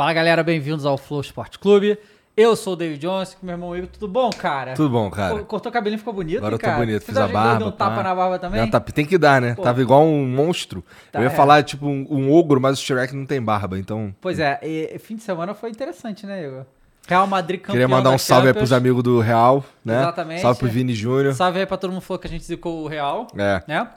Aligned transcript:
Fala 0.00 0.14
galera, 0.14 0.42
bem-vindos 0.42 0.86
ao 0.86 0.96
Flow 0.96 1.20
Sport 1.20 1.58
Clube. 1.58 1.98
Eu 2.34 2.56
sou 2.56 2.72
o 2.72 2.76
David 2.76 2.98
Jones, 3.02 3.36
meu 3.42 3.52
irmão 3.52 3.76
Igor. 3.76 3.86
Tudo 3.86 4.08
bom, 4.08 4.30
cara? 4.30 4.72
Tudo 4.72 4.88
bom, 4.88 5.10
cara. 5.10 5.40
Co- 5.40 5.44
Cortou 5.44 5.68
o 5.68 5.72
cabelinho, 5.74 5.98
ficou 5.98 6.14
bonito, 6.14 6.38
Agora 6.38 6.54
eu 6.54 6.58
tô 6.58 6.64
cara? 6.64 6.78
bonito, 6.78 7.02
fiz 7.02 7.14
a 7.18 7.28
barba. 7.28 7.58
Deu 7.58 7.66
um 7.66 7.70
tapa 7.70 7.96
pá. 7.96 8.02
na 8.02 8.14
barba 8.14 8.38
também? 8.38 8.70
Tapa. 8.70 8.92
Tem 8.92 9.04
que 9.04 9.18
dar, 9.18 9.42
né? 9.42 9.52
Pô. 9.54 9.60
Tava 9.60 9.82
igual 9.82 10.02
um 10.06 10.26
monstro. 10.26 10.82
Tá, 11.12 11.18
eu 11.18 11.24
ia 11.24 11.28
é. 11.28 11.30
falar, 11.30 11.62
tipo, 11.64 11.86
um, 11.86 12.06
um 12.08 12.32
ogro, 12.32 12.58
mas 12.58 12.78
o 12.78 12.82
Shrek 12.82 13.14
não 13.14 13.26
tem 13.26 13.42
barba, 13.42 13.78
então... 13.78 14.14
Pois 14.22 14.38
é, 14.38 14.58
e, 14.62 14.98
fim 14.98 15.16
de 15.16 15.22
semana 15.22 15.52
foi 15.52 15.68
interessante, 15.68 16.24
né, 16.24 16.46
Igor? 16.46 16.64
Real 17.06 17.26
Madrid 17.26 17.60
campeão 17.60 17.74
Queria 17.74 17.88
mandar 17.88 18.08
da 18.08 18.16
um 18.16 18.18
salve 18.18 18.48
aí 18.48 18.54
pros 18.54 18.72
amigos 18.72 19.02
do 19.02 19.20
Real, 19.20 19.62
né? 19.84 19.98
Exatamente. 19.98 20.40
Salve 20.40 20.60
pro 20.60 20.68
Vini 20.70 20.94
Júnior. 20.94 21.34
Salve 21.34 21.58
aí 21.58 21.66
pra 21.66 21.76
todo 21.76 21.90
mundo 21.90 22.00
que 22.00 22.06
falou 22.06 22.18
que 22.18 22.26
a 22.26 22.30
gente 22.30 22.44
zicou 22.44 22.84
o 22.84 22.88
Real. 22.88 23.26
É. 23.36 23.62
Né? 23.68 23.80
Gol 23.84 23.90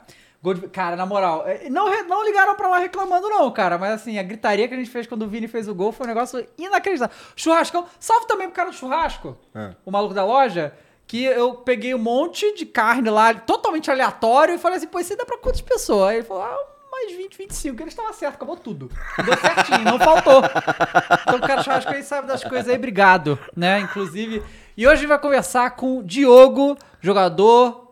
de- 0.52 0.68
Cara, 0.68 0.96
na 0.96 1.06
moral, 1.06 1.44
é, 1.46 1.70
não, 1.70 1.86
não 2.06 2.24
ligaram 2.24 2.54
pra 2.56 2.68
lá 2.68 2.78
reclamando, 2.78 3.28
não, 3.30 3.50
cara. 3.50 3.78
Mas 3.78 3.92
assim, 3.92 4.18
a 4.18 4.22
gritaria 4.22 4.68
que 4.68 4.74
a 4.74 4.76
gente 4.76 4.90
fez 4.90 5.06
quando 5.06 5.22
o 5.22 5.28
Vini 5.28 5.48
fez 5.48 5.68
o 5.68 5.74
gol 5.74 5.92
foi 5.92 6.04
um 6.04 6.08
negócio 6.08 6.44
inacreditável. 6.58 7.16
Churrascão. 7.36 7.86
Salve 7.98 8.26
também 8.26 8.48
pro 8.48 8.56
cara 8.56 8.70
do 8.70 8.76
churrasco, 8.76 9.38
É. 9.54 9.70
o 9.86 9.90
maluco 9.90 10.12
da 10.12 10.24
loja. 10.24 10.74
Que 11.06 11.22
eu 11.24 11.54
peguei 11.54 11.94
um 11.94 11.98
monte 11.98 12.54
de 12.54 12.66
carne 12.66 13.08
lá, 13.10 13.32
totalmente 13.34 13.90
aleatório, 13.90 14.54
e 14.54 14.58
falei 14.58 14.78
assim, 14.78 14.86
pô, 14.86 14.98
isso 14.98 15.16
dá 15.16 15.24
pra 15.24 15.36
quantas 15.38 15.60
pessoas? 15.60 16.08
Aí 16.10 16.16
ele 16.16 16.24
falou, 16.24 16.42
ah, 16.42 16.56
mais 16.90 17.12
20, 17.14 17.36
25. 17.36 17.82
Ele 17.82 17.88
estava 17.90 18.10
certo, 18.14 18.36
acabou 18.36 18.56
tudo. 18.56 18.90
Deu 19.22 19.36
certinho, 19.36 19.84
não 19.84 19.98
faltou. 19.98 20.42
Então 21.22 21.36
o 21.36 21.40
cara 21.40 21.56
do 21.56 21.64
churrasco 21.64 21.90
aí 21.92 22.02
sabe 22.02 22.26
das 22.26 22.42
coisas 22.42 22.68
aí, 22.68 22.76
obrigado, 22.76 23.38
né? 23.54 23.80
Inclusive. 23.80 24.42
E 24.76 24.86
hoje 24.86 24.94
a 24.94 24.96
gente 24.96 25.08
vai 25.08 25.18
conversar 25.18 25.70
com 25.76 25.98
o 25.98 26.02
Diogo, 26.02 26.74
jogador 27.02 27.83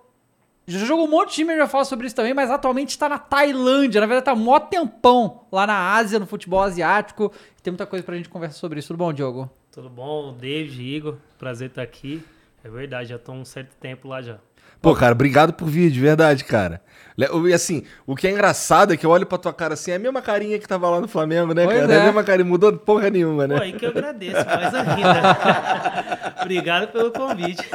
já 0.66 0.78
jogou 0.86 1.06
um 1.06 1.10
monte 1.10 1.30
de 1.30 1.34
time, 1.36 1.50
a 1.50 1.52
gente 1.54 1.60
vai 1.62 1.68
falar 1.70 1.84
sobre 1.84 2.06
isso 2.06 2.14
também, 2.16 2.32
mas 2.34 2.50
atualmente 2.50 2.90
está 2.90 3.08
na 3.08 3.18
Tailândia. 3.18 4.00
Na 4.00 4.06
verdade, 4.06 4.24
tá 4.26 4.34
mó 4.34 4.58
tempão 4.60 5.42
lá 5.50 5.66
na 5.66 5.94
Ásia, 5.94 6.18
no 6.18 6.26
futebol 6.26 6.62
asiático. 6.62 7.32
Tem 7.62 7.70
muita 7.72 7.86
coisa 7.86 8.04
pra 8.04 8.16
gente 8.16 8.28
conversar 8.28 8.56
sobre 8.58 8.78
isso. 8.78 8.88
Tudo 8.88 8.98
bom, 8.98 9.12
Diogo? 9.12 9.50
Tudo 9.72 9.88
bom? 9.90 10.36
David, 10.38 10.80
Igor, 10.82 11.16
prazer 11.38 11.68
estar 11.68 11.82
aqui. 11.82 12.22
É 12.64 12.68
verdade, 12.68 13.08
já 13.08 13.18
tô 13.18 13.32
um 13.32 13.44
certo 13.44 13.74
tempo 13.80 14.06
lá 14.06 14.22
já. 14.22 14.36
Pô, 14.80 14.94
cara, 14.94 15.12
obrigado 15.12 15.52
por 15.52 15.66
vir, 15.68 15.90
de 15.90 16.00
verdade, 16.00 16.44
cara. 16.44 16.80
E 17.16 17.52
assim, 17.52 17.84
o 18.06 18.16
que 18.16 18.26
é 18.26 18.30
engraçado 18.32 18.92
é 18.92 18.96
que 18.96 19.06
eu 19.06 19.10
olho 19.10 19.26
pra 19.26 19.38
tua 19.38 19.52
cara 19.52 19.74
assim, 19.74 19.92
é 19.92 19.94
a 19.96 19.98
mesma 19.98 20.20
carinha 20.22 20.58
que 20.58 20.66
tava 20.66 20.88
lá 20.90 21.00
no 21.00 21.06
Flamengo, 21.06 21.54
né, 21.54 21.64
Pois 21.64 21.80
cara? 21.80 21.92
é. 21.92 21.96
É 21.96 22.00
a 22.00 22.04
mesma 22.04 22.24
carinha, 22.24 22.44
mudou 22.48 22.72
porra 22.76 23.08
nenhuma, 23.10 23.46
Pô, 23.46 23.54
né? 23.54 23.60
aí 23.62 23.72
que 23.72 23.84
eu 23.84 23.90
agradeço, 23.90 24.44
mais 24.44 24.74
ainda. 24.74 26.38
Obrigado 26.42 26.88
pelo 26.92 27.12
convite. 27.12 27.68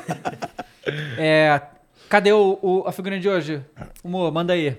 É, 1.18 1.62
cadê 2.10 2.32
o, 2.32 2.58
o- 2.62 2.84
a 2.88 2.92
figurinha 2.92 3.20
de 3.22 3.30
hoje? 3.30 3.62
O 4.04 4.10
Mo, 4.10 4.32
manda 4.32 4.54
aí. 4.54 4.78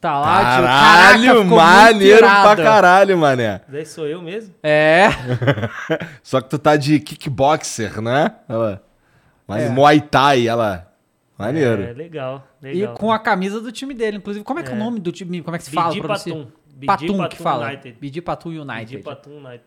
Tá 0.00 0.18
lá. 0.18 0.42
Caraca, 0.42 0.66
Caralho, 0.66 1.20
ficou 1.22 1.34
muito 1.44 1.56
maneiro 1.56 2.18
pra 2.26 2.56
caralho, 2.56 3.18
mané. 3.18 3.60
Daí 3.68 3.84
sou 3.84 4.06
eu 4.06 4.22
mesmo? 4.22 4.54
É, 4.62 5.08
Só 6.22 6.40
que 6.40 6.48
tu 6.48 6.58
tá 6.58 6.74
de 6.76 6.98
kickboxer, 7.00 8.00
né? 8.00 8.32
Ela. 8.48 8.82
Mas 9.46 9.64
É. 9.64 9.68
Muay 9.68 10.00
Thai, 10.00 10.48
ela. 10.48 10.86
Maneiro. 11.38 11.82
É, 11.82 11.92
legal, 11.92 12.46
e 12.62 12.66
legal. 12.66 12.94
com 12.94 13.10
a 13.12 13.18
camisa 13.18 13.60
do 13.60 13.70
time 13.72 13.92
dele, 13.94 14.18
inclusive. 14.18 14.44
Como 14.44 14.60
é 14.60 14.62
que 14.62 14.70
é, 14.70 14.72
o 14.72 14.76
É. 14.76 14.78
nome 14.78 15.00
do 15.00 15.10
time? 15.12 15.42
Como 15.42 15.54
é 15.54 15.58
que 15.58 15.64
se 15.64 15.70
fala? 15.70 15.88
Bidi 15.88 16.00
pronuncia? 16.00 16.32
Patum. 16.34 16.50
Bidi 16.66 16.86
Patum 16.86 17.28
que 17.28 17.36
fala. 17.36 17.66
United. 17.66 17.96
Bidi 18.00 18.20
Patum 18.22 18.48
United. 18.50 18.86
Bidi 18.96 19.02
Patum 19.02 19.30
United. 19.36 19.62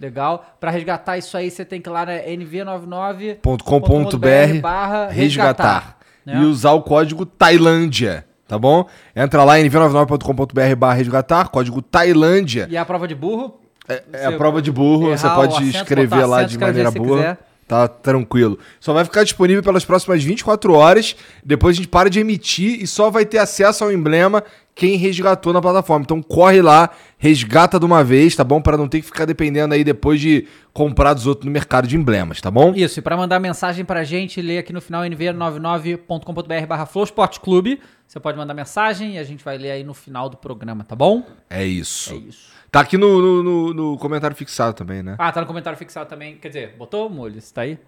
Legal. 0.00 0.44
Pra 0.60 0.70
resgatar 0.70 1.16
isso 1.16 1.36
aí, 1.36 1.50
você 1.50 1.64
tem 1.64 1.80
que 1.80 1.88
ir 1.88 1.92
lá 1.92 2.04
na 2.06 2.12
nv99. 2.12 3.38
.com.br 3.64 4.60
barra 4.60 5.08
resgatar. 5.08 5.95
Né? 6.26 6.42
E 6.42 6.44
usar 6.44 6.72
o 6.72 6.82
código 6.82 7.24
Tailândia, 7.24 8.26
tá 8.48 8.58
bom? 8.58 8.86
Entra 9.14 9.44
lá 9.44 9.60
em 9.60 9.70
nv99.com.br 9.70 10.76
barra 10.76 10.94
resgatar, 10.94 11.48
código 11.48 11.80
Tailândia. 11.80 12.66
E 12.68 12.76
a 12.76 12.84
prova 12.84 13.06
de 13.06 13.14
burro? 13.14 13.60
É, 13.88 14.02
é 14.12 14.26
a 14.26 14.32
prova 14.32 14.60
de 14.60 14.72
burro, 14.72 15.10
você 15.16 15.28
pode 15.28 15.54
acento, 15.54 15.76
escrever 15.76 16.26
lá 16.26 16.38
acento, 16.38 16.50
de 16.50 16.58
maneira 16.58 16.90
boa. 16.90 17.16
quiser. 17.16 17.38
Tá 17.68 17.88
tranquilo. 17.88 18.58
Só 18.78 18.92
vai 18.92 19.04
ficar 19.04 19.24
disponível 19.24 19.62
pelas 19.62 19.84
próximas 19.84 20.22
24 20.22 20.72
horas. 20.72 21.16
Depois 21.44 21.74
a 21.74 21.78
gente 21.78 21.88
para 21.88 22.08
de 22.08 22.20
emitir 22.20 22.80
e 22.80 22.86
só 22.86 23.10
vai 23.10 23.24
ter 23.24 23.38
acesso 23.38 23.82
ao 23.82 23.90
emblema 23.90 24.44
quem 24.76 24.96
resgatou 24.96 25.52
na 25.54 25.60
plataforma. 25.60 26.04
Então 26.04 26.22
corre 26.22 26.60
lá, 26.62 26.90
resgata 27.18 27.80
de 27.80 27.84
uma 27.86 28.04
vez, 28.04 28.36
tá 28.36 28.44
bom? 28.44 28.60
Para 28.60 28.76
não 28.76 28.86
ter 28.86 29.00
que 29.00 29.06
ficar 29.06 29.24
dependendo 29.24 29.72
aí 29.74 29.82
depois 29.82 30.20
de 30.20 30.46
comprar 30.72 31.14
dos 31.14 31.26
outros 31.26 31.46
no 31.46 31.50
mercado 31.50 31.88
de 31.88 31.96
emblemas, 31.96 32.40
tá 32.42 32.50
bom? 32.50 32.72
Isso, 32.76 32.98
e 32.98 33.02
pra 33.02 33.16
mandar 33.16 33.40
mensagem 33.40 33.84
pra 33.86 34.04
gente, 34.04 34.40
lê 34.42 34.58
aqui 34.58 34.72
no 34.74 34.80
final 34.82 35.02
nv99.com.br 35.04 36.66
barra 36.68 36.86
flowsportclube. 36.86 37.80
Você 38.06 38.20
pode 38.20 38.38
mandar 38.38 38.54
mensagem 38.54 39.14
e 39.14 39.18
a 39.18 39.24
gente 39.24 39.42
vai 39.44 39.58
ler 39.58 39.70
aí 39.72 39.82
no 39.84 39.94
final 39.94 40.28
do 40.28 40.36
programa, 40.36 40.84
tá 40.84 40.94
bom? 40.94 41.22
É 41.50 41.64
isso. 41.64 42.12
É 42.12 42.16
isso. 42.16 42.56
Tá 42.70 42.80
aqui 42.80 42.98
no, 42.98 43.20
no, 43.22 43.42
no- 43.42 43.74
no 43.74 43.98
comentário 43.98 44.36
fixado 44.36 44.74
também, 44.74 45.02
né? 45.02 45.16
Ah, 45.18 45.32
tá 45.32 45.40
no 45.40 45.46
comentário 45.46 45.78
fixado 45.78 46.08
também. 46.08 46.36
Quer 46.36 46.48
dizer, 46.48 46.74
botou, 46.78 47.08
Mules? 47.08 47.50
Tá 47.50 47.62
aí? 47.62 47.78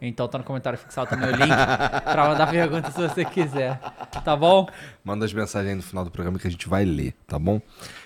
Então 0.00 0.28
tá 0.28 0.38
no 0.38 0.44
comentário 0.44 0.78
fixado 0.78 1.10
também 1.10 1.28
o 1.28 1.32
link 1.36 1.48
pra 2.04 2.28
mandar 2.28 2.48
pergunta 2.48 2.90
se 2.90 3.00
você 3.00 3.24
quiser. 3.24 3.80
Tá 4.24 4.36
bom? 4.36 4.68
Manda 5.04 5.24
as 5.24 5.32
mensagens 5.32 5.70
aí 5.70 5.74
no 5.76 5.82
final 5.82 6.04
do 6.04 6.10
programa 6.10 6.38
que 6.38 6.46
a 6.46 6.50
gente 6.50 6.68
vai 6.68 6.84
ler, 6.84 7.14
tá 7.26 7.38
bom? 7.38 7.60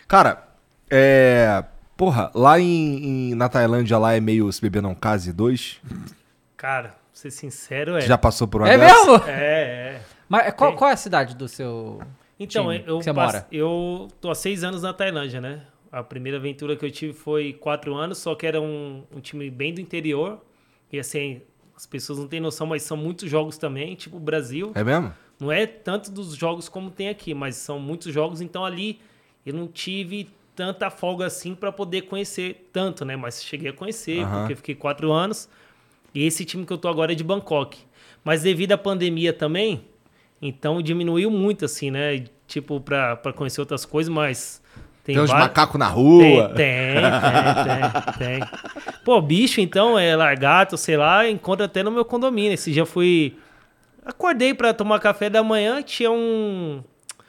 Cara, 0.09 0.43
é. 0.91 1.65
Porra, 1.97 2.31
lá 2.35 2.59
em, 2.59 3.31
em- 3.31 3.35
na 3.35 3.49
Tailândia 3.49 3.99
lá 3.99 4.15
é 4.15 4.21
meio 4.21 4.51
se 4.53 4.61
beber 4.61 4.81
não 4.83 4.95
case 4.95 5.33
dois. 5.33 5.81
Cara, 6.57 6.89
pra 6.89 6.97
ser 7.13 7.31
sincero, 7.31 7.97
é. 7.97 8.01
Já 8.01 8.17
passou 8.17 8.49
por 8.49 8.63
uma 8.63 8.69
É 8.71 8.79
dessa? 8.79 8.95
mesmo? 9.11 9.25
É, 9.29 9.33
é. 9.97 10.01
Mas 10.29 10.53
qual, 10.55 10.75
qual 10.75 10.91
é 10.91 10.95
a 10.95 10.97
cidade 10.97 11.37
do 11.37 11.47
seu. 11.47 12.01
Então, 12.41 12.65
time 12.73 12.85
eu, 12.87 12.99
que 12.99 13.05
você 13.05 13.13
passe- 13.15 13.35
mora? 13.37 13.47
eu 13.53 14.09
tô 14.21 14.31
há 14.31 14.35
seis 14.35 14.65
anos 14.65 14.83
na 14.83 14.93
Tailândia, 14.93 15.41
né? 15.41 15.61
A 15.93 16.03
primeira 16.03 16.39
aventura 16.39 16.75
que 16.75 16.85
eu 16.87 16.91
tive 16.91 17.13
foi 17.13 17.53
quatro 17.53 17.95
anos, 17.95 18.17
só 18.19 18.35
que 18.35 18.47
era 18.47 18.59
um, 18.61 19.05
um 19.15 19.21
time 19.21 19.51
bem 19.51 19.75
do 19.75 19.81
interior. 19.81 20.41
E 20.91 20.99
assim, 20.99 21.43
as 21.77 21.87
pessoas 21.87 22.19
não 22.19 22.29
têm 22.29 22.41
noção, 22.41 22.67
mas 22.67 22.83
são 22.83 22.97
muitos 22.97 23.29
jogos 23.31 23.57
também, 23.59 23.95
tipo 23.95 24.17
o 24.17 24.21
Brasil. 24.21 24.73
É 24.75 24.85
mesmo? 24.85 25.13
Não 25.41 25.51
é 25.51 25.67
tanto 25.67 26.11
dos 26.11 26.35
jogos 26.37 26.69
como 26.69 26.91
tem 26.91 27.09
aqui, 27.09 27.35
mas 27.35 27.57
são 27.57 27.79
muitos 27.81 28.13
jogos, 28.13 28.41
então 28.41 28.65
ali 28.65 29.01
eu 29.45 29.53
não 29.55 29.67
tive 29.67 30.29
tanta 30.55 30.89
folga 30.91 31.27
assim 31.27 31.55
para 31.55 31.73
poder 31.73 32.03
conhecer 32.03 32.69
tanto, 32.73 33.05
né? 33.05 33.17
Mas 33.17 33.43
cheguei 33.43 33.71
a 33.71 33.73
conhecer, 33.73 34.21
Aham. 34.23 34.41
porque 34.41 34.55
fiquei 34.57 34.75
quatro 34.75 35.11
anos. 35.11 35.49
E 36.15 36.25
esse 36.27 36.45
time 36.45 36.65
que 36.67 36.73
eu 36.73 36.79
tô 36.79 36.89
agora 36.89 37.13
é 37.13 37.15
de 37.15 37.25
Bangkok. 37.25 37.79
Mas 38.23 38.43
devido 38.43 38.73
à 38.73 38.79
pandemia 38.79 39.33
também, 39.33 39.85
então 40.41 40.81
diminuiu 40.83 41.31
muito, 41.31 41.65
assim, 41.65 41.91
né? 41.91 42.25
Tipo, 42.47 42.81
pra, 42.81 43.17
pra 43.17 43.33
conhecer 43.33 43.61
outras 43.61 43.85
coisas, 43.87 44.13
mas. 44.13 44.63
Tem, 45.03 45.19
uns 45.19 45.31
vários- 45.31 45.49
macacos 45.49 45.79
na 45.81 45.87
tem, 45.91 45.95
rua. 45.97 46.49
tem, 46.51 46.95
tem, 46.95 48.19
tem, 48.19 48.39
tem. 48.39 48.49
Pô, 49.05 49.21
bicho, 49.21 49.61
então, 49.61 49.99
é 49.99 50.15
largato, 50.15 50.77
sei 50.77 50.97
lá, 50.97 51.29
encontra 51.29 51.67
até 51.67 51.83
no 51.83 51.91
meu 51.91 52.05
condomínio. 52.05 52.53
Esse 52.53 52.71
dia 52.73 52.87
fui. 52.87 53.37
Acordei 54.05 54.55
pra 54.55 54.73
tomar 54.73 54.99
café 55.01 55.29
da 55.31 55.43
manhã, 55.43 55.83
tinha 55.83 56.11
um. 56.11 56.83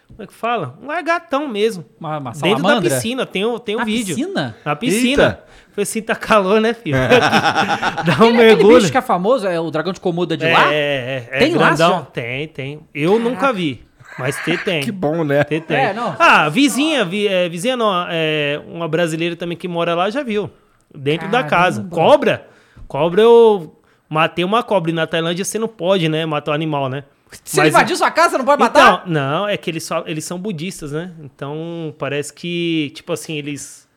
Como 0.08 0.22
é 0.22 0.28
que 0.28 0.34
fala? 0.34 0.78
Um 0.82 0.86
largatão 0.88 1.48
mesmo. 1.48 1.84
Uma, 2.00 2.20
uma 2.20 2.32
Dentro 2.32 2.62
da 2.64 2.80
piscina, 2.82 3.26
tem 3.26 3.44
o, 3.46 3.58
tem 3.58 3.76
o 3.76 3.80
Na 3.80 3.86
vídeo. 3.86 4.16
piscina? 4.16 4.56
Na 4.64 4.76
piscina. 4.76 5.24
Eita. 5.24 5.44
Falei 5.72 5.82
assim, 5.84 6.02
tá 6.04 6.16
calor, 6.16 6.62
né, 6.62 6.72
filho? 6.76 6.96
Dá 8.06 8.14
um 8.20 8.26
Aquele 8.28 8.32
mergulho. 8.34 8.78
bicho 8.78 8.92
que 8.92 8.98
é 8.98 9.02
famoso, 9.02 9.48
é 9.48 9.60
o 9.60 9.72
dragão 9.72 9.92
de 9.92 10.00
Komoda 10.00 10.38
de 10.38 10.46
é, 10.46 10.54
lá? 10.54 10.72
é, 10.72 10.76
é, 10.76 11.30
é 11.32 11.40
Tem 11.40 11.56
lá, 11.56 11.70
grandão. 11.70 12.00
já? 12.00 12.02
Tem, 12.06 12.48
tem. 12.48 12.80
Eu 12.94 13.18
nunca 13.18 13.52
vi, 13.52 13.84
mas 14.20 14.38
tem, 14.44 14.56
tem. 14.60 14.82
Que 14.86 14.92
bom, 14.92 15.24
né? 15.24 15.44
Tem, 15.44 15.60
tem. 15.60 15.78
É, 15.78 15.94
não. 15.94 16.16
Ah, 16.20 16.48
vizinha, 16.48 17.04
vi- 17.04 17.28
é, 17.28 17.50
vizinha 17.50 17.76
não, 17.76 18.06
é, 18.08 18.62
uma 18.68 18.88
brasileira 18.88 19.36
também 19.36 19.58
que 19.58 19.68
mora 19.68 19.96
lá 19.96 20.12
já 20.12 20.22
viu. 20.22 20.48
Dentro 20.94 21.30
da 21.30 21.44
casa. 21.44 21.78
Caramba. 21.82 21.96
Cobra? 21.96 22.48
Cobra 22.88 23.22
eu 23.22 23.76
matei 24.10 24.46
uma 24.46 24.62
cobra. 24.64 24.92
E 24.92 24.94
na 24.94 25.08
Tailândia 25.08 25.44
você 25.44 25.58
não 25.58 25.68
pode, 25.68 26.08
né, 26.10 26.26
matar 26.26 26.52
o 26.52 26.54
animal, 26.54 26.90
né? 26.90 27.04
Se 27.44 27.60
ele 27.60 27.66
Mas- 27.72 27.74
invadir 27.74 27.98
sua 27.98 28.12
casa, 28.12 28.38
não 28.38 28.46
pode 28.46 28.60
matar? 28.62 29.02
Então, 29.02 29.12
não, 29.12 29.48
é 29.48 29.58
que 29.58 29.70
eles, 29.70 29.84
só, 29.84 30.04
eles 30.06 30.24
são 30.24 30.38
budistas, 30.38 30.92
né? 30.92 31.12
Então, 31.24 31.94
parece 31.98 32.32
que, 32.32 32.92
tipo 32.94 33.12
assim, 33.12 33.38
eles, 33.38 33.88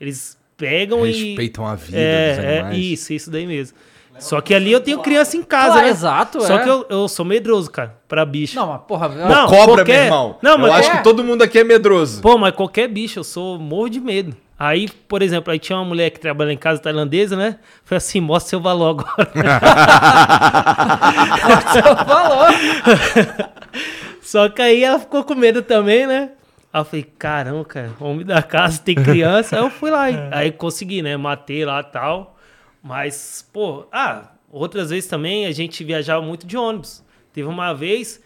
eles 0.00 0.38
pegam 0.56 1.04
e... 1.04 1.10
Respeitam 1.30 1.66
a 1.66 1.74
vida 1.74 1.98
é, 1.98 2.34
dos 2.36 2.44
é, 2.44 2.58
animais. 2.60 2.78
isso, 2.78 3.12
isso 3.12 3.30
daí 3.32 3.46
mesmo. 3.46 3.76
Só 4.20 4.40
que 4.40 4.54
ali 4.54 4.70
eu 4.70 4.80
tenho 4.80 5.00
criança 5.00 5.36
em 5.36 5.42
casa, 5.42 5.72
Claro, 5.72 5.86
né? 5.86 5.90
exato, 5.90 6.40
Só 6.40 6.56
é. 6.60 6.62
que 6.62 6.68
eu, 6.70 6.86
eu 6.88 7.08
sou 7.08 7.24
medroso, 7.24 7.68
cara, 7.68 7.96
pra 8.06 8.24
bicho. 8.24 8.54
Não, 8.54 8.68
mas 8.68 8.80
porra... 8.86 9.08
Não, 9.08 9.48
Cobra, 9.48 9.74
qualquer- 9.78 9.94
meu 9.96 10.04
irmão. 10.04 10.38
Não, 10.40 10.56
mas 10.56 10.68
eu 10.68 10.72
acho 10.74 10.90
é. 10.92 10.96
que 10.98 11.02
todo 11.02 11.24
mundo 11.24 11.42
aqui 11.42 11.58
é 11.58 11.64
medroso. 11.64 12.22
Pô, 12.22 12.38
mas 12.38 12.54
qualquer 12.54 12.86
bicho, 12.86 13.18
eu 13.18 13.24
sou 13.24 13.58
morro 13.58 13.88
de 13.88 13.98
medo. 13.98 14.36
Aí, 14.66 14.88
por 14.88 15.20
exemplo, 15.20 15.52
aí 15.52 15.58
tinha 15.58 15.76
uma 15.76 15.84
mulher 15.84 16.08
que 16.10 16.18
trabalha 16.18 16.50
em 16.50 16.56
casa 16.56 16.80
tailandesa, 16.80 17.36
né? 17.36 17.58
Falei 17.84 17.98
assim, 17.98 18.18
mostra 18.18 18.48
seu 18.50 18.60
valor 18.60 18.98
agora. 18.98 19.30
Falou. 22.06 22.46
Só 24.22 24.48
que 24.48 24.62
aí 24.62 24.82
ela 24.82 24.98
ficou 24.98 25.22
com 25.22 25.34
medo 25.34 25.60
também, 25.62 26.06
né? 26.06 26.30
Aí 26.72 26.80
eu 26.80 26.84
falei, 26.84 27.02
caramba, 27.18 27.64
cara, 27.66 27.92
homem 28.00 28.24
da 28.24 28.42
casa 28.42 28.80
tem 28.80 28.94
criança. 28.94 29.56
aí 29.56 29.62
eu 29.62 29.70
fui 29.70 29.90
lá, 29.90 30.10
e- 30.10 30.16
aí 30.32 30.50
consegui, 30.50 31.02
né? 31.02 31.14
Matei 31.16 31.64
lá 31.64 31.80
e 31.80 31.84
tal. 31.92 32.36
Mas, 32.82 33.46
pô, 33.52 33.86
ah, 33.92 34.30
outras 34.50 34.88
vezes 34.90 35.08
também 35.08 35.44
a 35.46 35.52
gente 35.52 35.84
viajava 35.84 36.22
muito 36.24 36.46
de 36.46 36.56
ônibus. 36.56 37.04
Teve 37.34 37.46
uma 37.48 37.74
vez, 37.74 38.20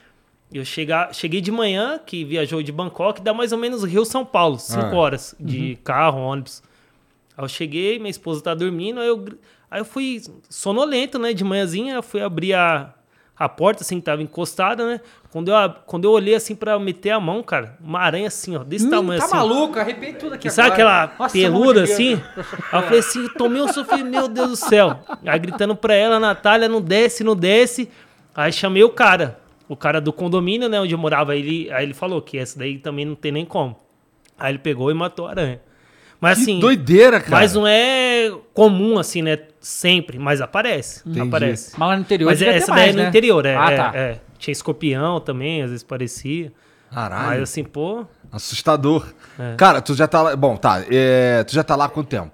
eu 0.52 0.64
chegar, 0.64 1.14
cheguei 1.14 1.40
de 1.40 1.50
manhã, 1.52 1.98
que 2.04 2.24
viajou 2.24 2.62
de 2.62 2.72
Bangkok, 2.72 3.20
dá 3.20 3.34
mais 3.34 3.52
ou 3.52 3.58
menos 3.58 3.84
Rio-São 3.84 4.24
Paulo, 4.24 4.58
cinco 4.58 4.94
Ah. 4.94 4.94
horas 4.96 5.34
de 5.38 5.78
carro, 5.84 6.18
ônibus. 6.20 6.62
Aí 7.36 7.44
eu 7.44 7.48
cheguei, 7.48 7.98
minha 7.98 8.10
esposa 8.10 8.42
tá 8.42 8.54
dormindo, 8.54 8.98
aí 9.00 9.08
eu, 9.08 9.24
aí 9.70 9.80
eu 9.80 9.84
fui 9.84 10.22
sonolento, 10.48 11.18
né? 11.18 11.32
De 11.32 11.44
manhãzinha, 11.44 11.94
eu 11.94 12.02
fui 12.02 12.20
abrir 12.22 12.54
a, 12.54 12.92
a 13.38 13.48
porta, 13.48 13.82
assim, 13.82 14.00
que 14.00 14.06
tava 14.06 14.22
encostada, 14.22 14.84
né? 14.86 15.00
Quando 15.30 15.50
eu, 15.52 15.70
quando 15.86 16.04
eu 16.06 16.12
olhei, 16.12 16.34
assim, 16.34 16.54
pra 16.56 16.78
meter 16.78 17.10
a 17.10 17.20
mão, 17.20 17.42
cara, 17.42 17.76
uma 17.80 18.00
aranha 18.00 18.28
assim, 18.28 18.56
ó, 18.56 18.64
desse 18.64 18.88
tamanho, 18.88 19.20
tá 19.20 19.26
assim. 19.26 19.36
maluco? 19.36 19.78
Arrepiei 19.78 20.14
tudo 20.14 20.34
aqui 20.34 20.48
E 20.48 20.50
sabe 20.50 20.70
aquela 20.70 21.12
Nossa, 21.18 21.32
peluda 21.34 21.82
assim? 21.82 22.14
Aí 22.72 22.80
eu 22.80 22.82
falei 22.82 22.98
assim, 23.00 23.22
eu 23.24 23.34
tomei 23.34 23.60
um 23.60 23.68
sofrimento, 23.68 24.10
meu 24.10 24.26
Deus 24.28 24.48
do 24.48 24.56
céu. 24.56 24.98
Aí 25.26 25.38
gritando 25.38 25.76
pra 25.76 25.94
ela, 25.94 26.18
Natália, 26.18 26.66
não 26.68 26.80
desce, 26.80 27.22
não 27.22 27.36
desce. 27.36 27.90
Aí 28.34 28.50
chamei 28.50 28.82
o 28.82 28.88
cara, 28.90 29.38
o 29.68 29.76
cara 29.76 30.00
do 30.00 30.12
condomínio, 30.12 30.68
né, 30.68 30.80
onde 30.80 30.94
eu 30.94 30.98
morava. 30.98 31.32
Aí 31.32 31.40
ele, 31.40 31.72
aí 31.72 31.84
ele 31.84 31.94
falou 31.94 32.20
que 32.22 32.38
essa 32.38 32.58
daí 32.58 32.78
também 32.78 33.04
não 33.04 33.14
tem 33.14 33.30
nem 33.32 33.44
como. 33.44 33.76
Aí 34.38 34.52
ele 34.52 34.58
pegou 34.58 34.90
e 34.90 34.94
matou 34.94 35.26
a 35.26 35.30
aranha. 35.30 35.60
Mas 36.20 36.38
Que 36.38 36.42
assim, 36.42 36.58
doideira, 36.60 37.20
cara. 37.20 37.30
mas 37.36 37.54
não 37.54 37.64
é 37.66 38.32
comum 38.52 38.98
assim, 38.98 39.22
né, 39.22 39.38
sempre, 39.60 40.18
mas 40.18 40.40
aparece, 40.40 41.00
Entendi. 41.08 41.20
aparece. 41.28 41.72
Mas 41.78 41.88
lá 41.88 41.94
no 41.96 42.02
interior 42.02 42.26
Mas 42.30 42.38
devia 42.40 42.54
ter 42.54 42.58
essa 42.58 42.72
mais, 42.72 42.82
daí 42.82 42.90
é 42.90 42.92
no 42.96 43.02
né? 43.02 43.08
interior, 43.08 43.46
é, 43.46 43.56
Ah, 43.56 43.70
é, 43.70 43.76
tá. 43.76 43.92
é. 43.94 44.20
Tinha 44.36 44.52
escorpião 44.52 45.20
também, 45.20 45.62
às 45.62 45.70
vezes 45.70 45.84
parecia. 45.84 46.52
Caralho. 46.92 47.26
Mas 47.28 47.42
assim, 47.42 47.62
pô, 47.62 48.04
Assustador. 48.32 49.06
É. 49.38 49.54
Cara, 49.56 49.80
tu 49.80 49.94
já 49.94 50.06
tá 50.08 50.20
lá. 50.22 50.36
Bom, 50.36 50.56
tá. 50.56 50.82
é, 50.90 51.42
tu 51.44 51.54
já 51.54 51.62
tá 51.62 51.74
lá 51.76 51.84
há 51.86 51.88
quanto 51.88 52.08
tempo? 52.08 52.32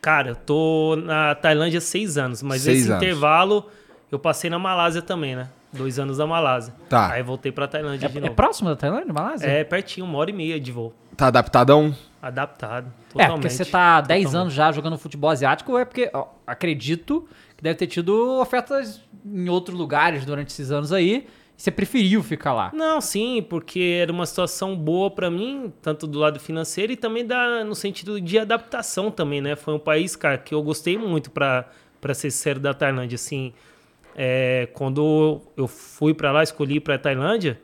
Cara, 0.00 0.30
eu 0.30 0.34
tô 0.36 0.96
na 1.04 1.34
Tailândia 1.34 1.78
há 1.78 1.80
seis 1.80 2.16
anos, 2.16 2.42
mas 2.42 2.62
Seis 2.62 2.82
esse 2.82 2.90
anos. 2.92 3.02
intervalo 3.02 3.66
eu 4.10 4.18
passei 4.18 4.48
na 4.48 4.58
Malásia 4.58 5.02
também, 5.02 5.34
né? 5.36 5.48
Dois 5.72 5.98
anos 5.98 6.18
na 6.18 6.26
Malásia. 6.26 6.72
Tá. 6.88 7.12
Aí 7.12 7.22
voltei 7.22 7.52
pra 7.52 7.66
Tailândia 7.68 8.08
de 8.08 8.18
É 8.18 8.20
novo. 8.20 8.34
próximo 8.34 8.68
da 8.70 8.76
Tailândia, 8.76 9.12
Malásia? 9.12 9.46
É 9.46 9.64
pertinho, 9.64 10.06
uma 10.06 10.16
hora 10.18 10.30
e 10.30 10.32
meia 10.32 10.58
de 10.58 10.72
voo. 10.72 10.94
Tá 11.16 11.26
adaptadão? 11.26 11.94
Adaptado, 12.22 12.86
É, 12.88 13.12
totalmente. 13.12 13.34
porque 13.42 13.50
você 13.50 13.64
tá 13.64 13.96
há 13.98 14.00
10 14.00 14.24
Totalmente. 14.24 14.40
anos 14.42 14.54
já 14.54 14.72
jogando 14.72 14.98
futebol 14.98 15.30
asiático, 15.30 15.76
é 15.78 15.84
porque, 15.84 16.10
ó, 16.12 16.26
acredito 16.46 17.28
que 17.56 17.62
deve 17.62 17.76
ter 17.76 17.86
tido 17.86 18.40
ofertas 18.40 19.00
em 19.24 19.48
outros 19.48 19.76
lugares 19.78 20.24
durante 20.24 20.48
esses 20.48 20.70
anos 20.70 20.92
aí, 20.92 21.26
e 21.58 21.62
você 21.62 21.70
preferiu 21.70 22.22
ficar 22.22 22.52
lá. 22.52 22.70
Não, 22.74 23.00
sim, 23.00 23.44
porque 23.48 23.98
era 24.02 24.12
uma 24.12 24.26
situação 24.26 24.76
boa 24.76 25.10
pra 25.10 25.30
mim, 25.30 25.72
tanto 25.80 26.06
do 26.06 26.18
lado 26.18 26.38
financeiro 26.40 26.92
e 26.92 26.96
também 26.96 27.24
da, 27.24 27.64
no 27.64 27.74
sentido 27.74 28.20
de 28.20 28.38
adaptação 28.38 29.10
também, 29.10 29.40
né? 29.40 29.56
Foi 29.56 29.72
um 29.74 29.78
país, 29.78 30.16
cara, 30.16 30.36
que 30.36 30.54
eu 30.54 30.62
gostei 30.62 30.98
muito, 30.98 31.30
pra, 31.30 31.66
pra 32.00 32.12
ser 32.12 32.30
sincero, 32.30 32.60
da 32.60 32.74
Tailândia. 32.74 33.14
Assim, 33.14 33.54
é, 34.18 34.66
quando 34.72 35.42
eu 35.56 35.68
fui 35.68 36.14
pra 36.14 36.32
lá, 36.32 36.42
escolhi 36.42 36.80
pra 36.80 36.98
Tailândia, 36.98 37.60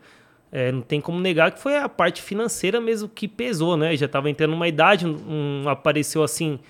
é, 0.53 0.71
não 0.71 0.83
tem 0.83 1.01
como 1.01 1.19
negar 1.19 1.51
que 1.51 1.59
foi 1.59 1.79
a 1.79 1.89
parte 1.89 2.21
financeira 2.21 2.79
mesmo 2.79 3.09
que 3.09 3.27
pesou, 3.27 3.75
né? 3.75 3.97
Já 3.97 4.07
tava 4.07 4.29
entrando 4.29 4.51
numa 4.51 4.69
idade, 4.69 5.07
não 5.07 5.67
apareceu 5.67 6.23
assim 6.23 6.61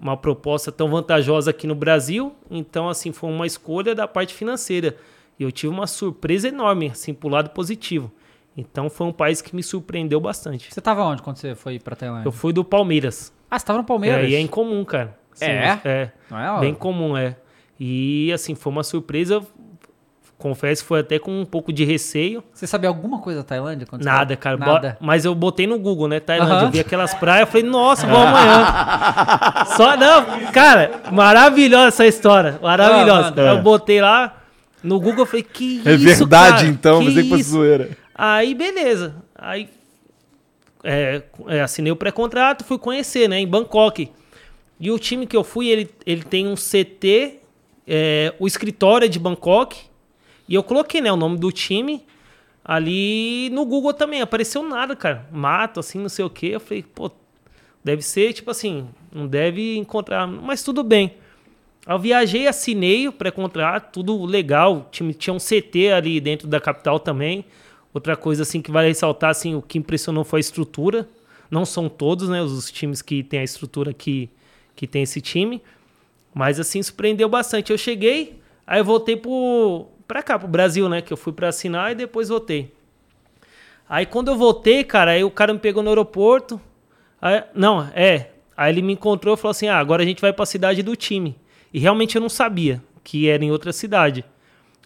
uma 0.00 0.16
proposta 0.16 0.72
tão 0.72 0.88
vantajosa 0.88 1.50
aqui 1.50 1.66
no 1.66 1.74
Brasil, 1.74 2.34
então 2.50 2.88
assim 2.88 3.12
foi 3.12 3.28
uma 3.28 3.46
escolha 3.46 3.94
da 3.94 4.08
parte 4.08 4.32
financeira. 4.32 4.96
E 5.38 5.42
eu 5.42 5.52
tive 5.52 5.72
uma 5.72 5.86
surpresa 5.86 6.48
enorme, 6.48 6.88
assim, 6.88 7.12
pro 7.14 7.28
lado 7.28 7.50
positivo. 7.50 8.10
Então 8.56 8.90
foi 8.90 9.06
um 9.06 9.12
país 9.12 9.40
que 9.40 9.54
me 9.54 9.62
surpreendeu 9.62 10.20
bastante. 10.20 10.72
Você 10.72 10.80
tava 10.80 11.04
onde 11.04 11.22
quando 11.22 11.36
você 11.36 11.54
foi 11.54 11.78
pra 11.78 11.94
Tailândia? 11.94 12.26
Eu 12.26 12.32
fui 12.32 12.52
do 12.52 12.64
Palmeiras. 12.64 13.32
Ah, 13.48 13.58
você 13.58 13.66
tava 13.66 13.78
no 13.78 13.84
Palmeiras? 13.84 14.24
É, 14.24 14.28
e 14.28 14.34
é 14.34 14.40
incomum, 14.40 14.84
cara. 14.84 15.16
Assim, 15.32 15.44
É? 15.44 15.80
É. 15.84 16.12
Não 16.30 16.56
é? 16.56 16.60
Bem 16.60 16.74
comum, 16.74 17.16
é. 17.16 17.36
E 17.78 18.32
assim, 18.32 18.54
foi 18.54 18.72
uma 18.72 18.82
surpresa. 18.82 19.42
Confesso, 20.36 20.84
foi 20.84 21.00
até 21.00 21.18
com 21.18 21.40
um 21.40 21.44
pouco 21.44 21.72
de 21.72 21.84
receio. 21.84 22.44
Você 22.54 22.64
sabia 22.64 22.88
alguma 22.88 23.20
coisa 23.20 23.40
da 23.40 23.44
Tailândia? 23.44 23.88
Nada, 24.00 24.36
cara. 24.36 24.56
Nada. 24.56 24.96
Mas 25.00 25.24
eu 25.24 25.34
botei 25.34 25.66
no 25.66 25.80
Google, 25.80 26.06
né? 26.06 26.20
Tailândia. 26.20 26.66
Eu 26.66 26.70
vi 26.70 26.78
aquelas 26.78 27.12
praias, 27.12 27.48
falei, 27.48 27.68
nossa, 27.68 28.06
vou 28.06 28.18
amanhã. 28.22 29.64
Só 29.76 29.96
não, 29.96 30.52
cara, 30.52 31.02
maravilhosa 31.12 31.88
essa 31.88 32.06
história. 32.06 32.58
Maravilhosa. 32.62 33.34
Ah, 33.36 33.40
eu 33.54 33.62
botei 33.62 34.00
lá 34.00 34.40
no 34.80 35.00
Google, 35.00 35.22
eu 35.22 35.26
falei, 35.26 35.42
que 35.42 35.82
É 35.84 35.94
isso, 35.94 36.04
verdade, 36.04 36.56
cara? 36.58 36.66
então. 36.68 37.04
Pensei 37.04 37.22
que 37.24 37.28
fosse 37.30 37.40
isso? 37.40 37.50
zoeira. 37.50 37.90
Aí, 38.14 38.54
beleza. 38.54 39.16
Aí, 39.34 39.68
é, 40.84 41.22
é, 41.48 41.60
assinei 41.62 41.90
o 41.90 41.96
pré-contrato, 41.96 42.64
fui 42.64 42.78
conhecer, 42.78 43.28
né, 43.28 43.40
em 43.40 43.46
Bangkok. 43.46 44.10
E 44.78 44.90
o 44.92 44.98
time 44.98 45.26
que 45.26 45.36
eu 45.36 45.42
fui, 45.42 45.68
ele, 45.68 45.90
ele 46.06 46.22
tem 46.22 46.46
um 46.46 46.54
CT, 46.54 47.40
é, 47.88 48.34
o 48.38 48.46
escritório 48.46 49.06
é 49.06 49.08
de 49.08 49.18
Bangkok. 49.18 49.78
E 50.46 50.54
eu 50.54 50.62
coloquei, 50.62 51.00
né, 51.00 51.10
o 51.10 51.16
nome 51.16 51.38
do 51.38 51.50
time 51.50 52.04
ali 52.62 53.48
no 53.50 53.64
Google 53.64 53.94
também. 53.94 54.20
Apareceu 54.20 54.62
nada, 54.62 54.94
cara. 54.94 55.26
Mato, 55.32 55.80
assim, 55.80 55.98
não 55.98 56.10
sei 56.10 56.24
o 56.24 56.30
quê. 56.30 56.48
Eu 56.48 56.60
falei, 56.60 56.82
pô, 56.82 57.10
deve 57.82 58.02
ser, 58.02 58.34
tipo 58.34 58.50
assim, 58.50 58.86
não 59.10 59.26
deve 59.26 59.76
encontrar. 59.76 60.26
Mas 60.26 60.62
tudo 60.62 60.84
bem. 60.84 61.14
Eu 61.86 61.98
viajei, 61.98 62.46
assinei 62.46 63.08
o 63.08 63.12
pré-contrato, 63.12 63.92
tudo 63.94 64.22
legal. 64.26 64.88
Time 64.92 65.14
tinha 65.14 65.32
um 65.32 65.38
CT 65.38 65.92
ali 65.92 66.20
dentro 66.20 66.46
da 66.46 66.60
capital 66.60 67.00
também. 67.00 67.46
Outra 67.94 68.14
coisa 68.14 68.42
assim 68.42 68.60
que 68.60 68.70
vale 68.70 68.88
ressaltar, 68.88 69.30
assim, 69.30 69.54
o 69.54 69.62
que 69.62 69.78
impressionou 69.78 70.22
foi 70.22 70.38
a 70.38 70.40
estrutura. 70.40 71.08
Não 71.50 71.64
são 71.64 71.88
todos, 71.88 72.28
né, 72.28 72.42
os 72.42 72.70
times 72.70 73.00
que 73.00 73.22
tem 73.22 73.40
a 73.40 73.44
estrutura 73.44 73.94
que, 73.94 74.28
que 74.76 74.86
tem 74.86 75.02
esse 75.02 75.22
time. 75.22 75.62
Mas 76.38 76.60
assim, 76.60 76.80
surpreendeu 76.80 77.28
bastante. 77.28 77.72
Eu 77.72 77.76
cheguei, 77.76 78.40
aí 78.64 78.78
eu 78.78 78.84
voltei 78.84 79.16
pro, 79.16 79.88
pra 80.06 80.22
cá, 80.22 80.38
pro 80.38 80.46
Brasil, 80.46 80.88
né? 80.88 81.02
Que 81.02 81.12
eu 81.12 81.16
fui 81.16 81.32
pra 81.32 81.48
assinar 81.48 81.90
e 81.90 81.96
depois 81.96 82.28
voltei. 82.28 82.72
Aí 83.88 84.06
quando 84.06 84.28
eu 84.28 84.36
voltei, 84.36 84.84
cara, 84.84 85.10
aí 85.10 85.24
o 85.24 85.32
cara 85.32 85.52
me 85.52 85.58
pegou 85.58 85.82
no 85.82 85.88
aeroporto. 85.88 86.60
Aí- 87.20 87.42
não, 87.52 87.82
é. 87.92 88.30
Aí 88.56 88.72
ele 88.72 88.82
me 88.82 88.92
encontrou 88.92 89.34
e 89.34 89.36
falou 89.36 89.50
assim: 89.50 89.66
ah, 89.66 89.78
agora 89.80 90.04
a 90.04 90.06
gente 90.06 90.20
vai 90.20 90.32
pra 90.32 90.46
cidade 90.46 90.80
do 90.80 90.94
time. 90.94 91.36
E 91.74 91.80
realmente 91.80 92.14
eu 92.14 92.22
não 92.22 92.28
sabia 92.28 92.80
que 93.02 93.28
era 93.28 93.44
em 93.44 93.50
outra 93.50 93.72
cidade. 93.72 94.24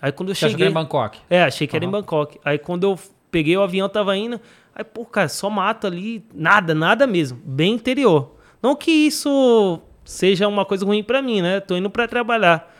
Aí 0.01 0.11
quando 0.11 0.31
eu 0.31 0.35
Você 0.35 0.47
achou 0.47 0.57
que 0.57 0.63
cheguei. 0.65 0.67
era 0.69 0.71
em 0.71 0.75
Bangkok? 0.75 1.19
É, 1.29 1.43
achei 1.43 1.67
que 1.67 1.77
era 1.77 1.85
em 1.85 1.91
Bangkok. 1.91 2.41
Aí 2.43 2.57
quando 2.59 2.85
eu 2.85 2.99
peguei 3.31 3.55
o 3.59 3.63
avião, 3.63 3.91
tava 3.91 4.17
indo. 4.17 4.41
Aí, 4.75 4.83
pô, 4.85 5.05
cara, 5.05 5.29
só 5.29 5.51
mato 5.51 5.87
ali. 5.87 6.25
Nada, 6.35 6.75
nada 6.75 7.07
mesmo. 7.07 7.39
Bem 7.45 7.75
interior. 7.75 8.37
Não 8.63 8.75
que 8.75 8.91
isso 8.91 9.83
seja 10.05 10.49
uma 10.49 10.65
coisa 10.65 10.85
ruim 10.85 11.03
pra 11.03 11.23
mim, 11.23 11.43
né? 11.43 11.61
Tô 11.61 11.77
indo 11.77 11.91
pra 11.91 12.09
trabalhar. 12.09 12.71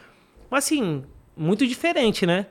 Mas 0.51 0.65
assim, 0.65 1.03
muito 1.37 1.67
diferente, 1.67 2.27
né? 2.27 2.47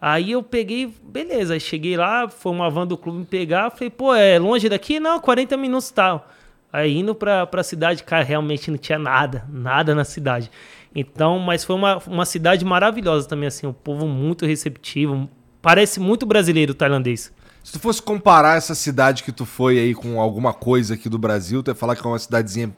Aí 0.00 0.32
eu 0.32 0.42
peguei, 0.42 0.92
beleza, 1.02 1.58
cheguei 1.60 1.96
lá, 1.96 2.28
foi 2.28 2.50
uma 2.50 2.68
van 2.68 2.86
do 2.86 2.98
clube 2.98 3.20
me 3.20 3.24
pegar, 3.24 3.70
falei, 3.70 3.88
pô, 3.88 4.12
é 4.12 4.36
longe 4.36 4.68
daqui? 4.68 4.98
Não, 4.98 5.20
40 5.20 5.56
minutos 5.56 5.92
tal. 5.92 6.28
Aí 6.72 6.98
indo 6.98 7.14
pra, 7.14 7.46
pra 7.46 7.62
cidade, 7.62 8.02
cara, 8.02 8.24
realmente 8.24 8.70
não 8.70 8.78
tinha 8.78 8.98
nada, 8.98 9.46
nada 9.48 9.94
na 9.94 10.04
cidade. 10.04 10.50
Então, 10.94 11.38
mas 11.38 11.64
foi 11.64 11.76
uma, 11.76 11.98
uma 12.06 12.24
cidade 12.24 12.64
maravilhosa 12.64 13.28
também, 13.28 13.46
assim, 13.46 13.66
o 13.66 13.72
povo 13.72 14.06
muito 14.08 14.44
receptivo, 14.44 15.30
parece 15.60 16.00
muito 16.00 16.26
brasileiro 16.26 16.74
tailandês. 16.74 17.32
Se 17.62 17.72
tu 17.72 17.78
fosse 17.78 18.02
comparar 18.02 18.56
essa 18.56 18.74
cidade 18.74 19.22
que 19.22 19.30
tu 19.30 19.46
foi 19.46 19.78
aí 19.78 19.94
com 19.94 20.20
alguma 20.20 20.52
coisa 20.52 20.94
aqui 20.94 21.08
do 21.08 21.18
Brasil, 21.18 21.62
tu 21.62 21.70
ia 21.70 21.74
falar 21.76 21.94
que 21.94 22.04
é 22.04 22.08
uma 22.08 22.18
cidadezinha 22.18 22.74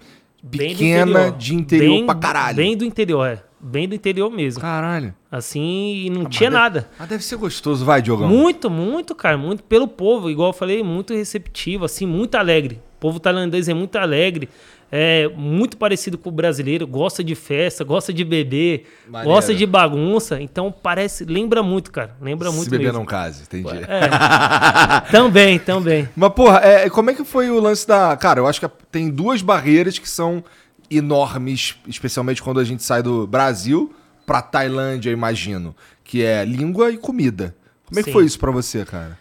pequena 0.51 1.31
de 1.31 1.55
interior 1.55 1.97
Bem- 1.97 2.07
pra 2.07 2.15
caralho. 2.15 2.57
Bem 2.57 2.77
do 2.77 2.85
interior, 2.85 3.27
é. 3.27 3.43
Bem 3.61 3.89
do 3.89 3.95
interior 3.95 4.31
mesmo. 4.31 4.61
Caralho. 4.61 5.15
Assim, 5.33 6.05
e 6.05 6.11
não 6.11 6.27
tinha 6.27 6.51
Mas 6.51 6.61
nada. 6.61 6.81
Deve, 6.81 6.93
mas 6.99 7.09
deve 7.09 7.25
ser 7.25 7.37
gostoso, 7.37 7.85
vai, 7.85 8.03
Diogão. 8.03 8.29
Muito, 8.29 8.69
muito, 8.71 9.15
cara, 9.15 9.39
muito 9.39 9.63
pelo 9.65 9.89
povo, 9.89 10.29
igual 10.31 10.51
eu 10.51 10.53
falei, 10.53 10.83
muito 10.83 11.15
receptivo, 11.15 11.85
assim, 11.87 12.07
muito 12.07 12.35
alegre. 12.35 12.81
O 12.97 13.01
povo 13.01 13.19
tailandês 13.19 13.69
é 13.69 13.75
muito 13.75 13.97
alegre. 13.97 14.49
É 14.93 15.29
muito 15.37 15.77
parecido 15.77 16.17
com 16.17 16.29
o 16.29 16.33
brasileiro, 16.33 16.87
gosta 16.87 17.25
de 17.25 17.35
festa, 17.35 17.83
gosta 17.83 18.13
de 18.13 18.23
beber, 18.25 18.87
Maneiro. 19.09 19.35
gosta 19.35 19.53
de 19.55 19.67
bagunça. 19.67 20.41
Então 20.41 20.71
parece, 20.73 21.25
lembra 21.25 21.63
muito, 21.63 21.91
cara. 21.91 22.15
Lembra 22.21 22.51
muito 22.53 22.65
Se 22.65 22.71
beber 22.71 22.85
mesmo. 22.85 22.99
não 23.01 23.07
case, 23.07 23.43
entendi. 23.43 23.69
Também, 25.11 25.59
também. 25.59 26.09
Mas, 26.15 26.33
porra, 26.33 26.59
é, 26.63 26.89
como 26.91 27.11
é 27.11 27.15
que 27.15 27.25
foi 27.25 27.51
o 27.51 27.61
lance 27.61 27.87
da. 27.87 28.17
Cara, 28.17 28.41
eu 28.41 28.47
acho 28.47 28.61
que 28.61 28.69
tem 28.91 29.11
duas 29.11 29.43
barreiras 29.43 29.99
que 29.99 30.09
são 30.09 30.43
enormes, 30.91 31.77
especialmente 31.89 32.43
quando 32.43 32.61
a 32.61 32.65
gente 32.65 32.83
sai 32.83 33.03
do 33.03 33.27
Brasil 33.27 33.93
pra 34.27 34.41
Tailândia, 34.43 35.11
eu 35.11 35.13
imagino. 35.13 35.75
Que 36.03 36.23
é 36.23 36.45
língua 36.45 36.91
e 36.91 36.97
comida. 36.97 37.55
Como 37.87 37.99
é 37.99 38.03
que 38.03 38.11
Sim. 38.11 38.13
foi 38.13 38.25
isso 38.25 38.39
pra 38.39 38.51
você, 38.51 38.85
cara? 38.85 39.19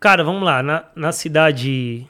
Cara, 0.00 0.22
vamos 0.24 0.42
lá. 0.42 0.62
Na, 0.62 0.84
na 0.94 1.12
cidade, 1.12 2.06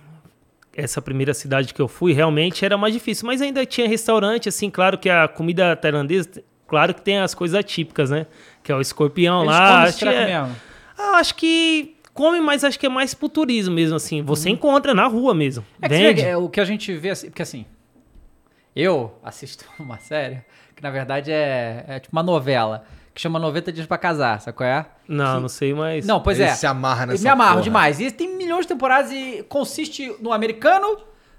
essa 0.77 1.01
primeira 1.01 1.33
cidade 1.35 1.73
que 1.73 1.81
eu 1.81 1.89
fui, 1.89 2.13
realmente 2.13 2.65
era 2.65 2.77
mais 2.77 2.93
difícil. 2.93 3.27
Mas 3.27 3.41
ainda 3.41 3.65
tinha 3.65 3.89
restaurante, 3.89 4.49
assim, 4.49 4.71
claro 4.71 4.99
que 4.99 5.09
a 5.09 5.29
comida 5.29 5.75
tailandesa, 5.77 6.43
claro 6.67 6.95
que 6.95 7.03
tem 7.03 7.19
as 7.19 7.35
coisas 7.35 7.65
típicas, 7.65 8.11
né? 8.11 8.27
Que 8.63 8.73
é 8.73 8.75
o 8.75 8.81
escorpião 8.81 9.43
Eles 9.43 9.53
lá. 9.53 9.83
acho 9.85 9.99
que 9.99 10.05
é- 10.09 10.27
mesmo. 10.27 10.57
Ah, 10.99 11.17
acho 11.19 11.35
que 11.35 11.97
come, 12.13 12.41
mas 12.41 12.63
acho 12.65 12.79
que 12.79 12.87
é 12.87 12.89
mais 12.89 13.15
pro 13.15 13.29
turismo 13.29 13.75
mesmo, 13.75 13.97
assim. 13.97 14.23
Você 14.23 14.49
encontra 14.51 14.95
na 14.95 15.07
rua 15.07 15.35
mesmo. 15.35 15.65
Uhum. 15.83 15.89
É 15.95 16.15
que 16.15 16.21
é 16.23 16.37
o 16.37 16.49
que 16.49 16.61
a 16.61 16.65
gente 16.65 16.93
vê, 16.95 17.11
assim, 17.11 17.29
porque 17.29 17.43
assim, 17.43 17.67
eu 18.75 19.15
assisto 19.23 19.65
uma 19.79 19.99
série 19.99 20.41
que 20.75 20.83
na 20.83 20.91
verdade 20.91 21.31
é, 21.31 21.85
é 21.87 22.01
tipo 22.01 22.15
uma 22.15 22.23
novela, 22.23 22.85
que 23.15 23.21
chama 23.21 23.39
90 23.39 23.73
Dias 23.73 23.87
pra 23.87 23.97
Casar, 23.97 24.41
sabe 24.41 24.57
qual 24.57 24.69
é? 24.69 24.87
Não, 25.07 25.41
não 25.41 25.49
sei, 25.49 25.73
mas. 25.73 26.05
Não, 26.05 26.21
pois 26.21 26.39
Ele 26.39 26.49
é. 26.49 26.55
se 26.55 26.67
amarra 26.67 27.07
nessa 27.07 27.21
Eu 27.21 27.23
me 27.23 27.29
amarro 27.29 27.53
porra. 27.53 27.63
demais. 27.63 28.01
E 28.01 28.11
tem 28.11 28.37
milhões 28.37 28.63
de 28.63 28.69
temporadas 28.69 29.13
e 29.13 29.45
consiste 29.49 30.15
no 30.21 30.33
americano, 30.33 30.99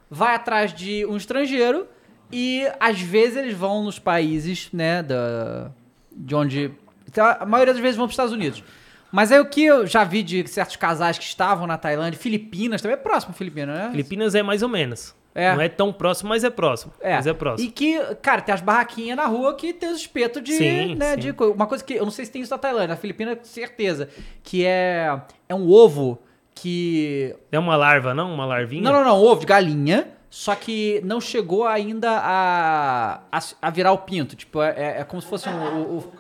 vai 0.10 0.36
atrás 0.36 0.74
de 0.74 1.06
um 1.06 1.18
estrangeiro 1.18 1.86
e 2.32 2.66
às 2.80 3.00
vezes 3.02 3.36
eles 3.38 3.54
vão 3.54 3.84
nos 3.84 4.00
países, 4.00 4.70
né, 4.72 5.04
da, 5.04 5.72
de 6.12 6.34
onde... 6.34 6.72
então, 7.08 7.26
a 7.40 7.46
maioria 7.46 7.74
das 7.74 7.82
vezes 7.82 7.98
vão 7.98 8.06
para 8.06 8.12
os 8.12 8.14
Estados 8.14 8.34
Unidos. 8.34 8.64
Mas 9.12 9.32
aí 9.32 9.40
o 9.40 9.46
que 9.46 9.64
eu 9.64 9.86
já 9.86 10.04
vi 10.04 10.24
de 10.24 10.48
certos 10.48 10.76
casais 10.76 11.18
que 11.18 11.24
estavam 11.24 11.68
na 11.68 11.78
Tailândia, 11.78 12.20
Filipinas, 12.20 12.82
também 12.82 12.96
é 12.96 12.98
próximo 12.98 13.34
Filipinas, 13.34 13.78
né? 13.78 13.92
Filipinas 13.92 14.34
é 14.36 14.44
mais 14.44 14.62
ou 14.62 14.70
menos. 14.70 15.16
É. 15.36 15.54
Não 15.54 15.62
é 15.62 15.68
tão 15.68 15.92
próximo, 15.92 16.30
mas 16.30 16.44
é 16.46 16.50
próximo. 16.50 16.94
É. 17.02 17.16
Mas 17.16 17.28
é 17.28 17.34
próximo. 17.34 17.68
E 17.68 17.72
que, 17.72 18.00
cara, 18.22 18.42
tem 18.42 18.56
as 18.56 18.62
barraquinhas 18.62 19.18
na 19.18 19.26
rua 19.26 19.54
que 19.54 19.74
tem 19.74 19.90
os 19.90 19.98
espetos 20.00 20.42
de, 20.42 20.54
Sim, 20.54 20.96
né, 20.96 21.16
sim. 21.16 21.20
de 21.20 21.32
uma 21.32 21.68
coisa 21.68 21.84
que 21.84 21.94
eu 21.96 22.06
não 22.06 22.12
sei 22.12 22.24
se 22.24 22.32
tem 22.32 22.42
isso 22.42 22.52
na 22.52 22.58
Tailândia, 22.58 22.88
na 22.88 22.96
Filipina, 22.96 23.38
certeza, 23.44 24.08
que 24.42 24.66
é 24.66 25.20
é 25.50 25.54
um 25.54 25.70
ovo 25.70 26.18
que 26.54 27.36
É 27.52 27.60
uma 27.60 27.76
larva, 27.76 28.14
não? 28.14 28.34
Uma 28.34 28.46
larvinha? 28.46 28.82
não, 28.82 28.94
não, 28.94 29.04
não, 29.04 29.22
ovo 29.22 29.42
de 29.42 29.46
galinha, 29.46 30.08
só 30.30 30.56
que 30.56 31.02
não 31.04 31.20
chegou 31.20 31.66
ainda 31.68 32.12
a 32.12 33.20
a, 33.30 33.40
a 33.62 33.70
virar 33.70 33.92
o 33.92 33.98
pinto, 33.98 34.36
tipo, 34.38 34.62
é, 34.62 34.70
é- 34.78 35.02
é 35.02 35.04
como 35.04 35.22
se 35.22 35.28
fosse 35.28 35.50
um 35.50 35.54
o, 35.82 35.98
o- 35.98 36.14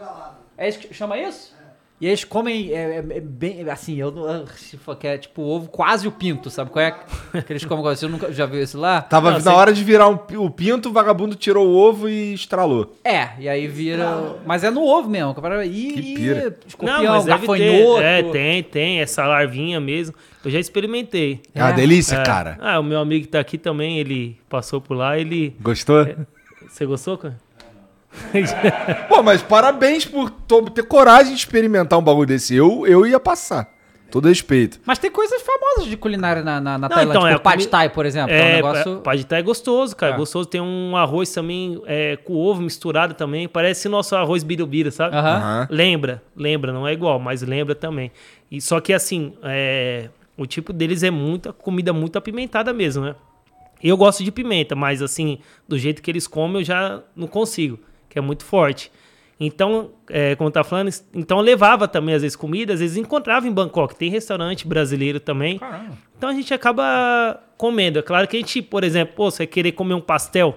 É 0.58 0.68
isso 0.68 0.80
que 0.80 0.94
chama 0.94 1.18
isso? 1.18 1.55
E 2.06 2.08
eles 2.08 2.24
comem 2.24 2.72
é, 2.72 2.98
é- 2.98 3.18
é 3.18 3.20
bem 3.20 3.68
assim, 3.68 3.96
eu 3.96 4.12
não 4.12 4.46
se 4.46 4.78
for 4.78 4.96
que 4.96 5.08
é 5.08 5.18
tipo 5.18 5.42
ovo 5.42 5.68
quase 5.70 6.08
o 6.08 6.12
pinto, 6.12 6.52
sabe 6.52 6.70
qual 6.70 6.86
é 6.86 6.92
que 7.42 7.52
eles 7.52 7.66
comem? 7.66 7.84
Você 7.84 8.08
nunca 8.08 8.32
já 8.32 8.46
viu 8.46 8.62
isso 8.62 8.78
lá? 8.80 9.02
Tava 9.02 9.32
Não, 9.32 9.38
na 9.40 9.44
você- 9.44 9.50
hora 9.50 9.74
de 9.74 9.84
virar 9.84 10.08
um 10.08 10.20
o 10.38 10.50
pinto, 10.52 10.90
o 10.90 10.92
vagabundo 10.92 11.34
tirou 11.34 11.68
o 11.68 11.74
ovo 11.76 12.08
e 12.08 12.36
estralou. 12.36 12.96
É, 13.04 13.30
e 13.40 13.50
aí 13.50 13.68
vira. 13.68 14.36
Mas 14.46 14.64
é 14.64 14.70
no 14.70 14.84
ovo 14.84 15.10
mesmo. 15.10 15.34
E, 15.66 15.92
Que 15.94 16.00
e 16.00 16.16
pira. 16.16 16.58
escorpião, 16.68 17.02
Não, 17.04 17.12
mas 17.16 17.26
gafanhoto. 17.26 17.98
ter. 17.98 18.04
É, 18.04 18.24
tem, 18.24 18.62
tem. 18.64 19.00
Essa 19.02 19.26
larvinha 19.26 19.80
mesmo. 19.80 20.14
Eu 20.44 20.52
já 20.52 20.60
experimentei. 20.60 21.42
É 21.56 21.64
uma 21.64 21.72
É. 21.72 21.74
delícia, 21.74 22.18
É. 22.18 22.24
cara. 22.24 22.56
Ah, 22.62 22.80
o 22.80 22.84
meu 22.84 23.00
amigo 23.00 23.26
que 23.26 23.32
tá 23.32 23.40
aqui 23.40 23.58
também, 23.58 23.98
ele 23.98 24.38
passou 24.48 24.80
por 24.80 24.96
lá, 24.96 25.18
ele... 25.18 25.56
Gostou? 25.60 26.06
Você 26.70 26.86
gostou, 26.86 27.18
cara? 27.18 27.36
Pô, 29.10 29.22
mas 29.24 29.42
parabéns 29.42 30.06
por 30.06 30.30
ter 30.74 30.84
coragem 30.84 31.34
de 31.34 31.40
experimentar 31.40 31.98
um 32.00 32.02
bagulho 32.04 32.28
desse. 32.28 32.56
Eu, 32.56 32.86
eu 32.88 33.06
ia 33.06 33.20
passar. 33.20 33.74
Todo 34.12 34.30
respeito. 34.30 34.80
Mas 34.86 34.98
tem 35.00 35.12
coisas 35.12 35.42
famosas 35.42 35.90
de 35.90 35.98
culinária 35.98 36.42
na, 36.42 36.62
na, 36.62 36.78
na 36.78 36.88
Não, 36.88 36.96
Tailândia. 36.96 37.18
então, 37.18 37.22
tipo 37.24 37.34
é 37.34 37.36
o 37.36 37.40
Pad 37.42 37.68
Thai, 37.68 37.90
por 37.90 38.06
exemplo. 38.06 38.30
que 38.30 38.34
é 38.36 38.42
um 38.42 38.46
É, 38.46 38.56
negócio... 38.56 38.98
pad 39.02 39.26
thai 39.26 39.40
é 39.40 39.44
gostoso, 39.44 39.96
cara. 39.96 40.14
É. 40.14 40.18
Gostoso. 40.18 40.48
Tem 40.48 40.62
um 40.62 40.96
arroz 40.96 41.32
também 41.34 41.82
é, 41.86 42.16
com 42.16 42.34
ovo 42.36 42.62
misturado 42.62 43.14
também. 43.14 43.48
Parece 43.48 43.90
nosso 43.90 44.16
arroz 44.16 44.44
birubiru, 44.44 44.90
sabe? 44.92 45.16
Aham. 45.18 45.36
Aham. 45.38 45.68
Lembra, 45.70 46.24
lembra, 46.36 46.72
não 46.72 46.88
é 46.88 46.94
igual, 46.94 47.20
mas 47.20 47.42
lembra 47.42 47.76
também. 47.76 48.10
E 48.50 48.62
só 48.62 48.80
que 48.80 48.94
assim, 48.94 49.34
é, 49.44 50.08
o 50.38 50.46
tipo 50.46 50.72
deles 50.72 51.04
é 51.04 51.12
muita 51.12 51.52
comida 51.52 51.92
muito 51.92 52.18
apimentada 52.18 52.72
mesmo, 52.72 53.04
né? 53.04 53.16
Eu 53.84 53.98
gosto 53.98 54.24
de 54.24 54.32
pimenta, 54.32 54.76
mas 54.76 55.02
assim, 55.02 55.40
do 55.68 55.78
jeito 55.78 56.02
que 56.02 56.10
eles 56.10 56.26
comem 56.26 56.58
eu 56.62 56.64
já 56.64 57.02
não 57.16 57.28
consigo, 57.28 57.80
que 58.16 58.20
é 58.20 58.22
muito 58.22 58.46
forte. 58.46 58.90
Então, 59.38 59.92
é, 60.10 60.34
como 60.38 60.50
tá 60.50 60.64
falando, 60.64 60.90
então 61.14 61.40
eu 61.40 61.44
levava 61.44 61.86
também 61.86 62.16
às 62.16 62.22
vezes 62.22 62.38
comida, 62.38 62.72
às 62.74 62.80
vezes 62.80 62.96
encontrava 62.96 63.46
em 63.46 63.52
Bangkok, 63.52 63.94
tem 63.94 64.10
restaurante 64.10 64.66
brasileiro 64.66 65.20
também. 65.20 65.60
Caramba. 65.60 65.98
Então 66.18 66.30
a 66.30 66.34
gente 66.34 66.54
acaba 66.54 67.42
comendo. 67.58 68.00
É 68.00 68.02
claro 68.02 68.26
que 68.30 68.38
a 68.38 68.40
gente, 68.40 68.62
por 68.62 68.86
exemplo, 68.86 69.14
pô, 69.14 69.30
você 69.30 69.46
querer 69.46 69.74
comer 69.74 69.94
um 69.94 70.00
pastel, 70.00 70.56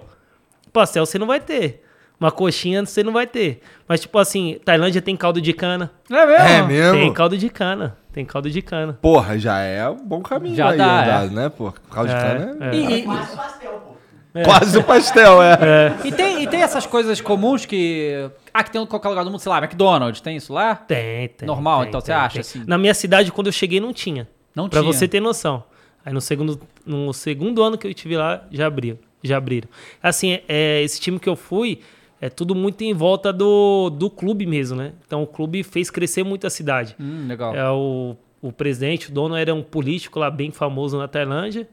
pastel 0.73 1.05
você 1.05 1.19
não 1.19 1.27
vai 1.27 1.41
ter. 1.41 1.83
Uma 2.21 2.31
coxinha 2.31 2.87
você 2.87 3.03
não 3.03 3.12
vai 3.12 3.27
ter. 3.27 3.61
Mas, 3.88 4.00
tipo 4.00 4.17
assim, 4.19 4.59
Tailândia 4.65 5.03
tem 5.03 5.17
caldo 5.17 5.41
de 5.41 5.53
cana. 5.53 5.91
É 6.09 6.27
mesmo? 6.27 6.45
É 6.49 6.62
mesmo? 6.62 6.93
Tem 7.00 7.12
caldo 7.12 7.37
de 7.37 7.49
cana. 7.49 7.97
Tem 8.12 8.25
caldo 8.25 8.49
de 8.50 8.62
cana. 8.62 8.99
Porra, 9.03 9.37
já 9.38 9.59
é 9.59 9.88
um 9.88 10.05
bom 10.05 10.21
caminho 10.21 10.55
Já 10.55 10.71
aí 10.71 10.79
dá, 10.79 11.03
andado, 11.03 11.31
né, 11.33 11.49
pô? 11.49 11.73
Caldo 11.91 12.09
de 12.11 12.15
É, 12.17 12.21
cana 12.21 12.57
é... 12.61 12.69
é. 12.69 12.75
E, 12.77 12.95
e- 13.00 13.03
Quase 13.03 13.37
o 14.76 14.83
pastel, 14.83 15.42
é. 15.42 15.97
e 16.04 16.12
tem, 16.12 16.42
e 16.42 16.47
tem 16.47 16.62
essas 16.62 16.87
coisas 16.87 17.21
comuns 17.21 17.64
que. 17.64 18.30
Ah, 18.52 18.62
que 18.62 18.71
tem 18.71 18.83
em 18.83 18.87
qualquer 18.87 19.09
lugar 19.09 19.25
do 19.25 19.30
mundo, 19.30 19.40
sei 19.40 19.50
lá, 19.50 19.59
McDonald's, 19.59 20.21
tem 20.21 20.37
isso 20.37 20.52
lá? 20.52 20.75
Tem, 20.75 21.28
tem. 21.28 21.47
Normal, 21.47 21.80
tem, 21.80 21.88
então, 21.88 22.00
você 22.00 22.07
tem, 22.07 22.14
acha, 22.14 22.33
tem. 22.35 22.40
assim? 22.40 22.64
Na 22.66 22.78
minha 22.78 22.95
cidade, 22.95 23.33
quando 23.33 23.47
eu 23.49 23.52
cheguei, 23.52 23.80
não 23.80 23.92
tinha. 23.92 24.28
Não 24.54 24.68
pra 24.68 24.80
tinha. 24.80 24.92
você 24.92 25.07
ter 25.07 25.21
noção. 25.21 25.64
Aí 26.04 26.12
no 26.12 26.21
segundo, 26.21 26.61
no 26.87 27.12
segundo 27.12 27.62
ano 27.62 27.76
que 27.76 27.87
eu 27.87 27.90
estive 27.90 28.16
lá, 28.16 28.45
já 28.50 28.66
abriu. 28.66 28.99
Já 29.23 29.37
abriram. 29.37 29.68
Assim, 30.02 30.38
é, 30.49 30.83
esse 30.83 31.00
time 31.00 31.18
que 31.18 31.28
eu 31.28 31.37
fui, 31.37 31.80
é 32.21 32.28
tudo 32.28 32.54
muito 32.54 32.83
em 32.83 32.95
volta 32.95 33.33
do, 33.33 33.90
do 33.90 34.09
clube 34.11 34.47
mesmo, 34.47 34.76
né? 34.76 34.92
Então 35.07 35.23
o 35.23 35.26
clube 35.26 35.62
fez 35.62 35.90
crescer 35.90 36.25
muito 36.25 36.47
a 36.47 36.50
cidade. 36.50 36.97
Hum, 36.99 37.26
legal. 37.28 37.54
É, 37.54 37.68
o, 37.71 38.16
o 38.40 38.52
presidente, 38.52 39.11
o 39.11 39.12
dono, 39.12 39.37
era 39.37 39.54
um 39.54 39.62
político 39.62 40.18
lá 40.18 40.30
bem 40.30 40.50
famoso 40.50 40.99
na 40.99 41.07
Tailândia. 41.09 41.68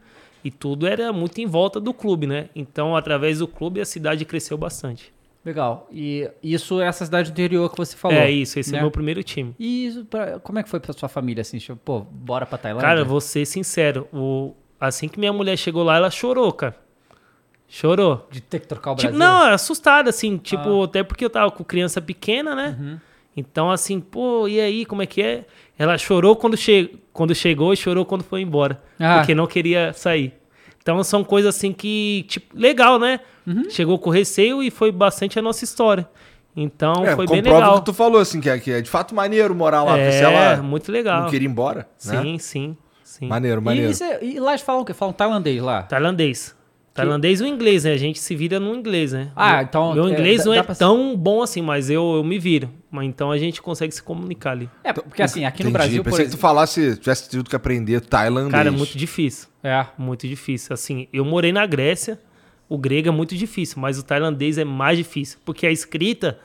E 0.45 0.51
tudo 0.51 0.85
era 0.87 1.11
muito 1.11 1.39
em 1.41 1.45
volta 1.47 1.79
do 1.79 1.93
clube, 1.93 2.27
né? 2.27 2.49
Então, 2.55 2.95
através 2.95 3.39
do 3.39 3.47
clube, 3.47 3.81
a 3.81 3.85
cidade 3.85 4.23
cresceu 4.23 4.57
bastante. 4.57 5.11
Legal. 5.43 5.87
E 5.91 6.29
isso 6.41 6.79
é 6.81 6.87
essa 6.87 7.03
cidade 7.05 7.31
interior 7.31 7.69
que 7.71 7.77
você 7.77 7.95
falou. 7.97 8.17
é 8.17 8.29
isso, 8.31 8.59
esse 8.59 8.71
né? 8.71 8.77
é 8.77 8.81
o 8.81 8.83
meu 8.83 8.91
primeiro 8.91 9.21
time. 9.23 9.53
E 9.59 9.87
isso, 9.87 10.05
pra- 10.05 10.39
como 10.39 10.57
é 10.59 10.63
que 10.63 10.69
foi 10.69 10.79
pra 10.79 10.93
sua 10.93 11.09
família, 11.09 11.41
assim? 11.41 11.57
Tipo, 11.57 11.75
pô, 11.83 11.99
bora 11.99 12.45
pra 12.45 12.57
Tailândia? 12.57 12.87
Cara, 12.87 13.03
vou 13.03 13.19
ser 13.19 13.45
sincero. 13.45 14.07
O, 14.13 14.53
assim 14.79 15.07
que 15.07 15.19
minha 15.19 15.33
mulher 15.33 15.57
chegou 15.57 15.83
lá, 15.83 15.97
ela 15.97 16.09
chorou, 16.11 16.51
cara. 16.53 16.75
Chorou. 17.67 18.27
De 18.31 18.41
ter 18.41 18.59
que 18.59 18.67
trocar 18.67 18.91
o 18.91 18.95
Tipo, 18.95 19.13
Brasil? 19.13 19.25
Ah. 19.27 19.47
não, 19.47 19.53
assustada, 19.53 20.09
assim. 20.09 20.37
Tipo, 20.37 20.83
até 20.83 21.03
porque 21.03 21.25
eu 21.25 21.29
tava 21.29 21.51
com 21.51 21.63
criança 21.63 21.99
pequena, 22.01 22.55
né? 22.55 22.77
Uhum. 22.79 22.99
Então, 23.37 23.69
assim, 23.69 23.99
pô, 23.99 24.47
e 24.47 24.59
aí, 24.61 24.85
como 24.85 25.01
é 25.01 25.05
que 25.05 25.21
é? 25.21 25.45
Ela 25.77 25.97
chorou 25.97 26.35
quando, 26.35 26.55
che 26.55 26.95
quando 27.11 27.33
chegou 27.35 27.73
e 27.73 27.77
chorou 27.77 28.05
quando 28.05 28.23
foi 28.23 28.41
embora. 28.41 28.81
Ah. 28.99 29.17
Porque 29.17 29.35
não 29.35 29.45
queria 29.47 29.91
sair. 29.93 30.33
Então, 30.81 31.03
são 31.03 31.23
coisas 31.23 31.55
assim 31.55 31.73
que, 31.73 32.25
tipo, 32.29 32.57
legal, 32.57 32.99
né? 32.99 33.19
Uhum. 33.45 33.69
Chegou 33.69 33.97
com 33.99 34.09
receio 34.09 34.61
e 34.63 34.69
foi 34.71 34.91
bastante 34.91 35.37
a 35.37 35.41
nossa 35.41 35.63
história. 35.63 36.07
Então, 36.55 37.05
É, 37.05 37.15
foi 37.15 37.27
bem 37.27 37.37
comprova 37.37 37.59
legal. 37.59 37.75
o 37.75 37.79
que 37.79 37.85
tu 37.85 37.93
falou, 37.93 38.21
assim, 38.21 38.39
que 38.39 38.49
é, 38.49 38.57
que 38.59 38.71
é 38.71 38.81
de 38.81 38.89
fato 38.89 39.13
maneiro 39.13 39.53
morar 39.53 39.83
lá. 39.83 39.91
porque 39.93 40.01
É, 40.03 40.11
se 40.11 40.23
ela 40.23 40.61
muito 40.63 40.91
legal. 40.91 41.23
não 41.23 41.29
queria 41.29 41.47
ir 41.47 41.51
embora, 41.51 41.79
né? 42.05 42.21
Sim, 42.21 42.37
sim, 42.37 42.77
sim. 43.03 43.27
Maneiro, 43.27 43.59
E, 43.59 43.63
maneiro. 43.63 43.91
e, 43.91 43.93
cê- 43.93 44.19
e 44.21 44.39
lá 44.39 44.51
eles 44.51 44.61
falam 44.61 44.81
o 44.83 44.85
quê? 44.85 44.93
Falam 44.93 45.13
tailandês 45.13 45.61
lá? 45.61 45.83
Tailandês. 45.83 46.54
Tailandês 46.95 47.41
ou 47.41 47.47
inglês, 47.47 47.83
né? 47.83 47.91
A 47.91 47.97
gente 47.97 48.17
se 48.19 48.35
vira 48.35 48.57
no 48.59 48.73
inglês, 48.73 49.11
né? 49.11 49.29
Ah, 49.35 49.61
então, 49.61 49.93
Meu 49.93 50.07
é, 50.07 50.11
inglês 50.11 50.39
dá- 50.39 50.45
não 50.45 50.53
é 50.53 50.63
pra- 50.63 50.73
tão 50.73 51.15
bom 51.17 51.43
assim, 51.43 51.61
mas 51.61 51.89
eu, 51.89 52.15
eu 52.15 52.23
me 52.23 52.39
viro. 52.39 52.69
Mas 52.89 53.05
então 53.05 53.31
a 53.31 53.37
gente 53.37 53.61
consegue 53.61 53.93
se 53.93 54.01
comunicar 54.01 54.51
ali. 54.51 54.69
É, 54.83 54.93
porque 54.93 55.21
assim, 55.21 55.43
aqui 55.43 55.61
no 55.63 55.69
Entendi. 55.69 55.73
Brasil, 55.73 56.03
por 56.03 56.09
Pensei 56.11 56.25
que 56.25 56.29
tu 56.29 56.33
exemplo... 56.35 56.41
falasse, 56.41 56.95
tivesse 56.97 57.29
tido 57.29 57.49
que 57.49 57.55
aprender 57.55 57.99
tailandês. 57.99 58.51
Cara, 58.53 58.69
é 58.69 58.71
muito 58.71 58.97
difícil. 58.97 59.49
É. 59.61 59.85
Muito 59.97 60.25
difícil. 60.25 60.73
Assim, 60.73 61.07
eu 61.11 61.25
morei 61.25 61.51
na 61.51 61.65
Grécia, 61.65 62.17
o 62.69 62.77
grego 62.77 63.09
é 63.09 63.11
muito 63.11 63.35
difícil, 63.35 63.77
mas 63.81 63.99
o 63.99 64.03
tailandês 64.03 64.57
é 64.57 64.63
mais 64.63 64.97
difícil. 64.97 65.37
Porque 65.43 65.67
a 65.67 65.71
escrita, 65.71 66.39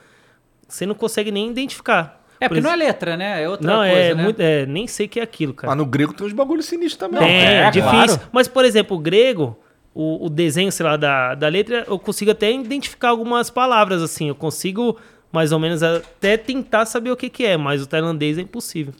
você 0.66 0.84
não 0.84 0.96
consegue 0.96 1.30
nem 1.30 1.48
identificar. 1.48 2.24
É, 2.40 2.48
Por 2.48 2.54
porque 2.56 2.60
não 2.62 2.70
é 2.70 2.74
exemplo- 2.74 2.86
letra, 2.88 3.16
né? 3.16 3.42
É 3.44 3.48
outra 3.48 3.66
Não, 3.70 3.78
coisa, 3.80 3.94
é, 3.94 4.14
né? 4.16 4.22
muito, 4.24 4.40
é, 4.40 4.66
nem 4.66 4.86
sei 4.88 5.06
o 5.06 5.08
que 5.08 5.20
é 5.20 5.22
aquilo, 5.22 5.54
cara. 5.54 5.70
Mas 5.70 5.78
no 5.78 5.86
grego 5.86 6.12
tem 6.12 6.26
uns 6.26 6.32
bagulho 6.32 6.62
sinistros 6.62 6.96
também. 6.96 7.22
É, 7.22 7.54
é, 7.66 7.70
difícil. 7.70 7.88
claro. 8.16 8.20
Mas, 8.32 8.48
por 8.48 8.64
exemplo, 8.64 8.96
o 8.96 9.00
grego, 9.00 9.56
o, 9.94 10.26
o 10.26 10.28
desenho, 10.30 10.70
sei 10.70 10.84
lá, 10.86 10.96
da, 10.96 11.34
da 11.34 11.48
letra, 11.48 11.84
eu 11.88 11.98
consigo 11.98 12.30
até 12.30 12.50
identificar 12.52 13.08
algumas 13.10 13.50
palavras, 13.50 14.02
assim. 14.02 14.28
Eu 14.28 14.34
consigo, 14.34 14.96
mais 15.32 15.52
ou 15.52 15.58
menos, 15.58 15.82
até 15.82 16.36
tentar 16.36 16.86
saber 16.86 17.10
o 17.10 17.16
que, 17.16 17.28
que 17.28 17.44
é, 17.44 17.56
mas 17.56 17.82
o 17.82 17.86
tailandês 17.86 18.38
é 18.38 18.42
impossível. 18.42 18.94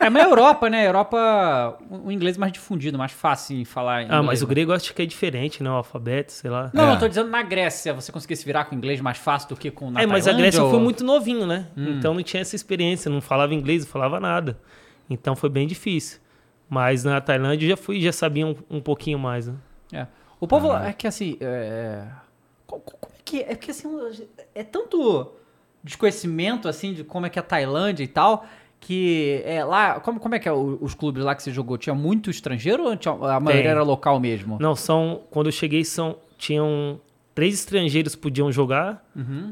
É, 0.00 0.08
mas 0.08 0.24
a 0.24 0.28
Europa, 0.28 0.70
né? 0.70 0.82
A 0.82 0.84
Europa, 0.84 1.78
o 1.90 2.12
inglês 2.12 2.36
é 2.36 2.38
mais 2.40 2.52
difundido, 2.52 2.96
mais 2.96 3.10
fácil 3.10 3.56
em 3.58 3.64
falar 3.64 4.02
inglês. 4.04 4.16
Ah, 4.20 4.22
mas 4.22 4.40
o 4.42 4.44
né? 4.46 4.50
grego 4.50 4.70
eu 4.70 4.76
acho 4.76 4.94
que 4.94 5.02
é 5.02 5.06
diferente, 5.06 5.60
né? 5.60 5.68
O 5.68 5.72
alfabeto, 5.72 6.30
sei 6.30 6.48
lá. 6.48 6.70
Não, 6.72 6.90
É. 6.90 6.94
eu 6.94 6.98
tô 7.00 7.08
dizendo 7.08 7.28
na 7.30 7.42
Grécia, 7.42 7.92
você 7.92 8.12
conseguia 8.12 8.36
se 8.36 8.44
virar 8.44 8.66
com 8.66 8.76
o 8.76 8.78
inglês 8.78 9.00
mais 9.00 9.18
fácil 9.18 9.48
do 9.48 9.56
que 9.56 9.72
com 9.72 9.90
na 9.90 10.00
é, 10.00 10.06
mas 10.06 10.28
a 10.28 10.32
Grécia 10.32 10.60
eu 10.60 10.68
fui 10.68 10.78
ou- 10.78 10.84
muito 10.84 11.02
novinho, 11.02 11.46
né? 11.48 11.66
Então 11.76 12.14
não 12.14 12.22
tinha 12.22 12.40
essa 12.42 12.54
experiência, 12.54 13.10
não 13.10 13.20
falava 13.20 13.52
inglês, 13.52 13.84
não 13.84 13.90
falava 13.90 14.20
nada. 14.20 14.56
Então 15.10 15.34
foi 15.34 15.50
bem 15.50 15.66
difícil. 15.66 16.20
Mas 16.70 17.02
na 17.02 17.20
Tailândia 17.20 17.64
eu 17.66 17.70
já 17.70 17.76
fui, 17.76 18.00
já 18.00 18.12
sabia 18.12 18.46
um, 18.46 18.54
um 18.70 18.80
pouquinho 18.80 19.18
mais, 19.18 19.48
né? 19.48 19.54
É. 19.92 20.06
O 20.40 20.46
povo 20.46 20.72
é 20.76 20.92
que 20.92 21.06
assim. 21.06 21.36
É... 21.40 22.04
co- 22.66 22.80
Como 22.80 23.12
é 23.14 23.20
que 23.24 23.38
é? 23.38 23.52
É 23.52 23.54
porque 23.56 23.70
assim, 23.70 23.88
é 24.54 24.62
tanto 24.64 25.32
desconhecimento 25.82 26.68
assim 26.68 26.92
de 26.92 27.04
como 27.04 27.26
é 27.26 27.30
que 27.30 27.38
é 27.38 27.40
a 27.40 27.44
Tailândia 27.44 28.02
e 28.04 28.08
tal. 28.08 28.44
Que 28.80 29.42
é 29.44 29.64
lá. 29.64 29.98
Como, 29.98 30.20
como 30.20 30.34
é 30.36 30.38
que 30.38 30.48
é 30.48 30.52
o- 30.52 30.78
os 30.80 30.94
clubes 30.94 31.24
lá 31.24 31.34
que 31.34 31.42
você 31.42 31.50
jogou? 31.50 31.76
Tinha 31.76 31.94
muito 31.94 32.30
estrangeiro 32.30 32.84
ou 32.84 32.96
tinha- 32.96 33.12
a 33.14 33.40
maioria 33.40 33.62
Tem. 33.64 33.70
era 33.72 33.82
local 33.82 34.20
mesmo? 34.20 34.56
Não, 34.60 34.76
são. 34.76 35.22
Quando 35.30 35.46
eu 35.46 35.52
cheguei, 35.52 35.84
são. 35.84 36.16
Tinham. 36.36 37.00
Três 37.34 37.54
estrangeiros 37.54 38.14
podiam 38.16 38.50
jogar. 38.50 39.04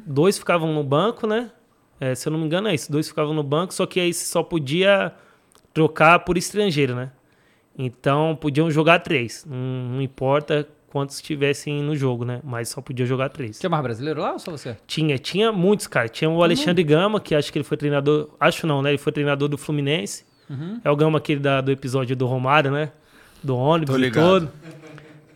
Dois 0.07 0.39
ficavam 0.39 0.73
no 0.73 0.83
banco, 0.85 1.27
né? 1.27 1.51
É, 2.01 2.15
se 2.15 2.29
eu 2.29 2.33
não 2.33 2.39
me 2.41 2.47
engano, 2.47 2.69
é 2.69 2.75
isso. 2.75 2.91
Dois 2.91 3.09
ficavam 3.09 3.33
no 3.33 3.43
banco, 3.45 3.73
só 3.73 3.87
que 3.87 3.99
aí 4.01 4.13
você 4.13 4.25
só 4.27 4.43
podia 4.43 5.13
trocar 5.73 6.19
por 6.21 6.37
estrangeiro, 6.37 6.95
né? 6.97 7.11
Então 7.79 8.37
podiam 8.41 8.71
jogar 8.71 9.01
três. 9.01 9.45
Não, 9.49 9.57
não 9.57 10.03
importa 10.03 10.67
quantos 10.91 11.17
estivessem 11.17 11.83
no 11.83 11.97
jogo, 11.97 12.25
né? 12.25 12.41
Mas 12.45 12.69
só 12.69 12.81
podia 12.81 13.05
jogar 13.07 13.29
três. 13.29 13.59
Tinha 13.59 13.71
mais 13.71 13.83
brasileiro 13.83 14.21
lá 14.21 14.33
ou 14.33 14.39
só 14.39 14.51
você? 14.51 14.77
Tinha, 14.87 15.19
tinha 15.19 15.53
muitos, 15.53 15.87
cara. 15.87 16.09
Tinha 16.09 16.31
o 16.31 16.43
Alexandre 16.43 16.83
Gama, 16.83 17.21
que 17.21 17.35
acho 17.35 17.53
que 17.53 17.59
ele 17.59 17.65
foi 17.65 17.77
treinador. 17.77 18.31
Acho 18.41 18.67
não, 18.67 18.83
né? 18.83 18.91
Ele 18.91 18.99
foi 18.99 19.13
treinador 19.13 19.49
do 19.49 19.59
Fluminense. 19.59 20.25
É 20.85 20.91
o 20.91 20.97
Gama 20.97 21.19
aquele 21.19 21.41
da, 21.41 21.61
do 21.61 21.73
episódio 21.73 22.15
do 22.15 22.27
Romário, 22.27 22.71
né? 22.71 22.93
Do 23.43 23.57
ônibus 23.57 23.95
Tô 23.95 23.99
e 23.99 24.03
ligado. 24.03 24.25
todo. 24.25 24.53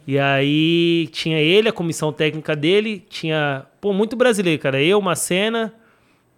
E 0.06 0.18
aí 0.18 1.08
tinha 1.12 1.38
ele, 1.38 1.68
a 1.68 1.72
comissão 1.72 2.12
técnica 2.12 2.56
dele, 2.56 3.04
tinha, 3.08 3.66
pô, 3.80 3.92
muito 3.92 4.16
brasileiro, 4.16 4.60
cara. 4.60 4.82
Eu, 4.82 5.00
Macena, 5.00 5.72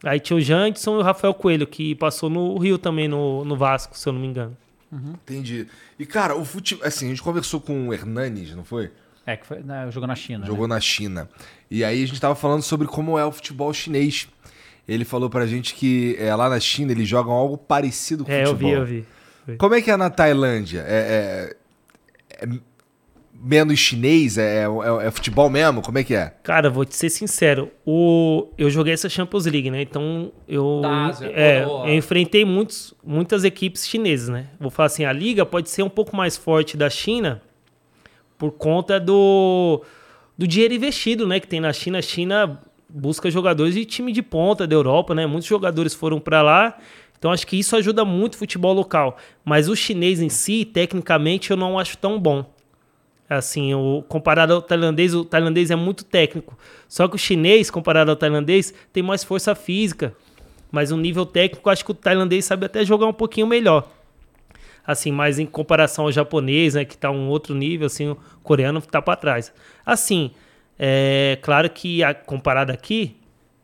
aí 0.02 0.18
tinha 0.20 0.36
o 0.36 0.40
Janderson 0.40 0.96
e 0.96 0.98
o 0.98 1.02
Rafael 1.02 1.32
Coelho, 1.32 1.66
que 1.66 1.94
passou 1.94 2.28
no 2.28 2.58
Rio 2.58 2.76
também, 2.76 3.08
no, 3.08 3.44
no 3.44 3.56
Vasco, 3.56 3.96
se 3.96 4.08
eu 4.08 4.12
não 4.12 4.20
me 4.20 4.26
engano. 4.26 4.56
Entendi. 4.92 5.66
E, 5.98 6.04
cara, 6.04 6.36
o 6.36 6.44
futebol. 6.44 6.86
Assim, 6.86 7.06
a 7.06 7.08
gente 7.08 7.22
conversou 7.22 7.60
com 7.60 7.88
o 7.88 7.94
Hernanes, 7.94 8.54
não 8.54 8.64
foi? 8.64 8.90
É, 9.26 9.36
que 9.36 9.46
foi, 9.46 9.60
né, 9.60 9.88
jogou 9.90 10.06
na 10.06 10.14
China. 10.16 10.44
Jogou 10.46 10.66
na 10.66 10.80
China. 10.80 11.28
E 11.70 11.84
aí 11.84 12.02
a 12.02 12.06
gente 12.06 12.20
tava 12.20 12.34
falando 12.34 12.62
sobre 12.62 12.86
como 12.88 13.18
é 13.18 13.24
o 13.24 13.30
futebol 13.32 13.72
chinês. 13.72 14.28
Ele 14.88 15.04
falou 15.04 15.30
pra 15.30 15.46
gente 15.46 15.74
que 15.74 16.16
é, 16.18 16.34
lá 16.34 16.48
na 16.48 16.58
China 16.58 16.90
eles 16.92 17.08
jogam 17.08 17.32
algo 17.32 17.56
parecido 17.56 18.24
com 18.24 18.32
É, 18.32 18.42
eu 18.42 18.48
futebol. 18.48 18.70
vi, 18.70 18.76
eu 18.76 18.84
vi. 19.46 19.56
Como 19.56 19.74
é 19.74 19.80
que 19.82 19.90
é 19.90 19.96
na 19.96 20.10
Tailândia? 20.10 20.84
É, 20.86 21.54
é- 22.40 22.44
é 22.44 22.48
menos 23.44 23.78
chinês? 23.78 24.38
É, 24.38 24.64
é- 24.64 25.06
é 25.06 25.10
futebol 25.10 25.48
mesmo? 25.50 25.82
Como 25.82 25.98
é 25.98 26.04
que 26.04 26.14
é? 26.14 26.32
Cara, 26.42 26.68
vou 26.70 26.84
te 26.84 26.94
ser 26.96 27.10
sincero, 27.10 27.70
o, 27.86 28.48
eu 28.58 28.70
joguei 28.70 28.92
essa 28.92 29.08
Champions 29.08 29.46
League, 29.46 29.70
né? 29.70 29.82
Então 29.82 30.32
eu, 30.48 30.80
Da 30.82 31.06
Ásia, 31.06 31.30
é, 31.34 31.62
eu 31.64 31.94
enfrentei 31.94 32.44
muitos, 32.44 32.92
muitas 33.04 33.44
equipes 33.44 33.86
chinesas, 33.86 34.28
né? 34.28 34.46
Vou 34.60 34.70
falar 34.70 34.86
assim, 34.86 35.04
a 35.04 35.12
liga 35.12 35.44
pode 35.46 35.70
ser 35.70 35.82
um 35.82 35.90
pouco 35.90 36.14
mais 36.16 36.36
forte 36.36 36.76
da 36.76 36.88
China 36.90 37.40
por 38.42 38.50
conta 38.50 38.98
do, 38.98 39.84
do 40.36 40.48
dinheiro 40.48 40.74
investido, 40.74 41.28
né? 41.28 41.38
Que 41.38 41.46
tem 41.46 41.60
na 41.60 41.72
China. 41.72 41.98
A 41.98 42.02
China 42.02 42.60
busca 42.88 43.30
jogadores 43.30 43.72
de 43.72 43.84
time 43.84 44.10
de 44.10 44.20
ponta 44.20 44.66
da 44.66 44.74
Europa, 44.74 45.14
né? 45.14 45.24
Muitos 45.26 45.48
jogadores 45.48 45.94
foram 45.94 46.18
para 46.18 46.42
lá. 46.42 46.76
Então 47.16 47.30
acho 47.30 47.46
que 47.46 47.56
isso 47.56 47.76
ajuda 47.76 48.04
muito 48.04 48.34
o 48.34 48.38
futebol 48.38 48.72
local. 48.72 49.16
Mas 49.44 49.68
o 49.68 49.76
chinês 49.76 50.20
em 50.20 50.28
si, 50.28 50.64
tecnicamente, 50.64 51.52
eu 51.52 51.56
não 51.56 51.78
acho 51.78 51.96
tão 51.96 52.18
bom. 52.18 52.44
Assim, 53.30 53.74
o, 53.74 54.02
comparado 54.08 54.54
ao 54.54 54.60
tailandês, 54.60 55.14
o 55.14 55.24
tailandês 55.24 55.70
é 55.70 55.76
muito 55.76 56.04
técnico. 56.04 56.58
Só 56.88 57.06
que 57.06 57.14
o 57.14 57.18
chinês, 57.18 57.70
comparado 57.70 58.10
ao 58.10 58.16
tailandês, 58.16 58.74
tem 58.92 59.04
mais 59.04 59.22
força 59.22 59.54
física. 59.54 60.16
Mas 60.68 60.90
o 60.90 60.96
nível 60.96 61.24
técnico, 61.24 61.70
acho 61.70 61.84
que 61.84 61.92
o 61.92 61.94
tailandês 61.94 62.44
sabe 62.44 62.66
até 62.66 62.84
jogar 62.84 63.06
um 63.06 63.12
pouquinho 63.12 63.46
melhor. 63.46 63.88
Assim, 64.86 65.12
mas 65.12 65.38
em 65.38 65.46
comparação 65.46 66.06
ao 66.06 66.12
japonês, 66.12 66.74
né, 66.74 66.84
que 66.84 66.96
tá 66.96 67.10
um 67.10 67.28
outro 67.28 67.54
nível, 67.54 67.86
assim, 67.86 68.08
o 68.08 68.16
coreano 68.42 68.80
tá 68.82 69.00
para 69.00 69.16
trás. 69.16 69.52
Assim, 69.86 70.32
é 70.78 71.38
claro 71.40 71.70
que 71.70 72.02
a, 72.02 72.12
comparado 72.12 72.72
aqui, 72.72 73.16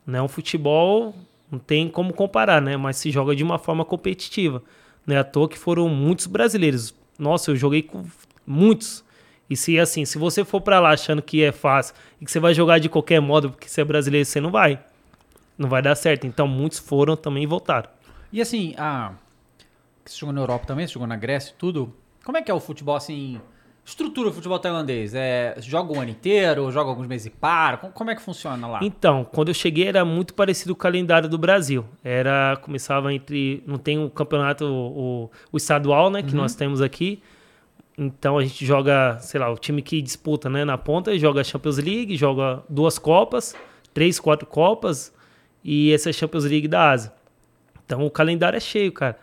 né, 0.06 0.22
um 0.22 0.28
futebol 0.28 1.14
não 1.50 1.58
tem 1.58 1.88
como 1.88 2.12
comparar, 2.12 2.62
né, 2.62 2.76
mas 2.76 2.96
se 2.96 3.10
joga 3.10 3.34
de 3.34 3.42
uma 3.42 3.58
forma 3.58 3.84
competitiva. 3.84 4.62
Não 5.06 5.16
é 5.16 5.18
à 5.18 5.24
toa 5.24 5.48
que 5.48 5.58
foram 5.58 5.88
muitos 5.88 6.26
brasileiros. 6.26 6.94
Nossa, 7.18 7.50
eu 7.50 7.56
joguei 7.56 7.82
com 7.82 8.04
muitos. 8.46 9.02
E 9.50 9.56
se 9.56 9.78
assim, 9.78 10.04
se 10.04 10.18
você 10.18 10.44
for 10.44 10.60
para 10.60 10.78
lá 10.78 10.90
achando 10.90 11.22
que 11.22 11.42
é 11.42 11.50
fácil 11.50 11.94
e 12.20 12.24
que 12.24 12.30
você 12.30 12.38
vai 12.38 12.52
jogar 12.52 12.78
de 12.78 12.88
qualquer 12.88 13.20
modo 13.20 13.50
porque 13.50 13.68
você 13.68 13.80
é 13.80 13.84
brasileiro, 13.84 14.26
você 14.26 14.40
não 14.40 14.50
vai. 14.50 14.78
Não 15.56 15.68
vai 15.68 15.80
dar 15.80 15.94
certo. 15.94 16.26
Então 16.26 16.46
muitos 16.46 16.78
foram 16.78 17.16
também 17.16 17.44
e 17.44 17.46
voltaram. 17.46 17.88
E 18.30 18.40
assim, 18.42 18.74
a... 18.76 19.12
você 20.10 20.18
jogou 20.18 20.34
na 20.34 20.40
Europa 20.40 20.66
também, 20.66 20.86
você 20.86 20.94
jogou 20.94 21.08
na 21.08 21.16
Grécia 21.16 21.52
e 21.52 21.54
tudo. 21.54 21.94
Como 22.24 22.36
é 22.36 22.42
que 22.42 22.50
é 22.50 22.54
o 22.54 22.60
futebol, 22.60 22.96
assim... 22.96 23.40
Estrutura 23.84 24.28
do 24.28 24.34
futebol 24.34 24.58
tailandês? 24.58 25.14
É, 25.14 25.54
joga 25.60 25.94
o 25.94 25.98
ano 25.98 26.10
inteiro, 26.10 26.70
joga 26.70 26.90
alguns 26.90 27.06
meses 27.06 27.28
e 27.28 27.30
para? 27.30 27.78
Como, 27.78 28.10
é 28.10 28.14
que 28.14 28.20
funciona 28.20 28.66
lá? 28.66 28.80
Então, 28.82 29.24
quando 29.24 29.48
eu 29.48 29.54
cheguei 29.54 29.88
era 29.88 30.04
muito 30.04 30.34
parecido 30.34 30.74
com 30.74 30.78
o 30.78 30.82
calendário 30.82 31.26
do 31.26 31.38
Brasil. 31.38 31.86
Era 32.04 32.58
começava 32.60 33.14
entre 33.14 33.62
não 33.66 33.78
tem 33.78 33.98
o 33.98 34.10
campeonato 34.10 34.66
o, 34.66 35.30
o 35.50 35.56
estadual, 35.56 36.10
né, 36.10 36.22
que 36.22 36.34
nós 36.34 36.54
temos 36.54 36.82
aqui. 36.82 37.22
Então 37.96 38.36
a 38.36 38.44
gente 38.44 38.62
joga, 38.66 39.18
sei 39.20 39.40
lá, 39.40 39.50
o 39.50 39.56
time 39.56 39.80
que 39.80 40.02
disputa, 40.02 40.50
né, 40.50 40.66
na 40.66 40.76
ponta, 40.76 41.18
joga 41.18 41.40
a 41.40 41.44
Champions 41.44 41.78
League, 41.78 42.14
joga 42.14 42.62
duas 42.68 42.98
copas, 42.98 43.56
três, 43.94 44.20
quatro 44.20 44.46
copas 44.46 45.14
e 45.64 45.94
essa 45.94 46.08
é 46.08 46.10
a 46.10 46.12
Champions 46.12 46.44
League 46.44 46.68
da 46.68 46.90
Ásia. 46.90 47.10
Então 47.86 48.04
o 48.04 48.10
calendário 48.10 48.58
é 48.58 48.60
cheio, 48.60 48.92
cara. 48.92 49.18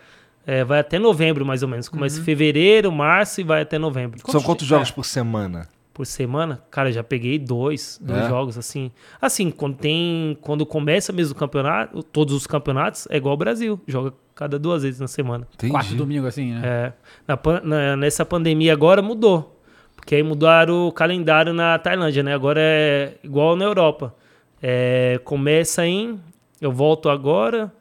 É, 0.47 0.63
vai 0.63 0.79
até 0.79 0.99
novembro, 0.99 1.45
mais 1.45 1.63
ou 1.63 1.69
menos. 1.69 1.89
Começa 1.89 2.19
em 2.19 2.23
fevereiro, 2.23 2.91
março 2.91 3.41
e 3.41 3.43
vai 3.43 3.61
até 3.61 3.79
novembro. 3.79 4.19
São 4.29 4.41
quantos 4.41 4.67
jogos 4.67 4.89
é. 4.89 4.91
por 4.93 5.05
semana? 5.05 5.67
por 5.93 6.05
semana, 6.05 6.61
cara, 6.69 6.91
já 6.91 7.01
peguei 7.01 7.39
dois, 7.39 7.97
dois 8.03 8.25
É? 8.25 8.27
jogos 8.27 8.57
assim. 8.57 8.91
Assim, 9.21 9.49
quando 9.49 9.77
tem, 9.77 10.37
quando 10.41 10.65
começa 10.65 11.13
mesmo 11.13 11.33
o 11.33 11.37
campeonato, 11.37 12.03
todos 12.03 12.33
os 12.35 12.45
campeonatos 12.45 13.07
é 13.09 13.15
igual 13.15 13.33
o 13.33 13.37
Brasil, 13.37 13.79
joga 13.87 14.11
cada 14.35 14.59
duas 14.59 14.83
vezes 14.83 14.99
na 14.99 15.07
semana. 15.07 15.47
Entendi. 15.53 15.71
Quarto 15.71 15.95
domingo, 15.95 16.27
assim, 16.27 16.51
né? 16.51 16.61
É, 16.65 16.93
na 17.25 17.39
na- 17.63 17.95
nessa 17.95 18.25
pandemia 18.25 18.73
agora 18.73 19.01
mudou, 19.01 19.57
porque 19.95 20.15
aí 20.15 20.21
mudaram 20.21 20.85
o 20.85 20.91
calendário 20.91 21.53
na 21.53 21.79
Tailândia, 21.79 22.21
né? 22.21 22.33
Agora 22.35 22.59
é 22.61 23.13
igual 23.23 23.55
na 23.55 23.63
Europa. 23.63 24.13
É, 24.61 25.17
começa 25.23 25.87
em, 25.87 26.19
eu 26.59 26.73
volto 26.73 27.07
agora, 27.07 27.71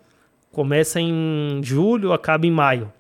começa 0.55 1.01
em 1.01 1.61
julho, 1.63 2.13
acaba 2.13 2.47
em 2.47 2.51
maio. 2.51 2.91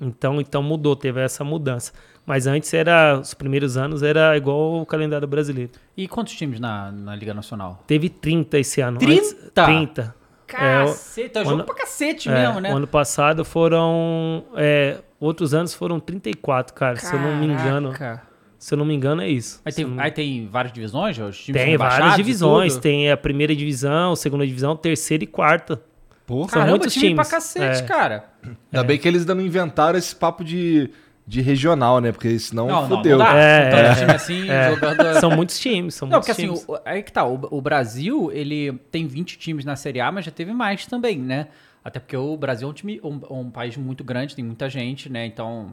Então, 0.00 0.40
então 0.40 0.62
mudou, 0.62 0.96
teve 0.96 1.20
essa 1.20 1.44
mudança. 1.44 1.92
Mas 2.24 2.46
antes 2.46 2.72
era, 2.72 3.18
os 3.20 3.34
primeiros 3.34 3.76
anos 3.76 4.02
era 4.02 4.36
igual 4.36 4.80
o 4.80 4.86
calendário 4.86 5.26
brasileiro. 5.28 5.72
E 5.96 6.06
quantos 6.08 6.34
times 6.34 6.58
na, 6.60 6.90
na 6.90 7.14
Liga 7.16 7.34
Nacional? 7.34 7.82
Teve 7.86 8.08
30 8.08 8.58
esse 8.58 8.80
ano. 8.80 8.98
30? 8.98 9.22
Antes, 9.22 9.36
30. 9.54 10.14
Cacete, 10.46 11.38
é, 11.38 11.40
o 11.40 11.44
jogo 11.44 11.54
ano- 11.56 11.64
pra 11.64 11.74
cacete 11.74 12.28
É, 12.28 12.32
mesmo, 12.32 12.60
né? 12.60 12.72
O 12.72 12.76
ano 12.76 12.86
passado 12.86 13.44
foram. 13.44 14.44
é, 14.54 14.98
outros 15.18 15.54
anos 15.54 15.72
foram 15.74 15.98
34, 15.98 16.74
cara. 16.74 16.96
Se 16.96 17.12
eu 17.14 17.20
não 17.20 17.36
me 17.36 17.46
engano. 17.46 17.92
Caraca. 17.92 18.30
Se 18.58 18.74
eu 18.74 18.78
não 18.78 18.84
me 18.84 18.94
engano, 18.94 19.20
é 19.22 19.28
isso. 19.28 19.60
Aí 19.64 19.72
tem, 19.72 19.94
aí 19.98 20.10
tem 20.12 20.46
várias 20.46 20.72
divisões? 20.72 21.18
Os 21.18 21.36
times 21.38 21.60
tem 21.60 21.76
várias 21.76 22.14
divisões. 22.14 22.76
Tem 22.76 23.10
a 23.10 23.16
primeira 23.16 23.56
divisão, 23.56 24.14
segunda 24.14 24.46
divisão, 24.46 24.76
terceira 24.76 25.24
e 25.24 25.26
quarta. 25.26 25.82
Pô, 26.26 26.40
São 26.42 26.48
Caramba, 26.48 26.70
muitos 26.70 26.92
time 26.94 27.14
pra 27.14 27.24
times. 27.24 27.28
cacete, 27.30 27.82
É. 27.82 27.86
cara. 27.86 28.24
ainda 28.72 28.84
bem 28.84 28.98
que 28.98 29.06
eles 29.08 29.22
ainda 29.22 29.34
não 29.34 29.42
inventaram 29.42 29.98
esse 29.98 30.14
papo 30.14 30.44
de, 30.44 30.88
de 31.26 31.40
regional, 31.40 32.00
né? 32.00 32.12
Porque 32.12 32.38
senão 32.38 32.66
Não, 32.68 32.82
não, 32.88 32.96
fodeu. 32.96 33.18
não 33.18 33.24
dá. 33.24 33.34
É, 33.36 33.70
tanto 33.70 33.82
é, 33.82 33.94
time 33.94 34.12
assim, 34.12 34.48
É, 34.50 34.70
jogando... 34.70 35.20
São 35.20 35.30
muitos 35.30 35.58
times. 35.58 35.94
São 35.94 36.06
Não, 36.08 36.16
muitos 36.18 36.28
porque 36.28 36.42
assim, 36.42 36.52
times. 36.54 36.64
o- 36.68 36.78
aí 36.84 37.02
que 37.02 37.12
tá, 37.12 37.24
o, 37.26 37.40
o 37.50 37.60
Brasil, 37.60 38.30
ele 38.32 38.72
tem 38.90 39.06
20 39.06 39.36
times 39.38 39.64
na 39.64 39.74
Série 39.76 40.00
A, 40.00 40.10
mas 40.12 40.24
já 40.24 40.30
teve 40.30 40.52
mais 40.52 40.86
também, 40.86 41.18
né? 41.18 41.48
Até 41.84 41.98
porque 41.98 42.16
o 42.16 42.36
Brasil 42.36 42.68
é 42.68 42.70
um, 42.70 42.74
time, 42.74 43.00
um, 43.02 43.20
um 43.40 43.50
país 43.50 43.76
muito 43.76 44.04
grande, 44.04 44.36
tem 44.36 44.44
muita 44.44 44.68
gente, 44.70 45.10
né? 45.10 45.26
Então, 45.26 45.72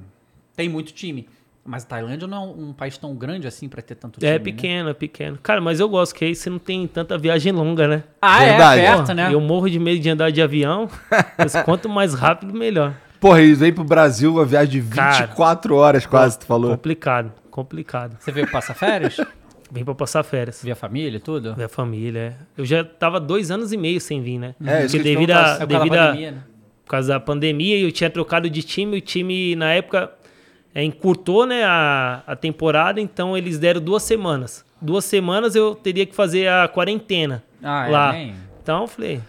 tem 0.55 0.67
muito 0.67 0.91
time. 0.91 1.27
Mas 1.69 1.83
a 1.83 1.85
Tailândia 1.87 2.27
não 2.27 2.35
é 2.35 2.39
um, 2.39 2.69
um 2.69 2.73
país 2.73 2.97
tão 2.97 3.13
grande 3.15 3.45
assim 3.47 3.69
pra 3.69 3.79
ter 3.79 3.93
tanto 3.93 4.19
time, 4.19 4.27
É 4.27 4.33
né? 4.33 4.39
pequeno, 4.39 4.89
é 4.89 4.93
pequeno. 4.95 5.37
Cara, 5.43 5.61
mas 5.61 5.79
eu 5.79 5.87
gosto 5.87 6.15
que 6.15 6.25
aí 6.25 6.33
você 6.33 6.49
não 6.49 6.57
tem 6.57 6.87
tanta 6.87 7.15
viagem 7.15 7.51
longa, 7.53 7.87
né? 7.87 8.03
Ah, 8.19 8.39
Verdade. 8.39 8.81
é, 8.81 8.85
perto, 8.87 9.05
Pô, 9.05 9.13
né? 9.13 9.31
Eu 9.31 9.39
morro 9.39 9.69
de 9.69 9.77
medo 9.77 9.99
de 10.01 10.09
andar 10.09 10.31
de 10.31 10.41
avião. 10.41 10.89
mas 11.37 11.53
quanto 11.63 11.87
mais 11.87 12.15
rápido, 12.15 12.55
melhor. 12.57 12.95
Porra, 13.19 13.39
eles 13.43 13.59
vêm 13.59 13.71
pro 13.71 13.83
Brasil 13.83 14.33
uma 14.33 14.45
viagem 14.45 14.81
de 14.81 14.89
Cara. 14.89 15.27
24 15.27 15.75
horas 15.75 16.07
quase, 16.07 16.39
tu 16.39 16.47
falou. 16.47 16.71
Complicado, 16.71 17.31
complicado. 17.51 18.17
Você 18.19 18.31
veio 18.31 18.49
passar 18.49 18.73
férias? 18.73 19.17
Vim 19.71 19.85
pra 19.85 19.93
passar 19.93 20.23
férias. 20.23 20.61
Via 20.63 20.75
família 20.75 21.17
e 21.17 21.19
tudo? 21.19 21.55
Minha 21.55 21.69
família, 21.69 22.19
é. 22.19 22.33
Eu 22.57 22.65
já 22.65 22.83
tava 22.83 23.19
dois 23.19 23.51
anos 23.51 23.71
e 23.71 23.77
meio 23.77 24.01
sem 24.01 24.19
vir, 24.23 24.39
né? 24.39 24.55
É, 24.65 24.85
isso 24.85 24.97
Porque 24.97 25.03
devido 25.07 25.29
a, 25.29 25.57
É 25.57 25.59
por 25.59 25.67
devido 25.67 25.93
da 25.93 26.03
a, 26.03 26.07
pandemia, 26.07 26.31
né? 26.31 26.37
causa 26.87 27.13
da 27.13 27.19
pandemia 27.19 27.77
e 27.77 27.83
eu 27.83 27.91
tinha 27.91 28.09
trocado 28.09 28.49
de 28.49 28.63
time. 28.63 28.97
O 28.97 29.01
time, 29.01 29.55
na 29.55 29.71
época, 29.71 30.11
é, 30.73 30.83
encurtou 30.83 31.45
né, 31.45 31.63
a, 31.63 32.23
a 32.27 32.35
temporada, 32.35 32.99
então 33.01 33.37
eles 33.37 33.57
deram 33.59 33.81
duas 33.81 34.03
semanas. 34.03 34.65
Duas 34.81 35.03
semanas 35.05 35.55
eu 35.55 35.75
teria 35.75 36.05
que 36.05 36.15
fazer 36.15 36.47
a 36.47 36.67
quarentena 36.67 37.43
Ah, 37.61 37.87
é, 37.87 37.91
lá. 37.91 38.11
nem- 38.13 38.35
Então 38.61 38.81
eu 38.83 38.87
falei. 38.87 39.21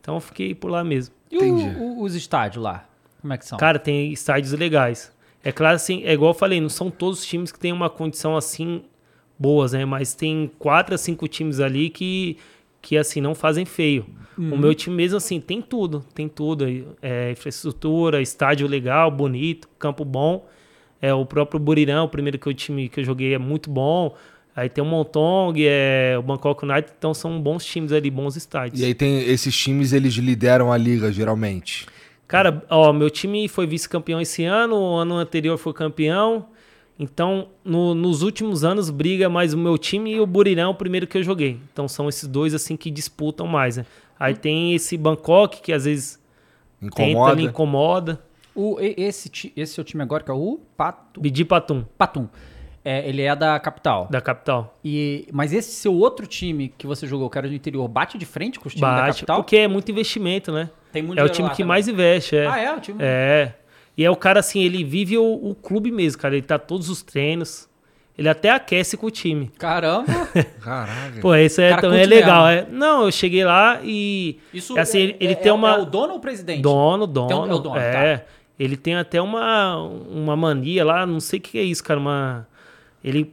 Então 0.00 0.14
eu 0.16 0.20
fiquei 0.20 0.54
por 0.54 0.70
lá 0.70 0.82
mesmo. 0.84 1.14
E 1.30 1.38
o- 1.38 1.78
o- 1.78 2.02
os 2.02 2.14
estádios 2.14 2.62
lá? 2.62 2.86
Como 3.20 3.32
é 3.32 3.38
que 3.38 3.46
são? 3.46 3.58
Cara, 3.58 3.78
tem 3.78 4.12
estádios 4.12 4.52
legais. 4.52 5.10
É 5.42 5.50
claro, 5.52 5.76
assim, 5.76 6.02
é 6.04 6.12
igual 6.12 6.30
eu 6.30 6.38
falei, 6.38 6.60
não 6.60 6.68
são 6.68 6.90
todos 6.90 7.20
os 7.20 7.26
times 7.26 7.50
que 7.52 7.58
têm 7.58 7.72
uma 7.72 7.88
condição 7.88 8.36
assim 8.36 8.82
boas, 9.38 9.72
né? 9.72 9.84
Mas 9.84 10.14
tem 10.14 10.50
quatro 10.58 10.94
a 10.94 10.98
cinco 10.98 11.26
times 11.28 11.60
ali 11.60 11.88
que, 11.90 12.36
que 12.82 12.96
assim, 12.96 13.20
não 13.20 13.34
fazem 13.34 13.64
feio. 13.64 14.06
O 14.36 14.56
meu 14.56 14.74
time 14.74 14.96
mesmo, 14.96 15.16
assim, 15.16 15.40
tem 15.40 15.62
tudo. 15.62 16.04
Tem 16.12 16.28
tudo. 16.28 16.66
É, 17.00 17.30
infraestrutura, 17.30 18.20
estádio 18.20 18.66
legal, 18.66 19.08
bonito, 19.10 19.68
campo 19.78 20.04
bom. 20.04 20.46
É, 21.04 21.12
o 21.12 21.26
próprio 21.26 21.60
Burirão, 21.60 22.06
o 22.06 22.08
primeiro 22.08 22.38
que 22.38 22.46
eu, 22.46 22.54
time 22.54 22.88
que 22.88 23.00
eu 23.00 23.04
joguei, 23.04 23.34
é 23.34 23.38
muito 23.38 23.68
bom. 23.68 24.14
Aí 24.56 24.70
tem 24.70 24.82
o 24.82 24.86
Montong, 24.86 25.54
é, 25.62 26.16
o 26.18 26.22
Bangkok 26.22 26.64
United, 26.64 26.92
então 26.96 27.12
são 27.12 27.38
bons 27.38 27.62
times 27.62 27.92
ali, 27.92 28.10
bons 28.10 28.36
estádios. 28.36 28.80
E 28.80 28.86
aí 28.86 28.94
tem 28.94 29.18
esses 29.20 29.54
times, 29.54 29.92
eles 29.92 30.14
lideram 30.14 30.72
a 30.72 30.78
liga, 30.78 31.12
geralmente. 31.12 31.86
Cara, 32.26 32.64
ó, 32.70 32.90
meu 32.90 33.10
time 33.10 33.46
foi 33.48 33.66
vice-campeão 33.66 34.18
esse 34.18 34.44
ano, 34.46 34.76
o 34.76 34.94
ano 34.96 35.16
anterior 35.16 35.58
foi 35.58 35.74
campeão. 35.74 36.46
Então, 36.98 37.48
no- 37.62 37.94
nos 37.94 38.22
últimos 38.22 38.64
anos, 38.64 38.88
briga 38.88 39.28
mais 39.28 39.52
o 39.52 39.58
meu 39.58 39.76
time 39.76 40.14
e 40.14 40.20
o 40.20 40.26
Burirão, 40.26 40.70
o 40.70 40.74
primeiro 40.74 41.06
que 41.06 41.18
eu 41.18 41.22
joguei. 41.22 41.58
Então, 41.70 41.86
são 41.86 42.08
esses 42.08 42.26
dois, 42.26 42.54
assim, 42.54 42.78
que 42.78 42.90
disputam 42.90 43.46
mais, 43.46 43.76
né? 43.76 43.84
Aí 44.18 44.34
tem 44.34 44.74
esse 44.74 44.96
Bangkok, 44.96 45.60
que 45.60 45.70
às 45.72 45.84
vezes 45.84 46.18
tenta, 46.80 47.02
Incomoda. 47.02 47.32
ele 47.32 47.42
incomoda. 47.42 48.20
O, 48.54 48.76
esse, 48.80 49.52
esse 49.56 49.74
seu 49.74 49.82
time 49.84 50.02
agora, 50.02 50.22
que 50.22 50.30
é 50.30 50.34
o 50.34 50.60
Pato, 50.76 51.20
Bidi 51.20 51.44
Patum, 51.44 51.84
Patum, 51.98 52.28
é, 52.84 53.08
ele 53.08 53.22
é 53.22 53.34
da 53.34 53.58
capital. 53.58 54.06
da 54.10 54.20
capital. 54.20 54.78
E, 54.84 55.26
mas 55.32 55.52
esse 55.52 55.72
seu 55.72 55.94
outro 55.94 56.26
time 56.26 56.72
que 56.76 56.86
você 56.86 57.06
jogou, 57.06 57.28
que 57.30 57.36
era 57.38 57.48
do 57.48 57.54
interior, 57.54 57.88
bate 57.88 58.16
de 58.16 58.26
frente 58.26 58.60
com 58.60 58.68
os 58.68 58.74
times 58.74 58.88
da 58.88 58.96
Bate, 59.02 59.16
capital? 59.20 59.36
porque 59.38 59.56
é 59.56 59.66
muito 59.68 59.90
investimento, 59.90 60.52
né? 60.52 60.70
Tem 60.92 61.02
muito 61.02 61.18
É 61.18 61.24
o 61.24 61.28
time 61.28 61.48
lá 61.48 61.50
que 61.50 61.56
também. 61.62 61.68
mais 61.68 61.88
investe, 61.88 62.36
é. 62.36 62.46
Ah, 62.46 62.58
é? 62.60 62.72
O 62.76 62.80
time... 62.80 62.98
É. 63.02 63.52
E 63.96 64.04
é 64.04 64.10
o 64.10 64.16
cara, 64.16 64.40
assim, 64.40 64.60
ele 64.62 64.84
vive 64.84 65.16
o, 65.16 65.24
o 65.24 65.54
clube 65.54 65.90
mesmo, 65.90 66.20
cara. 66.20 66.34
Ele 66.36 66.44
tá 66.46 66.58
todos 66.58 66.88
os 66.88 67.00
treinos. 67.02 67.68
Ele 68.16 68.28
até 68.28 68.50
aquece 68.50 68.96
com 68.96 69.06
o 69.06 69.10
time. 69.10 69.50
Caramba! 69.58 70.06
Caraca. 70.62 71.20
Pô, 71.20 71.34
isso 71.34 71.60
é, 71.60 71.76
também 71.76 72.00
é 72.02 72.06
legal. 72.06 72.46
É, 72.48 72.66
não, 72.70 73.04
eu 73.06 73.12
cheguei 73.12 73.44
lá 73.44 73.80
e. 73.82 74.38
Isso 74.52 74.78
assim, 74.78 74.98
é, 74.98 75.16
ele, 75.18 75.32
é- 75.32 75.36
tem 75.36 75.50
é- 75.50 75.52
uma. 75.52 75.74
É 75.74 75.78
o 75.78 75.84
dono 75.84 76.12
ou 76.12 76.18
o 76.18 76.20
presidente? 76.20 76.60
Dono, 76.62 77.06
dono. 77.08 77.40
Um- 77.42 77.50
é 77.50 77.54
o 77.54 77.58
dono, 77.58 77.76
é. 77.76 78.16
tá. 78.18 78.24
Ele 78.58 78.76
tem 78.76 78.94
até 78.94 79.20
uma, 79.20 79.76
uma 79.76 80.36
mania 80.36 80.84
lá, 80.84 81.04
não 81.04 81.20
sei 81.20 81.38
o 81.38 81.42
que 81.42 81.58
é 81.58 81.62
isso, 81.62 81.82
cara. 81.82 81.98
Uma, 81.98 82.46
ele 83.02 83.32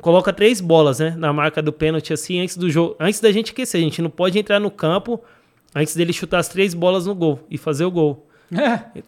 coloca 0.00 0.32
três 0.32 0.60
bolas, 0.60 0.98
né? 0.98 1.14
Na 1.16 1.32
marca 1.32 1.60
do 1.60 1.72
pênalti, 1.72 2.12
assim, 2.12 2.40
antes 2.40 2.56
do 2.56 2.70
jogo. 2.70 2.96
Antes 2.98 3.20
da 3.20 3.30
gente 3.30 3.52
aquecer. 3.52 3.80
A 3.80 3.84
gente 3.84 4.00
não 4.00 4.10
pode 4.10 4.38
entrar 4.38 4.58
no 4.58 4.70
campo 4.70 5.22
antes 5.74 5.94
dele 5.94 6.12
chutar 6.12 6.38
as 6.38 6.48
três 6.48 6.72
bolas 6.72 7.06
no 7.06 7.14
gol 7.14 7.40
e 7.50 7.58
fazer 7.58 7.84
o 7.84 7.90
gol. 7.90 8.26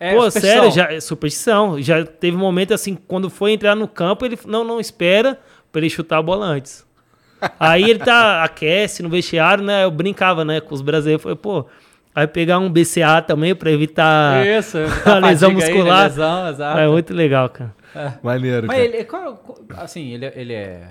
É, 0.01 0.15
Pô, 0.15 0.31
superstição. 0.31 0.41
sério, 0.41 0.71
já, 0.71 0.93
é 0.93 1.01
superstição. 1.01 1.81
Já 1.81 2.05
teve 2.05 2.37
um 2.37 2.41
momento 2.41 2.75
assim, 2.75 2.95
quando 2.95 3.31
foi 3.31 3.53
entrar 3.53 3.75
no 3.75 3.89
campo, 3.89 4.27
ele 4.27 4.39
não, 4.47 4.65
não 4.65 4.81
espera 4.81 5.39
pra 5.73 5.81
ele 5.81 5.89
chutar 5.89 6.19
a 6.19 6.23
bola 6.23 6.45
antes. 6.45 6.85
Aí 7.59 7.85
ele 7.85 8.01
tá, 8.01 8.43
aquece 8.45 9.03
no 9.03 9.09
vestiário, 9.09 9.65
né? 9.65 9.85
Eu 9.85 9.91
brincava, 9.91 10.45
né, 10.45 10.61
com 10.61 10.75
os 10.75 10.83
brasileiros. 10.83 11.23
Falei, 11.23 11.37
pô, 11.37 11.67
vai 12.15 12.27
pegar 12.27 12.59
um 12.59 12.71
BCA 12.71 13.23
também 13.23 13.55
pra 13.55 13.71
evitar 13.71 14.45
Isso, 14.47 14.79
a 15.07 15.19
lesão 15.19 15.51
aí, 15.51 15.57
né? 15.57 15.67
muscular. 15.67 16.05
lesão, 16.09 16.49
exato. 16.49 16.79
É 16.79 16.89
muito 16.89 17.15
legal, 17.15 17.49
cara. 17.49 17.75
Maneiro, 18.23 18.67
Mas 18.67 18.77
cara. 18.77 18.89
ele, 18.89 19.05
qual- 19.05 19.37
qual- 19.37 19.59
assim, 19.83 20.13
ele, 20.13 20.27
ele 20.37 20.53
é... 20.55 20.89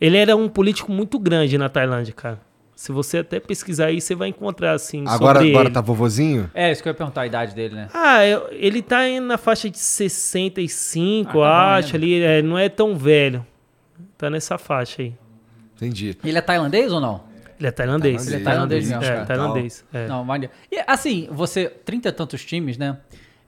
Ele 0.00 0.16
era 0.16 0.36
um 0.36 0.48
político 0.48 0.92
muito 0.92 1.18
grande 1.18 1.56
na 1.58 1.68
Tailândia, 1.68 2.12
cara. 2.14 2.38
Se 2.74 2.92
você 2.92 3.18
até 3.18 3.40
pesquisar 3.40 3.86
aí, 3.86 4.00
você 4.02 4.14
vai 4.14 4.28
encontrar, 4.28 4.72
assim, 4.72 5.02
Agora, 5.08 5.38
sobre 5.38 5.50
agora 5.52 5.68
ele. 5.68 5.74
tá 5.74 5.80
vovozinho? 5.80 6.50
É, 6.52 6.70
isso 6.70 6.82
que 6.82 6.88
eu 6.88 6.90
ia 6.90 6.94
perguntar, 6.94 7.22
a 7.22 7.26
idade 7.26 7.54
dele, 7.54 7.74
né? 7.74 7.88
Ah, 7.94 8.22
eu- 8.26 8.48
ele 8.52 8.82
tá 8.82 8.98
aí 8.98 9.18
na 9.18 9.38
faixa 9.38 9.70
de 9.70 9.78
65, 9.78 11.40
Ah, 11.42 11.48
tá 11.48 11.74
acho, 11.76 11.94
ainda. 11.96 12.06
ali. 12.06 12.20
é, 12.22 12.42
não 12.42 12.58
é 12.58 12.68
tão 12.68 12.94
velho. 12.96 13.44
Tá 14.18 14.28
nessa 14.28 14.58
faixa 14.58 15.02
aí. 15.02 15.14
Entendi. 15.76 16.16
Ele 16.24 16.36
é 16.38 16.40
tailandês 16.42 16.92
ou 16.92 17.00
não? 17.00 17.22
Ele 17.58 17.68
é 17.68 17.70
tailandês. 17.70 18.26
Ele 18.26 18.36
é 18.36 18.40
tailandês 18.44 18.88
mesmo, 18.88 19.02
É, 19.04 19.06
cara. 19.08 19.26
tailandês. 19.26 19.84
é. 19.92 20.06
Não, 20.06 20.24
maneiro. 20.24 20.52
E 20.70 20.82
assim, 20.86 21.28
você, 21.30 21.68
trinta 21.68 22.08
e 22.08 22.12
tantos 22.12 22.44
times, 22.44 22.76
né? 22.76 22.98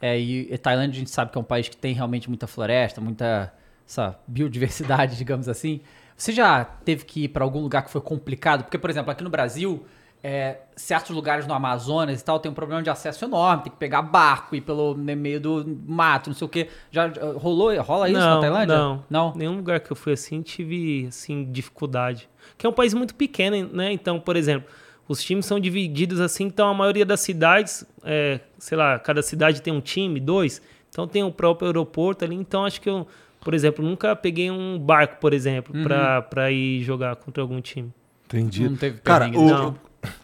É, 0.00 0.18
e, 0.18 0.52
e 0.52 0.56
Tailândia 0.58 0.96
a 0.96 0.98
gente 1.00 1.10
sabe 1.10 1.32
que 1.32 1.36
é 1.38 1.40
um 1.40 1.44
país 1.44 1.68
que 1.68 1.76
tem 1.76 1.92
realmente 1.92 2.28
muita 2.28 2.46
floresta, 2.46 3.00
muita 3.00 3.52
essa 3.86 4.16
biodiversidade, 4.28 5.16
digamos 5.18 5.48
assim. 5.48 5.80
Você 6.16 6.32
já 6.32 6.64
teve 6.64 7.04
que 7.04 7.24
ir 7.24 7.28
para 7.28 7.42
algum 7.44 7.60
lugar 7.60 7.82
que 7.82 7.90
foi 7.90 8.00
complicado? 8.00 8.62
Porque, 8.64 8.78
por 8.78 8.90
exemplo, 8.90 9.10
aqui 9.10 9.22
no 9.24 9.30
Brasil, 9.30 9.84
é, 10.22 10.58
certos 10.76 11.10
lugares 11.14 11.46
no 11.46 11.54
Amazonas 11.54 12.20
e 12.20 12.24
tal 12.24 12.38
tem 12.40 12.50
um 12.50 12.54
problema 12.54 12.82
de 12.82 12.90
acesso 12.90 13.24
enorme, 13.24 13.64
tem 13.64 13.72
que 13.72 13.78
pegar 13.78 14.02
barco, 14.02 14.54
ir 14.56 14.60
pelo 14.60 14.94
no 14.94 15.16
meio 15.16 15.40
do 15.40 15.78
mato, 15.86 16.30
não 16.30 16.34
sei 16.36 16.44
o 16.44 16.48
quê. 16.48 16.68
Já 16.90 17.10
rolou, 17.36 17.76
rola 17.80 18.08
isso 18.08 18.18
na 18.18 18.34
Não, 18.34 18.40
Tailândia? 18.40 18.76
não, 18.76 19.04
Não? 19.10 19.32
Nenhum 19.34 19.56
lugar 19.56 19.80
que 19.80 19.90
eu 19.90 19.96
fui 19.96 20.12
assim 20.12 20.42
tive 20.42 21.06
assim 21.08 21.44
dificuldade. 21.50 22.28
Que 22.58 22.66
é 22.66 22.68
um 22.68 22.72
país 22.72 22.92
muito 22.92 23.14
pequeno, 23.14 23.68
né? 23.72 23.92
Então, 23.92 24.18
por 24.20 24.36
exemplo, 24.36 24.68
os 25.06 25.22
times 25.22 25.46
são 25.46 25.58
divididos 25.60 26.20
assim, 26.20 26.44
então 26.44 26.68
a 26.68 26.74
maioria 26.74 27.06
das 27.06 27.20
cidades, 27.20 27.86
é, 28.04 28.40
sei 28.58 28.76
lá, 28.76 28.98
cada 28.98 29.22
cidade 29.22 29.62
tem 29.62 29.72
um 29.72 29.80
time, 29.80 30.18
dois. 30.20 30.60
Então 30.90 31.06
tem 31.08 31.22
o 31.22 31.30
próprio 31.30 31.68
aeroporto 31.68 32.24
ali. 32.24 32.34
Então 32.34 32.64
acho 32.64 32.80
que 32.80 32.90
eu, 32.90 33.06
por 33.40 33.54
exemplo, 33.54 33.84
nunca 33.84 34.16
peguei 34.16 34.50
um 34.50 34.78
barco, 34.78 35.16
por 35.20 35.32
exemplo, 35.32 35.74
Uhum. 35.76 35.84
pra, 35.84 36.20
pra 36.22 36.50
ir 36.50 36.82
jogar 36.82 37.14
contra 37.16 37.42
algum 37.42 37.60
time. 37.60 37.90
Entendi. 38.26 38.68
Não 38.68 38.76
teve 38.76 38.98
Cara, 38.98 39.26
perrengue, 39.26 39.38
o- 39.38 39.48
não. 39.56 39.74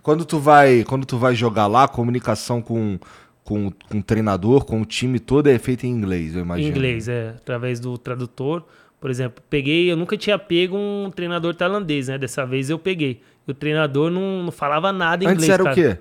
quando 0.02 0.24
tu 0.24 0.38
vai, 0.38 0.84
quando 0.84 1.06
tu 1.06 1.16
vai 1.16 1.34
jogar 1.34 1.66
lá, 1.68 1.84
a 1.84 1.88
comunicação 1.88 2.60
com, 2.60 2.98
com, 3.44 3.70
com 3.70 3.98
o 3.98 4.02
treinador, 4.02 4.64
com 4.64 4.80
o 4.80 4.84
time 4.84 5.18
todo 5.20 5.46
é 5.46 5.58
feita 5.58 5.86
em 5.86 5.90
inglês, 5.90 6.34
eu 6.34 6.40
Em 6.40 6.44
imagino. 6.44 6.68
inglês, 6.68 7.08
é, 7.08 7.30
através 7.36 7.78
do 7.80 7.96
tradutor. 7.96 8.66
Por 9.04 9.10
exemplo, 9.10 9.44
peguei, 9.50 9.92
eu 9.92 9.98
nunca 9.98 10.16
tinha 10.16 10.38
pego 10.38 10.78
um 10.78 11.10
treinador 11.14 11.54
tailandês, 11.54 12.08
né? 12.08 12.16
Dessa 12.16 12.46
vez 12.46 12.70
eu 12.70 12.78
peguei. 12.78 13.20
E 13.46 13.50
o 13.50 13.52
treinador 13.52 14.10
não, 14.10 14.44
não 14.44 14.50
falava 14.50 14.94
nada 14.94 15.22
em 15.22 15.26
Antes 15.26 15.44
inglês. 15.44 15.60
era 15.60 15.62
cara. 15.62 15.72
o 15.72 15.74
quê? 15.74 15.98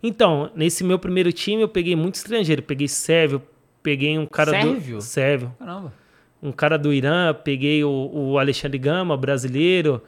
Então, 0.00 0.48
nesse 0.54 0.84
meu 0.84 1.00
primeiro 1.00 1.32
time 1.32 1.62
eu 1.62 1.68
peguei 1.68 1.96
muito 1.96 2.14
estrangeiro. 2.14 2.62
Peguei 2.62 2.86
sérvio, 2.86 3.42
peguei 3.82 4.16
um 4.16 4.24
cara 4.24 4.52
Sérvio? 4.52 4.98
do. 4.98 5.02
Sérvio. 5.02 5.52
Caramba. 5.58 5.92
Um 6.40 6.52
cara 6.52 6.78
do 6.78 6.92
Irã, 6.92 7.34
peguei 7.34 7.82
o, 7.82 8.08
o 8.14 8.38
Alexandre 8.38 8.78
Gama, 8.78 9.16
brasileiro. 9.16 10.00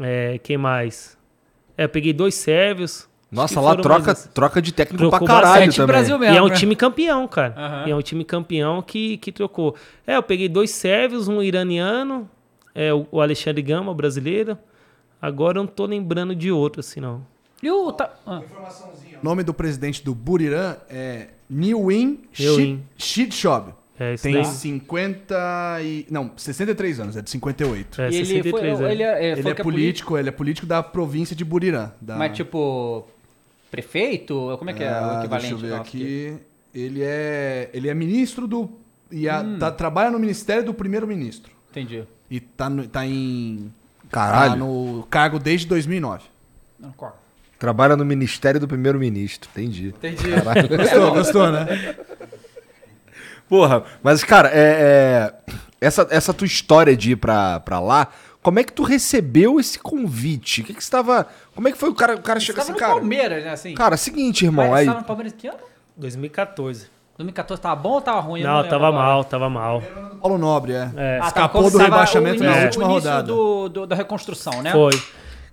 É, 0.00 0.38
quem 0.38 0.56
mais? 0.56 1.18
É, 1.76 1.86
eu 1.86 1.88
peguei 1.88 2.12
dois 2.12 2.36
sérvios. 2.36 3.08
Nossa, 3.30 3.60
lá 3.60 3.76
troca, 3.76 4.06
mais 4.06 4.24
troca 4.32 4.62
de 4.62 4.72
técnico 4.72 4.98
Trocou 4.98 5.18
pra 5.18 5.26
caralho 5.26 5.72
também. 5.72 5.86
Brasil 5.86 6.22
E 6.22 6.26
é 6.26 6.30
mesmo, 6.30 6.46
um 6.46 6.48
né? 6.48 6.54
time 6.54 6.74
campeão, 6.74 7.28
cara. 7.28 7.54
Aham. 7.56 7.84
E 7.86 7.90
é 7.90 7.96
um 7.96 8.00
time 8.00 8.24
campeão 8.24 8.80
que, 8.80 9.18
que 9.18 9.30
trocou. 9.30 9.74
É, 10.06 10.16
eu 10.16 10.22
peguei 10.22 10.48
dois 10.48 10.70
sérvios, 10.70 11.28
um 11.28 11.42
iraniano, 11.42 12.28
é, 12.74 12.92
o, 12.92 13.20
Alexandre 13.20 13.60
Gama, 13.60 13.92
brasileiro. 13.92 14.56
Agora 15.20 15.58
eu 15.58 15.64
não 15.64 15.70
tô 15.70 15.84
lembrando 15.84 16.34
de 16.34 16.50
outro, 16.50 16.80
assim, 16.80 17.00
não. 17.00 17.22
E 17.62 17.70
o... 17.70 17.92
Ta... 17.92 18.10
Ah. 18.26 18.40
O 19.20 19.24
nome 19.24 19.42
do 19.42 19.52
presidente 19.52 20.02
do 20.02 20.14
Buriram 20.14 20.76
é 20.88 21.28
Niwin. 21.50 22.20
Shidshop. 22.96 23.72
É, 23.98 24.14
isso 24.14 24.22
Tem 24.22 24.34
daí. 24.34 24.44
50 24.44 25.78
e... 25.82 26.06
Não, 26.08 26.30
63 26.36 27.00
anos, 27.00 27.16
é 27.16 27.22
de 27.22 27.28
58. 27.30 28.00
É, 28.00 28.10
E 28.10 28.14
ele, 28.14 28.24
foi, 28.50 28.60
63, 28.60 28.80
é. 28.80 28.92
ele, 28.92 29.02
é, 29.02 29.32
Ele 29.32 29.48
é 29.48 29.54
que 29.54 29.62
político, 29.62 30.16
ele 30.16 30.28
é 30.28 30.32
político 30.32 30.66
da 30.66 30.82
província 30.82 31.34
de 31.34 31.44
Buriram. 31.44 31.90
Da... 32.00 32.16
Mas 32.16 32.36
tipo, 32.36 33.04
prefeito? 33.70 34.54
Como 34.58 34.70
é 34.70 34.72
que 34.72 34.82
é 34.82 34.88
Ah, 34.88 35.14
o 35.16 35.18
equivalente? 35.20 35.48
Deixa 35.50 35.54
eu 35.54 35.58
ver 35.58 35.68
nosso 35.70 35.82
aqui. 35.82 36.36
Ele 36.74 37.02
é, 37.02 37.70
ele 37.72 37.88
é 37.88 37.94
ministro 37.94 38.46
do... 38.46 38.70
E 39.10 39.28
a- 39.28 39.40
Hum. 39.40 39.58
tá- 39.58 39.70
trabalha 39.70 40.10
no 40.10 40.18
ministério 40.18 40.64
do 40.64 40.74
primeiro-ministro. 40.74 41.52
Entendi. 41.70 42.04
E 42.30 42.40
tá, 42.40 42.68
no, 42.68 42.86
tá 42.86 43.06
em... 43.06 43.72
Caralho. 44.10 44.50
Tá 44.52 44.56
no 44.56 45.06
cargo 45.10 45.38
desde 45.38 45.66
2009. 45.66 46.24
Não, 46.78 46.92
qual? 46.92 47.20
Trabalha 47.58 47.96
no 47.96 48.04
Ministério 48.04 48.60
do 48.60 48.68
Primeiro-Ministro, 48.68 49.50
entendi. 49.52 49.88
Entendi. 49.88 50.28
Gostou, 50.76 51.12
gostou, 51.12 51.50
né? 51.50 51.66
Porra, 53.48 53.84
mas 54.02 54.22
cara, 54.22 54.48
é, 54.52 55.32
é, 55.50 55.52
essa, 55.80 56.06
essa 56.10 56.34
tua 56.34 56.46
história 56.46 56.96
de 56.96 57.12
ir 57.12 57.16
pra, 57.16 57.60
pra 57.60 57.80
lá, 57.80 58.08
como 58.48 58.58
é 58.60 58.64
que 58.64 58.72
tu 58.72 58.82
recebeu 58.82 59.60
esse 59.60 59.78
convite? 59.78 60.62
O 60.62 60.64
que 60.64 60.72
que 60.72 60.82
você 60.82 60.90
tava... 60.90 61.26
Como 61.54 61.68
é 61.68 61.72
que 61.72 61.76
foi 61.76 61.90
o 61.90 61.94
cara, 61.94 62.14
o 62.16 62.22
cara 62.22 62.40
tava 62.40 62.60
assim, 62.62 62.72
no 62.72 62.78
cara... 62.78 62.94
Palmeiras, 62.94 63.44
né? 63.44 63.50
Assim. 63.50 63.74
Cara, 63.74 63.96
seguinte, 63.98 64.44
irmão, 64.46 64.70
Mas 64.70 64.78
aí... 64.80 64.84
você 64.84 64.90
tava 64.90 65.00
no 65.00 65.06
Palmeiras 65.06 65.34
que 65.36 65.46
ano? 65.48 65.58
2014. 65.98 66.86
2014 67.18 67.60
tava 67.60 67.76
bom 67.76 67.90
ou 67.90 68.00
tava 68.00 68.20
ruim? 68.20 68.42
Não, 68.42 68.54
lembro 68.56 68.70
tava 68.70 68.88
agora. 68.88 69.04
mal, 69.04 69.24
tava 69.24 69.50
mal. 69.50 69.82
Paulo 70.22 70.38
Nobre, 70.38 70.72
é. 70.72 70.90
É. 70.96 71.18
Ah, 71.22 71.26
Escapou 71.26 71.62
quando 71.62 71.72
do 71.72 71.78
rebaixamento 71.78 72.42
na 72.42 72.50
início- 72.50 72.64
última 72.66 72.84
o 72.86 72.88
rodada. 72.88 73.22
Do, 73.24 73.68
do- 73.68 73.86
da 73.86 73.94
reconstrução, 73.96 74.62
né? 74.62 74.72
Foi. 74.72 74.92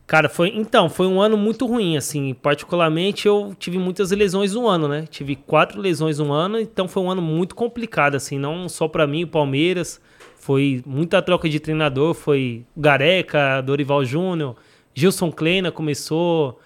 Cara, 0.08 0.29
foi. 0.29 0.49
Então, 0.55 0.88
foi 0.88 1.08
um 1.08 1.19
ano 1.19 1.36
muito 1.36 1.65
ruim, 1.65 1.97
assim. 1.97 2.34
Particularmente, 2.36 3.27
eu 3.27 3.55
tive 3.60 3.79
muitas 3.79 4.12
lesões 4.12 4.53
no 4.53 4.67
ano, 4.67 4.88
né? 4.88 5.05
Tive 5.10 5.36
quatro 5.36 5.81
lesões 5.81 6.19
no 6.19 6.31
ano, 6.31 6.60
então 6.60 6.88
foi 6.88 7.01
um 7.01 7.10
ano 7.10 7.21
muito 7.23 7.55
complicado, 7.55 8.15
assim. 8.15 8.38
Não 8.38 8.69
só 8.69 8.88
pra 8.88 9.08
mim, 9.08 9.23
o 9.23 9.27
Palmeiras. 9.27 9.99
Foi 10.45 10.84
muita 10.86 11.23
troca 11.23 11.49
de 11.49 11.60
treinador. 11.60 12.13
Foi 12.13 12.63
Gareca, 12.77 13.62
Dorival 13.62 14.05
Júnior, 14.05 14.55
Gilson 14.93 15.31
Kleina 15.31 15.71
começou. 15.71 16.60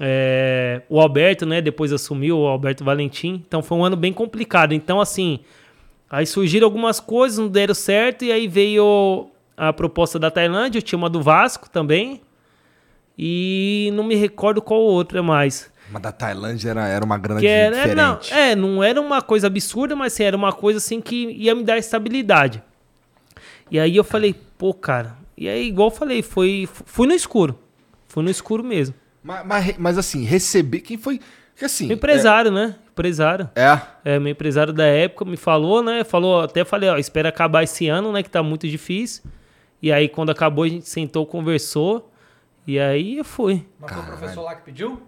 é, 0.00 0.82
o 0.88 1.00
Alberto, 1.00 1.44
né? 1.44 1.60
Depois 1.60 1.92
assumiu 1.92 2.38
o 2.38 2.46
Alberto 2.46 2.84
Valentim. 2.84 3.42
Então 3.44 3.60
foi 3.60 3.76
um 3.76 3.84
ano 3.84 3.96
bem 3.96 4.12
complicado. 4.12 4.72
Então, 4.72 5.00
assim. 5.00 5.40
Aí 6.08 6.24
surgiram 6.26 6.66
algumas 6.66 7.00
coisas, 7.00 7.38
não 7.38 7.48
deram 7.48 7.74
certo. 7.74 8.24
E 8.24 8.30
aí 8.30 8.46
veio 8.46 9.28
a 9.56 9.72
proposta 9.72 10.16
da 10.16 10.30
Tailândia. 10.30 10.78
Eu 10.78 10.82
tinha 10.82 10.96
uma 10.96 11.10
do 11.10 11.20
Vasco 11.20 11.68
também. 11.68 12.20
E 13.18 13.90
não 13.94 14.04
me 14.04 14.14
recordo 14.14 14.62
qual 14.62 14.80
outra 14.80 15.24
mais. 15.24 15.68
Mas 15.90 16.02
da 16.02 16.12
Tailândia 16.12 16.70
era, 16.70 16.86
era 16.86 17.04
uma 17.04 17.18
grana 17.18 17.40
Que 17.40 17.48
era, 17.48 17.76
é, 17.78 17.94
não, 17.96 18.16
diferente. 18.18 18.32
é, 18.32 18.54
não 18.54 18.80
era 18.84 19.00
uma 19.00 19.20
coisa 19.20 19.48
absurda, 19.48 19.96
mas 19.96 20.12
assim, 20.12 20.22
era 20.22 20.36
uma 20.36 20.52
coisa 20.52 20.78
assim 20.78 21.00
que 21.00 21.30
ia 21.32 21.52
me 21.54 21.64
dar 21.64 21.78
estabilidade. 21.78 22.62
E 23.70 23.78
aí 23.78 23.96
eu 23.96 24.04
falei, 24.04 24.34
pô, 24.56 24.72
cara. 24.72 25.16
E 25.36 25.48
aí, 25.48 25.68
igual 25.68 25.88
eu 25.88 25.94
falei, 25.94 26.22
foi, 26.22 26.68
fui 26.72 27.06
no 27.06 27.14
escuro. 27.14 27.58
Fui 28.08 28.22
no 28.22 28.30
escuro 28.30 28.64
mesmo. 28.64 28.94
Mas, 29.22 29.46
mas, 29.46 29.78
mas 29.78 29.98
assim, 29.98 30.24
receber. 30.24 30.80
Quem 30.80 30.96
foi. 30.96 31.20
Que 31.54 31.64
assim. 31.64 31.86
Meu 31.86 31.96
empresário, 31.96 32.50
né? 32.50 32.76
Empresário. 32.90 33.50
É. 33.54 33.62
é. 34.04 34.14
É, 34.16 34.18
meu 34.18 34.32
empresário 34.32 34.72
da 34.72 34.86
época 34.86 35.24
me 35.24 35.36
falou, 35.36 35.82
né? 35.82 36.02
Falou, 36.04 36.40
até 36.40 36.64
falei, 36.64 36.88
ó, 36.88 36.96
espera 36.96 37.28
acabar 37.28 37.62
esse 37.62 37.88
ano, 37.88 38.10
né? 38.12 38.22
Que 38.22 38.30
tá 38.30 38.42
muito 38.42 38.66
difícil. 38.66 39.22
E 39.80 39.92
aí, 39.92 40.08
quando 40.08 40.30
acabou, 40.30 40.64
a 40.64 40.68
gente 40.68 40.88
sentou, 40.88 41.24
conversou. 41.26 42.10
E 42.66 42.78
aí 42.78 43.18
eu 43.18 43.24
fui. 43.24 43.66
Mas 43.78 43.92
foi 43.92 44.02
o 44.02 44.06
professor 44.06 44.42
lá 44.42 44.54
que 44.54 44.62
pediu? 44.62 45.00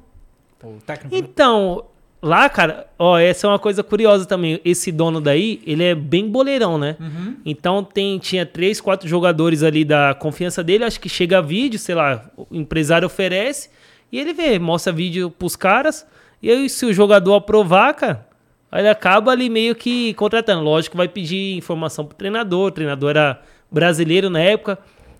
O 0.62 0.78
técnico? 0.84 1.14
Então, 1.16 1.86
lá, 2.22 2.48
cara, 2.48 2.86
ó, 2.98 3.18
essa 3.18 3.46
é 3.46 3.50
uma 3.50 3.58
coisa 3.58 3.82
curiosa 3.82 4.26
também. 4.26 4.60
Esse 4.64 4.92
dono 4.92 5.20
daí, 5.20 5.60
ele 5.66 5.84
é 5.84 5.94
bem 5.94 6.28
boleirão, 6.28 6.78
né? 6.78 6.96
Então 7.44 7.82
tem, 7.82 8.18
tinha 8.18 8.44
três, 8.44 8.80
quatro 8.80 9.08
jogadores 9.08 9.62
ali 9.62 9.84
da 9.84 10.14
confiança 10.14 10.62
dele. 10.62 10.84
Acho 10.84 11.00
que 11.00 11.08
chega 11.08 11.40
vídeo, 11.40 11.78
sei 11.78 11.94
lá, 11.94 12.30
o 12.36 12.46
empresário 12.50 13.06
oferece 13.06 13.70
e 14.12 14.18
ele 14.18 14.32
vê, 14.32 14.58
mostra 14.58 14.92
vídeo 14.92 15.30
pros 15.30 15.56
caras. 15.56 16.06
E 16.42 16.50
aí, 16.50 16.68
se 16.68 16.86
o 16.86 16.92
jogador 16.92 17.34
aprovar, 17.34 17.94
cara, 17.94 18.26
aí 18.72 18.82
ele 18.82 18.88
acaba 18.88 19.30
ali 19.30 19.48
meio 19.50 19.74
que 19.74 20.14
contratando. 20.14 20.62
Lógico, 20.62 20.96
vai 20.96 21.08
pedir 21.08 21.56
informação 21.56 22.04
pro 22.04 22.16
treinador. 22.16 22.68
O 22.68 22.70
treinador 22.70 23.10
era 23.10 23.42
brasileiro 23.70 24.28
na 24.30 24.40
época. 24.40 24.78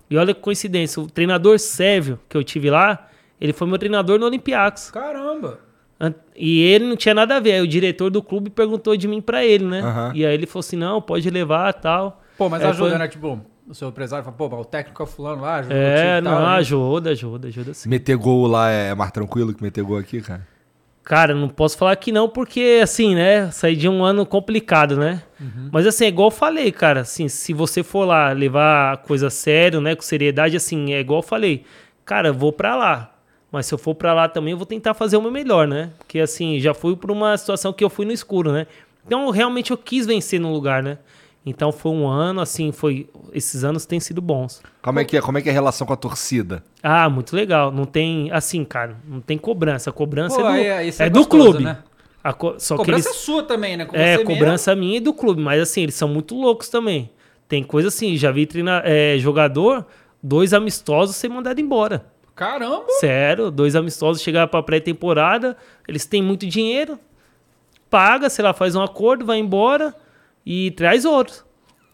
E 0.09 0.17
olha 0.17 0.33
que 0.33 0.41
coincidência, 0.41 1.01
o 1.01 1.07
treinador 1.07 1.57
Sérvio 1.57 2.19
que 2.27 2.35
eu 2.35 2.43
tive 2.43 2.69
lá, 2.69 3.07
ele 3.39 3.53
foi 3.53 3.65
meu 3.65 3.77
treinador 3.77 4.19
no 4.19 4.25
Olympiacos. 4.25 4.91
Caramba! 4.91 5.70
E 6.35 6.61
ele 6.61 6.85
não 6.85 6.95
tinha 6.95 7.13
nada 7.13 7.37
a 7.37 7.39
ver. 7.39 7.53
Aí 7.53 7.61
o 7.61 7.67
diretor 7.67 8.09
do 8.09 8.21
clube 8.23 8.49
perguntou 8.49 8.95
de 8.97 9.07
mim 9.07 9.21
pra 9.21 9.45
ele, 9.45 9.65
né? 9.65 9.81
Aham. 9.81 10.11
E 10.15 10.25
aí 10.25 10.33
ele 10.33 10.45
falou 10.47 10.61
assim: 10.61 10.75
não, 10.77 11.01
pode 11.01 11.29
levar 11.29 11.73
tal. 11.73 12.21
Pô, 12.37 12.49
mas 12.49 12.63
É, 12.63 12.67
ajuda, 12.69 12.89
foi- 12.89 12.97
né? 12.97 13.07
Tipo, 13.07 13.39
o 13.67 13.75
seu 13.75 13.89
empresário 13.89 14.25
fala, 14.25 14.35
pô, 14.35 14.49
mas 14.49 14.59
o 14.61 14.65
técnico 14.65 15.01
é 15.01 15.05
o 15.05 15.07
fulano 15.07 15.41
lá, 15.43 15.57
ajuda 15.57 15.75
o 15.75 15.77
É, 15.77 15.95
time 16.17 16.21
não, 16.21 16.31
tal, 16.31 16.41
né? 16.41 16.47
ajuda, 16.55 17.09
ajuda, 17.11 17.47
ajuda 17.49 17.73
sim. 17.73 17.87
Meter 17.89 18.17
gol 18.17 18.47
lá 18.47 18.69
é 18.69 18.95
mais 18.95 19.11
tranquilo 19.11 19.53
que 19.53 19.61
meter 19.61 19.83
gol 19.83 19.97
aqui, 19.97 20.21
cara? 20.21 20.47
Cara, 21.03 21.33
não 21.33 21.49
posso 21.49 21.77
falar 21.77 21.95
que 21.95 22.11
não, 22.11 22.29
porque 22.29 22.79
assim, 22.81 23.15
né? 23.15 23.49
Saí 23.51 23.75
de 23.75 23.89
um 23.89 24.03
ano 24.03 24.23
complicado, 24.25 24.95
né? 24.97 25.21
Mas 25.71 25.87
assim, 25.87 26.05
é 26.05 26.07
igual 26.07 26.27
eu 26.27 26.31
falei, 26.31 26.71
cara. 26.71 27.01
Assim, 27.01 27.27
se 27.27 27.53
você 27.53 27.81
for 27.83 28.05
lá 28.05 28.31
levar 28.31 28.93
a 28.93 28.97
coisa 28.97 29.27
a 29.27 29.29
sério, 29.31 29.81
né? 29.81 29.95
Com 29.95 30.01
seriedade, 30.03 30.55
assim, 30.55 30.93
é 30.93 30.99
igual 30.99 31.19
eu 31.19 31.23
falei. 31.23 31.63
Cara, 32.05 32.29
eu 32.29 32.33
vou 32.35 32.51
pra 32.53 32.75
lá. 32.75 33.10
Mas 33.51 33.65
se 33.65 33.73
eu 33.73 33.77
for 33.77 33.93
pra 33.93 34.13
lá 34.13 34.29
também, 34.29 34.51
eu 34.51 34.57
vou 34.57 34.65
tentar 34.65 34.93
fazer 34.93 35.17
o 35.17 35.21
meu 35.21 35.31
melhor, 35.31 35.67
né? 35.67 35.89
Porque 35.97 36.19
assim, 36.19 36.59
já 36.59 36.73
fui 36.73 36.95
pra 36.95 37.11
uma 37.11 37.37
situação 37.37 37.73
que 37.73 37.83
eu 37.83 37.89
fui 37.89 38.05
no 38.05 38.11
escuro, 38.11 38.51
né? 38.51 38.65
Então, 39.05 39.29
realmente 39.29 39.71
eu 39.71 39.77
quis 39.77 40.05
vencer 40.05 40.39
no 40.39 40.51
lugar, 40.53 40.81
né? 40.81 40.97
Então 41.45 41.71
foi 41.71 41.91
um 41.91 42.07
ano, 42.07 42.39
assim, 42.39 42.71
foi. 42.71 43.09
Esses 43.33 43.63
anos 43.63 43.85
têm 43.85 43.99
sido 43.99 44.21
bons. 44.21 44.61
Como 44.81 44.99
é 44.99 45.03
que 45.03 45.17
é, 45.17 45.21
como 45.21 45.37
é, 45.39 45.41
que 45.41 45.49
é 45.49 45.51
a 45.51 45.53
relação 45.53 45.87
com 45.87 45.93
a 45.93 45.97
torcida? 45.97 46.63
Ah, 46.83 47.09
muito 47.09 47.35
legal. 47.35 47.71
Não 47.71 47.85
tem, 47.85 48.31
assim, 48.31 48.63
cara, 48.63 48.95
não 49.07 49.19
tem 49.19 49.39
cobrança. 49.39 49.89
A 49.89 49.93
cobrança 49.93 50.35
Pô, 50.39 50.47
é 50.49 50.53
do, 50.53 50.57
é 51.01 51.05
é 51.07 51.09
do 51.09 51.19
gostoso, 51.19 51.49
clube. 51.49 51.63
né? 51.63 51.77
A 52.23 52.31
co- 52.31 52.59
só 52.59 52.75
que 52.75 52.83
Cobrança 52.83 53.09
eles, 53.09 53.19
é 53.19 53.19
sua 53.23 53.41
também, 53.41 53.75
né? 53.75 53.85
Com 53.85 53.95
é, 53.97 54.17
você 54.17 54.23
cobrança 54.23 54.75
minha 54.75 54.97
e 54.97 54.99
do 54.99 55.13
clube. 55.13 55.41
Mas 55.41 55.59
assim, 55.59 55.81
eles 55.81 55.95
são 55.95 56.07
muito 56.07 56.35
loucos 56.35 56.69
também. 56.69 57.09
Tem 57.47 57.63
coisa 57.63 57.87
assim, 57.87 58.15
já 58.15 58.31
vi 58.31 58.45
treinar, 58.45 58.83
é, 58.85 59.17
jogador, 59.17 59.83
dois 60.21 60.53
amistosos 60.53 61.15
ser 61.15 61.27
mandado 61.29 61.59
embora. 61.59 62.05
Caramba! 62.41 62.87
Sério, 62.99 63.51
dois 63.51 63.75
amistosos 63.75 64.23
chegar 64.23 64.47
pra 64.47 64.63
pré-temporada, 64.63 65.55
eles 65.87 66.07
têm 66.07 66.23
muito 66.23 66.47
dinheiro, 66.47 66.97
paga, 67.87 68.31
sei 68.31 68.43
lá, 68.43 68.51
faz 68.51 68.75
um 68.75 68.81
acordo, 68.81 69.23
vai 69.23 69.37
embora 69.37 69.93
e 70.43 70.71
traz 70.71 71.05
outros. 71.05 71.45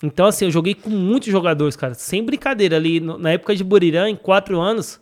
Então, 0.01 0.25
assim, 0.25 0.45
eu 0.45 0.51
joguei 0.51 0.73
com 0.73 0.89
muitos 0.89 1.27
jogadores, 1.27 1.75
cara, 1.75 1.93
sem 1.95 2.23
brincadeira. 2.23 2.77
Ali 2.77 3.01
no- 3.01 3.17
na 3.17 3.31
época 3.31 3.53
de 3.53 3.62
Burirã, 3.62 4.07
em 4.07 4.15
quatro 4.15 4.57
anos, 4.57 5.01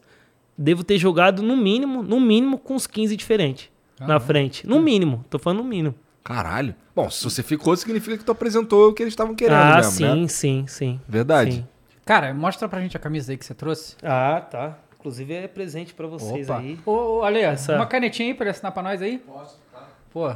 devo 0.58 0.84
ter 0.84 0.97
jogado 0.97 1.43
no 1.43 1.55
mínimo, 1.55 2.01
no 2.01 2.19
mínimo, 2.19 2.58
com 2.58 2.73
uns 2.73 2.88
15 2.88 3.15
diferentes 3.15 3.69
na 3.99 4.19
frente. 4.19 4.65
No 4.65 4.79
mínimo, 4.79 5.23
tô 5.29 5.38
falando 5.38 5.60
no 5.60 5.65
mínimo. 5.65 5.93
Caralho. 6.23 6.73
Bom, 6.95 7.08
se 7.12 7.23
você 7.23 7.43
ficou, 7.43 7.75
significa 7.77 8.17
que 8.17 8.25
tu 8.25 8.31
apresentou 8.31 8.89
o 8.89 8.93
que 8.93 9.03
eles 9.03 9.12
estavam 9.12 9.36
querendo 9.36 9.60
ah, 9.60 9.75
mesmo, 9.75 9.91
sim, 9.91 10.21
né? 10.21 10.27
sim, 10.27 10.65
sim. 10.67 10.99
Verdade. 11.08 11.51
Sim. 11.51 11.67
Cara, 12.03 12.34
mostra 12.34 12.67
pra 12.67 12.81
gente 12.81 12.97
a 12.97 12.99
camisa 12.99 13.31
aí 13.31 13.38
que 13.38 13.45
você 13.45 13.53
trouxe. 13.53 13.95
Ah, 14.01 14.41
tá. 14.41 14.77
Inclusive 15.06 15.36
é 15.36 15.48
presente 15.48 15.94
pra 15.94 16.08
vocês 16.08 16.50
Opa. 16.50 16.60
aí. 16.60 16.80
Ô, 16.84 17.18
ô, 17.20 17.24
Ale, 17.24 17.41
Essa- 17.41 17.76
uma 17.76 17.86
canetinha 17.86 18.30
aí 18.30 18.34
pra 18.34 18.46
ele 18.46 18.50
assinar 18.50 18.72
pra 18.72 18.82
nós 18.82 19.04
aí? 19.04 19.20
Posso, 19.20 19.60
tá. 19.72 19.88
Pô, 20.12 20.28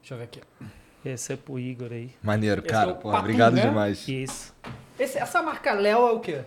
deixa 0.00 0.14
eu 0.14 0.16
ver 0.16 0.24
aqui. 0.24 0.40
Esse 1.04 1.34
é 1.34 1.36
pro 1.36 1.58
Igor 1.58 1.92
aí. 1.92 2.10
Maneiro, 2.22 2.62
Esse 2.62 2.70
cara. 2.70 2.92
é 2.92 2.94
Pô, 2.94 3.10
Patum, 3.10 3.18
obrigado 3.18 3.52
né? 3.52 3.60
demais. 3.60 4.08
Isso. 4.08 4.54
Esse- 4.98 5.18
essa 5.18 5.42
marca 5.42 5.72
Léo 5.74 6.08
é 6.08 6.12
o 6.12 6.20
quê? 6.20 6.40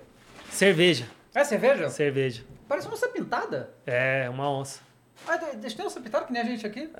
Cerveja. 0.50 1.08
É 1.36 1.44
cerveja? 1.44 1.88
Cerveja. 1.92 2.44
Parece 2.68 2.88
uma 2.88 2.96
onça 2.96 3.08
pintada. 3.10 3.70
É, 3.86 4.28
uma 4.28 4.50
onça. 4.50 4.80
Ah, 5.28 5.38
de- 5.38 5.58
deixa 5.58 5.80
eu 5.80 5.86
onça 5.86 6.02
pintada 6.02 6.26
que 6.26 6.34
nem 6.34 6.42
a 6.42 6.46
gente 6.46 6.66
aqui. 6.66 6.92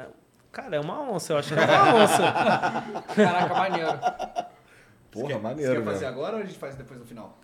Cara, 0.52 0.76
é 0.76 0.80
uma 0.80 1.02
onça, 1.12 1.34
eu 1.34 1.38
acho 1.40 1.56
que 1.56 1.56
é 1.60 1.66
uma 1.66 1.96
onça. 2.04 2.34
Caraca, 3.16 3.54
maneiro. 3.56 4.00
Porra, 5.10 5.28
Você 5.34 5.38
maneiro, 5.40 5.74
quer 5.82 5.92
fazer 5.92 6.06
agora 6.06 6.36
ou 6.38 6.44
a 6.44 6.46
gente 6.46 6.60
faz 6.60 6.76
depois 6.76 7.00
no 7.00 7.06
final? 7.08 7.36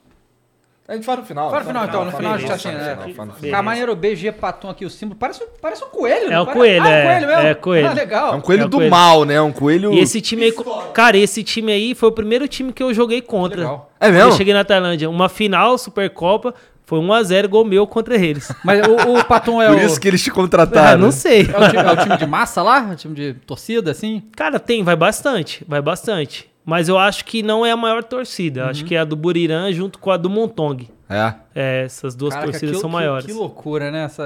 A 0.88 0.94
gente 0.94 1.06
faz 1.06 1.20
no 1.20 1.26
final. 1.26 1.50
Faz 1.52 1.64
no 1.64 1.68
final, 1.68 1.86
então. 1.86 2.06
No 2.06 2.12
final 2.14 2.34
a 2.34 2.38
gente. 2.38 3.50
Cara, 3.52 3.62
maneiro, 3.62 3.94
BG 3.94 4.32
Patum 4.32 4.70
aqui, 4.70 4.86
o 4.86 4.90
símbolo. 4.90 5.20
Parece, 5.20 5.44
um- 5.44 5.48
parece 5.62 5.84
um 5.84 5.88
coelho, 5.90 6.32
É 6.32 6.40
um 6.40 6.46
coelho, 6.46 6.84
ah, 6.86 6.90
é. 6.90 7.02
um 7.02 7.06
coelho 7.08 7.28
mesmo? 7.28 7.42
É 7.48 7.54
coelho. 7.56 7.88
Ah, 7.90 7.94
legal. 7.94 8.34
É 8.34 8.36
um 8.38 8.42
coelho 8.42 8.62
É 8.62 8.66
um 8.66 8.70
do 8.70 8.78
coelho. 8.78 8.92
mal, 8.92 9.26
né? 9.26 9.42
Um 9.42 9.52
coelho. 9.52 9.94
E 9.94 10.00
esse 10.00 10.22
time 10.22 10.46
aí. 10.46 10.54
Cara, 10.94 11.18
esse 11.18 11.44
time 11.44 11.74
aí 11.74 11.94
foi 11.94 12.08
o 12.08 12.12
primeiro 12.14 12.48
time 12.48 12.72
que 12.72 12.82
eu 12.82 12.94
joguei 12.94 13.22
contra. 13.22 13.60
Legal. 13.60 13.92
É 14.00 14.10
mesmo? 14.10 14.32
Eu 14.32 14.38
cheguei 14.38 14.54
na 14.54 14.64
Tailândia. 14.64 15.10
Uma 15.10 15.28
final, 15.28 15.78
Supercopa, 15.78 16.54
foi 16.86 17.00
1x0 17.00 17.48
gol 17.50 17.66
meu 17.66 17.86
contra 17.86 18.16
eles. 18.16 18.50
Mas 18.64 18.80
o, 18.88 19.18
o 19.18 19.26
Patum 19.26 19.62
é 19.62 19.68
Por 19.68 19.76
o... 19.76 19.82
isso 19.86 20.00
que 20.00 20.08
eles 20.08 20.24
te 20.24 20.30
Ah, 20.30 20.34
contrataram. 20.34 21.02
não 21.02 21.12
sei. 21.12 21.42
É 21.42 21.66
o, 21.66 21.70
time, 21.70 21.84
é 21.84 21.92
o 21.92 21.98
time 21.98 22.18
de 22.18 22.26
massa 22.26 22.64
lá? 22.64 22.90
O 22.94 22.96
time 22.96 23.14
de 23.14 23.34
torcida, 23.46 23.92
assim? 23.92 24.24
Cara, 24.38 24.58
tem, 24.58 24.84
vai 24.86 24.96
bastante, 24.96 25.66
vai 25.68 25.82
bastante. 25.82 26.50
Mas 26.70 26.90
eu 26.90 27.00
acho 27.00 27.24
que 27.24 27.42
não 27.42 27.66
é 27.66 27.72
a 27.72 27.78
maior 27.78 28.04
torcida. 28.04 28.60
Eu 28.60 28.66
Acho 28.66 28.82
Uhum. 28.82 28.88
que 28.90 28.96
é 28.96 29.00
a 29.00 29.06
do 29.06 29.16
Burirã 29.16 29.72
junto 29.72 29.98
com 30.00 30.12
a 30.12 30.18
do 30.18 30.30
Montong. 30.30 30.90
É. 31.10 31.34
É, 31.56 31.84
essas 31.86 32.14
duas 32.14 32.34
Caraca, 32.34 32.52
torcidas 32.52 32.76
que- 32.76 32.82
são 32.82 32.90
que- 32.90 32.96
maiores. 32.96 33.26
Que 33.26 33.32
loucura, 33.32 33.90
né? 33.90 34.04
Essa, 34.04 34.24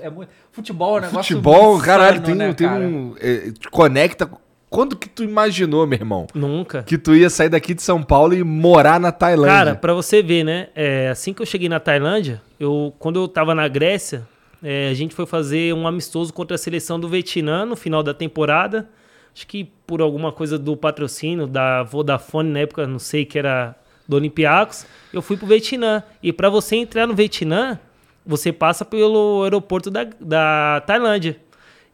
é, 0.00 0.06
é 0.06 0.10
muito- 0.10 0.28
futebol 0.50 0.96
é 0.96 1.02
um 1.02 1.04
negócio 1.04 1.22
Futebol, 1.36 1.72
muito 1.74 1.84
caralho, 1.84 2.20
tem, 2.20 2.34
né, 2.34 2.52
tem 2.52 2.66
cara? 2.66 2.80
um. 2.84 3.14
é, 3.20 3.52
te 3.52 3.70
conecta. 3.70 4.28
Quando 4.68 4.96
que 4.96 5.08
tu 5.08 5.22
imaginou, 5.22 5.86
meu 5.86 5.96
irmão? 5.98 6.26
Nunca. 6.34 6.82
Que 6.82 6.98
tu 6.98 7.14
ia 7.14 7.30
sair 7.30 7.50
daqui 7.50 7.74
de 7.74 7.82
São 7.82 8.02
Paulo 8.02 8.34
e 8.34 8.42
morar 8.42 8.98
na 8.98 9.12
Tailândia? 9.12 9.54
Cara, 9.54 9.74
pra 9.76 9.94
você 9.94 10.20
ver, 10.20 10.42
né? 10.42 10.68
é, 10.74 11.10
assim 11.10 11.32
que 11.32 11.42
eu 11.42 11.46
cheguei 11.46 11.68
na 11.68 11.78
Tailândia, 11.78 12.42
eu, 12.58 12.92
quando 12.98 13.20
eu 13.20 13.28
tava 13.28 13.54
na 13.54 13.68
Grécia, 13.68 14.26
é, 14.64 14.88
a 14.88 14.94
gente 14.94 15.14
foi 15.14 15.26
fazer 15.26 15.72
um 15.74 15.86
amistoso 15.86 16.32
contra 16.32 16.54
a 16.56 16.58
seleção 16.58 16.98
do 16.98 17.06
Vietnã 17.06 17.64
no 17.66 17.76
final 17.76 18.02
da 18.02 18.12
temporada. 18.14 18.88
Acho 19.34 19.46
que 19.46 19.64
por 19.86 20.00
alguma 20.00 20.30
coisa 20.30 20.58
do 20.58 20.76
patrocínio 20.76 21.46
da 21.46 21.82
Vodafone 21.82 22.50
na 22.50 22.60
época, 22.60 22.86
não 22.86 22.98
sei, 22.98 23.24
que 23.24 23.38
era 23.38 23.74
do 24.06 24.16
Olympiacos, 24.16 24.86
eu 25.12 25.22
fui 25.22 25.36
pro 25.36 25.46
Vietnã. 25.46 26.02
E 26.22 26.32
pra 26.32 26.50
você 26.50 26.76
entrar 26.76 27.06
no 27.06 27.14
Vietnã, 27.14 27.78
você 28.24 28.52
passa 28.52 28.84
pelo 28.84 29.42
aeroporto 29.44 29.90
da, 29.90 30.04
da 30.04 30.82
Tailândia. 30.86 31.40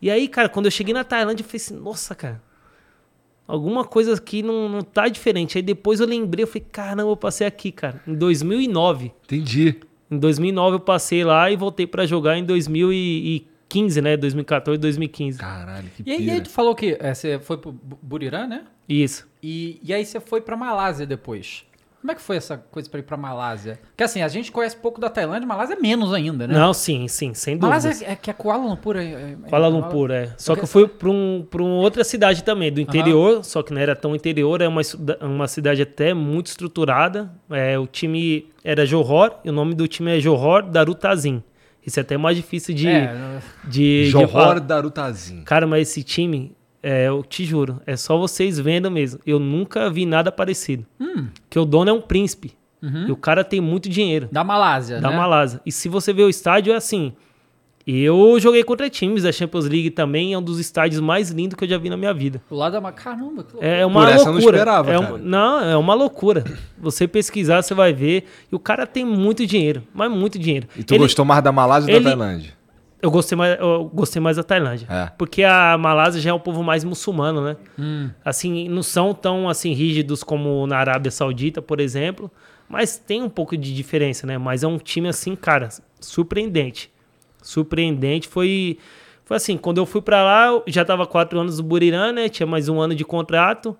E 0.00 0.10
aí, 0.10 0.28
cara, 0.28 0.48
quando 0.48 0.66
eu 0.66 0.70
cheguei 0.70 0.94
na 0.94 1.04
Tailândia, 1.04 1.42
eu 1.42 1.46
falei 1.46 1.56
assim, 1.56 1.76
nossa, 1.76 2.14
cara, 2.14 2.42
alguma 3.46 3.84
coisa 3.84 4.14
aqui 4.14 4.42
não, 4.42 4.68
não 4.68 4.82
tá 4.82 5.08
diferente. 5.08 5.58
Aí 5.58 5.62
depois 5.62 6.00
eu 6.00 6.06
lembrei, 6.06 6.44
eu 6.44 6.46
falei, 6.46 6.66
caramba, 6.70 7.10
eu 7.10 7.16
passei 7.16 7.46
aqui, 7.46 7.72
cara, 7.72 8.00
em 8.06 8.14
2009. 8.14 9.12
Entendi. 9.24 9.80
Em 10.10 10.18
2009 10.18 10.76
eu 10.76 10.80
passei 10.80 11.24
lá 11.24 11.50
e 11.50 11.56
voltei 11.56 11.86
pra 11.86 12.06
jogar 12.06 12.38
em 12.38 12.44
2015, 12.44 13.46
né? 14.02 14.16
2014, 14.16 14.78
2015. 14.80 15.38
Caralho, 15.38 15.88
que 15.96 16.02
E 16.06 16.12
aí, 16.12 16.24
e 16.26 16.30
aí 16.30 16.40
tu 16.40 16.50
falou 16.50 16.74
que 16.74 16.96
é, 16.98 17.12
você 17.14 17.38
foi 17.38 17.58
pro 17.58 17.72
Bu- 17.72 17.98
Burirã, 18.02 18.46
né? 18.46 18.64
Isso. 18.88 19.28
E, 19.42 19.78
e 19.82 19.92
aí 19.92 20.04
você 20.04 20.18
foi 20.20 20.40
pra 20.40 20.56
Malásia 20.56 21.06
depois. 21.06 21.64
Como 22.00 22.12
é 22.12 22.14
que 22.14 22.22
foi 22.22 22.36
essa 22.36 22.56
coisa 22.56 22.88
pra 22.88 23.00
ir 23.00 23.02
pra 23.02 23.16
Malásia? 23.16 23.80
Porque 23.88 24.04
assim, 24.04 24.22
a 24.22 24.28
gente 24.28 24.52
conhece 24.52 24.76
pouco 24.76 25.00
da 25.00 25.10
Tailândia, 25.10 25.46
Malásia 25.48 25.74
é 25.74 25.80
menos 25.80 26.14
ainda, 26.14 26.46
né? 26.46 26.54
Não, 26.54 26.72
sim, 26.72 27.08
sim, 27.08 27.34
sem 27.34 27.54
dúvida. 27.56 27.66
Malásia 27.66 28.06
é, 28.06 28.12
é 28.12 28.16
que 28.16 28.30
é 28.30 28.32
Kuala 28.32 28.64
Lumpur. 28.64 28.96
É, 28.96 29.04
é- 29.04 29.36
Kuala 29.48 29.66
é- 29.66 29.68
Lumpur, 29.68 30.10
é. 30.12 30.32
Só 30.38 30.54
que 30.54 30.62
eu 30.62 30.66
fui 30.68 30.86
pra, 30.86 31.10
um, 31.10 31.44
pra 31.50 31.60
uma 31.60 31.74
outra 31.74 32.04
cidade 32.04 32.44
também, 32.44 32.72
do 32.72 32.80
interior, 32.80 33.44
só 33.44 33.64
que 33.64 33.74
não 33.74 33.80
era 33.80 33.96
tão 33.96 34.14
interior, 34.14 34.60
é 34.62 34.68
uma, 34.68 34.80
uma 35.20 35.48
cidade 35.48 35.82
até 35.82 36.14
muito 36.14 36.46
estruturada. 36.46 37.32
É, 37.50 37.76
o 37.76 37.86
time 37.86 38.46
era 38.62 38.86
Johor, 38.86 39.34
e 39.44 39.50
o 39.50 39.52
nome 39.52 39.74
do 39.74 39.88
time 39.88 40.16
é 40.16 40.20
Johor 40.20 40.62
Darutazim. 40.62 41.42
Isso 41.84 41.98
é 41.98 42.02
até 42.02 42.16
mais 42.16 42.36
difícil 42.36 42.74
de. 42.74 42.88
É, 42.88 43.40
de, 43.64 44.08
Johor. 44.10 44.60
Darutazin. 44.60 45.42
Cara, 45.42 45.66
mas 45.66 45.88
esse 45.88 46.02
time, 46.02 46.52
é, 46.82 47.08
eu 47.08 47.22
te 47.22 47.44
juro, 47.44 47.80
é 47.86 47.96
só 47.96 48.18
vocês 48.18 48.58
vendo 48.58 48.90
mesmo. 48.90 49.20
Eu 49.26 49.38
nunca 49.38 49.90
vi 49.90 50.04
nada 50.04 50.30
parecido. 50.30 50.86
Hum. 51.00 51.28
Que 51.48 51.58
o 51.58 51.64
dono 51.64 51.90
é 51.90 51.92
um 51.92 52.00
príncipe. 52.00 52.56
Uhum. 52.82 53.08
E 53.08 53.12
o 53.12 53.16
cara 53.16 53.42
tem 53.42 53.60
muito 53.60 53.88
dinheiro. 53.88 54.28
Da 54.30 54.44
Malásia, 54.44 55.00
Da 55.00 55.10
né? 55.10 55.16
Malásia. 55.16 55.60
E 55.66 55.72
se 55.72 55.88
você 55.88 56.12
ver 56.12 56.22
o 56.22 56.28
estádio, 56.28 56.72
é 56.72 56.76
assim. 56.76 57.12
Eu 57.90 58.38
joguei 58.38 58.62
contra 58.62 58.90
times 58.90 59.22
da 59.22 59.32
Champions 59.32 59.64
League 59.66 59.88
também, 59.90 60.34
é 60.34 60.38
um 60.38 60.42
dos 60.42 60.58
estádios 60.60 61.00
mais 61.00 61.30
lindos 61.30 61.56
que 61.56 61.64
eu 61.64 61.68
já 61.68 61.78
vi 61.78 61.88
na 61.88 61.96
minha 61.96 62.12
vida. 62.12 62.42
O 62.50 62.54
lado 62.54 62.72
da 62.72 62.82
Ma- 62.82 62.92
Caramba, 62.92 63.42
que 63.42 63.52
loucura. 63.54 63.66
É 63.66 63.86
uma 63.86 64.00
Por 64.02 64.08
essa 64.10 64.20
eu 64.20 64.26
não 64.26 64.32
loucura. 64.34 64.56
esperava, 64.58 64.92
é 64.92 64.98
cara. 65.00 65.14
um- 65.14 65.18
não, 65.18 65.60
é 65.64 65.74
uma 65.74 65.94
loucura. 65.94 66.44
Você 66.78 67.08
pesquisar, 67.08 67.62
você 67.62 67.72
vai 67.72 67.94
ver. 67.94 68.24
E 68.52 68.54
o 68.54 68.58
cara 68.58 68.86
tem 68.86 69.06
muito 69.06 69.46
dinheiro, 69.46 69.82
mas 69.94 70.10
muito 70.10 70.38
dinheiro. 70.38 70.68
E 70.76 70.84
tu 70.84 70.92
Ele- 70.92 71.04
gostou 71.04 71.24
mais 71.24 71.42
da 71.42 71.50
Malásia 71.50 71.90
ou 71.90 71.96
ele- 71.96 72.04
da 72.04 72.10
Tailândia? 72.10 72.52
Eu 73.00 73.10
gostei 73.10 73.38
mais, 73.38 73.58
eu 73.58 73.90
gostei 73.94 74.20
mais 74.20 74.36
da 74.36 74.42
Tailândia. 74.42 74.86
É. 74.90 75.10
Porque 75.16 75.42
a 75.42 75.78
Malásia 75.78 76.20
já 76.20 76.28
é 76.28 76.32
um 76.34 76.38
povo 76.40 76.62
mais 76.62 76.84
muçulmano, 76.84 77.40
né? 77.42 77.56
Hum. 77.78 78.10
Assim, 78.22 78.68
não 78.68 78.82
são 78.82 79.14
tão 79.14 79.48
assim 79.48 79.72
rígidos 79.72 80.22
como 80.22 80.66
na 80.66 80.76
Arábia 80.76 81.10
Saudita, 81.10 81.62
por 81.62 81.80
exemplo, 81.80 82.30
mas 82.68 82.98
tem 82.98 83.22
um 83.22 83.30
pouco 83.30 83.56
de 83.56 83.74
diferença, 83.74 84.26
né? 84.26 84.36
Mas 84.36 84.62
é 84.62 84.66
um 84.66 84.76
time 84.76 85.08
assim, 85.08 85.34
cara, 85.34 85.68
surpreendente. 86.00 86.90
Surpreendente 87.42 88.28
foi 88.28 88.78
foi 89.24 89.36
assim, 89.36 89.58
quando 89.58 89.76
eu 89.76 89.84
fui 89.84 90.00
pra 90.00 90.22
lá, 90.24 90.46
eu 90.46 90.62
já 90.68 90.82
tava 90.86 91.06
quatro 91.06 91.38
anos 91.38 91.58
no 91.58 91.64
Buriram, 91.64 92.12
né? 92.12 92.30
Tinha 92.30 92.46
mais 92.46 92.66
um 92.68 92.80
ano 92.80 92.94
de 92.94 93.04
contrato. 93.04 93.76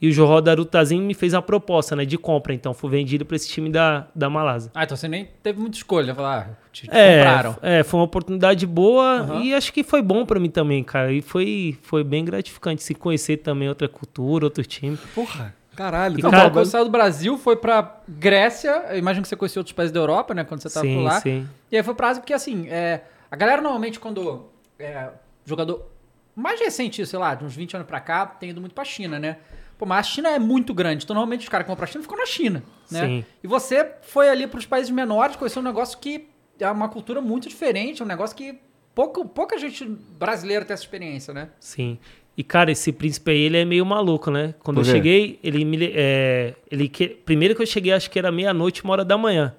E 0.00 0.08
o 0.08 0.12
Johor 0.12 0.40
Darutazim 0.42 1.00
me 1.00 1.14
fez 1.14 1.32
uma 1.32 1.40
proposta, 1.42 1.96
né, 1.96 2.04
de 2.04 2.18
compra. 2.18 2.52
Então, 2.52 2.74
fui 2.74 2.90
vendido 2.90 3.24
pra 3.24 3.34
esse 3.36 3.48
time 3.48 3.70
da, 3.70 4.06
da 4.14 4.28
Malásia. 4.28 4.70
Ah, 4.74 4.84
então 4.84 4.96
você 4.96 5.08
nem 5.08 5.28
teve 5.42 5.58
muita 5.58 5.76
escolha. 5.78 6.14
Falar, 6.14 6.50
ah, 6.52 6.66
te, 6.70 6.82
te 6.82 6.90
É, 6.94 7.24
compraram. 7.24 7.56
é, 7.62 7.82
foi 7.82 7.98
uma 8.00 8.04
oportunidade 8.04 8.66
boa 8.66 9.20
Aham. 9.20 9.40
e 9.42 9.54
acho 9.54 9.72
que 9.72 9.82
foi 9.82 10.02
bom 10.02 10.26
pra 10.26 10.38
mim 10.38 10.50
também, 10.50 10.84
cara. 10.84 11.10
E 11.12 11.22
foi, 11.22 11.76
foi 11.82 12.04
bem 12.04 12.24
gratificante 12.24 12.82
se 12.82 12.94
conhecer 12.94 13.38
também 13.38 13.68
outra 13.68 13.88
cultura, 13.88 14.44
outro 14.44 14.62
time. 14.64 14.96
Porra, 15.14 15.54
caralho. 15.76 16.18
E 16.18 16.22
tá 16.22 16.28
Então, 16.28 16.30
cara, 16.30 16.50
quando 16.50 16.64
você 16.64 16.70
saiu 16.70 16.84
do 16.84 16.90
Brasil, 16.90 17.36
foi 17.38 17.56
pra 17.56 18.00
Grécia. 18.08 18.86
Eu 18.90 18.98
imagino 18.98 19.22
que 19.22 19.28
você 19.28 19.36
conheceu 19.36 19.60
outros 19.60 19.74
países 19.74 19.92
da 19.92 20.00
Europa, 20.00 20.34
né? 20.34 20.44
Quando 20.44 20.60
você 20.60 20.70
tava 20.70 20.86
sim, 20.86 20.94
por 20.94 21.02
lá. 21.02 21.20
sim. 21.20 21.48
E 21.70 21.76
aí 21.76 21.82
foi 21.82 21.94
pra 21.94 22.08
Ásia, 22.08 22.20
porque 22.20 22.32
assim, 22.32 22.68
é, 22.68 23.02
a 23.30 23.36
galera 23.36 23.60
normalmente 23.60 23.98
quando 23.98 24.46
é, 24.78 25.08
jogador 25.44 25.90
mais 26.34 26.60
recente, 26.60 27.04
sei 27.06 27.18
lá, 27.18 27.34
de 27.34 27.44
uns 27.44 27.54
20 27.54 27.74
anos 27.74 27.86
pra 27.86 28.00
cá, 28.00 28.26
tem 28.26 28.50
ido 28.50 28.60
muito 28.60 28.74
pra 28.74 28.84
China, 28.84 29.18
né? 29.18 29.38
Pô, 29.78 29.86
mas 29.86 30.06
a 30.06 30.08
China 30.08 30.28
é 30.30 30.38
muito 30.38 30.72
grande, 30.72 31.04
então 31.04 31.14
normalmente 31.14 31.42
os 31.42 31.48
caras 31.48 31.64
que 31.64 31.68
vão 31.68 31.76
pra 31.76 31.86
China 31.86 32.02
ficam 32.02 32.16
na 32.16 32.26
China, 32.26 32.62
né? 32.90 33.06
Sim. 33.06 33.24
E 33.42 33.46
você 33.46 33.92
foi 34.02 34.28
ali 34.28 34.46
pros 34.46 34.66
países 34.66 34.90
menores, 34.90 35.36
conheceu 35.36 35.60
um 35.60 35.64
negócio 35.64 35.98
que 35.98 36.28
é 36.58 36.70
uma 36.70 36.88
cultura 36.88 37.20
muito 37.20 37.48
diferente, 37.48 38.02
um 38.02 38.06
negócio 38.06 38.36
que 38.36 38.58
pouco, 38.94 39.24
pouca 39.24 39.58
gente 39.58 39.84
brasileira 39.84 40.64
tem 40.64 40.74
essa 40.74 40.82
experiência, 40.82 41.34
né? 41.34 41.50
Sim. 41.58 41.98
E, 42.36 42.42
cara, 42.42 42.72
esse 42.72 42.92
príncipe 42.92 43.30
aí, 43.30 43.40
ele 43.42 43.58
é 43.58 43.64
meio 43.64 43.86
maluco, 43.86 44.30
né? 44.30 44.54
Quando 44.60 44.80
eu 44.80 44.84
cheguei, 44.84 45.38
ele 45.42 45.64
me. 45.64 45.92
É, 45.94 46.54
ele 46.70 46.88
que, 46.88 47.08
primeiro 47.08 47.54
que 47.54 47.62
eu 47.62 47.66
cheguei, 47.66 47.92
acho 47.92 48.10
que 48.10 48.18
era 48.18 48.32
meia-noite, 48.32 48.82
uma 48.82 48.92
hora 48.92 49.04
da 49.04 49.16
manhã. 49.16 49.54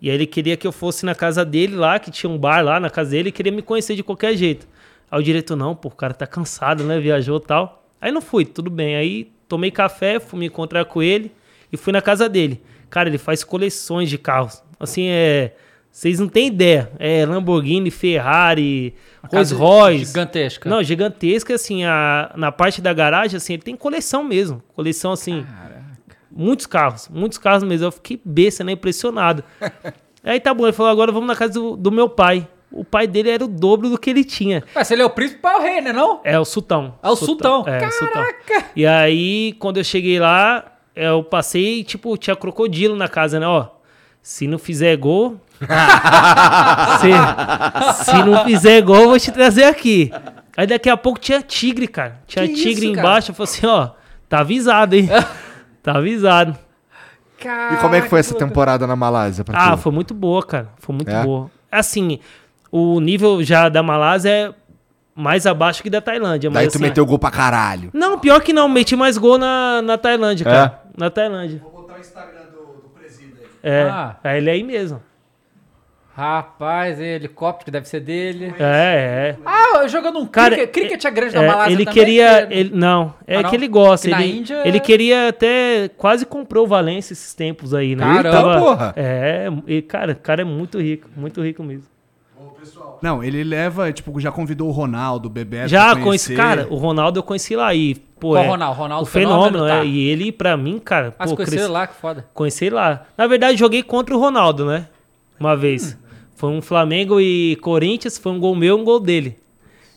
E 0.00 0.10
aí 0.10 0.16
ele 0.16 0.26
queria 0.26 0.56
que 0.56 0.66
eu 0.66 0.72
fosse 0.72 1.06
na 1.06 1.14
casa 1.14 1.44
dele 1.44 1.76
lá, 1.76 1.98
que 1.98 2.10
tinha 2.10 2.28
um 2.28 2.36
bar 2.36 2.60
lá 2.62 2.80
na 2.80 2.90
casa 2.90 3.10
dele, 3.10 3.28
e 3.28 3.32
queria 3.32 3.52
me 3.52 3.62
conhecer 3.62 3.94
de 3.94 4.02
qualquer 4.02 4.36
jeito. 4.36 4.66
Aí 5.10 5.20
o 5.20 5.22
diretor, 5.22 5.56
não, 5.56 5.76
pô, 5.76 5.88
o 5.88 5.92
cara 5.92 6.12
tá 6.12 6.26
cansado, 6.26 6.82
né? 6.82 6.98
Viajou 6.98 7.38
e 7.38 7.42
tal. 7.42 7.84
Aí 8.00 8.10
não 8.10 8.20
fui, 8.20 8.44
tudo 8.44 8.70
bem. 8.70 8.96
Aí 8.96 9.30
tomei 9.48 9.70
café, 9.70 10.18
fui 10.18 10.40
me 10.40 10.46
encontrar 10.46 10.84
com 10.86 11.02
ele 11.02 11.32
e 11.72 11.76
fui 11.76 11.92
na 11.92 12.02
casa 12.02 12.28
dele. 12.28 12.60
Cara, 12.90 13.08
ele 13.08 13.18
faz 13.18 13.44
coleções 13.44 14.10
de 14.10 14.18
carros. 14.18 14.62
Assim, 14.78 15.06
é. 15.08 15.52
Vocês 15.90 16.20
não 16.20 16.28
têm 16.28 16.46
ideia. 16.46 16.92
É 16.98 17.26
Lamborghini, 17.26 17.90
Ferrari, 17.90 18.94
Rolls 19.32 19.54
Royce. 19.54 20.04
gigantesca. 20.04 20.70
Não, 20.70 20.82
gigantesca, 20.82 21.54
assim, 21.54 21.84
a, 21.84 22.32
na 22.36 22.52
parte 22.52 22.80
da 22.80 22.92
garagem, 22.92 23.36
assim, 23.36 23.54
ele 23.54 23.62
tem 23.62 23.74
coleção 23.74 24.22
mesmo. 24.22 24.62
Coleção, 24.74 25.10
assim, 25.12 25.44
muitos 26.30 26.66
carros, 26.66 27.08
muitos 27.08 27.38
carros 27.38 27.64
mesmo. 27.64 27.86
Eu 27.86 27.92
fiquei 27.92 28.20
besta, 28.24 28.62
né? 28.62 28.72
Impressionado. 28.72 29.42
Aí 30.22 30.38
tá 30.38 30.52
bom, 30.52 30.64
ele 30.66 30.72
falou, 30.72 30.92
agora 30.92 31.10
vamos 31.10 31.26
na 31.26 31.34
casa 31.34 31.54
do, 31.54 31.76
do 31.76 31.90
meu 31.90 32.08
pai. 32.08 32.46
O 32.70 32.84
pai 32.84 33.06
dele 33.06 33.30
era 33.30 33.44
o 33.44 33.48
dobro 33.48 33.88
do 33.88 33.98
que 33.98 34.10
ele 34.10 34.22
tinha. 34.22 34.62
Mas 34.74 34.86
se 34.88 34.94
ele 34.94 35.02
é 35.02 35.04
o 35.04 35.10
príncipe, 35.10 35.40
é 35.46 35.56
o 35.56 35.60
rei, 35.60 35.80
né 35.80 35.92
não? 35.92 36.20
É 36.22 36.38
o 36.38 36.44
sultão. 36.44 36.98
É 37.02 37.08
o 37.08 37.16
sultão. 37.16 37.64
É, 37.66 37.86
o 37.86 37.90
sultão. 37.90 38.22
Caraca! 38.22 38.70
E 38.76 38.86
aí, 38.86 39.54
quando 39.58 39.78
eu 39.78 39.84
cheguei 39.84 40.20
lá, 40.20 40.76
eu 40.94 41.24
passei, 41.24 41.82
tipo, 41.82 42.16
tinha 42.18 42.36
crocodilo 42.36 42.94
na 42.94 43.08
casa, 43.08 43.40
né? 43.40 43.46
Ó, 43.46 43.68
se 44.22 44.46
não 44.46 44.58
fizer 44.58 44.96
gol... 44.96 45.40
se, 47.00 48.04
se 48.04 48.22
não 48.24 48.44
fizer 48.44 48.80
gol, 48.82 48.96
eu 49.02 49.08
vou 49.08 49.18
te 49.18 49.30
trazer 49.32 49.64
aqui. 49.64 50.10
Aí 50.56 50.66
daqui 50.66 50.88
a 50.90 50.96
pouco 50.96 51.18
tinha 51.18 51.40
tigre, 51.40 51.86
cara. 51.86 52.18
Tinha 52.26 52.46
Que 52.46 52.54
tigre 52.54 52.86
isso, 52.86 52.94
cara? 52.94 53.08
embaixo. 53.08 53.30
Eu 53.30 53.34
falei 53.34 53.52
assim, 53.52 53.66
ó, 53.66 53.90
tá 54.28 54.40
avisado, 54.40 54.94
hein? 54.96 55.08
tá 55.82 55.96
avisado. 55.98 56.56
E 57.40 57.76
como 57.80 57.94
é 57.94 58.00
que 58.00 58.08
foi 58.08 58.18
essa 58.18 58.34
temporada 58.34 58.84
na 58.86 58.96
Malásia 58.96 59.44
pra 59.44 59.56
Ah, 59.56 59.70
tu? 59.76 59.78
foi 59.82 59.92
muito 59.92 60.12
boa, 60.12 60.44
cara. 60.44 60.70
Foi 60.78 60.94
muito 60.94 61.08
É? 61.10 61.22
boa. 61.22 61.48
Assim, 61.70 62.18
o 62.72 62.98
nível 63.00 63.42
já 63.44 63.68
da 63.68 63.80
Malásia 63.82 64.30
é 64.30 64.52
mais 65.14 65.46
abaixo 65.46 65.80
que 65.82 65.88
da 65.90 66.00
Tailândia. 66.00 66.50
Daí 66.50 66.64
mas, 66.64 66.72
tu 66.72 66.76
assim, 66.76 66.84
meteu 66.84 67.06
gol 67.06 67.18
pra 67.18 67.30
caralho. 67.30 67.90
Não, 67.92 68.18
pior 68.18 68.40
que 68.40 68.52
não. 68.52 68.68
Meti 68.68 68.96
mais 68.96 69.16
gol 69.16 69.38
na, 69.38 69.80
na 69.82 69.96
Tailândia, 69.96 70.44
cara. 70.44 70.80
Na 70.96 71.10
Tailândia. 71.10 71.60
Vou 71.62 71.70
botar 71.82 71.94
o 71.94 72.00
Instagram 72.00 72.42
do, 72.52 72.82
do 72.82 72.88
presídio 72.88 73.36
aí. 73.40 73.48
É, 73.62 73.82
Ah. 73.88 74.16
é 74.24 74.36
ele 74.38 74.50
aí 74.50 74.64
mesmo. 74.64 75.00
Rapaz, 76.18 77.00
é 77.00 77.14
helicóptero 77.14 77.66
que 77.66 77.70
deve 77.70 77.88
ser 77.88 78.00
dele. 78.00 78.52
É, 78.58 79.36
é. 79.36 79.36
Ah, 79.46 79.86
jogando 79.86 80.18
um 80.18 80.26
Cara, 80.26 80.56
cricket, 80.56 80.72
cricket 80.74 81.04
é 81.04 81.10
grande 81.12 81.34
na 81.36 81.42
É, 81.44 81.46
Malásia 81.46 81.72
ele 81.72 81.84
também, 81.84 81.94
queria. 82.04 82.46
que- 82.48 82.54
Ele, 82.54 82.70
não, 82.74 83.14
é 83.24 83.36
Ah, 83.36 83.42
não? 83.42 83.50
que 83.50 83.54
ele 83.54 83.68
gosta. 83.68 84.08
Que 84.08 84.14
na 84.14 84.22
ele, 84.24 84.38
Índia- 84.38 84.62
ele 84.66 84.80
queria 84.80 85.28
até. 85.28 85.88
Quase 85.96 86.26
comprou 86.26 86.64
o 86.64 86.66
Valência 86.66 87.12
esses 87.12 87.32
tempos 87.34 87.72
aí, 87.72 87.94
né? 87.94 88.04
Caramba, 88.04 88.30
tava- 88.36 88.58
porra! 88.58 88.92
É, 88.96 89.46
e, 89.68 89.80
cara, 89.80 90.10
o 90.12 90.16
cara 90.16 90.42
é 90.42 90.44
muito 90.44 90.80
rico, 90.80 91.08
muito 91.16 91.40
rico 91.40 91.62
mesmo. 91.62 91.84
Não, 93.00 93.22
ele 93.22 93.44
leva, 93.44 93.92
tipo, 93.92 94.18
já 94.18 94.32
convidou 94.32 94.66
o 94.68 94.72
Ronaldo, 94.72 95.28
o 95.28 95.30
Bebeto. 95.30 95.68
Já 95.68 95.94
conheci, 95.94 96.34
cara, 96.34 96.66
o 96.68 96.74
Ronaldo 96.74 97.20
eu 97.20 97.22
conheci 97.22 97.54
lá 97.54 97.72
e, 97.72 97.94
pô, 97.94 98.30
Qual 98.32 98.42
é, 98.42 98.46
Ronaldo? 98.48 98.76
Ronaldo 98.80 99.02
o 99.04 99.06
fenômeno, 99.06 99.42
Fenômeno, 99.58 99.68
tá. 99.68 99.84
é, 99.84 99.86
e 99.86 100.08
ele 100.08 100.32
pra 100.32 100.56
mim, 100.56 100.80
cara, 100.80 101.14
Ah, 101.16 101.24
você 101.26 101.30
pô, 101.30 101.36
conheceu 101.36 101.58
cresci- 101.58 101.72
lá, 101.72 101.86
que 101.86 101.94
foda. 101.94 102.26
Conheci 102.34 102.68
lá. 102.70 103.04
Na 103.16 103.28
verdade, 103.28 103.56
joguei 103.56 103.84
contra 103.84 104.16
o 104.16 104.18
Ronaldo, 104.18 104.66
né? 104.66 104.88
Uma 105.38 105.56
vez. 105.56 105.96
Foi 106.38 106.48
um 106.50 106.62
Flamengo 106.62 107.20
e 107.20 107.56
Corinthians, 107.56 108.16
foi 108.16 108.30
um 108.32 108.38
gol 108.38 108.54
meu 108.54 108.78
e 108.78 108.80
um 108.80 108.84
gol 108.84 108.98
dele. 109.00 109.36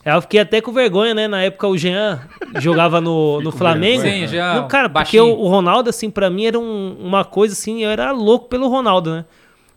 Eu 0.04 0.20
fiquei 0.24 0.40
até 0.40 0.60
com 0.60 0.72
vergonha, 0.72 1.14
né? 1.14 1.28
Na 1.28 1.44
época 1.44 1.68
o 1.68 1.78
Jean 1.78 2.20
jogava 2.60 3.00
no, 3.00 3.40
no 3.46 3.52
Flamengo. 3.52 4.02
Sim, 4.02 4.26
Jean, 4.28 4.56
Não, 4.56 4.68
cara, 4.68 4.90
porque 4.90 5.20
baixinho. 5.20 5.36
o, 5.38 5.44
o 5.46 5.48
Ronaldo, 5.48 5.90
assim, 5.92 6.10
pra 6.10 6.28
mim 6.30 6.46
era 6.46 6.58
um- 6.60 6.98
uma 7.00 7.24
coisa 7.24 7.54
assim, 7.54 7.84
eu 7.84 7.90
era 7.92 8.12
louco 8.12 8.50
pelo 8.50 8.68
Ronaldo, 8.68 9.12
né? 9.12 9.26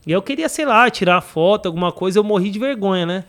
E 0.07 0.13
eu 0.13 0.23
queria, 0.23 0.49
sei 0.49 0.65
lá, 0.65 0.89
tirar 0.91 1.21
foto, 1.21 1.67
alguma 1.67 1.93
coisa, 1.93 2.19
eu 2.19 2.25
morri 2.25 2.49
de 2.51 2.59
vergonha, 2.59 3.05
né? 3.05 3.25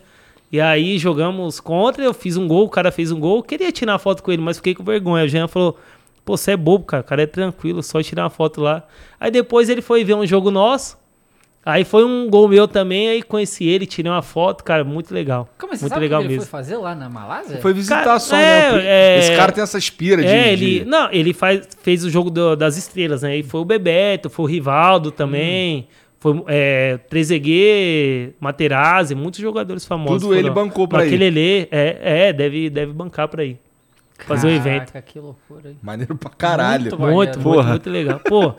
E 0.50 0.58
aí 0.58 0.96
jogamos 0.96 1.60
contra, 1.60 2.02
eu 2.02 2.14
fiz 2.14 2.38
um 2.38 2.48
gol, 2.48 2.64
o 2.64 2.70
cara 2.70 2.90
fez 2.90 3.12
um 3.12 3.20
gol, 3.20 3.36
eu 3.38 3.42
queria 3.42 3.70
tirar 3.70 3.98
foto 3.98 4.22
com 4.22 4.32
ele, 4.32 4.40
mas 4.40 4.56
fiquei 4.56 4.74
com 4.74 4.82
vergonha. 4.82 5.24
O 5.24 5.28
Jean 5.28 5.48
falou, 5.48 5.76
pô, 6.24 6.34
você 6.36 6.52
é 6.52 6.56
bobo, 6.56 6.86
cara, 6.86 7.02
o 7.02 7.04
cara 7.04 7.22
é 7.22 7.26
tranquilo, 7.26 7.82
só 7.82 8.02
tirar 8.02 8.22
uma 8.24 8.30
foto 8.30 8.62
lá. 8.62 8.82
Aí 9.20 9.30
depois 9.30 9.68
ele 9.68 9.82
foi 9.82 10.02
ver 10.04 10.14
um 10.14 10.24
jogo 10.26 10.50
nosso, 10.50 10.96
aí 11.66 11.84
foi 11.84 12.04
um 12.04 12.30
gol 12.30 12.48
meu 12.48 12.66
também, 12.68 13.08
aí 13.08 13.22
conheci 13.22 13.64
ele, 13.66 13.84
tirei 13.84 14.10
uma 14.10 14.22
foto, 14.22 14.62
cara, 14.64 14.84
muito 14.84 15.12
legal. 15.12 15.48
Como 15.58 15.74
você 15.76 15.82
muito 15.82 15.90
sabe 15.92 16.00
legal 16.02 16.20
o 16.20 16.22
que 16.22 16.26
ele 16.28 16.34
mesmo. 16.38 16.48
foi 16.48 16.58
fazer 16.60 16.76
lá 16.76 16.94
na 16.94 17.08
Malásia? 17.10 17.58
Foi 17.60 17.74
visitar 17.74 18.04
Cara, 18.04 18.18
só, 18.20 18.36
é, 18.36 18.72
né? 18.72 18.82
é- 18.86 19.18
Esse 19.18 19.36
cara 19.36 19.52
tem 19.52 19.62
essa 19.62 19.76
espira 19.76 20.22
de... 20.22 20.28
É, 20.28 20.54
de- 20.56 20.64
ele. 20.64 20.84
Não, 20.86 21.10
ele 21.12 21.34
faz, 21.34 21.68
fez 21.82 22.04
o 22.04 22.08
jogo 22.10 22.30
do- 22.30 22.54
das 22.56 22.76
estrelas, 22.78 23.22
né? 23.22 23.36
E 23.36 23.42
foi 23.42 23.60
o 23.60 23.64
Bebeto, 23.64 24.30
foi 24.30 24.44
o 24.44 24.48
Rivaldo 24.48 25.10
também. 25.10 25.88
Foi 26.18 26.42
é, 26.48 26.98
Trezeguet, 27.10 28.34
Materazzi, 28.40 29.14
muitos 29.14 29.40
jogadores 29.40 29.84
famosos. 29.84 30.22
Tudo 30.22 30.34
ele 30.34 30.44
foram. 30.48 30.54
bancou 30.54 30.88
pra 30.88 31.04
ir. 31.04 31.08
Aquele 31.08 31.68
é, 31.70 32.28
é 32.28 32.32
deve, 32.32 32.70
deve 32.70 32.92
bancar 32.92 33.28
pra 33.28 33.44
ir. 33.44 33.58
Fazer 34.20 34.46
o 34.46 34.50
evento. 34.50 34.92
Caraca, 34.92 35.02
que 35.02 35.18
loucura 35.20 35.68
aí. 35.68 35.76
Maneiro 35.82 36.16
pra 36.16 36.30
caralho. 36.30 36.84
Muito 36.84 36.98
Muito, 36.98 37.40
muito, 37.40 37.64
muito 37.64 37.90
legal. 37.90 38.18
Pô, 38.20 38.54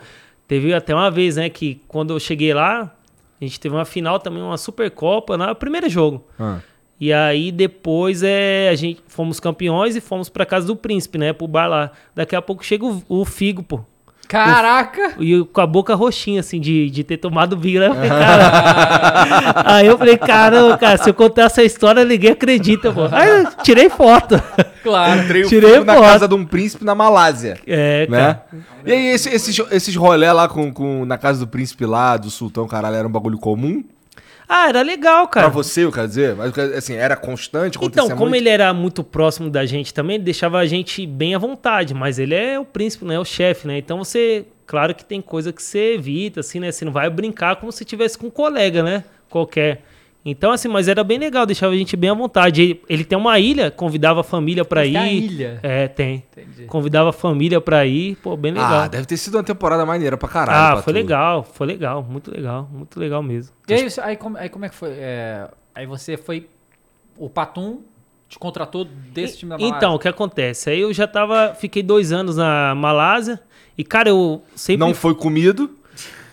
teve 0.46 0.72
até 0.72 0.94
uma 0.94 1.10
vez, 1.10 1.34
né, 1.36 1.48
que 1.48 1.80
quando 1.88 2.12
eu 2.14 2.20
cheguei 2.20 2.54
lá, 2.54 2.94
a 3.40 3.44
gente 3.44 3.60
teve 3.60 3.74
uma 3.74 3.84
final 3.84 4.18
também, 4.18 4.42
uma 4.42 4.56
Supercopa, 4.56 5.36
no 5.36 5.54
primeiro 5.54 5.88
jogo. 5.88 6.24
Ah. 6.38 6.60
E 7.00 7.12
aí 7.12 7.52
depois 7.52 8.22
é, 8.22 8.68
a 8.70 8.74
gente 8.74 9.02
fomos 9.06 9.38
campeões 9.38 9.94
e 9.94 10.00
fomos 10.00 10.28
pra 10.28 10.44
casa 10.44 10.66
do 10.66 10.74
príncipe, 10.74 11.16
né, 11.16 11.32
pro 11.32 11.46
bar 11.46 11.68
lá. 11.68 11.92
Daqui 12.14 12.34
a 12.34 12.42
pouco 12.42 12.64
chega 12.64 12.84
o, 12.84 13.02
o 13.08 13.24
Figo, 13.24 13.62
pô. 13.62 13.80
Caraca! 14.28 15.14
E 15.18 15.42
com 15.52 15.60
a 15.60 15.66
boca 15.66 15.94
roxinha, 15.94 16.40
assim, 16.40 16.60
de, 16.60 16.90
de 16.90 17.02
ter 17.02 17.16
tomado 17.16 17.56
vinho. 17.58 17.80
Aí 17.82 17.88
eu 17.88 17.94
falei, 17.94 18.08
cara... 18.10 19.62
Aí 19.64 19.86
eu 19.86 19.98
falei, 19.98 20.16
caramba, 20.18 20.78
cara, 20.78 20.98
se 20.98 21.08
eu 21.08 21.14
contar 21.14 21.44
essa 21.44 21.62
história, 21.64 22.04
ninguém 22.04 22.32
acredita, 22.32 22.92
pô. 22.92 23.08
Aí 23.10 23.28
eu 23.40 23.46
tirei 23.62 23.88
foto. 23.88 24.40
Claro. 24.82 25.20
Entrei 25.22 25.44
o 25.44 25.48
Tirei 25.48 25.70
filho 25.72 25.84
na 25.84 25.94
foto. 25.94 26.04
casa 26.04 26.28
de 26.28 26.34
um 26.34 26.44
príncipe 26.44 26.84
na 26.84 26.94
Malásia. 26.94 27.58
É, 27.66 28.06
Né? 28.08 28.18
cara. 28.18 28.44
E 28.84 28.92
aí, 28.92 29.06
esse- 29.08 29.28
esses, 29.30 29.58
esses 29.70 29.96
rolé 29.96 30.32
lá 30.32 30.46
com, 30.48 30.72
com, 30.72 31.04
na 31.04 31.18
casa 31.18 31.40
do 31.40 31.46
príncipe 31.46 31.84
lá, 31.84 32.16
do 32.16 32.30
sultão, 32.30 32.66
caralho, 32.68 32.96
era 32.96 33.08
um 33.08 33.10
bagulho 33.10 33.38
comum? 33.38 33.82
Ah, 34.48 34.68
era 34.68 34.80
legal, 34.80 35.28
cara. 35.28 35.46
Pra 35.46 35.54
você, 35.54 35.84
eu 35.84 35.92
quero 35.92 36.08
dizer? 36.08 36.34
Mas, 36.34 36.56
assim, 36.74 36.94
era 36.94 37.14
constante, 37.16 37.78
Então, 37.82 38.08
como 38.08 38.30
muito? 38.30 38.36
ele 38.36 38.48
era 38.48 38.72
muito 38.72 39.04
próximo 39.04 39.50
da 39.50 39.66
gente 39.66 39.92
também, 39.92 40.16
ele 40.16 40.24
deixava 40.24 40.58
a 40.58 40.64
gente 40.66 41.06
bem 41.06 41.34
à 41.34 41.38
vontade, 41.38 41.92
mas 41.92 42.18
ele 42.18 42.34
é 42.34 42.58
o 42.58 42.64
príncipe, 42.64 43.04
né? 43.04 43.16
É 43.16 43.20
o 43.20 43.24
chefe, 43.24 43.66
né? 43.68 43.76
Então 43.76 43.98
você, 43.98 44.46
claro 44.66 44.94
que 44.94 45.04
tem 45.04 45.20
coisa 45.20 45.52
que 45.52 45.62
você 45.62 45.94
evita, 45.94 46.40
assim, 46.40 46.60
né? 46.60 46.72
Você 46.72 46.84
não 46.84 46.92
vai 46.92 47.10
brincar 47.10 47.56
como 47.56 47.70
se 47.70 47.84
tivesse 47.84 48.16
com 48.16 48.28
um 48.28 48.30
colega, 48.30 48.82
né? 48.82 49.04
Qualquer. 49.28 49.82
Então, 50.24 50.50
assim, 50.50 50.68
mas 50.68 50.88
era 50.88 51.02
bem 51.02 51.18
legal, 51.18 51.46
deixava 51.46 51.72
a 51.72 51.76
gente 51.76 51.96
bem 51.96 52.10
à 52.10 52.14
vontade. 52.14 52.60
Ele, 52.60 52.82
ele 52.88 53.04
tem 53.04 53.16
uma 53.16 53.38
ilha, 53.38 53.70
convidava 53.70 54.20
a 54.20 54.24
família 54.24 54.64
pra 54.64 54.84
ir. 54.84 54.92
Tem 54.92 55.18
ilha? 55.18 55.60
É, 55.62 55.88
tem. 55.88 56.24
Entendi. 56.32 56.64
Convidava 56.66 57.10
a 57.10 57.12
família 57.12 57.60
pra 57.60 57.86
ir, 57.86 58.16
pô, 58.16 58.36
bem 58.36 58.52
legal. 58.52 58.80
Ah, 58.80 58.88
deve 58.88 59.06
ter 59.06 59.16
sido 59.16 59.36
uma 59.36 59.44
temporada 59.44 59.86
maneira 59.86 60.16
pra 60.16 60.28
caralho. 60.28 60.58
Ah, 60.58 60.72
pra 60.74 60.82
foi 60.82 60.92
tu. 60.92 60.96
legal, 60.96 61.44
foi 61.44 61.66
legal, 61.66 62.02
muito 62.02 62.30
legal, 62.30 62.68
muito 62.70 63.00
legal 63.00 63.22
mesmo. 63.22 63.54
E 63.68 63.72
aí, 63.72 63.88
aí, 64.02 64.16
como, 64.16 64.36
aí 64.36 64.48
como 64.48 64.64
é 64.64 64.68
que 64.68 64.74
foi? 64.74 64.90
É, 64.90 65.48
aí 65.74 65.86
você 65.86 66.16
foi. 66.16 66.48
O 67.16 67.30
Patum 67.30 67.80
te 68.28 68.38
contratou 68.38 68.84
desse 68.84 69.38
time 69.38 69.50
da 69.50 69.58
Malásia? 69.58 69.76
Então, 69.76 69.94
o 69.94 69.98
que 69.98 70.08
acontece? 70.08 70.70
Aí 70.70 70.80
eu 70.80 70.92
já 70.92 71.06
tava, 71.06 71.54
fiquei 71.54 71.82
dois 71.82 72.12
anos 72.12 72.36
na 72.36 72.74
Malásia 72.74 73.40
e, 73.76 73.82
cara, 73.82 74.10
eu 74.10 74.42
sempre... 74.54 74.86
Não 74.86 74.92
foi 74.92 75.14
comido 75.14 75.70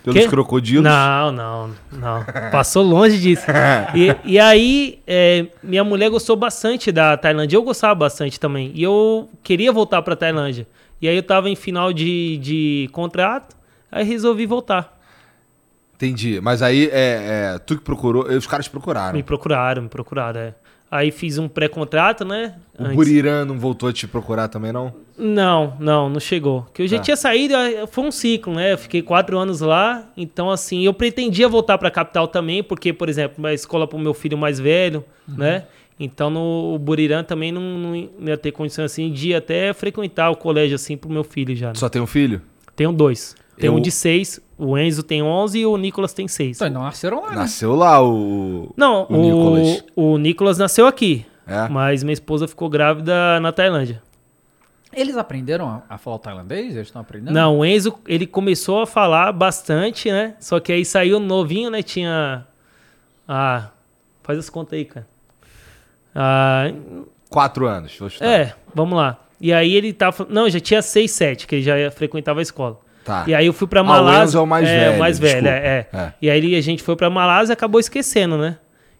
pelos 0.06 0.22
Quê? 0.22 0.28
crocodilos? 0.28 0.84
Não, 0.84 1.32
não, 1.32 1.70
não. 1.90 2.24
Passou 2.52 2.84
longe 2.84 3.18
disso. 3.18 3.44
E, 3.94 4.14
e 4.24 4.38
aí, 4.38 5.00
é, 5.06 5.46
minha 5.62 5.82
mulher 5.82 6.10
gostou 6.10 6.36
bastante 6.36 6.92
da 6.92 7.16
Tailândia. 7.16 7.56
Eu 7.56 7.62
gostava 7.62 7.94
bastante 7.94 8.38
também. 8.38 8.70
E 8.74 8.82
eu 8.82 9.28
queria 9.42 9.72
voltar 9.72 10.02
pra 10.02 10.14
Tailândia. 10.14 10.66
E 11.00 11.08
aí 11.08 11.16
eu 11.16 11.22
tava 11.22 11.48
em 11.48 11.56
final 11.56 11.92
de, 11.92 12.36
de 12.38 12.88
contrato, 12.92 13.56
aí 13.90 14.04
resolvi 14.04 14.46
voltar. 14.46 14.96
Entendi. 15.94 16.40
Mas 16.40 16.62
aí, 16.62 16.88
é, 16.92 17.54
é, 17.54 17.58
tu 17.58 17.76
que 17.76 17.82
procurou, 17.82 18.26
os 18.26 18.46
caras 18.46 18.68
procuraram. 18.68 19.14
Me 19.14 19.22
procuraram, 19.22 19.82
me 19.82 19.88
procuraram, 19.88 20.40
é. 20.40 20.54
Aí 20.96 21.10
fiz 21.10 21.38
um 21.38 21.48
pré-contrato, 21.48 22.24
né? 22.24 22.54
O 22.78 22.82
antes. 22.84 22.96
Burirã 22.96 23.44
não 23.44 23.58
voltou 23.58 23.88
a 23.88 23.92
te 23.92 24.06
procurar 24.06 24.48
também, 24.48 24.72
não? 24.72 24.92
Não, 25.18 25.74
não, 25.80 26.08
não 26.10 26.20
chegou. 26.20 26.66
Que 26.74 26.82
eu 26.82 26.88
já 26.88 26.96
Tá. 26.98 27.02
tinha 27.04 27.16
saído, 27.16 27.54
foi 27.90 28.04
um 28.04 28.10
ciclo, 28.10 28.54
né? 28.54 28.72
Eu 28.72 28.78
fiquei 28.78 29.00
quatro 29.02 29.38
anos 29.38 29.60
lá, 29.60 30.08
então 30.16 30.50
assim, 30.50 30.82
eu 30.84 30.92
pretendia 30.92 31.48
voltar 31.48 31.78
pra 31.78 31.90
capital 31.90 32.28
também, 32.28 32.62
porque, 32.62 32.92
por 32.92 33.08
exemplo, 33.08 33.36
uma 33.38 33.52
escola 33.52 33.86
pro 33.86 33.98
meu 33.98 34.12
filho 34.14 34.36
mais 34.36 34.58
velho, 34.58 35.04
né? 35.26 35.64
Então 35.98 36.28
no 36.28 36.78
Burirã 36.78 37.24
também 37.24 37.50
não, 37.50 37.62
não 37.62 37.96
ia 37.96 38.36
ter 38.36 38.52
condição 38.52 38.84
assim 38.84 39.10
de 39.10 39.34
até 39.34 39.72
frequentar 39.72 40.28
o 40.30 40.36
colégio 40.36 40.74
assim 40.74 40.94
pro 40.94 41.08
meu 41.08 41.24
filho 41.24 41.56
já. 41.56 41.68
né? 41.68 41.74
Só 41.74 41.88
tem 41.88 42.02
um 42.02 42.06
filho? 42.06 42.42
Tenho 42.74 42.92
dois. 42.92 43.34
Tem 43.58 43.68
Eu- 43.68 43.74
um 43.74 43.80
de 43.80 43.90
seis, 43.90 44.40
o 44.58 44.76
Enzo 44.76 45.02
tem 45.02 45.22
11 45.22 45.58
e 45.60 45.66
o 45.66 45.76
Nicolas 45.76 46.12
tem 46.12 46.28
seis. 46.28 46.56
Então, 46.58 46.68
não 46.70 46.82
nasceram 46.82 47.22
lá, 47.22 47.30
né? 47.30 47.36
Nasceu 47.36 47.74
lá 47.74 48.02
o. 48.02 48.72
Não, 48.76 49.06
o 49.08 49.14
o, 49.14 49.22
Nicolas. 49.22 49.84
o 49.96 50.18
Nicolas 50.18 50.58
nasceu 50.58 50.86
aqui, 50.86 51.24
É? 51.46 51.68
mas 51.68 52.02
minha 52.02 52.12
esposa 52.12 52.46
ficou 52.46 52.68
grávida 52.68 53.40
na 53.40 53.52
Tailândia. 53.52 54.02
Eles 54.92 55.16
aprenderam 55.16 55.68
a, 55.68 55.82
a 55.94 55.98
falar 55.98 56.16
o 56.16 56.18
tailandês? 56.18 56.74
Eles 56.74 56.88
estão 56.88 57.02
aprendendo? 57.02 57.34
Não, 57.34 57.58
o 57.58 57.64
Enzo, 57.64 57.98
ele 58.06 58.26
começou 58.26 58.80
a 58.80 58.86
falar 58.86 59.30
bastante, 59.32 60.10
né? 60.10 60.34
Só 60.40 60.58
que 60.60 60.72
aí 60.72 60.84
saiu 60.84 61.20
novinho, 61.20 61.70
né? 61.70 61.82
Tinha. 61.82 62.46
Ah, 63.28 63.68
faz 64.22 64.38
as 64.38 64.48
contas 64.48 64.74
aí, 64.78 64.84
cara. 64.86 65.06
Ah, 66.14 66.72
Quatro 67.28 67.66
anos. 67.66 67.96
Vou 67.98 68.08
chutar. 68.08 68.26
é, 68.26 68.54
vamos 68.74 68.96
lá. 68.96 69.18
E 69.40 69.52
aí 69.52 69.74
ele 69.74 69.92
tava. 69.92 70.26
Não, 70.30 70.48
já 70.48 70.60
tinha 70.60 70.80
6, 70.80 71.10
7, 71.10 71.46
que 71.46 71.56
ele 71.56 71.62
já 71.62 71.90
frequentava 71.90 72.38
a 72.40 72.42
escola. 72.42 72.80
Tá. 73.06 73.24
E 73.26 73.34
aí 73.34 73.46
eu 73.46 73.52
fui 73.52 73.66
pra 73.68 73.80
Ah, 73.80 73.84
o 73.84 73.86
Malásia. 73.86 74.24
Enzo 74.24 74.38
é 74.38 74.40
o 74.40 74.46
mais 74.46 74.68
velho, 74.68 74.96
o 74.96 74.98
mais 74.98 75.18
velho, 75.18 75.42
desculpa. 75.42 75.66
é, 75.66 75.86
é. 75.92 75.96
É. 75.98 76.12
E 76.20 76.28
aí 76.28 76.54
a 76.56 76.60
gente 76.60 76.82
foi 76.82 76.96
pra 76.96 77.08
Malásia 77.08 77.52
e 77.52 77.54
acabou 77.54 77.80
esquecendo, 77.80 78.36
né? 78.36 78.58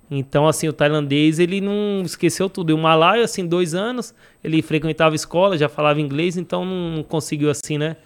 Então, 0.08 0.46
assim, 0.46 0.68
o 0.68 0.72
tailandês, 0.72 1.40
ele 1.40 1.60
não 1.60 2.02
esqueceu 2.04 2.48
tudo. 2.48 2.70
E 2.70 2.72
o 2.72 2.78
malaio, 2.78 3.24
assim, 3.24 3.44
dois 3.44 3.74
anos, 3.74 4.14
ele 4.44 4.62
frequentava 4.62 5.16
escola, 5.16 5.58
já 5.58 5.68
falava 5.68 6.00
inglês, 6.00 6.36
então 6.36 6.64
não 6.64 7.02
conseguiu, 7.02 7.50
assim, 7.50 7.76
né? 7.76 7.96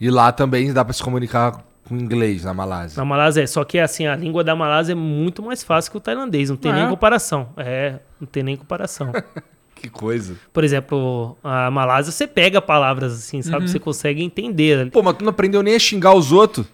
E 0.00 0.10
lá 0.10 0.32
também 0.32 0.72
dá 0.72 0.82
pra 0.82 0.94
se 0.94 1.02
comunicar 1.02 1.62
com 1.86 1.94
inglês 1.94 2.44
na 2.44 2.54
Malásia. 2.54 2.98
Na 2.98 3.04
Malásia 3.04 3.42
é. 3.42 3.46
Só 3.46 3.62
que 3.64 3.78
assim, 3.78 4.06
a 4.06 4.16
língua 4.16 4.42
da 4.42 4.56
Malásia 4.56 4.92
é 4.92 4.96
muito 4.96 5.42
mais 5.42 5.62
fácil 5.62 5.90
que 5.92 5.98
o 5.98 6.00
tailandês. 6.00 6.48
Não 6.48 6.56
tem 6.56 6.72
Ah, 6.72 6.74
nem 6.76 6.84
é? 6.84 6.88
comparação. 6.88 7.50
É, 7.58 7.96
não 8.18 8.26
tem 8.26 8.42
nem 8.42 8.56
comparação. 8.56 9.12
Que 9.82 9.90
coisa. 9.90 10.36
Por 10.52 10.62
exemplo, 10.62 11.36
a 11.42 11.68
Malásia, 11.68 12.12
você 12.12 12.24
pega 12.24 12.62
palavras 12.62 13.12
assim, 13.14 13.42
sabe? 13.42 13.68
Você 13.68 13.80
consegue 13.80 14.22
entender. 14.22 14.88
Pô, 14.92 15.02
mas 15.02 15.16
tu 15.16 15.24
não 15.24 15.30
aprendeu 15.30 15.60
nem 15.60 15.74
a 15.74 15.78
xingar 15.78 16.14
os 16.14 16.30
outros. 16.30 16.64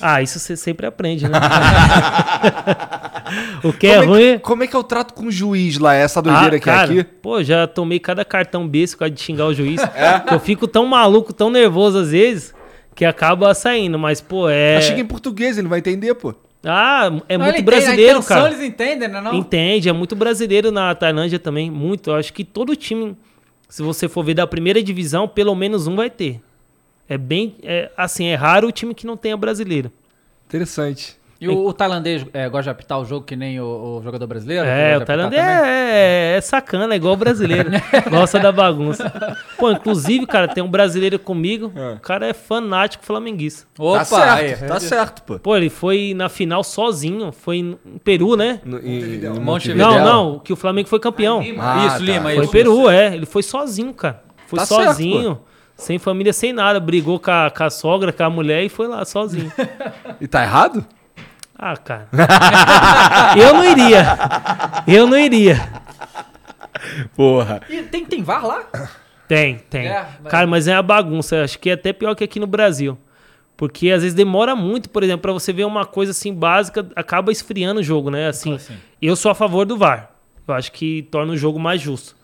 Ah, 0.00 0.20
isso 0.20 0.40
você 0.40 0.56
sempre 0.56 0.84
aprende, 0.84 1.28
né? 1.28 1.38
o 3.62 3.72
que 3.72 3.86
é 3.86 4.00
como, 4.00 4.14
ruim. 4.14 4.22
é 4.22 4.32
que, 4.32 4.38
como 4.40 4.64
é 4.64 4.66
que 4.66 4.76
o 4.76 4.82
trato 4.82 5.14
com 5.14 5.26
o 5.26 5.30
juiz 5.30 5.78
lá? 5.78 5.94
Essa 5.94 6.20
doideira 6.20 6.56
Ah, 6.56 6.60
que 6.60 6.68
é 6.68 6.74
aqui? 6.74 7.04
Pô, 7.04 7.40
já 7.40 7.68
tomei 7.68 8.00
cada 8.00 8.24
cartão 8.24 8.66
besta 8.66 8.96
por 8.96 9.00
causa 9.00 9.14
de 9.14 9.22
xingar 9.22 9.46
o 9.46 9.54
juiz. 9.54 9.80
É? 9.94 10.34
Eu 10.34 10.40
fico 10.40 10.66
tão 10.66 10.84
maluco, 10.86 11.32
tão 11.32 11.50
nervoso 11.50 11.98
às 11.98 12.10
vezes, 12.10 12.52
que 12.96 13.04
acaba 13.04 13.54
saindo. 13.54 13.96
Mas, 13.96 14.20
pô, 14.20 14.48
é. 14.48 14.74
Mas 14.74 14.86
xinga 14.86 15.00
em 15.00 15.06
português, 15.06 15.56
ele 15.56 15.62
não 15.62 15.70
vai 15.70 15.78
entender, 15.78 16.12
pô. 16.14 16.34
Ah, 16.66 17.10
é 17.28 17.38
Não, 17.38 17.46
muito 17.46 17.62
brasileiro, 17.62 18.18
intenção 18.18 18.36
cara. 18.36 18.50
eles 18.50 18.62
entendem, 18.62 19.08
né? 19.08 19.20
Não? 19.20 19.34
Entende, 19.34 19.88
é 19.88 19.92
muito 19.92 20.16
brasileiro 20.16 20.72
na 20.72 20.94
Tailândia 20.94 21.38
também, 21.38 21.70
muito. 21.70 22.10
Eu 22.10 22.16
acho 22.16 22.32
que 22.32 22.44
todo 22.44 22.74
time, 22.74 23.16
se 23.68 23.82
você 23.82 24.08
for 24.08 24.24
ver 24.24 24.34
da 24.34 24.46
primeira 24.46 24.82
divisão, 24.82 25.28
pelo 25.28 25.54
menos 25.54 25.86
um 25.86 25.94
vai 25.94 26.10
ter. 26.10 26.40
É 27.08 27.16
bem, 27.16 27.54
é, 27.62 27.90
assim, 27.96 28.26
é 28.26 28.34
raro 28.34 28.66
o 28.66 28.72
time 28.72 28.94
que 28.94 29.06
não 29.06 29.16
tenha 29.16 29.36
brasileiro. 29.36 29.92
Interessante. 30.48 31.16
E 31.40 31.48
o, 31.48 31.66
o 31.66 31.72
tailandês 31.72 32.24
é, 32.32 32.48
gosta 32.48 32.64
de 32.64 32.70
apitar 32.70 32.98
o 32.98 33.04
jogo 33.04 33.24
que 33.26 33.36
nem 33.36 33.60
o, 33.60 33.98
o 33.98 34.02
jogador 34.02 34.26
brasileiro? 34.26 34.64
É, 34.66 34.96
o 34.96 35.04
tailandês 35.04 35.42
é, 35.42 36.32
é, 36.34 36.36
é 36.36 36.40
sacana, 36.40 36.94
é 36.94 36.96
igual 36.96 37.14
o 37.14 37.16
brasileiro. 37.16 37.70
Gosta 38.10 38.38
da 38.38 38.50
bagunça. 38.50 39.12
Pô, 39.58 39.70
inclusive, 39.70 40.26
cara, 40.26 40.48
tem 40.48 40.62
um 40.62 40.68
brasileiro 40.70 41.18
comigo, 41.18 41.72
o 41.96 42.00
cara 42.00 42.26
é 42.26 42.32
fanático 42.32 43.04
flamenguista. 43.04 43.66
Opa, 43.78 43.98
tá 43.98 44.04
certo, 44.04 44.62
aí, 44.62 44.68
tá 44.68 44.80
certo, 44.80 45.22
pô. 45.22 45.38
Pô, 45.38 45.56
ele 45.56 45.68
foi 45.68 46.14
na 46.16 46.28
final 46.28 46.64
sozinho, 46.64 47.30
foi 47.32 47.58
em 47.58 47.78
Peru, 48.02 48.36
né? 48.36 48.60
No, 48.64 48.78
em, 48.78 49.24
em. 49.24 49.40
Montevidéu. 49.40 49.90
Não, 49.90 50.04
não, 50.04 50.38
que 50.38 50.52
o 50.52 50.56
Flamengo 50.56 50.88
foi 50.88 51.00
campeão. 51.00 51.40
Ah, 51.58 51.86
isso, 51.86 51.98
tá. 51.98 52.02
Lima, 52.02 52.30
Foi 52.30 52.44
isso. 52.44 52.52
Peru, 52.52 52.88
é. 52.88 53.14
Ele 53.14 53.26
foi 53.26 53.42
sozinho, 53.42 53.92
cara. 53.92 54.22
Foi 54.46 54.58
Tá 54.58 54.66
certo, 54.66 54.84
sozinho. 54.84 55.40
sem 55.76 55.98
família, 55.98 56.32
sem 56.32 56.52
nada. 56.52 56.80
Brigou 56.80 57.18
com 57.18 57.30
a, 57.30 57.50
com 57.50 57.64
a 57.64 57.70
sogra, 57.70 58.12
com 58.12 58.22
a 58.22 58.30
mulher 58.30 58.62
e 58.62 58.68
foi 58.68 58.86
lá 58.86 59.04
sozinho. 59.04 59.52
E 60.20 60.26
tá 60.26 60.42
errado? 60.42 60.84
Ah, 61.58 61.76
cara. 61.76 62.08
eu 63.36 63.54
não 63.54 63.64
iria. 63.64 64.18
Eu 64.86 65.06
não 65.06 65.18
iria. 65.18 65.56
Porra. 67.14 67.60
E 67.68 67.82
tem, 67.82 68.04
tem 68.04 68.22
VAR 68.22 68.44
lá? 68.46 68.64
Tem, 69.26 69.58
tem. 69.70 69.86
É, 69.88 70.06
mas- 70.22 70.30
Cara, 70.30 70.46
mas 70.46 70.68
é 70.68 70.74
uma 70.74 70.82
bagunça. 70.82 71.42
Acho 71.42 71.58
que 71.58 71.70
é 71.70 71.72
até 71.72 71.92
pior 71.92 72.14
que 72.14 72.24
aqui 72.24 72.38
no 72.38 72.46
Brasil. 72.46 72.96
Porque 73.56 73.90
às 73.90 74.02
vezes 74.02 74.14
demora 74.14 74.54
muito, 74.54 74.90
por 74.90 75.02
exemplo, 75.02 75.22
pra 75.22 75.32
você 75.32 75.52
ver 75.52 75.64
uma 75.64 75.86
coisa 75.86 76.12
assim 76.12 76.32
básica, 76.32 76.86
acaba 76.94 77.32
esfriando 77.32 77.80
o 77.80 77.82
jogo, 77.82 78.10
né? 78.10 78.28
Assim, 78.28 78.54
assim? 78.54 78.76
eu 79.00 79.16
sou 79.16 79.30
a 79.30 79.34
favor 79.34 79.64
do 79.64 79.78
VAR. 79.78 80.10
Eu 80.46 80.54
acho 80.54 80.70
que 80.70 81.02
torna 81.10 81.32
o 81.32 81.36
jogo 81.36 81.58
mais 81.58 81.80
justo. 81.80 82.14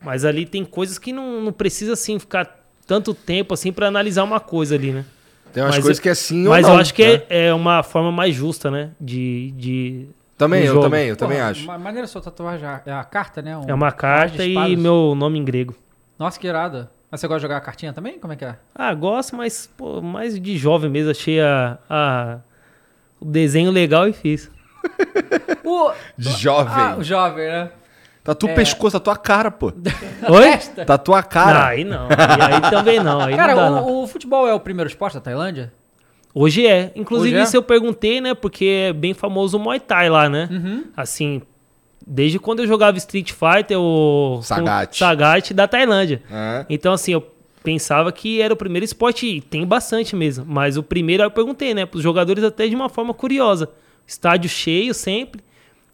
Mas 0.00 0.24
ali 0.24 0.44
tem 0.44 0.64
coisas 0.64 0.98
que 0.98 1.12
não, 1.12 1.40
não 1.40 1.52
precisa 1.52 1.94
assim 1.94 2.18
ficar 2.18 2.60
tanto 2.86 3.14
tempo 3.14 3.54
assim 3.54 3.72
pra 3.72 3.86
analisar 3.88 4.22
uma 4.22 4.38
coisa 4.38 4.74
ali, 4.74 4.92
né? 4.92 5.04
Tem 5.52 5.62
umas 5.62 5.74
Mas 5.76 5.82
coisas 5.84 5.98
eu- 5.98 6.02
que 6.02 6.08
é 6.08 6.14
sim 6.14 6.44
ou 6.44 6.50
Mas 6.50 6.66
não. 6.66 6.74
eu 6.74 6.80
acho 6.80 6.94
que 6.94 7.06
né? 7.06 7.22
é, 7.28 7.46
é 7.48 7.54
uma 7.54 7.82
forma 7.82 8.10
mais 8.10 8.34
justa, 8.34 8.70
né? 8.70 8.90
De. 9.00 9.52
de 9.52 10.06
Também, 10.38 10.64
eu 10.64 10.80
também, 10.80 11.08
eu 11.08 11.16
também 11.16 11.40
acho. 11.40 11.66
ma- 11.66 11.78
Maneira 11.78 12.06
sua 12.06 12.20
tatuagem. 12.22 12.66
É 12.86 12.92
a 12.92 13.04
carta, 13.04 13.42
né? 13.42 13.56
Um 13.56 13.64
É 13.68 13.74
uma 13.74 13.92
carta 13.92 14.44
e 14.44 14.76
meu 14.76 15.14
nome 15.14 15.38
em 15.38 15.44
grego. 15.44 15.74
Nossa, 16.18 16.38
que 16.40 16.46
irado. 16.46 16.88
Mas 17.10 17.20
você 17.20 17.28
gosta 17.28 17.40
de 17.40 17.42
jogar 17.42 17.58
a 17.58 17.60
cartinha 17.60 17.92
também? 17.92 18.18
Como 18.18 18.32
é 18.32 18.36
que 18.36 18.44
é? 18.44 18.56
Ah, 18.74 18.94
gosto, 18.94 19.36
mas 19.36 19.66
pô, 19.76 20.00
mais 20.00 20.40
de 20.40 20.56
jovem 20.56 20.88
mesmo. 20.90 21.10
Achei 21.10 21.40
a, 21.40 21.78
a- 21.90 22.38
o 23.20 23.24
desenho 23.26 23.70
legal 23.70 24.08
e 24.08 24.12
fiz. 24.12 24.50
O... 25.64 25.92
Jovem. 26.18 26.72
Ah, 26.74 26.96
o 26.98 27.04
jovem, 27.04 27.46
né? 27.46 27.70
Tatu 28.24 28.46
é. 28.46 28.52
o 28.52 28.54
pescoço, 28.54 28.92
tatu 28.92 29.10
a 29.10 29.16
cara, 29.16 29.50
pô. 29.50 29.72
Oi? 30.30 30.84
Tatu 30.86 31.12
a 31.12 31.16
Não, 31.16 31.28
cara. 31.28 31.66
aí 31.66 31.82
não. 31.82 32.08
E 32.08 32.54
aí 32.54 32.70
também 32.70 33.00
não. 33.00 33.20
Aí 33.20 33.34
Cara, 33.34 33.54
não 33.54 33.62
dá, 33.62 33.70
não. 33.70 33.88
o, 33.88 34.02
o 34.04 34.06
futebol 34.06 34.46
é 34.46 34.54
o 34.54 34.60
primeiro 34.60 34.88
esporte 34.88 35.14
da 35.14 35.20
Tailândia? 35.20 35.72
Hoje 36.32 36.66
é. 36.66 36.92
Inclusive, 36.94 37.34
Hoje 37.34 37.40
é? 37.40 37.42
isso 37.42 37.56
eu 37.56 37.62
perguntei, 37.62 38.20
né? 38.20 38.32
Porque 38.32 38.88
é 38.88 38.92
bem 38.92 39.12
famoso 39.12 39.56
o 39.56 39.60
Muay 39.60 39.80
Thai 39.80 40.08
lá, 40.08 40.28
né? 40.28 40.48
Uhum. 40.50 40.84
Assim, 40.96 41.42
desde 42.06 42.38
quando 42.38 42.60
eu 42.60 42.66
jogava 42.66 42.96
Street 42.96 43.32
Fighter, 43.32 43.78
o... 43.78 44.40
Sagat. 44.42 44.94
o 44.94 44.98
Sagat 44.98 45.52
da 45.52 45.66
Tailândia. 45.66 46.22
É. 46.30 46.64
Então, 46.70 46.92
assim, 46.92 47.12
eu 47.12 47.26
pensava 47.62 48.10
que 48.12 48.40
era 48.40 48.54
o 48.54 48.56
primeiro 48.56 48.84
esporte, 48.84 49.26
e 49.26 49.40
tem 49.40 49.66
bastante 49.66 50.16
mesmo. 50.16 50.44
Mas 50.46 50.76
o 50.76 50.82
primeiro, 50.82 51.22
eu 51.22 51.30
perguntei, 51.30 51.74
né, 51.74 51.86
pros 51.86 52.02
jogadores 52.02 52.42
até 52.44 52.66
de 52.66 52.74
uma 52.74 52.88
forma 52.88 53.12
curiosa. 53.12 53.68
Estádio 54.06 54.48
cheio 54.48 54.94
sempre. 54.94 55.42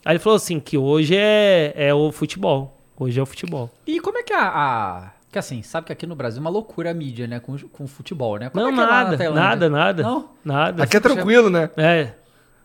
Aí 0.05 0.12
ele 0.12 0.18
falou 0.18 0.36
assim, 0.36 0.59
que 0.61 0.76
hoje 0.78 1.14
é, 1.16 1.72
é 1.76 1.92
o 1.94 2.11
futebol. 2.12 2.76
Hoje 2.99 3.18
é 3.18 3.22
o 3.22 3.26
futebol. 3.26 3.70
E 3.86 4.01
como 4.01 4.18
é 4.18 4.22
que 4.22 4.32
a, 4.32 4.42
a- 4.49 5.11
Que 5.30 5.38
assim, 5.38 5.62
sabe 5.62 5.86
que 5.88 5.92
aqui 5.92 6.07
no 6.07 6.14
Brasil 6.16 6.38
é 6.38 6.40
uma 6.40 6.51
loucura 6.51 6.90
a 6.90 6.94
mídia, 6.94 7.26
né? 7.26 7.38
Com, 7.40 7.57
com 7.68 7.86
futebol, 7.86 8.38
né? 8.38 8.51
Como 8.51 8.64
não, 8.64 8.70
é 8.70 8.74
que 8.74 8.80
é 8.80 8.84
lá 8.84 8.90
na 8.90 9.05
nada, 9.11 9.34
nada, 9.34 9.68
nada. 9.70 10.03
Não? 10.03 10.28
Nada. 10.44 10.82
Aqui 10.84 10.96
é 10.96 11.01
tranquilo, 11.01 11.51
né? 11.51 11.70
É. 11.76 12.12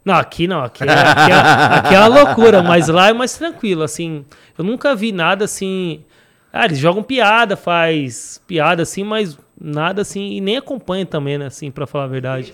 Não, 0.06 0.16
aqui 0.16 0.48
não. 0.48 0.64
Aqui 0.64 0.84
é, 0.84 0.92
aqui, 0.92 1.32
é, 1.32 1.36
aqui 1.78 1.96
é 1.96 2.00
uma 2.00 2.08
loucura, 2.08 2.62
mas 2.64 2.88
lá 2.88 3.10
é 3.10 3.14
mais 3.14 3.38
tranquilo, 3.38 3.84
assim. 3.84 4.26
Eu 4.58 4.64
nunca 4.64 4.96
vi 4.96 5.12
nada 5.12 5.46
assim. 5.46 6.04
Ah, 6.52 6.66
eles 6.66 6.78
jogam 6.78 7.02
piada, 7.04 7.56
faz 7.56 8.42
piada 8.46 8.84
assim, 8.84 9.04
mas 9.04 9.38
nada 9.60 10.02
assim. 10.02 10.32
E 10.34 10.42
nem 10.42 10.58
acompanha 10.58 11.06
também, 11.06 11.38
né, 11.38 11.46
assim, 11.48 11.72
pra 11.72 11.88
falar 11.88 12.04
a 12.06 12.08
verdade. 12.08 12.54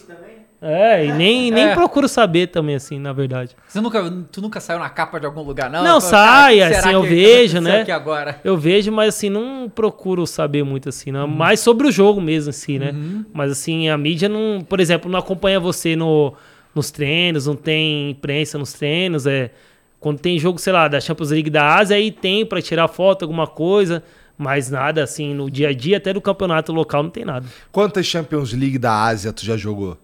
É, 0.62 1.06
e 1.06 1.12
nem, 1.14 1.50
nem 1.52 1.70
É. 1.70 1.74
procuro 1.74 2.08
saber 2.08 2.48
também, 2.48 2.76
assim, 2.76 3.00
na 3.00 3.14
verdade. 3.14 3.56
Você 3.68 3.80
nunca, 3.80 4.04
tu 4.32 4.42
nunca 4.42 4.60
saiu 4.60 4.80
na 4.80 4.90
capa 4.90 5.20
de 5.20 5.26
algum 5.26 5.42
lugar, 5.42 5.70
não? 5.70 5.84
Não, 5.84 6.00
sai, 6.02 6.62
assim, 6.62 6.92
eu 6.92 7.02
vejo, 7.02 7.62
né? 7.62 7.82
Aqui 7.82 7.92
agora? 7.92 8.40
Eu 8.44 8.58
vejo, 8.58 8.92
mas 8.92 9.16
assim, 9.16 9.30
não 9.30 9.72
procuro 9.74 10.28
saber 10.28 10.64
muito 10.64 10.90
assim, 10.90 11.12
não. 11.12 11.28
Mais 11.28 11.60
sobre 11.60 11.88
o 11.88 11.92
jogo 11.92 12.20
mesmo, 12.20 12.50
assim, 12.50 12.78
né? 12.80 12.94
Mas 13.34 13.52
assim, 13.52 13.90
a 13.90 13.98
mídia 13.98 14.28
não, 14.28 14.62
por 14.68 14.80
exemplo, 14.80 15.10
não 15.10 15.20
acompanha 15.20 15.60
você 15.60 15.96
no, 15.96 16.34
nos 16.76 16.92
treinos, 16.92 17.48
não 17.48 17.56
tem 17.56 18.12
imprensa 18.12 18.58
nos 18.58 18.74
treinos, 18.74 19.26
é 19.26 19.52
quando 20.00 20.20
tem 20.20 20.40
jogo, 20.40 20.58
sei 20.60 20.72
lá, 20.72 20.88
da 20.88 21.00
Champions 21.02 21.32
League 21.32 21.50
da 21.50 21.76
Ásia, 21.76 21.98
aí 21.98 22.10
tem 22.12 22.46
pra 22.46 22.62
tirar 22.62 22.88
foto, 22.88 23.24
alguma 23.24 23.46
coisa, 23.46 24.02
mas 24.38 24.70
nada 24.70 25.04
assim, 25.04 25.34
no 25.34 25.52
dia 25.52 25.70
a 25.70 25.74
dia, 25.74 25.98
até 25.98 26.14
do 26.14 26.22
campeonato 26.22 26.72
local, 26.72 27.04
não 27.04 27.10
tem 27.10 27.26
nada. 27.26 27.46
Quantas 27.72 28.06
Champions 28.06 28.54
League 28.54 28.78
da 28.78 29.04
Ásia 29.04 29.34
tu 29.34 29.46
já 29.46 29.58
jogou? 29.58 29.98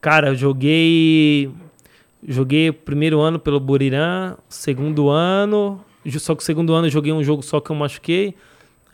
Cara, 0.00 0.28
eu 0.28 0.34
joguei. 0.34 1.50
Joguei 2.26 2.68
o 2.68 2.74
primeiro 2.74 3.20
ano 3.20 3.38
pelo 3.38 3.58
Burirã, 3.58 4.36
segundo 4.48 5.08
ano. 5.08 5.82
Só 6.18 6.34
que 6.34 6.42
o 6.42 6.44
segundo 6.46 6.72
ano 6.74 6.86
eu 6.86 6.90
joguei 6.90 7.12
um 7.12 7.22
jogo 7.24 7.42
só 7.42 7.60
que 7.60 7.70
eu 7.70 7.76
machuquei. 7.76 8.34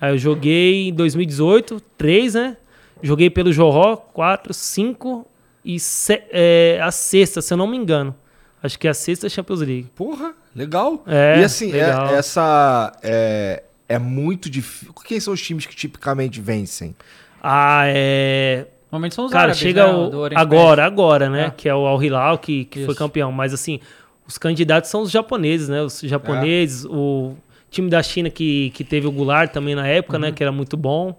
Aí 0.00 0.12
eu 0.12 0.18
joguei 0.18 0.88
em 0.88 0.92
2018, 0.94 1.80
três, 1.96 2.34
né? 2.34 2.56
Joguei 3.02 3.28
pelo 3.30 3.52
Jorró, 3.52 3.96
quatro, 3.96 4.52
cinco 4.54 5.26
e 5.64 5.78
se- 5.80 6.22
é, 6.30 6.78
a 6.82 6.90
sexta, 6.90 7.40
se 7.42 7.52
eu 7.52 7.56
não 7.58 7.66
me 7.66 7.76
engano. 7.76 8.14
Acho 8.62 8.78
que 8.78 8.86
é 8.86 8.90
a 8.90 8.94
sexta 8.94 9.28
Champions 9.28 9.60
League. 9.60 9.88
Porra, 9.94 10.34
legal. 10.54 11.02
É, 11.06 11.40
e 11.40 11.44
assim, 11.44 11.68
é- 11.70 11.86
legal. 11.86 12.14
essa 12.14 12.92
é, 13.02 13.62
é 13.88 13.98
muito 13.98 14.48
difícil. 14.50 14.92
Quem 15.04 15.20
são 15.20 15.34
os 15.34 15.40
times 15.42 15.66
que 15.66 15.74
tipicamente 15.76 16.40
vencem? 16.40 16.94
Ah, 17.42 17.82
é. 17.86 18.66
Normalmente 18.96 19.14
são 19.14 19.26
os 19.26 19.30
Cara, 19.32 19.44
árabes, 19.44 19.58
chega 19.60 19.86
né? 19.86 19.92
o- 19.92 20.24
agora, 20.34 20.84
agora, 20.84 21.28
né? 21.30 21.46
É. 21.46 21.50
Que 21.50 21.68
é 21.68 21.74
o 21.74 21.86
Al 21.86 22.02
Hilal 22.02 22.38
que, 22.38 22.64
que 22.64 22.84
foi 22.86 22.94
campeão. 22.94 23.30
Mas 23.30 23.52
assim, 23.52 23.78
os 24.26 24.38
candidatos 24.38 24.88
são 24.90 25.02
os 25.02 25.10
japoneses, 25.10 25.68
né? 25.68 25.82
Os 25.82 26.00
japoneses, 26.00 26.86
o 26.86 27.34
time 27.70 27.90
da 27.90 28.02
China 28.02 28.30
que, 28.30 28.70
que 28.70 28.82
teve 28.82 29.06
o 29.06 29.12
Goulart 29.12 29.52
também 29.52 29.74
na 29.74 29.86
época, 29.86 30.16
Uhum. 30.16 30.22
né? 30.22 30.32
Que 30.32 30.42
era 30.42 30.50
muito 30.50 30.76
bom. 30.76 31.14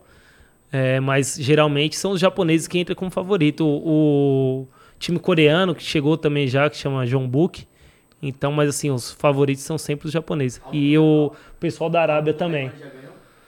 É, 0.71 0.99
mas 0.99 1.37
geralmente 1.39 1.95
são 1.95 2.11
os 2.11 2.19
japoneses 2.19 2.67
que 2.67 2.79
entram 2.79 2.95
como 2.95 3.11
favorito. 3.11 3.65
O, 3.65 4.63
o 4.63 4.67
time 4.99 5.19
coreano 5.19 5.75
que 5.75 5.83
chegou 5.83 6.17
também 6.17 6.47
já, 6.47 6.69
que 6.69 6.77
chama 6.77 7.05
Jeonbuk. 7.05 7.65
Então, 8.21 8.51
mas 8.51 8.69
assim, 8.69 8.89
os 8.89 9.11
favoritos 9.11 9.63
são 9.63 9.77
sempre 9.77 10.07
os 10.07 10.11
japoneses. 10.11 10.59
E 10.73 10.97
o 10.97 11.31
pessoal 11.59 11.89
da 11.89 12.01
Arábia 12.01 12.33
também. 12.33 12.71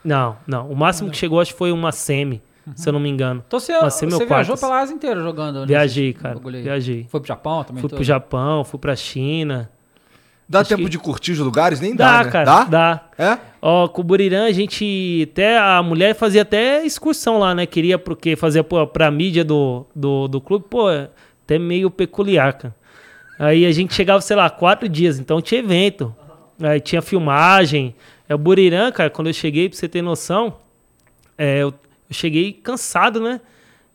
Não, 0.04 0.38
não. 0.48 0.70
O 0.70 0.76
máximo 0.76 1.10
que 1.10 1.18
chegou 1.18 1.42
acho 1.42 1.52
que 1.52 1.58
foi 1.58 1.72
uma 1.72 1.92
semi, 1.92 2.42
se 2.76 2.88
eu 2.88 2.94
não 2.94 3.00
me 3.00 3.10
engano. 3.10 3.44
Então 3.48 3.60
você, 3.60 3.74
você 3.80 4.06
ou 4.06 4.10
viajou 4.12 4.28
quartas. 4.28 4.60
pela 4.60 4.80
Ásia 4.80 4.94
inteira 4.94 5.22
jogando? 5.22 5.66
Viajei, 5.66 6.14
cara. 6.14 6.36
bagulho? 6.36 6.62
Viajei. 6.62 7.08
Foi 7.10 7.20
pro 7.20 7.28
Japão 7.28 7.64
também? 7.64 7.82
Fui 7.82 7.90
tudo? 7.90 7.98
pro 7.98 8.04
Japão, 8.04 8.64
fui 8.64 8.80
pra 8.80 8.96
China. 8.96 9.70
Dá 10.48 10.62
Acho 10.62 10.70
tempo 10.70 10.84
que- 10.84 10.90
de 10.90 10.98
curtir 10.98 11.34
os 11.34 11.40
lugares? 11.40 11.80
Nem 11.80 11.96
Dá, 11.96 12.18
dá, 12.20 12.24
né? 12.26 12.32
cara, 12.32 12.46
dá? 12.46 12.64
dá. 12.64 13.02
É? 13.20 13.38
Ó, 13.62 13.88
com 13.88 14.02
o 14.02 14.04
Burirã 14.04 14.46
a 14.46 14.52
gente 14.52 15.28
até 15.32 15.58
a 15.60 15.84
mulher 15.84 16.16
fazia 16.16 16.42
até 16.42 16.84
excursão 16.84 17.38
lá, 17.38 17.54
né? 17.54 17.66
Queria 17.68 18.00
porque 18.00 18.36
fazia 18.36 18.64
pô, 18.64 18.86
pra 18.88 19.12
mídia 19.12 19.44
do, 19.44 19.86
do, 19.96 20.28
do 20.28 20.42
clube, 20.42 20.66
pô, 20.68 20.90
é 20.90 21.10
até 21.46 21.60
meio 21.60 21.92
peculiar, 21.92 22.54
cara. 22.54 22.76
Aí 23.38 23.64
a 23.66 23.72
gente 23.72 23.94
chegava, 23.94 24.22
sei 24.22 24.36
lá, 24.36 24.50
quatro 24.50 24.90
dias, 24.90 25.20
então 25.20 25.40
tinha 25.42 25.60
evento. 25.60 26.14
Aí 26.62 26.80
tinha 26.82 27.02
filmagem. 27.02 27.96
É 28.28 28.34
o 28.34 28.38
Burirã, 28.38 28.92
cara, 28.92 29.10
quando 29.10 29.28
eu 29.28 29.34
cheguei, 29.34 29.70
pra 29.70 29.78
você 29.78 29.88
ter 29.88 30.02
noção, 30.02 30.56
é, 31.38 31.60
eu, 31.60 31.74
eu 32.10 32.14
cheguei 32.16 32.54
cansado, 32.54 33.22
né? 33.22 33.40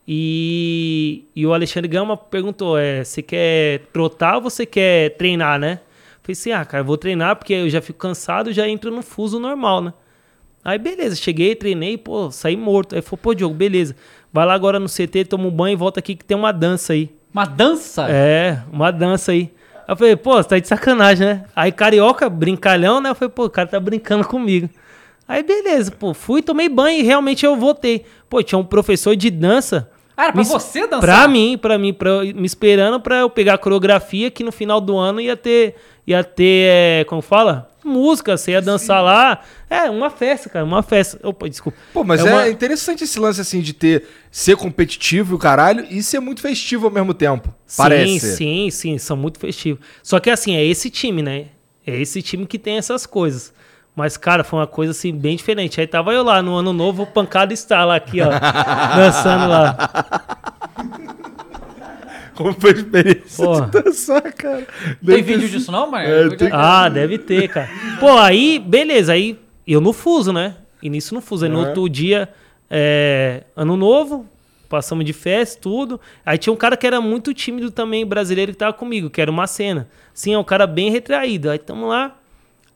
E, 0.06 1.24
e 1.34 1.46
o 1.46 1.54
Alexandre 1.54 1.88
Gama 1.88 2.16
perguntou: 2.16 2.78
é, 2.78 3.02
você 3.02 3.22
quer 3.22 3.80
trotar 3.92 4.36
ou 4.36 4.42
você 4.42 4.66
quer 4.66 5.16
treinar, 5.16 5.58
né? 5.58 5.80
Falei 6.22 6.32
assim: 6.32 6.52
ah, 6.52 6.64
cara, 6.64 6.82
eu 6.82 6.86
vou 6.86 6.96
treinar 6.96 7.36
porque 7.36 7.54
eu 7.54 7.68
já 7.68 7.80
fico 7.80 7.98
cansado 7.98 8.52
já 8.52 8.68
entro 8.68 8.90
no 8.90 9.02
fuso 9.02 9.40
normal, 9.40 9.82
né? 9.82 9.94
Aí 10.64 10.78
beleza, 10.78 11.16
cheguei, 11.16 11.54
treinei, 11.54 11.98
pô, 11.98 12.30
saí 12.30 12.56
morto. 12.56 12.94
Aí 12.94 13.02
falou: 13.02 13.18
pô, 13.18 13.34
Diogo, 13.34 13.54
beleza, 13.54 13.96
vai 14.32 14.46
lá 14.46 14.54
agora 14.54 14.78
no 14.78 14.88
CT, 14.88 15.24
toma 15.24 15.46
um 15.46 15.50
banho 15.50 15.72
e 15.72 15.76
volta 15.76 16.00
aqui 16.00 16.14
que 16.14 16.24
tem 16.24 16.36
uma 16.36 16.52
dança 16.52 16.92
aí. 16.92 17.10
Uma 17.32 17.46
dança? 17.46 18.06
É, 18.08 18.62
uma 18.72 18.90
dança 18.92 19.32
aí. 19.32 19.50
Aí 19.74 19.92
eu 19.92 19.96
falei, 19.96 20.16
pô, 20.16 20.34
você 20.34 20.48
tá 20.48 20.58
de 20.58 20.68
sacanagem, 20.68 21.26
né? 21.26 21.44
Aí 21.54 21.72
carioca, 21.72 22.30
brincalhão, 22.30 23.00
né? 23.00 23.10
Eu 23.10 23.14
falei, 23.14 23.30
pô, 23.30 23.46
o 23.46 23.50
cara 23.50 23.68
tá 23.68 23.80
brincando 23.80 24.24
comigo. 24.24 24.70
Aí 25.26 25.42
beleza, 25.42 25.90
pô, 25.90 26.12
fui, 26.12 26.42
tomei 26.42 26.68
banho 26.68 27.00
e 27.00 27.02
realmente 27.02 27.44
eu 27.46 27.56
voltei. 27.56 28.04
Pô, 28.28 28.42
tinha 28.42 28.58
um 28.58 28.64
professor 28.64 29.16
de 29.16 29.30
dança. 29.30 29.90
Ah, 30.16 30.24
era 30.24 30.32
pra 30.32 30.42
me- 30.42 30.48
você 30.48 30.82
dançar? 30.86 31.00
Pra 31.00 31.26
mim, 31.28 31.58
pra 31.60 31.78
mim, 31.78 31.92
pra, 31.92 32.22
me 32.22 32.44
esperando 32.46 33.00
pra 33.00 33.16
eu 33.20 33.30
pegar 33.30 33.54
a 33.54 33.58
coreografia 33.58 34.30
que 34.30 34.44
no 34.44 34.52
final 34.52 34.80
do 34.80 34.96
ano 34.96 35.20
ia 35.20 35.36
ter, 35.36 35.74
ia 36.06 36.22
ter, 36.22 36.68
é, 36.70 37.04
como 37.04 37.20
fala? 37.22 37.70
Música, 37.84 38.36
você 38.36 38.52
ia 38.52 38.62
dançar 38.62 39.02
lá. 39.02 39.40
É, 39.68 39.90
uma 39.90 40.08
festa, 40.10 40.48
cara, 40.48 40.64
uma 40.64 40.82
festa. 40.82 41.18
Opa, 41.26 41.48
desculpa. 41.50 41.76
Pô, 41.92 42.04
mas 42.04 42.24
É 42.24 42.28
é, 42.28 42.32
uma- 42.32 42.48
interessante 42.48 43.04
esse 43.04 43.18
lance 43.18 43.40
assim 43.40 43.60
de 43.60 43.72
ter 43.72 44.04
ser 44.30 44.56
competitivo 44.56 45.34
e 45.34 45.36
o 45.36 45.38
caralho 45.38 45.84
e 45.90 46.02
ser 46.02 46.20
muito 46.20 46.40
festivo 46.40 46.86
ao 46.86 46.92
mesmo 46.92 47.12
tempo. 47.12 47.52
Parece. 47.76 48.20
Sim, 48.20 48.36
sim, 48.36 48.70
sim, 48.70 48.98
são 48.98 49.16
muito 49.16 49.38
festivos. 49.38 49.84
Só 50.02 50.20
que 50.20 50.30
assim, 50.30 50.54
é 50.54 50.64
esse 50.64 50.88
time, 50.90 51.22
né? 51.22 51.46
É 51.86 51.98
esse 52.00 52.22
time 52.22 52.46
que 52.46 52.58
tem 52.58 52.76
essas 52.78 53.04
coisas. 53.04 53.52
Mas, 53.96 54.16
cara, 54.16 54.42
foi 54.42 54.58
uma 54.58 54.66
coisa 54.66 54.90
assim 54.90 55.12
bem 55.14 55.36
diferente. 55.36 55.80
Aí 55.80 55.86
tava 55.86 56.12
eu 56.12 56.22
lá 56.24 56.42
no 56.42 56.56
ano 56.56 56.72
novo, 56.72 57.06
pancada 57.06 57.52
está 57.54 57.84
lá 57.84 57.94
aqui, 57.96 58.20
ó, 58.20 58.28
dançando 58.96 59.48
lá. 59.48 59.76
Como 62.34 62.52
foi 62.54 62.70
a 62.70 62.74
experiência 62.74 63.44
Pô. 63.44 63.60
de 63.60 63.70
dançar, 63.82 64.22
cara? 64.32 64.66
Tem 64.82 64.96
Deve 65.00 65.22
vídeo 65.22 65.48
ter 65.48 65.56
disso 65.58 65.70
não, 65.70 65.88
mano? 65.88 66.04
É, 66.04 66.36
tem- 66.36 66.48
Ah, 66.52 66.88
deve 66.88 67.18
ter, 67.18 67.48
cara. 67.48 67.68
Pô, 68.00 68.18
aí, 68.18 68.58
beleza, 68.58 69.12
aí 69.12 69.38
eu 69.66 69.80
no 69.80 69.92
fuso, 69.92 70.32
né? 70.32 70.56
Início 70.82 71.14
no 71.14 71.20
fuso. 71.20 71.44
Aí 71.44 71.50
no 71.50 71.60
Uhum. 71.60 71.66
outro 71.66 71.88
dia, 71.88 72.28
é, 72.68 73.44
ano 73.54 73.76
novo, 73.76 74.26
passamos 74.68 75.04
de 75.04 75.12
festa, 75.12 75.60
tudo. 75.62 76.00
Aí 76.26 76.36
tinha 76.36 76.52
um 76.52 76.56
cara 76.56 76.76
que 76.76 76.84
era 76.84 77.00
muito 77.00 77.32
tímido 77.32 77.70
também, 77.70 78.04
brasileiro, 78.04 78.50
que 78.50 78.58
tava 78.58 78.72
comigo, 78.72 79.08
que 79.08 79.20
era 79.20 79.30
uma 79.30 79.46
cena. 79.46 79.88
Sim, 80.12 80.34
é 80.34 80.38
um 80.38 80.42
cara 80.44 80.66
bem 80.66 80.90
retraído. 80.90 81.48
Aí 81.48 81.58
tamo 81.58 81.86
lá. 81.86 82.16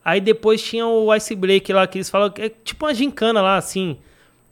Aí 0.09 0.23
depois 0.23 0.63
tinha 0.63 0.87
o 0.87 1.15
Ice 1.15 1.35
Break 1.35 1.71
lá, 1.71 1.87
que 1.87 1.99
eles 1.99 2.09
falam 2.09 2.31
que 2.31 2.41
é 2.41 2.49
tipo 2.49 2.87
uma 2.87 2.95
gincana 2.95 3.43
lá, 3.43 3.59
assim. 3.59 3.99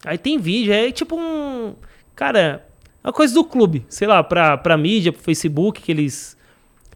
Aí 0.05 0.19
tem 0.19 0.39
vídeo, 0.39 0.71
é 0.71 0.93
tipo 0.93 1.17
um. 1.19 1.75
Cara, 2.15 2.67
uma 3.03 3.11
coisa 3.11 3.33
do 3.33 3.43
clube, 3.43 3.87
sei 3.89 4.07
lá, 4.07 4.23
pra, 4.23 4.59
pra 4.59 4.77
mídia, 4.77 5.15
pro 5.15 5.23
Facebook, 5.23 5.81
que 5.81 5.91
eles 5.91 6.37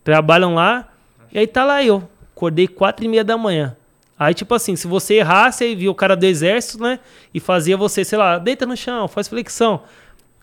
trabalham 0.04 0.54
lá. 0.54 0.92
E 1.32 1.38
aí 1.38 1.46
tá 1.46 1.64
lá 1.64 1.82
eu. 1.82 2.06
Acordei 2.36 2.68
quatro 2.68 3.02
e 3.02 3.08
meia 3.08 3.24
da 3.24 3.38
manhã. 3.38 3.74
Aí, 4.18 4.34
tipo 4.34 4.54
assim, 4.54 4.76
se 4.76 4.86
você 4.86 5.14
errasse, 5.14 5.64
aí 5.64 5.74
via 5.74 5.90
o 5.90 5.94
cara 5.94 6.14
do 6.14 6.26
exército, 6.26 6.82
né? 6.82 7.00
E 7.32 7.40
fazia 7.40 7.78
você, 7.78 8.04
sei 8.04 8.18
lá, 8.18 8.36
deita 8.36 8.66
no 8.66 8.76
chão, 8.76 9.08
faz 9.08 9.26
flexão. 9.26 9.84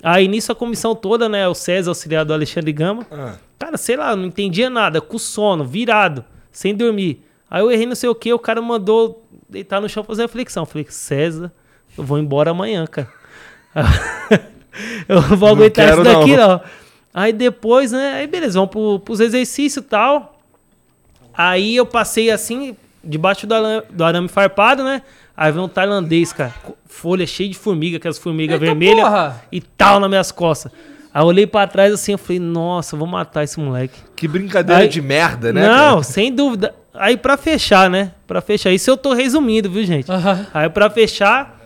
Aí 0.01 0.27
nisso 0.27 0.51
a 0.51 0.55
comissão 0.55 0.95
toda, 0.95 1.29
né? 1.29 1.47
O 1.47 1.53
César, 1.53 1.91
auxiliar 1.91 2.25
do 2.25 2.33
Alexandre 2.33 2.73
Gama. 2.73 3.05
Cara, 3.59 3.77
sei 3.77 3.95
lá, 3.95 4.15
não 4.15 4.25
entendia 4.25 4.71
nada, 4.71 4.99
com 4.99 5.19
sono, 5.19 5.63
virado, 5.63 6.25
sem 6.51 6.73
dormir. 6.73 7.26
Aí 7.49 7.61
eu 7.61 7.71
errei 7.71 7.85
não 7.85 7.95
sei 7.95 8.09
o 8.09 8.15
que, 8.15 8.33
o 8.33 8.39
cara 8.39 8.61
mandou 8.61 9.25
deitar 9.49 9.79
no 9.79 9.87
chão 9.87 10.03
fazer 10.03 10.23
a 10.23 10.27
flexão. 10.27 10.63
Eu 10.63 10.67
falei, 10.67 10.85
César, 10.89 11.51
eu 11.97 12.03
vou 12.03 12.19
embora 12.19 12.51
amanhã, 12.51 12.85
cara. 12.85 13.07
eu 15.07 15.21
vou 15.21 15.49
aguentar 15.49 15.93
isso 15.93 16.03
daqui, 16.03 16.35
não. 16.35 16.47
não. 16.49 16.61
Aí 17.13 17.33
depois, 17.33 17.91
né? 17.91 18.13
Aí 18.15 18.27
beleza, 18.27 18.59
vamos 18.59 18.71
pro, 18.71 18.99
pros 18.99 19.19
exercícios 19.19 19.83
e 19.83 19.87
tal. 19.87 20.39
Aí 21.33 21.75
eu 21.75 21.85
passei 21.85 22.29
assim, 22.31 22.75
debaixo 23.03 23.47
do 23.47 23.55
arame, 23.55 23.83
do 23.89 24.03
arame 24.03 24.27
farpado, 24.27 24.83
né? 24.83 25.01
Aí 25.35 25.51
veio 25.51 25.65
um 25.65 25.69
tailandês, 25.69 26.33
cara, 26.33 26.53
folha 26.87 27.25
cheia 27.27 27.49
de 27.49 27.57
formiga, 27.57 27.97
aquelas 27.97 28.17
formigas 28.17 28.59
vermelhas 28.59 29.35
e 29.51 29.61
tal 29.61 29.99
nas 29.99 30.09
minhas 30.09 30.31
costas. 30.31 30.71
Aí 31.13 31.21
eu 31.21 31.25
olhei 31.27 31.47
pra 31.47 31.67
trás 31.67 31.93
assim, 31.93 32.11
eu 32.11 32.17
falei, 32.17 32.39
nossa, 32.39 32.97
vou 32.97 33.07
matar 33.07 33.43
esse 33.43 33.59
moleque. 33.59 33.99
Que 34.15 34.27
brincadeira 34.27 34.81
Aí- 34.81 34.87
de 34.87 35.01
merda, 35.01 35.53
né? 35.53 35.61
Não, 35.67 35.93
cara? 35.95 36.03
sem 36.03 36.33
dúvida. 36.33 36.75
Aí 36.99 37.17
pra 37.17 37.37
fechar, 37.37 37.89
né? 37.89 38.11
Pra 38.25 38.41
fechar, 38.41 38.71
isso 38.71 38.89
eu 38.89 38.97
tô 38.97 39.13
resumindo, 39.13 39.69
viu, 39.69 39.83
gente? 39.85 40.11
Aham. 40.11 40.47
Aí 40.53 40.69
pra 40.69 40.89
fechar, 40.89 41.57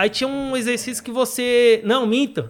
Aí 0.00 0.08
tinha 0.08 0.26
um 0.26 0.56
exercício 0.56 1.04
que 1.04 1.10
você. 1.10 1.82
Não, 1.84 2.06
minto. 2.06 2.48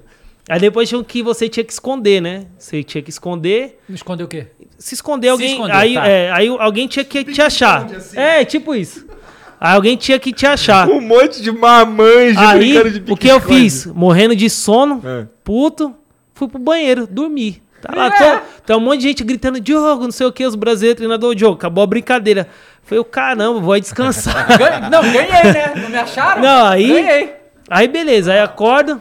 Aí 0.49 0.61
depois 0.61 0.89
tinha 0.89 1.01
um 1.01 1.03
que 1.03 1.21
você 1.21 1.49
tinha 1.49 1.65
que 1.65 1.73
esconder, 1.73 2.21
né? 2.21 2.47
Você 2.57 2.81
tinha 2.85 3.03
que 3.03 3.11
esconder. 3.11 3.81
Não 3.89 3.97
escondeu 3.97 4.27
o 4.27 4.29
quê? 4.29 4.47
Se 4.79 4.95
esconder 4.95 5.31
alguém. 5.31 5.53
esconder, 5.55 5.75
aí, 5.75 5.95
tá. 5.95 6.07
é, 6.07 6.31
aí 6.31 6.47
alguém 6.47 6.87
tinha 6.87 7.05
que 7.05 7.25
te 7.25 7.43
achar. 7.43 7.89
É, 8.15 8.45
tipo 8.45 8.73
isso. 8.73 9.05
Aí 9.61 9.75
alguém 9.75 9.97
tinha 9.97 10.17
que 10.21 10.33
te 10.33 10.47
achar. 10.47 10.89
Um 10.89 11.01
monte 11.01 11.43
de 11.43 11.51
mamães 11.51 12.37
Aí, 12.37 12.73
brincando 12.73 13.01
de 13.01 13.13
o 13.13 13.17
que 13.17 13.27
eu 13.27 13.41
fiz? 13.41 13.87
Morrendo 13.87 14.37
de 14.37 14.49
sono, 14.49 15.03
É. 15.05 15.27
puto, 15.43 15.93
fui 16.33 16.47
pro 16.47 16.59
banheiro, 16.61 17.05
dormi. 17.05 17.61
Tá 17.81 17.95
lá, 17.97 18.07
É. 18.09 18.11
tô, 18.39 18.43
tá 18.67 18.77
um 18.77 18.81
monte 18.81 19.01
de 19.01 19.09
gente 19.09 19.25
gritando, 19.25 19.59
Diogo, 19.61 20.05
não 20.05 20.11
sei 20.13 20.27
o 20.27 20.33
que, 20.33 20.45
os 20.45 20.55
brasileiros, 20.55 20.99
treinador, 20.99 21.35
Diogo, 21.35 21.55
acabou 21.57 21.83
a 21.83 21.87
brincadeira. 21.87 22.47
Falei, 22.83 23.03
caramba, 23.05 23.61
vou 23.61 23.79
descansar. 23.81 24.47
Não, 24.91 25.03
ganhei, 25.03 25.53
né? 25.53 25.73
Não 25.77 25.89
me 25.89 25.97
acharam? 25.97 26.43
Não, 26.43 26.67
aí- 26.67 26.89
Ganhei. 26.89 27.35
aí 27.71 27.89
beleza, 27.89 28.33
aí 28.33 28.41
acordo, 28.41 29.01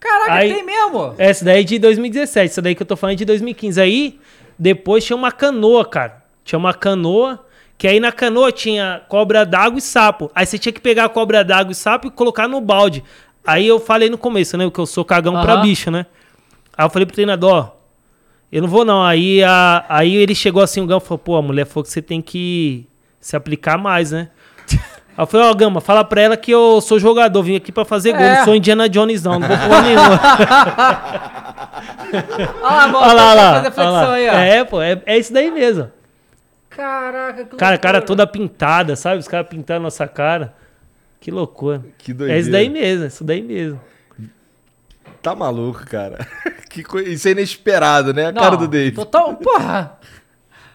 Caraca, 0.00 0.32
Aí- 0.32 0.52
tem 0.54 0.64
mesmo. 0.64 1.14
essa 1.18 1.44
daí 1.44 1.60
é 1.60 1.62
de 1.62 1.78
2017, 1.78 2.50
essa 2.52 2.62
daí 2.62 2.74
que 2.74 2.82
eu 2.82 2.86
tô 2.86 2.96
falando 2.96 3.12
é 3.12 3.16
de 3.16 3.24
2015. 3.26 3.78
Aí, 3.80 4.18
depois 4.58 5.04
tinha 5.04 5.14
uma 5.16 5.30
canoa, 5.30 5.84
cara. 5.84 6.22
Tinha 6.42 6.58
uma 6.58 6.72
canoa, 6.72 7.44
que 7.76 7.86
aí 7.86 8.00
na 8.00 8.10
canoa 8.10 8.50
tinha 8.50 9.02
cobra 9.08 9.44
d'água 9.44 9.78
e 9.78 9.82
sapo. 9.82 10.30
Aí 10.34 10.46
você 10.46 10.58
tinha 10.58 10.72
que 10.72 10.80
pegar 10.80 11.04
a 11.04 11.08
cobra 11.10 11.44
d'água 11.44 11.72
e 11.72 11.74
sapo 11.74 12.06
e 12.08 12.10
colocar 12.10 12.48
no 12.48 12.62
balde. 12.62 13.04
Aí 13.46 13.66
eu 13.66 13.78
falei 13.78 14.08
no 14.08 14.16
começo, 14.16 14.56
né, 14.56 14.70
que 14.70 14.78
eu 14.80 14.86
sou 14.86 15.04
cagão 15.04 15.38
pra 15.42 15.52
Aham. 15.54 15.62
bicho, 15.62 15.90
né? 15.90 16.06
Aí 16.76 16.86
eu 16.86 16.90
falei 16.90 17.04
pro 17.04 17.14
treinador, 17.14 17.52
ó, 17.54 17.68
eu 18.52 18.62
não 18.62 18.68
vou 18.68 18.84
não. 18.84 19.02
Aí, 19.02 19.42
a, 19.42 19.84
aí 19.88 20.14
ele 20.14 20.34
chegou 20.34 20.62
assim, 20.62 20.80
o 20.80 20.86
Gama 20.86 21.00
falou, 21.00 21.18
pô, 21.18 21.36
a 21.36 21.42
mulher 21.42 21.66
falou 21.66 21.84
que 21.84 21.90
você 21.90 22.02
tem 22.02 22.20
que 22.22 22.86
se 23.20 23.36
aplicar 23.36 23.76
mais, 23.78 24.10
né? 24.12 24.28
Aí 25.16 25.22
eu 25.22 25.26
falei, 25.26 25.46
ó, 25.48 25.54
Gama, 25.54 25.80
fala 25.80 26.02
pra 26.04 26.20
ela 26.22 26.36
que 26.36 26.50
eu 26.50 26.80
sou 26.80 26.98
jogador, 26.98 27.42
vim 27.42 27.56
aqui 27.56 27.70
pra 27.72 27.84
fazer 27.84 28.12
gol, 28.12 28.22
É. 28.22 28.38
não 28.38 28.44
sou 28.44 28.54
Indiana 28.54 28.88
Jones 28.88 29.22
não, 29.22 29.38
não 29.38 29.48
vou 29.48 29.56
porra 29.58 29.82
nenhuma. 29.82 30.20
Olha 32.62 32.70
lá, 32.76 32.86
volta 32.88 33.06
Olha 33.08 33.14
lá, 33.14 33.30
olha 33.30 33.34
lá, 33.42 33.52
fazer 33.54 33.70
flexão 33.72 33.92
olha 33.94 34.06
lá. 34.08 34.14
aí, 34.14 34.28
ó. 34.28 34.32
É, 34.32 34.64
pô, 34.64 34.80
é, 34.82 35.02
é 35.06 35.18
isso 35.18 35.32
daí 35.32 35.50
mesmo. 35.50 35.90
Caraca, 36.68 37.44
que 37.44 37.56
Cara, 37.56 37.78
cara 37.78 38.00
toda 38.00 38.26
pintada, 38.26 38.96
sabe? 38.96 39.18
Os 39.18 39.28
caras 39.28 39.48
pintaram 39.48 39.82
nossa 39.82 40.06
cara. 40.08 40.54
Que 41.20 41.30
loucura. 41.30 41.82
Que 41.98 42.12
É 42.12 42.14
doideira. 42.14 42.40
isso 42.40 42.50
daí 42.50 42.68
mesmo, 42.68 43.04
é 43.04 43.06
isso 43.08 43.24
daí 43.24 43.42
mesmo. 43.42 43.80
Tá 45.22 45.34
maluco, 45.34 45.84
cara. 45.86 46.26
Que 46.70 46.84
coi- 46.84 47.02
Isso 47.08 47.26
é 47.26 47.32
inesperado, 47.32 48.14
né? 48.14 48.26
A 48.26 48.32
Não, 48.32 48.40
cara 48.42 48.56
do 48.56 48.68
Dave. 48.68 48.92
Total, 48.94 49.34
porra. 49.36 49.98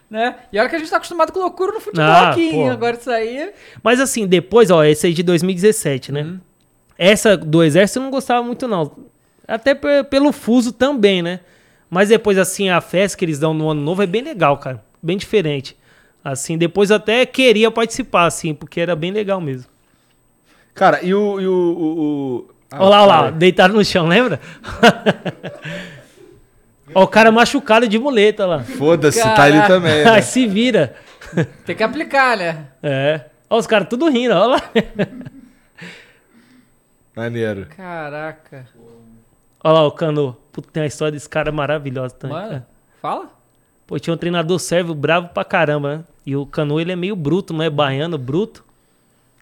Né? 0.08 0.36
E 0.52 0.58
olha 0.60 0.68
que 0.68 0.76
a 0.76 0.78
gente 0.78 0.88
tá 0.88 0.98
acostumado 0.98 1.32
com 1.32 1.40
loucura 1.40 1.72
no 1.72 1.80
futebol 1.80 2.04
Ah, 2.06 2.30
aqui, 2.30 2.42
hein? 2.50 2.66
pô. 2.66 2.70
Agora 2.70 2.96
isso 2.96 3.10
aí... 3.10 3.50
Mas 3.82 3.98
assim, 3.98 4.24
depois, 4.24 4.70
ó, 4.70 4.84
esse 4.84 5.04
aí 5.04 5.12
de 5.12 5.24
2017, 5.24 6.12
né? 6.12 6.22
Uhum. 6.22 6.40
Essa 6.96 7.36
do 7.36 7.60
Exército 7.64 7.98
eu 7.98 8.04
não 8.04 8.10
gostava 8.12 8.40
muito, 8.44 8.68
não. 8.68 8.96
Até 9.48 9.74
pe- 9.74 10.04
pelo 10.04 10.30
fuso 10.30 10.70
também, 10.72 11.22
né? 11.22 11.40
Mas 11.90 12.08
depois, 12.10 12.38
assim, 12.38 12.68
a 12.68 12.80
festa 12.80 13.18
que 13.18 13.24
eles 13.24 13.40
dão 13.40 13.52
no 13.52 13.68
ano 13.68 13.80
novo 13.80 14.00
é 14.00 14.06
bem 14.06 14.22
legal, 14.22 14.56
cara. 14.58 14.80
Bem 15.02 15.16
diferente. 15.16 15.76
Assim, 16.22 16.56
depois 16.56 16.90
eu 16.90 16.96
até 16.96 17.26
queria 17.26 17.68
participar, 17.72 18.26
assim, 18.26 18.54
porque 18.54 18.80
era 18.80 18.94
bem 18.94 19.10
legal 19.10 19.40
mesmo. 19.40 19.68
Cara, 20.72 21.02
e 21.02 21.12
o. 21.12 21.40
E 21.40 21.48
o, 21.48 21.52
o, 21.52 22.00
o- 22.42 22.48
Ah, 22.70 22.78
Olha 22.80 22.88
lá, 22.88 23.02
olha 23.02 23.06
lá, 23.06 23.30
deitado 23.30 23.74
no 23.74 23.84
chão, 23.84 24.06
lembra? 24.06 24.40
Ó, 26.94 27.02
o 27.04 27.08
cara 27.08 27.30
machucado 27.32 27.88
de 27.88 27.98
muleta 27.98 28.46
lá. 28.46 28.60
Foda-se, 28.64 29.22
tá 29.22 29.42
ali 29.44 29.66
também. 29.66 30.04
Né? 30.04 30.20
se 30.22 30.46
vira. 30.46 30.94
Tem 31.64 31.76
que 31.76 31.82
aplicar, 31.82 32.36
né? 32.36 32.66
É. 32.82 33.20
Ó, 33.50 33.58
os 33.58 33.66
caras 33.66 33.88
tudo 33.88 34.08
rindo, 34.08 34.34
olha 34.34 34.46
lá. 34.46 34.62
Maneiro. 37.14 37.66
Caraca. 37.76 38.66
Olha 39.62 39.72
lá 39.74 39.86
o 39.86 39.92
Cano. 39.92 40.36
Puta, 40.52 40.68
tem 40.72 40.82
uma 40.82 40.86
história 40.86 41.12
desse 41.12 41.28
cara 41.28 41.50
maravilhosa 41.50 42.14
também. 42.14 42.36
Mano, 42.36 42.48
cara. 42.48 42.66
fala. 43.00 43.30
Pô, 43.86 43.98
tinha 43.98 44.14
um 44.14 44.16
treinador 44.16 44.58
sérvio 44.58 44.94
bravo 44.94 45.28
pra 45.28 45.44
caramba, 45.44 45.96
né? 45.98 46.04
E 46.24 46.34
o 46.34 46.44
Cano, 46.44 46.80
ele 46.80 46.92
é 46.92 46.96
meio 46.96 47.14
bruto, 47.14 47.54
não 47.54 47.62
é 47.62 47.70
baiano, 47.70 48.18
bruto. 48.18 48.64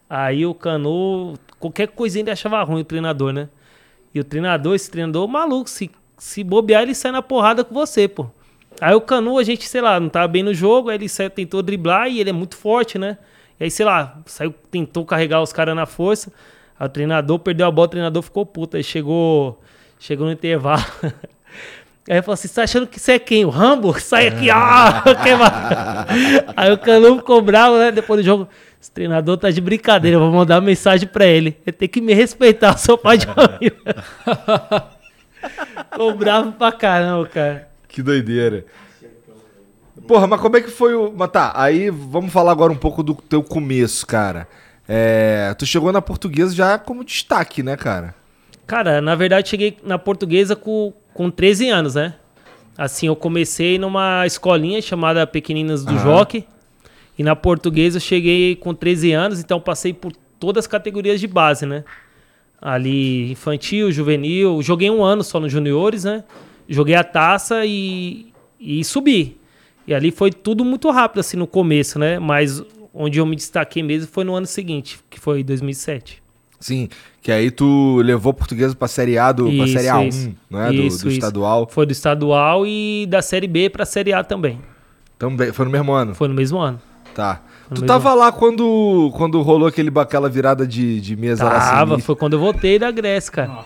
Aí 0.08 0.44
o 0.44 0.54
Cano, 0.54 1.34
qualquer 1.58 1.88
coisinha 1.88 2.22
ele 2.22 2.30
achava 2.30 2.62
ruim, 2.62 2.80
o 2.80 2.84
treinador, 2.84 3.32
né? 3.32 3.48
E 4.14 4.20
o 4.20 4.24
treinador, 4.24 4.74
esse 4.74 4.90
treinador 4.90 5.26
maluco, 5.26 5.68
se, 5.68 5.90
se 6.16 6.44
bobear, 6.44 6.82
ele 6.82 6.94
sai 6.94 7.10
na 7.10 7.22
porrada 7.22 7.64
com 7.64 7.74
você, 7.74 8.06
pô. 8.06 8.26
Aí 8.80 8.94
o 8.94 9.00
Canu, 9.00 9.38
a 9.38 9.42
gente, 9.44 9.68
sei 9.68 9.80
lá, 9.80 9.98
não 10.00 10.08
tava 10.08 10.28
bem 10.28 10.42
no 10.42 10.52
jogo, 10.52 10.90
aí 10.90 10.96
ele 10.96 11.08
saiu, 11.08 11.30
tentou 11.30 11.62
driblar 11.62 12.08
e 12.08 12.20
ele 12.20 12.30
é 12.30 12.32
muito 12.32 12.56
forte, 12.56 12.98
né? 12.98 13.18
E 13.58 13.64
aí, 13.64 13.70
sei 13.70 13.86
lá, 13.86 14.18
saiu, 14.26 14.54
tentou 14.70 15.04
carregar 15.04 15.40
os 15.40 15.52
caras 15.52 15.76
na 15.76 15.86
força. 15.86 16.32
Aí 16.78 16.86
o 16.86 16.88
treinador 16.90 17.38
perdeu 17.38 17.66
a 17.66 17.70
bola, 17.70 17.86
o 17.86 17.90
treinador 17.90 18.22
ficou 18.22 18.44
puto. 18.44 18.76
Aí 18.76 18.82
chegou, 18.82 19.60
chegou 19.98 20.26
no 20.26 20.32
intervalo. 20.32 20.84
Aí 22.06 22.16
ele 22.16 22.22
falou 22.22 22.34
assim: 22.34 22.48
você 22.48 22.54
tá 22.54 22.62
achando 22.64 22.86
que 22.86 23.00
você 23.00 23.12
é 23.12 23.18
quem? 23.18 23.44
O 23.44 23.48
Rambo? 23.48 23.98
Sai 23.98 24.28
aqui, 24.28 24.50
ah! 24.50 25.02
queima." 25.22 25.46
Aí 26.54 26.70
o 26.72 26.78
Canu 26.78 27.16
ficou 27.16 27.40
bravo, 27.40 27.78
né? 27.78 27.90
Depois 27.90 28.20
do 28.20 28.24
jogo. 28.24 28.48
Esse 28.84 28.90
treinador 28.90 29.38
tá 29.38 29.50
de 29.50 29.62
brincadeira, 29.62 30.18
eu 30.18 30.20
vou 30.20 30.30
mandar 30.30 30.56
uma 30.56 30.66
mensagem 30.66 31.08
pra 31.08 31.24
ele. 31.24 31.56
Ele 31.66 31.72
tem 31.72 31.88
que 31.88 32.02
me 32.02 32.12
respeitar, 32.12 32.76
sou 32.76 32.98
pai 32.98 33.16
de 33.16 33.24
família. 33.24 33.74
ficou 35.90 36.14
bravo 36.14 36.52
pra 36.52 36.70
caramba, 36.70 37.26
cara. 37.26 37.68
Que 37.88 38.02
doideira. 38.02 38.66
Porra, 40.06 40.26
mas 40.26 40.38
como 40.38 40.58
é 40.58 40.60
que 40.60 40.68
foi 40.68 40.94
o. 40.94 41.10
Mas 41.16 41.30
tá, 41.30 41.54
aí 41.56 41.88
vamos 41.88 42.30
falar 42.30 42.52
agora 42.52 42.70
um 42.70 42.76
pouco 42.76 43.02
do 43.02 43.14
teu 43.14 43.42
começo, 43.42 44.06
cara. 44.06 44.46
É, 44.86 45.54
tu 45.58 45.64
chegou 45.64 45.90
na 45.90 46.02
portuguesa 46.02 46.54
já 46.54 46.78
como 46.78 47.02
destaque, 47.02 47.62
né, 47.62 47.78
cara? 47.78 48.14
Cara, 48.66 49.00
na 49.00 49.14
verdade, 49.14 49.48
cheguei 49.48 49.78
na 49.82 49.98
portuguesa 49.98 50.54
com, 50.54 50.92
com 51.14 51.30
13 51.30 51.70
anos, 51.70 51.94
né? 51.94 52.16
Assim, 52.76 53.06
eu 53.06 53.16
comecei 53.16 53.78
numa 53.78 54.26
escolinha 54.26 54.82
chamada 54.82 55.26
Pequeninas 55.26 55.86
do 55.86 55.98
Jockey. 55.98 56.46
E 57.18 57.22
na 57.22 57.36
portuguesa 57.36 57.96
eu 57.96 58.00
cheguei 58.00 58.56
com 58.56 58.74
13 58.74 59.12
anos, 59.12 59.40
então 59.40 59.60
passei 59.60 59.92
por 59.92 60.12
todas 60.38 60.64
as 60.64 60.66
categorias 60.66 61.20
de 61.20 61.26
base, 61.26 61.64
né? 61.64 61.84
Ali, 62.60 63.30
infantil, 63.30 63.92
juvenil. 63.92 64.62
Joguei 64.62 64.90
um 64.90 65.02
ano 65.04 65.22
só 65.22 65.38
nos 65.38 65.52
juniores, 65.52 66.04
né? 66.04 66.24
Joguei 66.68 66.94
a 66.94 67.04
taça 67.04 67.64
e, 67.66 68.32
e 68.58 68.82
subi. 68.84 69.36
E 69.86 69.92
ali 69.94 70.10
foi 70.10 70.30
tudo 70.30 70.64
muito 70.64 70.90
rápido, 70.90 71.20
assim, 71.20 71.36
no 71.36 71.46
começo, 71.46 71.98
né? 71.98 72.18
Mas 72.18 72.62
onde 72.92 73.18
eu 73.18 73.26
me 73.26 73.36
destaquei 73.36 73.82
mesmo 73.82 74.08
foi 74.10 74.24
no 74.24 74.34
ano 74.34 74.46
seguinte, 74.46 74.98
que 75.10 75.20
foi 75.20 75.42
2007. 75.44 76.22
Sim, 76.58 76.88
que 77.20 77.30
aí 77.30 77.50
tu 77.50 78.00
levou 78.02 78.30
a 78.30 78.34
portuguesa 78.34 78.74
pra 78.74 78.88
Série 78.88 79.18
A 79.18 79.30
do, 79.30 79.44
pra 79.44 79.52
Isso, 79.52 79.72
Série 79.74 79.88
A1, 79.88 80.08
isso. 80.08 80.34
não 80.48 80.62
é? 80.62 80.66
Do- 80.68 80.74
Isso, 80.82 81.02
do, 81.02 81.08
isso. 81.08 81.18
estadual. 81.18 81.68
Foi 81.70 81.84
do 81.84 81.92
estadual 81.92 82.66
e 82.66 83.04
da 83.10 83.20
Série 83.20 83.46
B 83.46 83.68
pra 83.68 83.84
Série 83.84 84.14
A 84.14 84.24
também. 84.24 84.58
Também, 85.18 85.52
foi 85.52 85.66
no 85.66 85.70
mesmo 85.70 85.92
ano. 85.92 86.14
Foi 86.14 86.26
no 86.28 86.34
mesmo 86.34 86.58
ano. 86.58 86.80
Tá. 87.14 87.40
Tu 87.68 87.74
mesmo 87.74 87.86
tava 87.86 88.12
lá 88.12 88.30
quando, 88.32 89.10
quando 89.16 89.40
rolou 89.40 89.68
aquele, 89.68 89.90
aquela 89.98 90.28
virada 90.28 90.66
de, 90.66 91.00
de 91.00 91.16
mesa 91.16 91.44
lá 91.44 91.58
Tava, 91.58 91.98
foi 91.98 92.16
quando 92.16 92.34
eu 92.34 92.40
voltei 92.40 92.78
da 92.78 92.90
Grécia, 92.90 93.32
cara. 93.32 93.64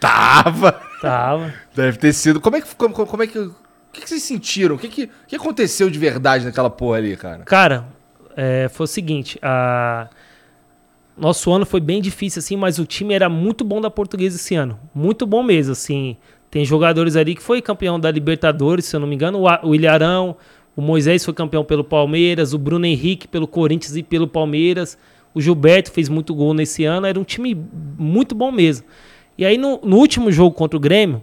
Tava! 0.00 0.80
Tava. 1.00 1.52
Deve 1.74 1.98
ter 1.98 2.12
sido. 2.14 2.40
Como 2.40 2.56
é 2.56 2.60
que. 2.60 2.74
Como, 2.74 2.94
como 2.94 3.22
é 3.22 3.26
que. 3.26 3.38
O 3.38 3.54
que, 3.92 4.00
que 4.00 4.08
vocês 4.08 4.22
sentiram? 4.22 4.74
O 4.76 4.78
que, 4.78 4.88
que, 4.88 5.04
o 5.04 5.26
que 5.28 5.36
aconteceu 5.36 5.90
de 5.90 5.98
verdade 5.98 6.46
naquela 6.46 6.70
porra 6.70 6.98
ali, 6.98 7.16
cara? 7.16 7.44
Cara, 7.44 7.84
é, 8.36 8.68
foi 8.68 8.84
o 8.84 8.88
seguinte, 8.88 9.38
a... 9.40 10.08
nosso 11.16 11.52
ano 11.52 11.64
foi 11.64 11.80
bem 11.80 12.02
difícil, 12.02 12.40
assim, 12.40 12.56
mas 12.56 12.78
o 12.78 12.86
time 12.86 13.14
era 13.14 13.28
muito 13.28 13.64
bom 13.64 13.80
da 13.80 13.90
portuguesa 13.90 14.36
esse 14.36 14.54
ano. 14.54 14.80
Muito 14.94 15.26
bom 15.26 15.42
mesmo, 15.42 15.72
assim. 15.72 16.16
Tem 16.50 16.64
jogadores 16.64 17.16
ali 17.16 17.34
que 17.34 17.42
foi 17.42 17.60
campeão 17.60 18.00
da 18.00 18.10
Libertadores, 18.10 18.86
se 18.86 18.96
eu 18.96 19.00
não 19.00 19.06
me 19.06 19.14
engano, 19.14 19.42
o 19.62 19.74
Ilharão, 19.74 20.36
o 20.76 20.82
Moisés 20.82 21.24
foi 21.24 21.34
campeão 21.34 21.64
pelo 21.64 21.84
Palmeiras, 21.84 22.52
o 22.52 22.58
Bruno 22.58 22.86
Henrique 22.86 23.28
pelo 23.28 23.46
Corinthians 23.46 23.96
e 23.96 24.02
pelo 24.02 24.26
Palmeiras, 24.26 24.98
o 25.32 25.40
Gilberto 25.40 25.90
fez 25.90 26.08
muito 26.08 26.34
gol 26.34 26.54
nesse 26.54 26.84
ano, 26.84 27.06
era 27.06 27.18
um 27.18 27.24
time 27.24 27.56
muito 27.98 28.34
bom 28.34 28.52
mesmo. 28.52 28.86
E 29.36 29.44
aí 29.44 29.58
no, 29.58 29.80
no 29.82 29.96
último 29.96 30.30
jogo 30.30 30.54
contra 30.54 30.76
o 30.76 30.80
Grêmio, 30.80 31.22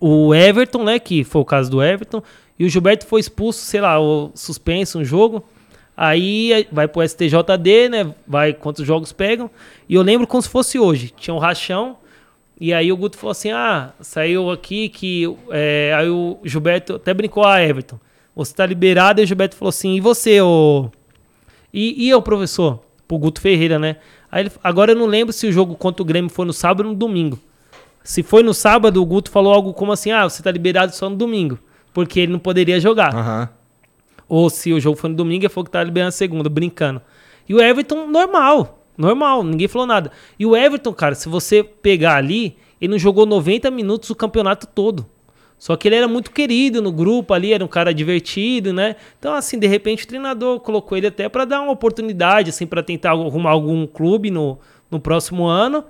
o 0.00 0.34
Everton, 0.34 0.84
né, 0.84 0.98
que 0.98 1.24
foi 1.24 1.42
o 1.42 1.44
caso 1.44 1.70
do 1.70 1.82
Everton, 1.82 2.22
e 2.58 2.64
o 2.64 2.68
Gilberto 2.68 3.06
foi 3.06 3.20
expulso, 3.20 3.60
sei 3.60 3.80
lá, 3.80 4.00
o 4.00 4.32
suspenso 4.34 4.98
um 4.98 5.04
jogo. 5.04 5.44
Aí 5.96 6.66
vai 6.70 6.86
pro 6.86 7.06
STJD, 7.06 7.88
né? 7.88 8.14
Vai 8.26 8.52
quantos 8.52 8.86
jogos 8.86 9.12
pegam. 9.12 9.50
E 9.88 9.94
eu 9.94 10.02
lembro 10.02 10.26
como 10.26 10.42
se 10.42 10.48
fosse 10.48 10.78
hoje. 10.78 11.12
Tinha 11.16 11.34
um 11.34 11.38
rachão. 11.38 11.96
E 12.60 12.72
aí 12.72 12.92
o 12.92 12.96
Guto 12.96 13.16
falou 13.16 13.30
assim: 13.30 13.50
ah, 13.50 13.92
saiu 14.00 14.50
aqui 14.50 14.88
que. 14.88 15.24
é, 15.50 15.92
aí 15.96 16.08
o 16.08 16.38
Gilberto 16.44 16.96
até 16.96 17.14
brincou, 17.14 17.44
ah, 17.44 17.62
Everton, 17.62 17.98
você 18.38 18.54
tá 18.54 18.64
liberado. 18.64 19.20
E 19.20 19.24
o 19.24 19.26
Gilberto 19.26 19.56
falou 19.56 19.70
assim: 19.70 19.96
e 19.96 20.00
você, 20.00 20.40
ô. 20.40 20.90
E, 21.74 22.06
e 22.06 22.08
eu, 22.08 22.22
professor? 22.22 22.80
Pro 23.06 23.18
Guto 23.18 23.40
Ferreira, 23.40 23.78
né? 23.78 23.96
Aí 24.30 24.44
ele, 24.44 24.52
agora 24.62 24.92
eu 24.92 24.96
não 24.96 25.06
lembro 25.06 25.32
se 25.32 25.46
o 25.46 25.52
jogo 25.52 25.74
contra 25.74 26.02
o 26.02 26.04
Grêmio 26.04 26.30
foi 26.30 26.46
no 26.46 26.52
sábado 26.52 26.86
ou 26.86 26.92
no 26.92 26.98
domingo. 26.98 27.38
Se 28.04 28.22
foi 28.22 28.42
no 28.42 28.54
sábado, 28.54 29.02
o 29.02 29.06
Guto 29.06 29.30
falou 29.30 29.52
algo 29.52 29.74
como 29.74 29.92
assim: 29.92 30.12
ah, 30.12 30.28
você 30.28 30.42
tá 30.42 30.50
liberado 30.50 30.94
só 30.94 31.10
no 31.10 31.16
domingo. 31.16 31.58
Porque 31.92 32.20
ele 32.20 32.32
não 32.32 32.38
poderia 32.38 32.78
jogar. 32.78 33.14
Aham. 33.14 33.48
Ou 34.28 34.48
se 34.50 34.72
o 34.72 34.78
jogo 34.78 34.96
foi 34.96 35.10
no 35.10 35.16
domingo, 35.16 35.44
ele 35.44 35.48
falou 35.48 35.64
que 35.64 35.70
tá 35.70 35.82
liberando 35.82 36.08
a 36.08 36.12
segunda, 36.12 36.48
brincando. 36.48 37.00
E 37.48 37.54
o 37.54 37.60
Everton, 37.60 38.06
normal. 38.06 38.84
Normal, 38.96 39.42
ninguém 39.42 39.66
falou 39.68 39.86
nada. 39.86 40.12
E 40.38 40.44
o 40.44 40.54
Everton, 40.54 40.92
cara, 40.92 41.14
se 41.14 41.28
você 41.28 41.64
pegar 41.64 42.16
ali, 42.16 42.56
ele 42.80 42.92
não 42.92 42.98
jogou 42.98 43.24
90 43.24 43.70
minutos 43.70 44.10
o 44.10 44.14
campeonato 44.14 44.66
todo. 44.66 45.06
Só 45.58 45.76
que 45.76 45.88
ele 45.88 45.96
era 45.96 46.06
muito 46.06 46.30
querido 46.30 46.80
no 46.80 46.92
grupo 46.92 47.34
ali, 47.34 47.52
era 47.52 47.64
um 47.64 47.68
cara 47.68 47.92
divertido, 47.92 48.72
né? 48.72 48.94
Então, 49.18 49.34
assim, 49.34 49.58
de 49.58 49.66
repente 49.66 50.04
o 50.04 50.06
treinador 50.06 50.60
colocou 50.60 50.96
ele 50.96 51.08
até 51.08 51.28
para 51.28 51.44
dar 51.44 51.60
uma 51.60 51.72
oportunidade, 51.72 52.50
assim, 52.50 52.66
para 52.66 52.82
tentar 52.82 53.10
arrumar 53.10 53.50
algum 53.50 53.86
clube 53.86 54.30
no, 54.30 54.58
no 54.90 55.00
próximo 55.00 55.46
ano. 55.46 55.84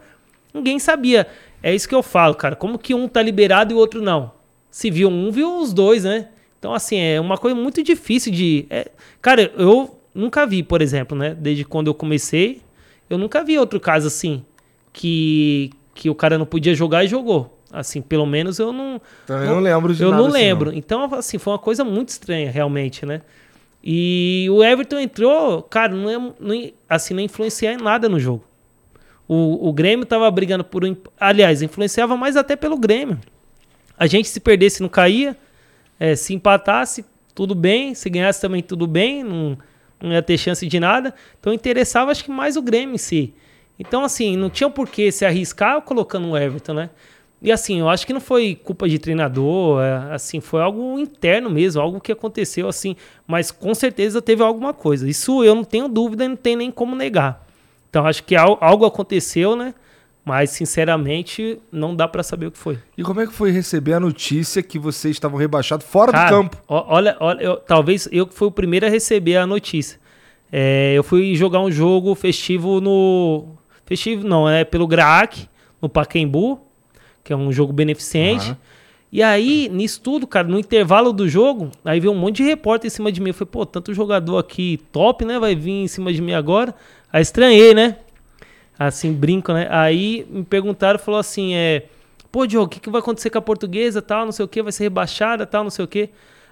Ninguém 0.54 0.78
sabia. 0.78 1.26
É 1.62 1.74
isso 1.74 1.88
que 1.88 1.94
eu 1.94 2.02
falo, 2.02 2.34
cara. 2.34 2.56
Como 2.56 2.78
que 2.78 2.94
um 2.94 3.06
tá 3.06 3.20
liberado 3.20 3.72
e 3.72 3.76
o 3.76 3.78
outro 3.78 4.00
não? 4.00 4.32
Se 4.70 4.90
viu 4.90 5.08
um, 5.08 5.30
viu 5.30 5.58
os 5.58 5.72
dois, 5.74 6.04
né? 6.04 6.28
Então, 6.58 6.72
assim, 6.72 6.98
é 6.98 7.20
uma 7.20 7.36
coisa 7.36 7.54
muito 7.54 7.82
difícil 7.82 8.32
de. 8.32 8.66
é- 8.70 8.90
Cara, 9.20 9.52
eu 9.56 9.98
nunca 10.14 10.46
vi, 10.46 10.62
por 10.62 10.80
exemplo, 10.80 11.16
né? 11.16 11.36
Desde 11.38 11.64
quando 11.64 11.88
eu 11.88 11.94
comecei, 11.94 12.62
eu 13.10 13.18
nunca 13.18 13.44
vi 13.44 13.58
outro 13.58 13.78
caso 13.78 14.06
assim. 14.06 14.44
Que, 14.92 15.70
que 15.94 16.08
o 16.08 16.14
cara 16.14 16.38
não 16.38 16.46
podia 16.46 16.74
jogar 16.74 17.04
e 17.04 17.08
jogou. 17.08 17.57
Assim, 17.72 18.00
pelo 18.00 18.26
menos 18.26 18.58
eu 18.58 18.72
não. 18.72 19.00
Também 19.26 19.48
não 19.48 19.60
lembro 19.60 19.94
de 19.94 20.02
Eu 20.02 20.10
não 20.10 20.26
assim, 20.26 20.32
lembro. 20.32 20.70
não. 20.70 20.78
Então, 20.78 21.14
assim, 21.14 21.38
foi 21.38 21.52
uma 21.52 21.58
coisa 21.58 21.84
muito 21.84 22.08
estranha, 22.08 22.50
realmente, 22.50 23.04
né? 23.04 23.22
E 23.82 24.46
o 24.50 24.64
Everton 24.64 24.98
entrou, 24.98 25.62
cara, 25.62 25.94
não, 25.94 26.10
é, 26.10 26.18
não 26.40 26.70
assim, 26.88 27.14
não 27.14 27.20
influenciar 27.20 27.72
em 27.74 27.76
nada 27.76 28.08
no 28.08 28.18
jogo. 28.18 28.44
O, 29.26 29.68
o 29.68 29.72
Grêmio 29.72 30.06
tava 30.06 30.30
brigando 30.30 30.64
por. 30.64 30.82
Aliás, 31.20 31.60
influenciava 31.60 32.16
mais 32.16 32.36
até 32.36 32.56
pelo 32.56 32.78
Grêmio. 32.78 33.18
A 33.98 34.06
gente 34.06 34.28
se 34.28 34.40
perdesse 34.40 34.80
não 34.80 34.88
caía. 34.88 35.36
É, 36.00 36.16
se 36.16 36.32
empatasse, 36.32 37.04
tudo 37.34 37.54
bem. 37.54 37.94
Se 37.94 38.08
ganhasse 38.08 38.40
também, 38.40 38.62
tudo 38.62 38.86
bem. 38.86 39.22
Não, 39.22 39.58
não 40.00 40.12
ia 40.12 40.22
ter 40.22 40.38
chance 40.38 40.66
de 40.66 40.80
nada. 40.80 41.14
Então 41.38 41.52
interessava, 41.52 42.10
acho 42.10 42.24
que 42.24 42.30
mais 42.30 42.56
o 42.56 42.62
Grêmio 42.62 42.94
em 42.94 42.98
si. 42.98 43.34
Então, 43.78 44.02
assim, 44.02 44.36
não 44.36 44.50
tinha 44.50 44.68
por 44.68 44.88
que 44.88 45.12
se 45.12 45.24
arriscar 45.24 45.80
colocando 45.82 46.28
o 46.28 46.36
Everton, 46.36 46.74
né? 46.74 46.90
E 47.40 47.52
assim, 47.52 47.78
eu 47.78 47.88
acho 47.88 48.04
que 48.06 48.12
não 48.12 48.20
foi 48.20 48.56
culpa 48.56 48.88
de 48.88 48.98
treinador, 48.98 49.80
é, 49.80 50.12
assim, 50.14 50.40
foi 50.40 50.60
algo 50.60 50.98
interno 50.98 51.48
mesmo, 51.48 51.80
algo 51.80 52.00
que 52.00 52.10
aconteceu 52.10 52.66
assim, 52.68 52.96
mas 53.28 53.50
com 53.52 53.72
certeza 53.74 54.20
teve 54.20 54.42
alguma 54.42 54.74
coisa. 54.74 55.08
Isso 55.08 55.44
eu 55.44 55.54
não 55.54 55.62
tenho 55.64 55.86
dúvida 55.88 56.24
e 56.24 56.28
não 56.28 56.36
tem 56.36 56.56
nem 56.56 56.70
como 56.70 56.96
negar. 56.96 57.46
Então 57.88 58.04
acho 58.06 58.24
que 58.24 58.34
al- 58.34 58.58
algo 58.60 58.84
aconteceu, 58.84 59.54
né? 59.54 59.72
Mas 60.24 60.50
sinceramente 60.50 61.58
não 61.72 61.94
dá 61.94 62.06
pra 62.08 62.22
saber 62.22 62.46
o 62.46 62.50
que 62.50 62.58
foi. 62.58 62.78
E 62.96 63.02
como 63.02 63.20
é 63.20 63.26
que 63.26 63.32
foi 63.32 63.50
receber 63.50 63.94
a 63.94 64.00
notícia 64.00 64.62
que 64.62 64.78
vocês 64.78 65.14
estavam 65.16 65.38
rebaixados 65.38 65.86
fora 65.86 66.12
Cara, 66.12 66.28
do 66.30 66.30
campo? 66.42 66.56
Olha, 66.68 67.16
olha 67.20 67.40
eu- 67.42 67.56
talvez 67.56 68.08
eu 68.12 68.26
que 68.26 68.34
fui 68.34 68.48
o 68.48 68.50
primeiro 68.52 68.84
a 68.84 68.88
receber 68.90 69.36
a 69.36 69.46
notícia. 69.46 69.98
É, 70.50 70.92
eu 70.94 71.02
fui 71.04 71.34
jogar 71.34 71.60
um 71.60 71.70
jogo 71.70 72.14
festivo 72.14 72.80
no. 72.80 73.46
Festivo 73.86 74.26
não, 74.26 74.48
é 74.48 74.64
pelo 74.64 74.86
Graac, 74.86 75.48
no 75.80 75.88
Pacaembu, 75.88 76.60
que 77.28 77.32
é 77.34 77.36
um 77.36 77.52
jogo 77.52 77.74
beneficente. 77.74 78.56
E 79.12 79.22
aí, 79.22 79.68
nisso 79.70 80.00
tudo, 80.00 80.26
cara, 80.26 80.48
no 80.48 80.58
intervalo 80.58 81.12
do 81.12 81.28
jogo, 81.28 81.70
aí 81.84 82.00
veio 82.00 82.10
um 82.10 82.16
monte 82.16 82.36
de 82.36 82.44
repórter 82.44 82.86
em 82.86 82.90
cima 82.90 83.12
de 83.12 83.20
mim. 83.20 83.28
Eu 83.28 83.34
falei, 83.34 83.50
pô, 83.52 83.66
tanto 83.66 83.92
jogador 83.92 84.38
aqui 84.38 84.80
top, 84.90 85.26
né? 85.26 85.38
Vai 85.38 85.54
vir 85.54 85.72
em 85.72 85.88
cima 85.88 86.10
de 86.10 86.22
mim 86.22 86.32
agora. 86.32 86.74
Aí 87.12 87.20
estranhei, 87.20 87.74
né? 87.74 87.96
Assim, 88.78 89.12
brinco, 89.12 89.52
né? 89.52 89.68
Aí 89.70 90.26
me 90.30 90.42
perguntaram, 90.42 90.98
falou 90.98 91.20
assim, 91.20 91.54
é... 91.54 91.84
Pô, 92.32 92.46
Diogo, 92.46 92.64
o 92.64 92.68
que, 92.68 92.80
que 92.80 92.88
vai 92.88 93.00
acontecer 93.00 93.28
com 93.28 93.36
a 93.36 93.42
portuguesa, 93.42 94.00
tal, 94.00 94.24
não 94.24 94.32
sei 94.32 94.46
o 94.46 94.48
que, 94.48 94.62
vai 94.62 94.72
ser 94.72 94.84
rebaixada, 94.84 95.44
tal, 95.44 95.64
não 95.64 95.70
sei 95.70 95.84
o 95.84 95.88
que. 95.88 96.08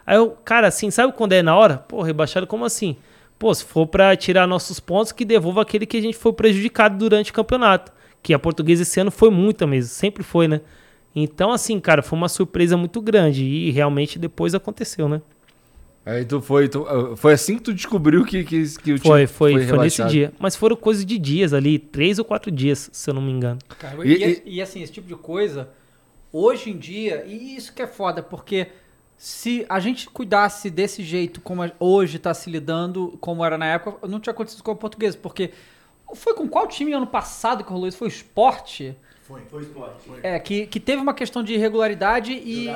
Aí 0.07 0.19
eu, 0.19 0.37
cara, 0.45 0.69
assim, 0.69 0.91
sabe 0.91 1.15
quando 1.15 1.33
é 1.33 1.43
na 1.43 1.57
hora? 1.57 1.79
Pô, 1.79 2.03
rebaixada, 2.03 2.47
como 2.47 2.67
assim? 2.67 2.97
Pô, 3.39 3.55
se 3.55 3.65
for 3.65 3.87
pra 3.87 4.15
tirar 4.15 4.47
nossos 4.47 4.79
pontos, 4.79 5.11
que 5.11 5.25
devolva 5.25 5.63
aquele 5.63 5.87
que 5.87 5.97
a 5.97 6.03
gente 6.03 6.19
foi 6.19 6.35
prejudicado 6.35 6.99
durante 6.99 7.31
o 7.31 7.35
campeonato. 7.35 7.93
Que 8.27 8.35
a 8.35 8.41
portuguesa 8.41 8.83
esse 8.83 8.99
ano 8.99 9.13
foi 9.13 9.31
muita 9.31 9.69
mesmo, 9.69 9.89
sempre 9.89 10.25
foi, 10.25 10.49
né? 10.49 10.61
Então, 11.15 11.53
assim, 11.53 11.79
cara, 11.79 12.03
foi 12.03 12.19
uma 12.19 12.29
surpresa 12.29 12.77
muito 12.77 13.01
grande. 13.01 13.45
E 13.45 13.71
realmente 13.71 14.19
depois 14.19 14.53
aconteceu, 14.53 15.09
né? 15.09 15.23
Aí 16.05 16.25
tu 16.25 16.41
foi, 16.41 16.69
tu- 16.69 16.85
ah, 16.89 17.17
foi 17.17 17.35
assim 17.35 17.55
que 17.55 17.63
tu 17.63 17.73
descobriu 17.73 18.25
que, 18.25 18.43
que, 18.43 18.65
que 18.79 18.93
o 18.95 18.99
Foi, 18.99 18.99
time 18.99 19.27
foi, 19.29 19.53
foi, 19.53 19.61
nesse 19.61 19.67
rebaixado? 19.71 20.11
dia. 20.11 20.33
Mas 20.41 20.57
foram 20.57 20.75
coisas 20.75 21.07
de 21.07 21.17
dias 21.21 21.53
ali, 21.53 21.79
três 21.79 22.19
ou 22.19 22.25
quatro 22.25 22.51
dias, 22.51 22.91
se 22.93 23.09
eu 23.09 23.15
não 23.15 23.23
me 23.23 23.31
engano. 23.31 23.61
Cara, 23.79 24.05
E- 24.05 24.13
e, 24.13 24.25
e- 24.25 24.43
e 24.57 24.61
assim, 24.61 24.83
esse 24.83 24.93
tipo 24.93 25.07
de 25.07 25.15
coisa, 25.15 25.69
hoje 26.33 26.71
em 26.71 26.77
dia, 26.77 27.25
e 27.29 27.55
isso 27.55 27.73
que 27.73 27.81
é 27.81 27.87
foda, 27.87 28.25
porque 28.25 28.67
se 29.17 29.65
a 29.69 29.79
gente 29.79 30.11
cuidasse 30.11 30.69
desse 30.69 31.01
jeito 31.05 31.41
como 31.41 31.63
hoje 31.79 32.19
tá 32.19 32.35
se 32.35 32.51
lidando, 32.51 33.17
como 33.21 33.45
era 33.45 33.57
na 33.57 33.67
época, 33.67 34.05
não 34.09 34.19
tinha 34.19 34.33
acontecido 34.33 34.65
com 34.65 34.73
o 34.73 34.77
português, 34.77 35.15
porque 35.15 35.53
foi 36.15 36.35
com 36.35 36.49
qual 36.49 36.67
time 36.67 36.93
ano 36.93 37.07
passado 37.07 37.65
que 37.65 37.71
rolou 37.73 37.89
isso? 37.89 37.99
Foi 37.99 38.09
o 38.09 38.11
Sport? 38.11 38.81
Foi, 39.23 39.41
foi 39.51 39.63
esporte. 39.63 39.95
Foi. 40.07 40.21
É, 40.23 40.39
que, 40.39 40.67
que 40.67 40.79
teve 40.79 41.03
uma 41.03 41.13
questão 41.15 41.43
de 41.43 41.55
irregularidade 41.55 42.33
e 42.33 42.69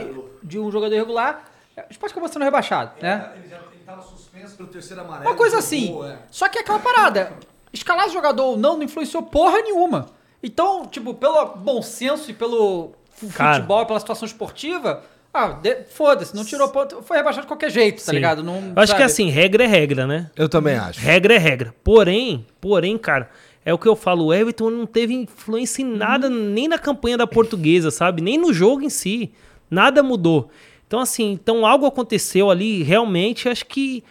de 0.42 0.58
um 0.58 0.70
jogador 0.70 0.94
irregular. 0.94 1.44
É, 1.76 1.82
O 1.82 1.92
Sport 1.92 2.10
acabou 2.12 2.28
sendo 2.28 2.42
rebaixado, 2.44 2.92
né? 3.00 3.32
Ele, 3.36 3.48
já, 3.48 3.56
ele 3.58 3.84
tava 3.86 4.02
suspenso 4.02 4.56
pelo 4.56 4.68
terceiro 4.68 5.02
amarelo. 5.02 5.30
Uma 5.30 5.36
coisa 5.36 5.60
jogou, 5.60 6.02
assim. 6.02 6.12
é. 6.12 6.18
Só 6.30 6.48
que 6.48 6.58
é 6.58 6.62
aquela 6.62 6.80
parada. 6.80 7.32
Escalar 7.72 8.08
jogador 8.10 8.42
ou 8.44 8.56
não 8.56 8.76
não 8.76 8.82
influenciou 8.82 9.22
porra 9.22 9.62
nenhuma. 9.62 10.06
Então, 10.42 10.86
tipo, 10.86 11.14
pelo 11.14 11.46
bom 11.54 11.80
senso 11.82 12.30
e 12.30 12.34
pelo 12.34 12.92
fu- 13.10 13.28
Cara. 13.28 13.54
futebol, 13.56 13.86
pela 13.86 14.00
situação 14.00 14.26
esportiva, 14.26 15.04
ah, 15.32 15.48
de- 15.62 15.84
foda-se, 15.90 16.34
não 16.34 16.44
tirou 16.44 16.68
ponto. 16.68 17.02
Foi 17.02 17.16
rebaixado 17.16 17.42
de 17.42 17.48
qualquer 17.48 17.70
jeito, 17.70 17.98
tá 17.98 18.10
Sim. 18.10 18.16
ligado? 18.16 18.42
Não, 18.42 18.54
Eu 18.56 18.82
acho 18.82 18.92
que 18.92 18.98
sabe? 19.00 19.02
assim, 19.04 19.30
regra 19.30 19.64
é 19.64 19.66
regra, 19.66 20.06
né? 20.06 20.30
Eu 20.36 20.48
também 20.48 20.76
acho. 20.76 21.00
Regra 21.00 21.34
é 21.34 21.38
regra. 21.38 21.74
Porém, 21.84 22.44
porém, 22.60 22.98
cara, 22.98 23.30
é 23.64 23.72
o 23.72 23.78
que 23.78 23.86
eu 23.88 23.94
falo, 23.94 24.26
o 24.26 24.34
Everton 24.34 24.70
não 24.70 24.86
teve 24.86 25.14
influência 25.14 25.82
em 25.82 25.86
nada, 25.96 26.28
nem 26.28 26.66
na 26.66 26.78
campanha 26.78 27.16
da 27.16 27.26
portuguesa, 27.26 27.90
sabe? 27.90 28.20
Nem 28.22 28.36
no 28.38 28.52
jogo 28.52 28.82
em 28.82 28.90
si. 28.90 29.32
Nada 29.70 30.02
mudou. 30.02 30.50
Então, 30.86 30.98
assim, 30.98 31.30
então 31.30 31.64
algo 31.64 31.86
aconteceu 31.86 32.50
ali, 32.50 32.82
realmente, 32.82 33.48
acho 33.48 33.64
que. 33.66 34.02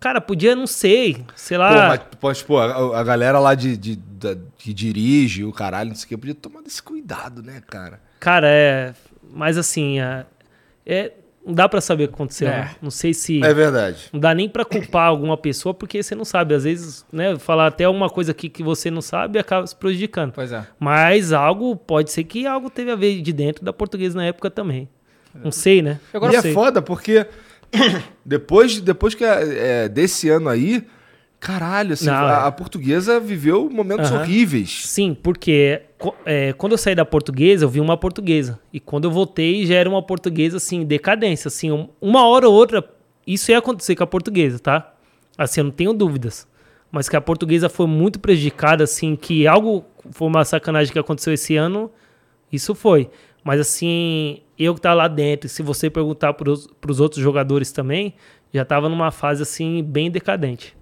Cara, 0.00 0.20
podia, 0.20 0.54
não 0.56 0.66
sei, 0.66 1.24
sei 1.34 1.56
Pô, 1.56 1.62
lá. 1.62 1.88
mas, 1.88 2.00
mas, 2.22 2.42
pô, 2.42 2.58
a, 2.58 3.00
a 3.00 3.02
galera 3.02 3.38
lá 3.38 3.54
de, 3.54 3.74
de- 3.76 3.96
da- 3.96 4.36
que 4.58 4.72
dirige 4.74 5.44
o 5.44 5.52
caralho, 5.52 5.88
não 5.90 5.96
sei 5.96 6.04
o 6.04 6.08
que, 6.08 6.16
podia 6.18 6.34
tomar 6.34 6.60
esse 6.66 6.82
cuidado, 6.82 7.42
né, 7.42 7.62
cara? 7.66 8.00
Cara, 8.20 8.46
é. 8.50 8.92
Mas 9.32 9.56
assim, 9.58 10.00
é. 10.00 10.24
É- 10.86 11.12
não 11.46 11.52
dá 11.52 11.68
pra 11.68 11.78
saber 11.78 12.04
o 12.04 12.08
que 12.08 12.14
aconteceu. 12.14 12.48
É. 12.48 12.60
né? 12.60 12.70
Não 12.80 12.90
sei 12.90 13.12
se. 13.12 13.44
É 13.44 13.52
verdade. 13.52 14.08
Não 14.12 14.18
dá 14.18 14.34
nem 14.34 14.48
pra 14.48 14.64
culpar 14.64 15.08
alguma 15.08 15.36
pessoa, 15.36 15.74
porque 15.74 16.02
você 16.02 16.14
não 16.14 16.24
sabe. 16.24 16.54
Às 16.54 16.64
vezes, 16.64 17.04
né, 17.12 17.38
falar 17.38 17.66
até 17.66 17.86
uma 17.86 18.08
coisa 18.08 18.30
aqui 18.30 18.48
que 18.48 18.62
você 18.62 18.90
não 18.90 19.02
sabe 19.02 19.38
acaba 19.38 19.66
se 19.66 19.76
prejudicando. 19.76 20.32
Pois 20.32 20.50
é. 20.52 20.66
Mas 20.78 21.32
algo, 21.34 21.76
pode 21.76 22.10
ser 22.10 22.24
que 22.24 22.46
algo 22.46 22.70
teve 22.70 22.90
a 22.90 22.96
ver 22.96 23.20
de 23.20 23.32
dentro 23.32 23.62
da 23.62 23.74
portuguesa 23.74 24.16
na 24.16 24.24
época 24.24 24.50
também. 24.50 24.88
Não 25.34 25.50
sei, 25.50 25.82
né? 25.82 26.00
Agora 26.14 26.32
e 26.32 26.36
é 26.36 26.40
sei. 26.40 26.54
foda 26.54 26.80
porque 26.80 27.26
depois, 28.24 28.80
depois 28.80 29.14
que 29.14 29.24
é, 29.24 29.88
desse 29.88 30.30
ano 30.30 30.48
aí, 30.48 30.86
caralho, 31.44 31.92
assim, 31.92 32.06
Não, 32.06 32.14
a, 32.26 32.32
é. 32.32 32.46
a 32.46 32.50
portuguesa 32.52 33.20
viveu 33.20 33.68
momentos 33.70 34.10
Aham. 34.10 34.20
horríveis. 34.22 34.80
Sim, 34.86 35.14
porque 35.14 35.82
é, 36.24 36.52
quando 36.54 36.72
eu 36.72 36.78
saí 36.78 36.94
da 36.94 37.04
portuguesa, 37.04 37.64
eu 37.64 37.68
vi 37.68 37.80
uma 37.80 37.96
portuguesa. 37.96 38.58
E 38.72 38.80
quando 38.80 39.04
eu 39.04 39.10
voltei, 39.10 39.66
já 39.66 39.74
era 39.74 39.88
uma 39.88 40.02
portuguesa, 40.02 40.56
assim, 40.56 40.78
em 40.80 40.84
decadência. 40.86 41.48
Assim, 41.48 41.70
um- 41.70 41.88
uma 42.00 42.26
hora 42.26 42.48
ou 42.48 42.54
outra, 42.54 42.82
isso 43.26 43.50
ia 43.50 43.58
acontecer 43.58 43.94
com 43.94 44.02
a 44.02 44.06
portuguesa, 44.06 44.58
tá? 44.58 44.94
Assim, 45.36 45.60
eu 45.60 45.64
não 45.64 45.70
tenho 45.70 45.92
dúvidas. 45.92 46.48
Mas 46.90 47.08
que 47.08 47.16
a 47.16 47.20
portuguesa 47.20 47.68
foi 47.68 47.86
muito 47.86 48.18
prejudicada, 48.20 48.84
assim, 48.84 49.14
que 49.16 49.46
algo 49.46 49.84
foi 50.12 50.26
uma 50.28 50.44
sacanagem 50.44 50.92
que 50.92 50.98
aconteceu 50.98 51.32
esse 51.34 51.56
ano, 51.56 51.90
isso 52.52 52.74
foi. 52.74 53.10
Mas, 53.42 53.60
assim, 53.60 54.38
eu 54.58 54.74
que 54.74 54.80
tava 54.80 54.94
lá 54.94 55.08
dentro, 55.08 55.48
se 55.48 55.62
você 55.62 55.90
perguntar 55.90 56.32
pros, 56.34 56.66
pros 56.80 57.00
outros 57.00 57.20
jogadores 57.22 57.70
também, 57.72 58.14
já 58.52 58.64
tava 58.64 58.88
numa 58.88 59.10
fase, 59.10 59.42
assim, 59.42 59.82
bem 59.82 60.10
decadente. 60.10 60.74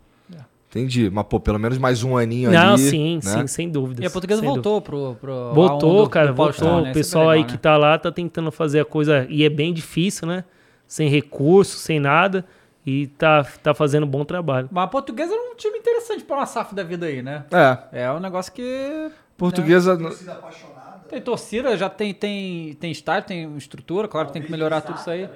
Entendi. 0.75 1.11
Mas, 1.11 1.27
pô, 1.27 1.39
pelo 1.39 1.59
menos 1.59 1.77
mais 1.77 2.03
um 2.03 2.16
aninho 2.16 2.51
Não, 2.51 2.73
ali. 2.75 2.79
sim, 2.89 3.14
né? 3.16 3.20
sim, 3.20 3.47
sem 3.47 3.68
dúvidas. 3.68 4.03
E 4.03 4.07
a 4.07 4.11
portuguesa 4.11 4.41
sem 4.41 4.49
dúvida. 4.49 4.62
voltou 4.70 4.81
pro, 4.81 5.14
pro. 5.20 5.53
Voltou, 5.53 6.01
A1 6.01 6.05
do- 6.05 6.11
cara, 6.11 6.33
voltou. 6.33 6.77
né? 6.81 6.83
O 6.83 6.87
é 6.87 6.93
pessoal 6.95 7.25
legal, 7.27 7.35
aí 7.35 7.43
né? 7.43 7.47
que 7.49 7.59
tá 7.59 7.77
lá 7.77 7.99
tá 7.99 8.11
tentando 8.11 8.51
fazer 8.51 8.81
a 8.81 8.85
coisa. 8.85 9.27
E 9.29 9.45
é 9.45 9.51
bem 9.51 9.75
difícil, 9.75 10.27
né? 10.27 10.45
Sem 10.87 11.11
recurso, 11.11 11.77
sem 11.77 12.01
nada. 12.01 12.43
E 12.87 13.07
tá, 13.07 13.45
tá 13.62 13.75
fazendo 13.75 14.05
um 14.05 14.09
bom 14.09 14.25
trabalho. 14.25 14.68
Mas 14.73 14.85
a 14.85 14.87
portuguesa 14.89 15.33
era 15.35 15.53
um 15.53 15.55
time 15.55 15.77
interessante 15.79 16.25
pra 16.25 16.37
uma 16.37 16.47
SAF 16.47 16.75
da 16.75 16.83
vida 16.83 17.05
aí, 17.07 17.20
né? 17.23 17.45
É. 17.93 18.05
É 18.05 18.11
um 18.11 18.18
negócio 18.18 18.51
que. 18.51 19.11
Portuguesa. 19.37 19.95
Torcida 19.97 20.33
apaixonada. 20.33 20.83
Tem 21.09 21.20
torcida, 21.20 21.77
já 21.77 21.91
tem, 21.91 22.14
tem, 22.14 22.73
tem 22.75 22.91
estádio, 22.91 23.29
tem 23.29 23.57
estrutura, 23.59 24.09
claro 24.09 24.29
que 24.29 24.33
tem 24.33 24.41
que 24.43 24.51
melhorar 24.51 24.81
tudo 24.81 24.99
isso 24.99 25.11
aí. 25.11 25.29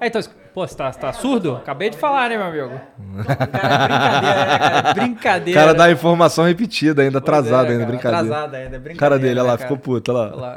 É, 0.00 0.06
então, 0.08 0.20
pô, 0.54 0.66
você 0.66 0.74
tá, 0.76 0.90
tá 0.92 1.12
surdo? 1.12 1.56
Acabei 1.56 1.90
de 1.90 1.96
falar, 1.96 2.28
né, 2.30 2.36
meu 2.36 2.46
amigo? 2.46 2.80
Cara, 3.24 3.46
brincadeira, 3.46 4.48
né, 4.50 4.58
cara? 4.58 4.90
O 4.90 4.94
Brincadeira. 4.94 5.60
cara 5.60 5.74
dá 5.74 5.90
informação 5.90 6.44
repetida, 6.44 7.02
ainda 7.02 7.18
é, 7.18 7.20
atrasado, 7.20 7.66
ainda, 7.70 7.78
cara, 7.84 7.86
brincadeira. 7.86 8.18
Atrasado 8.26 8.54
ainda, 8.54 8.78
brincadeira. 8.78 8.98
cara 8.98 9.18
dele, 9.18 9.40
olha 9.40 9.46
lá, 9.46 9.52
né, 9.52 9.58
cara? 9.58 9.68
ficou 9.68 9.78
puto, 9.78 10.12
olha 10.12 10.34
lá. 10.34 10.54
Olha 10.54 10.54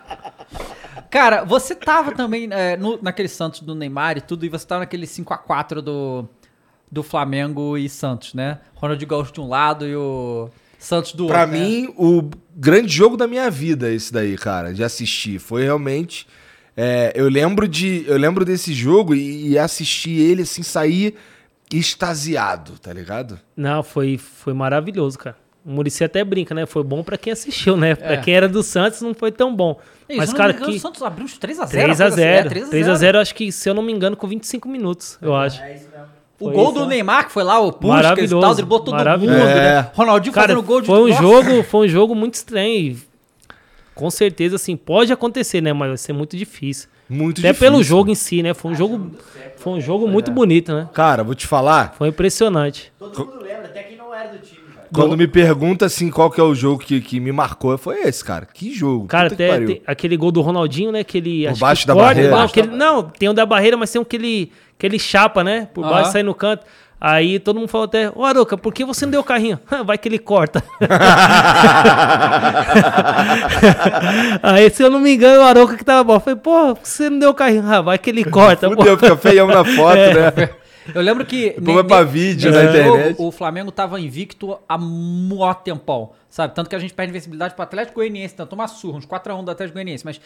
Cara, 1.10 1.44
você 1.44 1.74
tava 1.76 2.10
também 2.12 2.48
é, 2.50 2.76
no- 2.76 2.98
naquele 3.00 3.28
Santos 3.28 3.60
do 3.60 3.72
Neymar 3.74 4.18
e 4.18 4.20
tudo, 4.20 4.44
e 4.44 4.48
você 4.48 4.66
tava 4.66 4.80
naquele 4.80 5.06
5x4 5.06 5.80
do, 5.80 6.28
do 6.90 7.04
Flamengo 7.04 7.78
e 7.78 7.88
Santos, 7.88 8.34
né? 8.34 8.58
Ronaldinho 8.74 9.08
Gaúcho 9.08 9.32
de 9.32 9.40
um 9.40 9.48
lado 9.48 9.86
e 9.86 9.94
o 9.94 10.50
Santos 10.84 11.12
do 11.12 11.26
Pra 11.26 11.42
outro. 11.42 11.56
né? 11.56 11.64
mim, 11.64 11.94
o 11.96 12.30
grande 12.56 12.92
jogo 12.94 13.16
da 13.16 13.26
minha 13.26 13.50
vida, 13.50 13.90
esse 13.92 14.12
daí, 14.12 14.36
cara, 14.36 14.72
de 14.72 14.82
assistir. 14.84 15.38
Foi 15.38 15.64
realmente. 15.64 16.26
é, 16.76 17.12
eu 17.14 17.28
lembro 17.28 17.66
de. 17.68 18.04
Eu 18.06 18.16
lembro 18.18 18.44
desse 18.44 18.72
jogo 18.72 19.14
e, 19.14 19.48
e 19.50 19.58
assistir 19.58 20.18
ele 20.20 20.42
assim, 20.42 20.62
sair 20.62 21.14
extasiado, 21.72 22.78
tá 22.78 22.92
ligado? 22.92 23.38
Não, 23.56 23.82
foi, 23.82 24.18
foi 24.18 24.52
maravilhoso, 24.54 25.18
cara. 25.18 25.36
O 25.64 25.70
Murici 25.70 26.04
até 26.04 26.22
brinca, 26.22 26.54
né? 26.54 26.66
Foi 26.66 26.82
bom 26.84 27.02
pra 27.02 27.16
quem 27.16 27.32
assistiu, 27.32 27.74
né? 27.76 27.94
Pra 27.94 28.12
É. 28.14 28.16
quem 28.18 28.34
era 28.34 28.46
do 28.48 28.62
Santos 28.62 29.00
não 29.00 29.14
foi 29.14 29.32
tão 29.32 29.54
bom. 29.56 29.80
Isso, 30.08 30.18
Mas, 30.18 30.28
se 30.28 30.34
eu 30.34 30.38
não 30.38 30.46
cara, 30.46 30.52
engano, 30.52 30.70
que 30.70 30.76
o 30.76 30.80
Santos 30.80 31.02
abriu 31.02 31.24
uns 31.24 31.38
3x0. 31.38 31.70
3x0. 31.70 32.02
assim, 32.06 32.20
é, 32.20 32.44
3x0, 32.44 33.16
acho 33.16 33.34
que, 33.34 33.50
se 33.50 33.68
eu 33.68 33.72
não 33.74 33.82
me 33.82 33.90
engano, 33.92 34.14
com 34.14 34.26
25 34.28 34.68
minutos, 34.68 35.18
eu 35.22 35.34
acho. 35.34 35.60
O 36.48 36.50
gol 36.52 36.64
isso, 36.64 36.72
do 36.74 36.80
né? 36.80 36.86
Neymar, 36.96 37.26
que 37.26 37.32
foi 37.32 37.44
lá, 37.44 37.58
o 37.58 37.72
Puskas 37.72 38.30
e 38.30 38.40
tal, 38.40 38.54
driblou 38.54 38.80
todo 38.80 38.94
maravilhoso. 38.94 39.38
mundo, 39.38 39.48
É. 39.48 39.82
né? 39.82 39.90
Ronaldinho 39.94 40.32
Cara, 40.32 40.48
fazendo 40.48 40.62
gol 40.66 40.80
de 40.80 40.86
foi 40.86 40.98
um 41.00 41.08
Nossa. 41.08 41.22
jogo, 41.22 41.62
foi 41.62 41.86
um 41.86 41.88
jogo 41.88 42.14
muito 42.14 42.34
estranho. 42.34 42.96
Com 43.94 44.10
certeza, 44.10 44.56
assim, 44.56 44.76
pode 44.76 45.12
acontecer, 45.12 45.60
né? 45.60 45.72
Mas 45.72 45.88
vai 45.88 45.96
ser 45.96 46.12
muito 46.12 46.36
difícil. 46.36 46.88
Muito 47.08 47.40
Até 47.40 47.48
difícil. 47.52 47.70
pelo 47.70 47.82
jogo 47.82 48.10
em 48.10 48.14
si, 48.14 48.42
né? 48.42 48.54
Foi 48.54 48.72
um 48.72 48.74
jogo, 48.74 49.10
foi 49.56 49.72
um 49.74 49.80
jogo 49.80 50.08
muito 50.08 50.30
bonito, 50.30 50.72
né? 50.74 50.88
Cara, 50.92 51.22
vou 51.22 51.34
te 51.34 51.46
falar. 51.46 51.94
Foi 51.96 52.08
impressionante. 52.08 52.92
Todo 52.98 53.18
mundo 53.26 53.42
lembra, 53.42 53.66
até 53.66 53.82
quem 53.82 53.96
não 53.96 54.12
era 54.12 54.28
do 54.30 54.38
time, 54.38 54.53
Quando 54.92 55.16
me 55.16 55.26
pergunta 55.28 55.86
assim 55.86 56.10
qual 56.10 56.30
que 56.30 56.40
é 56.40 56.44
o 56.44 56.54
jogo 56.54 56.78
que, 56.78 57.00
que 57.00 57.20
me 57.20 57.32
marcou, 57.32 57.76
foi 57.78 58.00
esse, 58.02 58.24
cara. 58.24 58.46
Que 58.52 58.72
jogo. 58.74 59.06
Cara, 59.06 59.28
até 59.28 59.80
aquele 59.86 60.16
gol 60.16 60.32
do 60.32 60.40
Ronaldinho, 60.40 60.90
né? 60.92 61.04
Que 61.04 61.18
ele. 61.18 61.44
Por 61.44 61.50
acho 61.52 61.60
baixo 61.60 61.82
que 61.82 61.86
da 61.88 61.94
corta, 61.94 62.08
barreira. 62.08 62.30
Não, 62.30 62.38
Baixo 62.38 62.54
que 62.54 62.60
ele- 62.60 62.76
não, 62.76 63.02
tem 63.04 63.28
o 63.28 63.32
da 63.32 63.46
barreira, 63.46 63.76
mas 63.76 63.90
tem 63.90 64.00
um 64.00 64.04
que 64.04 64.16
ele, 64.16 64.52
que 64.78 64.86
ele 64.86 64.98
chapa, 64.98 65.44
né? 65.44 65.68
Por 65.72 65.84
baixo, 65.88 66.12
sai 66.12 66.22
no 66.22 66.34
canto. 66.34 66.64
Aí 67.00 67.38
todo 67.38 67.58
mundo 67.58 67.68
falou 67.68 67.84
até, 67.84 68.10
ô 68.14 68.24
Aroca, 68.24 68.56
por 68.56 68.72
que 68.72 68.82
você 68.82 69.04
não 69.04 69.10
deu 69.12 69.20
o 69.20 69.24
carrinho? 69.24 69.58
Vai 69.84 69.98
que 69.98 70.08
ele 70.08 70.18
corta. 70.18 70.64
Aí, 74.42 74.70
se 74.70 74.82
eu 74.82 74.90
não 74.90 74.98
me 75.00 75.14
engano, 75.14 75.42
o 75.42 75.44
Aroca 75.44 75.76
que 75.76 75.84
tava 75.84 76.02
bom. 76.04 76.14
Eu 76.14 76.20
falei, 76.20 76.38
pô, 76.38 76.74
por 76.74 76.82
que 76.82 76.88
você 76.88 77.10
não 77.10 77.18
deu 77.18 77.30
o 77.30 77.34
carrinho? 77.34 77.64
Ah, 77.74 77.82
vai 77.82 77.98
que 77.98 78.08
ele 78.10 78.24
corta. 78.24 78.68
pô. 78.70 78.76
Fudeu, 78.76 78.96
fica 78.98 79.16
feião 79.16 79.46
na 79.48 79.64
foto, 79.64 79.96
É. 79.96 80.32
né? 80.36 80.50
Eu 80.92 81.02
lembro 81.02 81.24
que. 81.24 81.50
Depois 81.50 81.74
vai 81.76 81.84
pra 81.84 82.02
vídeo 82.02 82.50
na 82.50 82.64
jogo, 82.64 82.76
internet. 82.76 83.16
O 83.18 83.30
Flamengo 83.30 83.70
tava 83.70 84.00
invicto 84.00 84.58
há 84.68 84.76
mó 84.76 85.54
tempão, 85.54 86.12
sabe? 86.28 86.54
Tanto 86.54 86.68
que 86.68 86.76
a 86.76 86.78
gente 86.78 86.92
perde 86.92 87.10
invencibilidade 87.10 87.54
pro 87.54 87.62
Atlético 87.62 87.96
Goianiense, 87.96 88.34
tanto 88.34 88.54
uma 88.54 88.66
surra, 88.68 88.98
uns 88.98 89.06
4x1 89.06 89.44
do 89.44 89.50
Atlético 89.50 89.74
Goianiense. 89.74 90.04
Mas 90.04 90.20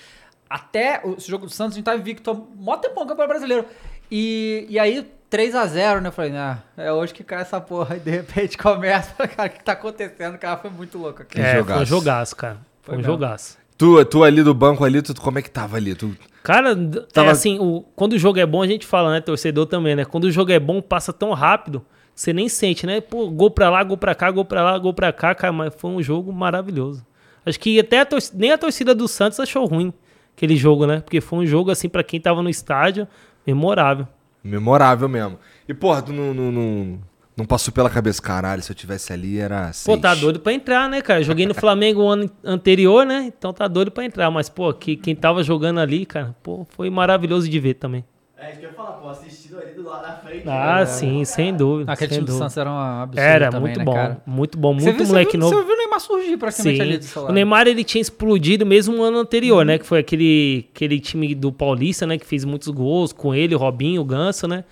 até 0.49 1.01
o 1.05 1.15
esse 1.19 1.29
jogo 1.29 1.47
do 1.47 1.53
Santos 1.53 1.75
a 1.75 1.77
gente 1.77 1.85
tava 1.85 1.99
invicto 1.99 2.31
há 2.31 2.35
mó 2.35 2.77
tempão 2.77 3.05
no 3.05 3.11
Campeonato 3.11 3.39
Brasileiro. 3.39 3.67
E, 4.11 4.67
e 4.69 4.79
aí, 4.79 5.07
3x0, 5.31 6.01
né? 6.01 6.09
Eu 6.09 6.13
falei, 6.13 6.35
ah, 6.37 6.59
é 6.77 6.93
hoje 6.93 7.13
que 7.13 7.23
cai 7.23 7.43
essa 7.43 7.61
porra. 7.61 7.97
E 7.99 8.01
de 8.01 8.11
repente 8.11 8.57
começa. 8.57 9.15
Cara, 9.29 9.49
o 9.49 9.53
que 9.53 9.63
tá 9.63 9.73
acontecendo? 9.73 10.39
Cara, 10.39 10.57
foi 10.57 10.71
muito 10.71 10.97
louco 10.99 11.23
aqui. 11.23 11.39
É, 11.41 11.53
foi 11.53 11.59
jogaço. 11.61 11.83
um 11.83 11.87
jogaço, 11.87 12.37
cara. 12.37 12.59
Foi, 12.83 12.95
um 12.95 12.99
mesmo. 12.99 13.13
jogaço. 13.13 13.59
Tu, 13.77 14.05
tu 14.07 14.25
ali 14.25 14.43
do 14.43 14.55
banco 14.55 14.85
ali, 14.85 15.03
tu, 15.03 15.15
como 15.21 15.39
é 15.39 15.43
que 15.43 15.51
tava 15.51 15.77
ali? 15.77 15.95
Tu, 15.95 16.17
Cara, 16.49 16.74
Tava- 17.12 17.28
é 17.28 17.30
assim, 17.32 17.59
o, 17.59 17.82
quando 17.94 18.14
o 18.14 18.18
jogo 18.18 18.38
é 18.38 18.46
bom, 18.46 18.62
a 18.62 18.66
gente 18.66 18.86
fala, 18.86 19.12
né? 19.12 19.20
Torcedor 19.20 19.66
também, 19.66 19.94
né? 19.94 20.07
Quando 20.07 20.24
o 20.24 20.30
jogo 20.30 20.51
é 20.51 20.59
bom, 20.59 20.80
passa 20.80 21.12
tão 21.12 21.34
rápido, 21.34 21.84
você 22.14 22.32
nem 22.32 22.49
sente, 22.49 22.86
né? 22.86 23.03
Pô, 23.03 23.28
gol 23.28 23.51
pra 23.51 23.68
lá, 23.68 23.84
gol 23.84 23.99
pra 23.99 24.14
cá, 24.14 24.30
gol 24.30 24.46
pra 24.46 24.62
lá, 24.62 24.78
gol 24.78 24.94
pra 24.94 25.12
cá, 25.12 25.34
cara, 25.34 25.53
mas 25.53 25.74
foi 25.74 25.90
um 25.90 26.03
jogo 26.03 26.32
maravilhoso. 26.32 27.05
Acho 27.44 27.61
que 27.61 27.78
até 27.78 28.01
a 28.01 28.07
torcida, 28.07 28.38
nem 28.38 28.51
a 28.51 28.57
torcida 28.57 28.94
do 28.94 29.07
Santos 29.07 29.38
achou 29.38 29.66
ruim 29.66 29.92
aquele 30.34 30.57
jogo, 30.57 30.86
né? 30.86 31.01
Porque 31.01 31.20
foi 31.20 31.40
um 31.40 31.44
jogo, 31.46 31.70
assim, 31.70 31.86
pra 31.86 32.03
quem 32.03 32.18
tava 32.18 32.42
no 32.42 32.49
estádio, 32.49 33.07
memorável. 33.46 34.09
memorável 34.42 35.07
mesmo. 35.07 35.38
E, 35.68 35.74
porra, 35.74 36.01
tu 36.01 36.14
não, 36.14 36.32
não, 36.32 36.51
não, 36.51 36.99
não 37.39 37.47
passou 37.47 37.72
pela 37.72 37.89
cabeça, 37.89 38.20
caralho, 38.20 38.61
se 38.61 38.70
eu 38.70 38.74
tivesse 38.74 39.12
ali 39.12 39.39
era 39.39 39.66
Pô, 39.68 39.72
seis. 39.72 40.01
tá 40.01 40.12
doido 40.14 40.41
pra 40.41 40.53
entrar, 40.53 40.89
né, 40.89 41.01
cara? 41.01 41.22
Joguei 41.22 41.47
no 41.47 41.55
Flamengo 41.55 42.03
o 42.03 42.09
ano 42.09 42.28
anterior, 42.45 43.07
né? 43.07 43.32
Então 43.39 43.53
tá 43.53 43.68
doido 43.68 43.93
pra 43.93 44.05
entrar. 44.05 44.28
Mas, 44.30 44.49
pô, 44.49 44.72
que, 44.74 44.97
quem 44.97 45.14
tava 45.14 45.43
jogando 45.45 45.78
ali, 45.78 46.05
cara, 46.05 46.34
pô, 46.43 46.66
foi 46.70 46.91
maravilhoso 46.91 47.49
de 47.49 47.61
ver 47.61 47.74
também. 47.74 48.05
É 48.36 48.51
isso 48.51 48.61
que 48.61 48.66
eu 48.66 48.70
ia 48.70 48.74
falar, 48.76 48.93
pô, 48.93 49.09
assistindo 49.09 49.59
ali 49.59 49.72
do 49.72 49.84
lado 49.84 50.03
da 50.03 50.12
frente. 50.16 50.49
Ah, 50.49 50.80
né? 50.80 50.86
sim, 50.86 51.24
sem 51.24 51.55
dúvida. 51.55 51.93
Aquele 51.93 52.09
sem 52.09 52.18
time 52.18 52.26
do. 52.26 52.39
Santos 52.39 52.57
era 52.57 52.70
um 52.70 52.76
absurdo 52.78 53.20
Era 53.24 53.51
também, 53.51 53.61
muito 53.62 53.78
né, 53.78 53.84
bom, 53.84 53.95
cara? 53.95 54.22
muito 54.26 54.59
bom, 54.59 54.74
Você 54.74 54.84
muito 54.84 54.99
você 55.05 55.12
moleque 55.12 55.32
viu, 55.32 55.41
novo. 55.41 55.57
Você 55.57 55.64
viu 55.64 55.74
o 55.74 55.78
Neymar 55.78 56.01
surgir 56.01 56.36
praticamente 56.36 56.82
ali 56.82 56.99
do 56.99 57.05
seu 57.05 57.12
Sim. 57.12 57.20
lado. 57.20 57.30
O 57.30 57.34
Neymar 57.34 57.66
ele 57.68 57.84
tinha 57.84 58.03
explodido 58.03 58.66
mesmo 58.66 58.97
no 58.97 59.03
ano 59.03 59.18
anterior, 59.18 59.64
né? 59.64 59.78
Que 59.78 59.86
foi 59.86 60.01
aquele, 60.01 60.68
aquele 60.74 61.01
time 61.01 61.34
do 61.34 61.53
Paulista, 61.53 62.07
né? 62.07 62.18
Que 62.18 62.26
fez 62.26 62.45
muitos 62.45 62.68
gols 62.68 63.12
com 63.12 63.34
ele, 63.34 63.55
o 63.55 63.59
Robinho, 63.59 64.03
o 64.03 64.05
Ganso, 64.05 64.47
né? 64.49 64.64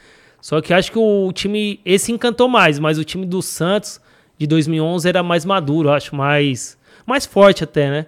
Só 0.46 0.60
que 0.60 0.72
acho 0.72 0.92
que 0.92 0.98
o 1.00 1.32
time 1.32 1.80
esse 1.84 2.12
encantou 2.12 2.48
mais, 2.48 2.78
mas 2.78 2.98
o 2.98 3.04
time 3.04 3.26
do 3.26 3.42
Santos 3.42 4.00
de 4.38 4.46
2011 4.46 5.08
era 5.08 5.20
mais 5.20 5.44
maduro, 5.44 5.90
acho 5.90 6.14
mais 6.14 6.78
mais 7.04 7.26
forte 7.26 7.64
até, 7.64 7.90
né? 7.90 8.06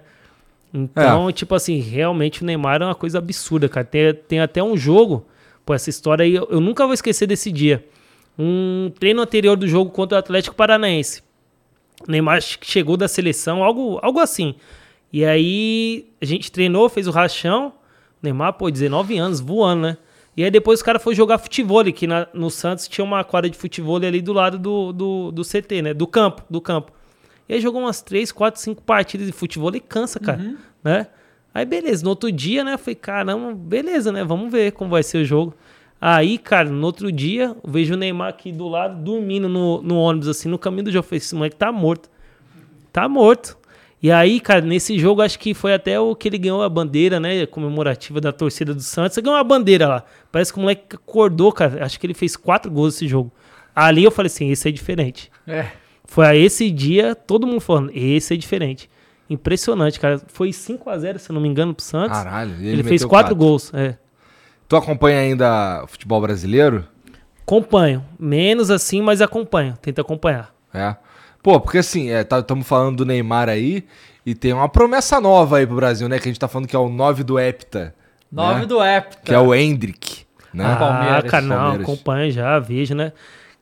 Então, 0.73 1.29
tipo 1.33 1.53
assim, 1.53 1.81
realmente 1.81 2.41
o 2.41 2.45
Neymar 2.45 2.81
é 2.81 2.85
uma 2.85 2.95
coisa 2.95 3.17
absurda, 3.17 3.67
cara. 3.67 3.85
Tem, 3.85 4.13
tem 4.13 4.39
até 4.39 4.63
um 4.63 4.77
jogo, 4.77 5.25
pô, 5.65 5.73
essa 5.73 5.89
história 5.89 6.23
aí 6.23 6.33
eu, 6.33 6.47
eu 6.49 6.61
nunca 6.61 6.85
vou 6.85 6.93
esquecer 6.93 7.27
desse 7.27 7.51
dia. 7.51 7.85
Um 8.37 8.89
treino 8.97 9.21
anterior 9.21 9.57
do 9.57 9.67
jogo 9.67 9.91
contra 9.91 10.15
o 10.15 10.19
Atlético 10.19 10.55
Paranaense. 10.55 11.21
O 12.07 12.09
Neymar 12.09 12.39
chegou 12.41 12.95
da 12.95 13.09
seleção, 13.09 13.61
algo, 13.65 13.99
algo 14.01 14.17
assim. 14.17 14.55
E 15.11 15.25
aí 15.25 16.07
a 16.21 16.25
gente 16.25 16.53
treinou, 16.53 16.87
fez 16.87 17.05
o 17.05 17.11
rachão. 17.11 17.67
O 17.67 17.73
Neymar, 18.23 18.53
pô, 18.53 18.71
19 18.71 19.17
anos, 19.17 19.41
voando, 19.41 19.81
né? 19.81 19.97
E 20.39 20.43
aí 20.45 20.49
depois 20.49 20.79
o 20.79 20.85
cara 20.85 20.99
foi 20.99 21.13
jogar 21.13 21.37
futebol, 21.37 21.83
que 21.91 22.07
na- 22.07 22.25
no 22.33 22.49
Santos 22.49 22.87
tinha 22.87 23.03
uma 23.03 23.25
quadra 23.25 23.49
de 23.49 23.57
futebol 23.57 23.97
ali 23.97 24.21
do 24.21 24.31
lado 24.31 24.57
do, 24.57 24.93
do, 24.93 25.31
do 25.33 25.43
CT, 25.43 25.81
né? 25.81 25.93
Do 25.93 26.07
campo, 26.07 26.43
do 26.49 26.61
campo. 26.61 26.93
E 27.49 27.55
aí 27.55 27.59
jogou 27.59 27.81
umas 27.81 28.01
3, 28.01 28.31
4, 28.31 28.61
5 28.61 28.81
partidas 28.81 29.27
de 29.27 29.33
futebol 29.33 29.75
e 29.75 29.81
cansa, 29.81 30.17
cara, 30.17 30.37
né? 30.81 31.07
Aí 31.53 31.65
beleza, 31.65 32.05
no 32.05 32.11
outro 32.11 32.31
dia, 32.31 32.63
né? 32.63 32.75
Eu 32.75 32.79
falei, 32.79 32.95
caramba, 32.95 33.53
beleza, 33.53 34.13
né? 34.13 34.23
Vamos 34.23 34.49
ver 34.49 34.71
como 34.71 34.89
vai 34.91 35.03
ser 35.03 35.17
o 35.17 35.25
jogo. 35.25 35.53
Aí, 35.99 36.37
cara, 36.37 36.69
no 36.69 36.85
outro 36.85 37.11
dia, 37.11 37.53
eu 37.61 37.69
vejo 37.69 37.95
o 37.95 37.97
Neymar 37.97 38.29
aqui 38.29 38.49
do 38.53 38.69
lado, 38.69 39.03
dormindo 39.03 39.49
no, 39.49 39.81
no 39.81 39.97
ônibus, 39.97 40.29
assim, 40.29 40.47
no 40.47 40.57
caminho 40.57 40.85
do 40.85 40.91
jogo. 40.91 40.99
Eu 41.03 41.09
falei, 41.09 41.17
esse 41.17 41.35
moleque 41.35 41.57
tá 41.57 41.69
morto. 41.69 42.09
Tá 42.93 43.09
morto. 43.09 43.57
E 44.01 44.11
aí, 44.11 44.39
cara, 44.39 44.61
nesse 44.61 44.97
jogo, 44.97 45.21
acho 45.21 45.37
que 45.37 45.53
foi 45.53 45.73
até 45.73 45.99
o 45.99 46.15
que 46.15 46.29
ele 46.29 46.37
ganhou 46.37 46.63
a 46.63 46.69
bandeira, 46.69 47.19
né? 47.19 47.45
Comemorativa 47.45 48.21
da 48.21 48.31
torcida 48.31 48.73
do 48.73 48.81
Santos. 48.81 49.17
Ele 49.17 49.25
ganhou 49.25 49.37
uma 49.37 49.43
bandeira 49.43 49.87
lá. 49.87 50.03
Parece 50.31 50.53
que 50.53 50.57
o 50.57 50.61
moleque 50.61 50.95
acordou, 50.95 51.51
cara. 51.51 51.83
Acho 51.83 51.99
que 51.99 52.07
ele 52.07 52.13
fez 52.13 52.37
quatro 52.37 52.71
gols 52.71 52.93
nesse 52.93 53.07
jogo. 53.07 53.31
Ali 53.75 54.03
eu 54.03 54.11
falei 54.11 54.27
assim, 54.27 54.49
esse 54.49 54.67
é 54.69 54.71
diferente. 54.71 55.29
É. 55.45 55.67
Foi 56.05 56.25
a 56.25 56.35
esse 56.35 56.71
dia, 56.71 57.13
todo 57.13 57.45
mundo 57.45 57.61
falando, 57.61 57.91
esse 57.93 58.33
é 58.33 58.37
diferente. 58.37 58.89
Impressionante, 59.29 59.99
cara. 59.99 60.19
Foi 60.27 60.51
5 60.51 60.89
a 60.89 60.97
0 60.97 61.19
se 61.19 61.29
eu 61.29 61.33
não 61.33 61.41
me 61.41 61.47
engano, 61.47 61.73
pro 61.73 61.83
Santos. 61.83 62.17
Caralho, 62.17 62.55
ele 62.55 62.69
ele 62.69 62.83
fez 62.83 63.05
quatro. 63.05 63.35
gols, 63.35 63.71
é. 63.73 63.97
Tu 64.67 64.75
acompanha 64.75 65.19
ainda 65.19 65.85
futebol 65.87 66.19
brasileiro? 66.21 66.85
Acompanho. 67.41 68.03
Menos 68.19 68.71
assim, 68.71 69.01
mas 69.01 69.21
acompanho. 69.21 69.75
Tento 69.81 69.99
acompanhar. 69.99 70.53
É. 70.73 70.95
Pô, 71.41 71.59
porque 71.59 71.77
assim, 71.77 72.09
estamos 72.09 72.67
falando 72.67 72.97
do 72.97 73.05
Neymar 73.05 73.49
aí 73.49 73.85
e 74.25 74.35
tem 74.35 74.53
uma 74.53 74.67
promessa 74.67 75.19
nova 75.19 75.57
aí 75.57 75.65
pro 75.65 75.75
Brasil, 75.75 76.09
né? 76.09 76.17
Que 76.19 76.27
a 76.27 76.31
gente 76.31 76.39
tá 76.39 76.47
falando 76.47 76.67
que 76.67 76.75
é 76.75 76.79
o 76.79 76.89
9 76.89 77.23
do 77.23 77.39
Hepta. 77.39 77.95
Nove 78.31 78.61
né? 78.61 78.65
do 78.65 78.83
Epta. 78.83 79.21
Que 79.23 79.33
é 79.33 79.39
o 79.39 79.55
Hendrick, 79.55 80.25
né? 80.53 80.65
Ah, 80.65 80.75
Palmeiras, 80.75 81.25
ah, 81.25 81.27
cara, 81.27 81.45
não, 81.45 81.55
Palmeiras. 81.55 81.89
acompanho 81.89 82.31
já, 82.31 82.59
vejo, 82.59 82.93
né? 82.93 83.13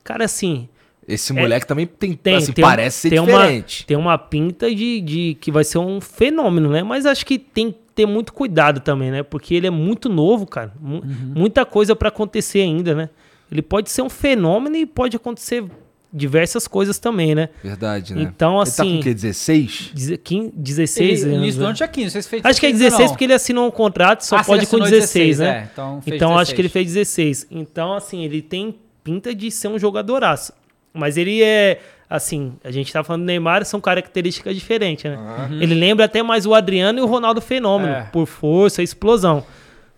Cara, 0.02 0.24
assim, 0.24 0.68
Esse 1.06 1.32
moleque 1.32 1.66
também 1.66 1.86
tem, 1.86 2.12
É, 2.12 2.16
tem, 2.16 2.34
assim, 2.36 2.52
tem 2.52 2.62
parece 2.62 3.00
ser 3.00 3.10
tem 3.10 3.24
diferente. 3.24 3.80
Uma, 3.82 3.86
tem 3.86 3.96
uma 3.96 4.18
pinta 4.18 4.74
de, 4.74 5.00
de 5.00 5.38
que 5.40 5.50
vai 5.50 5.64
ser 5.64 5.78
um 5.78 6.00
fenômeno, 6.00 6.70
né? 6.70 6.82
Mas 6.82 7.06
acho 7.06 7.24
que 7.24 7.38
tem 7.38 7.72
que 7.72 7.78
ter 7.94 8.06
muito 8.06 8.32
cuidado 8.32 8.80
também, 8.80 9.10
né? 9.10 9.22
Porque 9.22 9.54
ele 9.54 9.66
é 9.66 9.70
muito 9.70 10.08
novo, 10.08 10.46
cara. 10.46 10.72
Uhum. 10.82 11.02
Muita 11.34 11.64
coisa 11.64 11.96
pra 11.96 12.08
acontecer 12.08 12.60
ainda, 12.60 12.94
né? 12.94 13.08
Ele 13.50 13.62
pode 13.62 13.90
ser 13.90 14.02
um 14.02 14.10
fenômeno 14.10 14.76
e 14.76 14.84
pode 14.84 15.16
acontecer 15.16 15.64
diversas 16.12 16.66
coisas 16.66 16.98
também, 16.98 17.34
né? 17.34 17.48
Verdade, 17.62 18.14
né? 18.14 18.22
Então, 18.22 18.56
Ele 18.56 18.64
tá 18.64 18.70
assim- 18.70 18.92
com 18.94 19.00
o 19.00 19.02
quê? 19.02 19.14
16? 19.14 19.90
Deze- 19.94 20.16
quin- 20.18 20.52
16 20.54 21.22
Ele, 21.22 21.32
no 21.36 21.42
anos. 21.42 21.56
do 21.56 21.66
né? 21.68 21.74
tinha 21.74 21.88
15, 21.88 22.04
não 22.06 22.10
sei 22.12 22.22
se 22.22 22.28
fez 22.28 22.44
Acho 22.44 22.60
que 22.60 22.66
é 22.66 22.70
15 22.70 22.82
ou 22.84 22.90
16 22.90 23.08
não. 23.08 23.14
porque 23.14 23.24
ele 23.24 23.34
assinou 23.34 23.66
um 23.66 23.70
contrato, 23.70 24.22
só 24.22 24.36
Ah, 24.36 24.44
pode 24.44 24.66
com 24.66 24.76
assinou 24.76 24.88
16, 24.88 25.36
16, 25.36 25.38
né? 25.38 25.48
é, 25.64 25.68
então 25.72 26.00
fez 26.02 26.16
então 26.16 26.38
acho 26.38 26.54
que 26.54 26.60
ele 26.60 26.68
16. 26.68 26.72
fez 26.94 26.94
16. 26.94 27.46
Então, 27.50 27.92
assim, 27.94 28.24
ele 28.24 28.40
tem 28.42 28.74
pinta 29.04 29.34
de 29.34 29.50
ser 29.50 29.68
um 29.68 29.78
jogadoraço. 29.78 30.52
Mas 30.94 31.16
ele 31.18 31.42
é, 31.42 31.78
assim, 32.08 32.54
a 32.64 32.70
gente 32.70 32.90
tá 32.92 33.04
falando 33.04 33.22
do 33.22 33.26
Neymar, 33.26 33.64
são 33.64 33.80
características 33.80 34.54
diferentes, 34.56 35.04
né? 35.04 35.18
Ele 35.60 35.74
lembra 35.74 36.06
até 36.06 36.22
mais 36.22 36.46
o 36.46 36.54
Adriano 36.54 36.98
e 36.98 37.02
o 37.02 37.06
Ronaldo 37.06 37.40
Fenômeno, 37.40 37.92
É. 37.92 38.02
por 38.10 38.26
força, 38.26 38.82
explosão. 38.82 39.44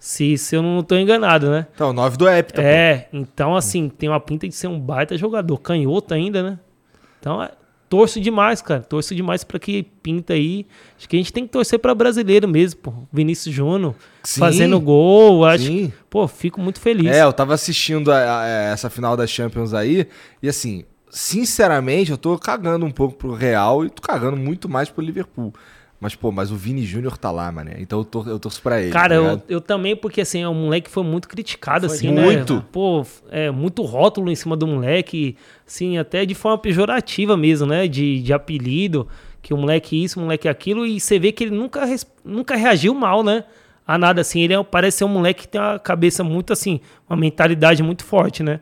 Se, 0.03 0.38
se 0.38 0.57
eu 0.57 0.62
não 0.62 0.82
tô 0.82 0.96
enganado, 0.96 1.51
né? 1.51 1.66
Então, 1.74 1.92
9 1.92 2.16
do 2.16 2.24
pô. 2.24 2.61
é, 2.62 3.07
então, 3.12 3.55
assim, 3.55 3.88
tem 3.90 4.09
uma 4.09 4.18
pinta 4.18 4.48
de 4.48 4.55
ser 4.55 4.66
um 4.66 4.80
baita 4.80 5.14
jogador. 5.16 5.59
Canhoto 5.59 6.14
ainda, 6.14 6.42
né? 6.42 6.59
Então, 7.20 7.42
é, 7.42 7.51
torço 7.86 8.18
demais, 8.18 8.62
cara. 8.62 8.80
Torço 8.80 9.14
demais 9.14 9.44
pra 9.44 9.59
que 9.59 9.82
pinta 10.03 10.32
aí. 10.32 10.66
Acho 10.96 11.07
que 11.07 11.16
a 11.16 11.18
gente 11.18 11.30
tem 11.34 11.44
que 11.44 11.53
torcer 11.53 11.78
pra 11.78 11.94
brasileiro 11.94 12.48
mesmo, 12.48 12.80
pô. 12.80 12.92
Vinícius 13.12 13.55
Júnior 13.55 13.94
fazendo 14.38 14.80
gol. 14.80 15.44
Acho, 15.44 15.64
sim. 15.66 15.92
pô, 16.09 16.26
fico 16.26 16.62
muito 16.62 16.80
feliz. 16.80 17.14
É, 17.14 17.22
eu 17.22 17.32
tava 17.34 17.53
assistindo 17.53 18.11
a- 18.11 18.16
a- 18.16 18.40
a 18.40 18.46
essa 18.72 18.88
final 18.88 19.14
da 19.18 19.26
Champions 19.26 19.74
aí, 19.74 20.07
e 20.42 20.48
assim, 20.48 20.84
sinceramente, 21.11 22.11
eu 22.11 22.16
tô 22.16 22.38
cagando 22.38 22.86
um 22.86 22.90
pouco 22.90 23.16
pro 23.16 23.34
Real 23.34 23.84
e 23.84 23.90
tô 23.90 24.01
cagando 24.01 24.36
muito 24.38 24.66
mais 24.66 24.88
pro 24.88 25.05
Liverpool. 25.05 25.53
Mas, 26.01 26.14
pô, 26.14 26.32
mas 26.32 26.51
o 26.51 26.57
Vini 26.57 26.82
Júnior 26.82 27.18
tá 27.18 27.30
lá, 27.30 27.53
mané. 27.53 27.76
Então 27.78 27.98
eu, 27.98 28.05
tor 28.07 28.26
eu 28.26 28.38
torço 28.38 28.62
pra 28.62 28.80
ele. 28.80 28.90
Cara, 28.90 29.14
tá 29.16 29.20
eu, 29.20 29.42
eu 29.57 29.61
também, 29.61 29.94
porque 29.94 30.22
assim, 30.22 30.40
é 30.40 30.48
um 30.48 30.55
moleque 30.55 30.86
que 30.88 30.92
foi 30.94 31.05
muito 31.05 31.28
criticado, 31.28 31.86
Foi 31.86 31.96
assim, 31.96 32.09
muito. 32.11 32.57
né? 32.57 32.64
Pô, 32.72 33.05
é 33.30 33.51
muito 33.51 33.82
rótulo 33.82 34.30
em 34.30 34.34
cima 34.34 34.57
do 34.57 34.66
moleque, 34.66 35.36
assim, 35.66 35.98
até 35.98 36.24
de 36.24 36.34
forma 36.34 36.57
pejorativa 36.57 37.36
mesmo, 37.36 37.66
né? 37.66 37.86
De, 37.86 38.22
de 38.22 38.32
apelido, 38.32 39.07
que 39.42 39.53
o 39.53 39.59
moleque 39.59 40.03
isso, 40.03 40.18
o 40.18 40.22
moleque 40.22 40.48
aquilo, 40.48 40.86
e 40.86 40.98
você 40.98 41.18
vê 41.18 41.32
que 41.32 41.44
ele 41.44 41.55
nunca, 41.55 41.84
nunca 42.24 42.57
reagiu 42.57 42.94
mal, 42.94 43.22
né? 43.22 43.44
A 43.86 43.98
nada, 43.98 44.22
assim, 44.22 44.40
ele 44.40 44.55
é- 44.55 44.62
parece 44.62 44.98
ser 44.98 45.05
um 45.05 45.09
moleque 45.09 45.42
que 45.42 45.48
tem 45.48 45.61
uma 45.61 45.78
cabeça 45.78 46.24
muito, 46.24 46.51
assim, 46.53 46.80
uma 47.09 47.16
mentalidade 47.16 47.82
muito 47.82 48.05
forte, 48.05 48.42
né? 48.42 48.61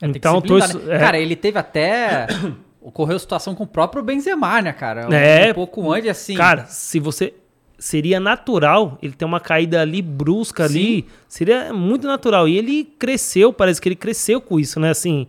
É, 0.00 0.06
então, 0.06 0.40
blindar, 0.40 0.70
torço- 0.70 0.86
né? 0.86 0.94
é. 0.94 0.98
Cara, 1.00 1.18
ele 1.18 1.34
teve 1.34 1.58
até. 1.58 2.26
Ocorreu 2.86 3.18
situação 3.18 3.52
com 3.52 3.64
o 3.64 3.66
próprio 3.66 4.00
Benzema, 4.00 4.62
né, 4.62 4.72
cara? 4.72 5.08
Um, 5.08 5.12
É. 5.12 5.50
um 5.50 5.54
pouco 5.54 5.92
antes, 5.92 6.08
assim. 6.08 6.36
Cara, 6.36 6.66
se 6.66 7.00
você. 7.00 7.34
Seria 7.78 8.20
natural 8.20 8.96
ele 9.02 9.12
ter 9.12 9.24
uma 9.24 9.40
caída 9.40 9.82
ali 9.82 10.00
brusca 10.00 10.64
ali. 10.64 11.04
Seria 11.28 11.72
muito 11.74 12.06
natural. 12.06 12.46
E 12.46 12.56
ele 12.56 12.84
cresceu, 12.84 13.52
parece 13.52 13.80
que 13.82 13.88
ele 13.88 13.96
cresceu 13.96 14.40
com 14.40 14.60
isso, 14.60 14.78
né? 14.78 14.90
Assim, 14.90 15.26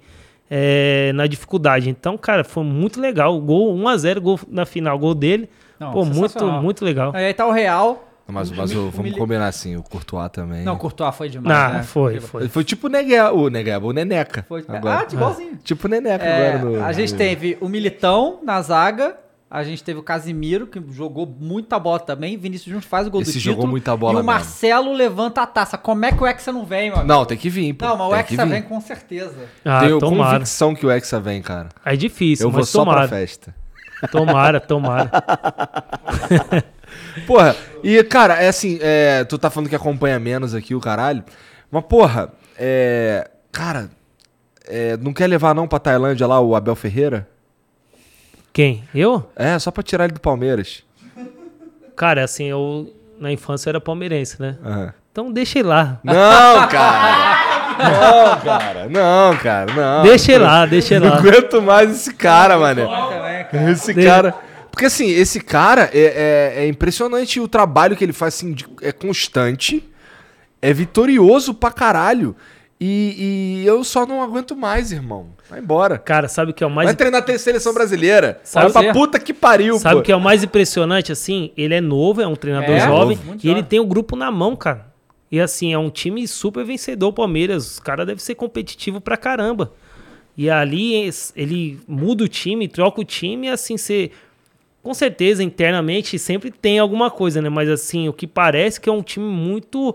é, 0.52 1.12
na 1.16 1.26
dificuldade. 1.26 1.90
Então, 1.90 2.16
cara, 2.16 2.44
foi 2.44 2.64
muito 2.64 3.02
legal. 3.02 3.36
O 3.36 3.42
gol 3.42 3.76
1x0, 3.76 4.20
gol 4.20 4.40
na 4.48 4.64
final, 4.64 4.98
gol 5.00 5.16
dele. 5.16 5.50
Não, 5.80 5.92
Pô, 5.92 6.06
muito, 6.06 6.46
muito 6.62 6.86
legal. 6.86 7.12
Aí 7.16 7.34
tá 7.34 7.48
o 7.48 7.52
Real. 7.52 8.07
Mas, 8.30 8.52
mas 8.52 8.76
o- 8.76 8.90
vamos 8.90 9.14
combinar 9.14 9.48
assim, 9.48 9.76
o 9.78 9.84
Courtois 9.84 10.30
também. 10.32 10.64
Não, 10.64 10.74
o 10.74 10.78
Courtois 10.78 11.16
foi 11.16 11.30
demais. 11.30 11.58
Não, 11.72 11.78
né? 11.78 11.84
foi, 11.84 12.20
foi. 12.20 12.48
Foi 12.50 12.64
tipo 12.64 12.88
o 12.88 12.90
Negueba, 12.90 13.32
o 13.34 13.50
Negueba, 13.50 13.86
o 13.88 13.94
Neneca. 13.94 14.46
Foi- 14.50 14.66
agora. 14.68 15.00
Ah, 15.02 15.06
de 15.06 15.16
igualzinho. 15.16 15.58
Tipo 15.64 15.88
o 15.88 15.90
Neneca 15.90 16.26
É, 16.26 16.54
agora. 16.56 16.78
No, 16.80 16.84
a 16.86 16.92
gente 16.92 17.14
no- 17.14 17.18
teve 17.18 17.58
o 17.62 17.70
Militão 17.70 18.40
na 18.44 18.62
zaga. 18.62 19.16
A 19.50 19.64
gente 19.64 19.82
teve 19.82 19.98
o 19.98 20.04
Casimiro, 20.04 20.68
que 20.68 20.84
jogou 20.92 21.26
muita 21.26 21.80
bola 21.80 22.02
também. 22.02 22.36
Vinícius 22.38 22.66
Júnior 22.66 22.82
faz 22.84 23.08
o 23.08 23.10
gol 23.10 23.22
Esse 23.22 23.32
do 23.32 23.40
título. 23.40 23.56
jogou 23.56 23.66
muita 23.70 23.96
bola 23.96 24.12
E 24.12 24.16
o 24.16 24.18
mesmo. 24.18 24.26
Marcelo 24.30 24.92
levanta 24.92 25.42
a 25.42 25.48
taça. 25.48 25.78
Como 25.78 26.04
é 26.04 26.12
que 26.12 26.22
o 26.22 26.28
Hexa 26.28 26.52
não 26.52 26.66
vem, 26.66 26.92
mano? 26.92 27.06
Não, 27.06 27.24
tem 27.24 27.38
que 27.38 27.50
vir, 27.50 27.72
pô. 27.74 27.86
Não, 27.86 27.96
mas 27.96 28.08
o 28.10 28.16
Hexa 28.16 28.46
vem 28.46 28.62
com 28.62 28.82
certeza. 28.82 29.46
Ah, 29.64 29.80
Tenho 29.80 30.00
tomara. 30.00 30.34
convicção 30.34 30.76
que 30.76 30.86
o 30.86 30.92
Hexa 30.92 31.18
vem, 31.22 31.42
cara. 31.42 31.70
É 31.86 31.96
difícil, 31.96 32.46
Eu 32.48 32.52
vou 32.52 32.60
mas 32.60 32.68
só 32.68 32.80
tomara. 32.80 33.08
pra 33.08 33.18
festa. 33.20 33.56
Tomara, 34.12 34.60
tomara. 34.60 35.10
Porra, 37.26 37.56
e 37.84 38.04
cara, 38.04 38.36
é 38.42 38.48
assim, 38.48 38.80
é, 38.82 39.24
tu 39.24 39.38
tá 39.38 39.50
falando 39.50 39.70
que 39.70 39.76
acompanha 39.76 40.20
menos 40.20 40.54
aqui 40.54 40.76
o 40.76 40.80
caralho, 40.80 41.24
mas 41.72 41.84
porra, 41.86 42.30
é. 42.58 43.30
Cara, 43.52 43.90
é, 44.68 44.98
não 44.98 45.14
quer 45.14 45.28
levar 45.28 45.56
não 45.56 45.68
pra 45.68 45.80
Tailândia 45.80 46.28
lá 46.28 46.40
o 46.40 46.56
Abel 46.56 46.76
Ferreira? 46.76 47.28
Quem? 48.54 48.84
Eu? 48.94 49.28
É, 49.36 49.58
só 49.58 49.72
pra 49.72 49.82
tirar 49.84 50.04
ele 50.06 50.14
do 50.14 50.20
Palmeiras. 50.20 50.84
Cara, 51.96 52.24
assim, 52.24 52.46
eu 52.46 52.94
na 53.20 53.32
infância 53.32 53.70
era 53.70 53.82
palmeirense, 53.82 54.40
né? 54.42 54.58
Aham. 54.64 54.94
Então 55.12 55.32
deixa 55.32 55.58
ele 55.60 55.68
lá. 55.70 56.00
Não, 56.04 56.14
cara! 56.70 57.48
Não, 57.78 58.40
cara, 58.42 58.90
não, 58.90 59.38
cara, 59.38 59.74
não. 59.74 60.04
Deixa 60.04 60.32
ele 60.34 60.44
lá, 60.44 60.66
deixa 60.66 60.96
ele 60.96 61.06
Não 61.06 61.12
lá. 61.14 61.20
aguento 61.20 61.62
mais 61.62 61.92
esse 61.92 62.14
cara, 62.14 62.58
mané. 62.58 62.84
Também, 62.86 63.46
cara. 63.46 63.72
Esse 63.72 63.94
cara. 63.94 64.36
Porque 64.72 64.86
assim, 64.86 65.08
esse 65.10 65.40
cara 65.40 65.90
é, 65.94 66.54
é- 66.60 66.64
é 66.64 66.68
impressionante 66.68 67.40
o 67.40 67.48
trabalho 67.48 67.96
que 67.96 68.04
ele 68.04 68.14
faz, 68.14 68.36
assim, 68.36 68.54
de- 68.54 68.66
é 68.82 68.92
constante, 68.92 69.84
é 70.62 70.72
vitorioso 70.74 71.54
pra 71.54 71.72
caralho. 71.72 72.36
E, 72.80 73.62
e 73.64 73.68
eu 73.68 73.84
só 73.84 74.06
não 74.06 74.22
aguento 74.22 74.56
mais, 74.56 74.92
irmão. 74.92 75.30
Vai 75.50 75.60
embora. 75.60 75.98
Cara, 75.98 76.28
sabe 76.28 76.52
o 76.52 76.54
que 76.54 76.64
é 76.64 76.68
o 76.68 76.70
mais 76.70 76.86
Vai 76.86 76.96
treinar 76.96 77.26
a 77.28 77.38
seleção 77.40 77.74
brasileira. 77.74 78.40
Sabe 78.44 78.72
Vai 78.72 78.84
pra 78.84 78.94
ser? 78.94 79.00
puta 79.00 79.20
que 79.20 79.34
pariu, 79.34 79.80
Sabe 79.80 80.00
o 80.02 80.04
que 80.04 80.12
é 80.12 80.16
o 80.16 80.22
mais 80.22 80.44
impressionante, 80.44 81.12
assim? 81.12 81.52
Ele 81.58 81.74
é 81.74 81.82
novo, 81.82 82.22
é 82.22 82.28
um 82.28 82.36
treinador 82.36 82.76
É, 82.76 82.80
jovem, 82.82 83.18
novo, 83.18 83.40
e 83.44 83.50
ele 83.50 83.64
tem 83.64 83.80
o 83.80 83.86
grupo 83.86 84.16
na 84.16 84.30
mão, 84.30 84.56
cara. 84.56 84.86
E 85.32 85.40
assim, 85.42 85.74
é 85.74 85.78
um 85.78 85.90
time 85.90 86.28
super 86.28 86.64
vencedor, 86.64 87.12
Palmeiras. 87.14 87.66
Os 87.72 87.80
caras 87.80 88.06
devem 88.06 88.20
ser 88.24 88.36
competitivo 88.36 89.02
pra 89.02 89.18
caramba. 89.18 89.74
E 90.38 90.48
ali 90.48 91.10
ele 91.36 91.80
muda 91.88 92.24
o 92.26 92.28
time, 92.28 92.68
troca 92.68 93.02
o 93.02 93.04
time, 93.04 93.48
e 93.48 93.50
assim, 93.50 93.76
você. 93.76 94.12
Com 94.88 94.94
certeza, 94.94 95.44
internamente, 95.44 96.18
sempre 96.18 96.50
tem 96.50 96.80
alguma 96.80 97.12
coisa, 97.12 97.42
né? 97.42 97.50
Mas 97.50 97.68
assim, 97.70 98.08
o 98.08 98.14
que 98.14 98.26
parece 98.26 98.80
que 98.80 98.88
é 98.88 98.92
um 98.92 99.04
time 99.04 99.26
muito. 99.26 99.94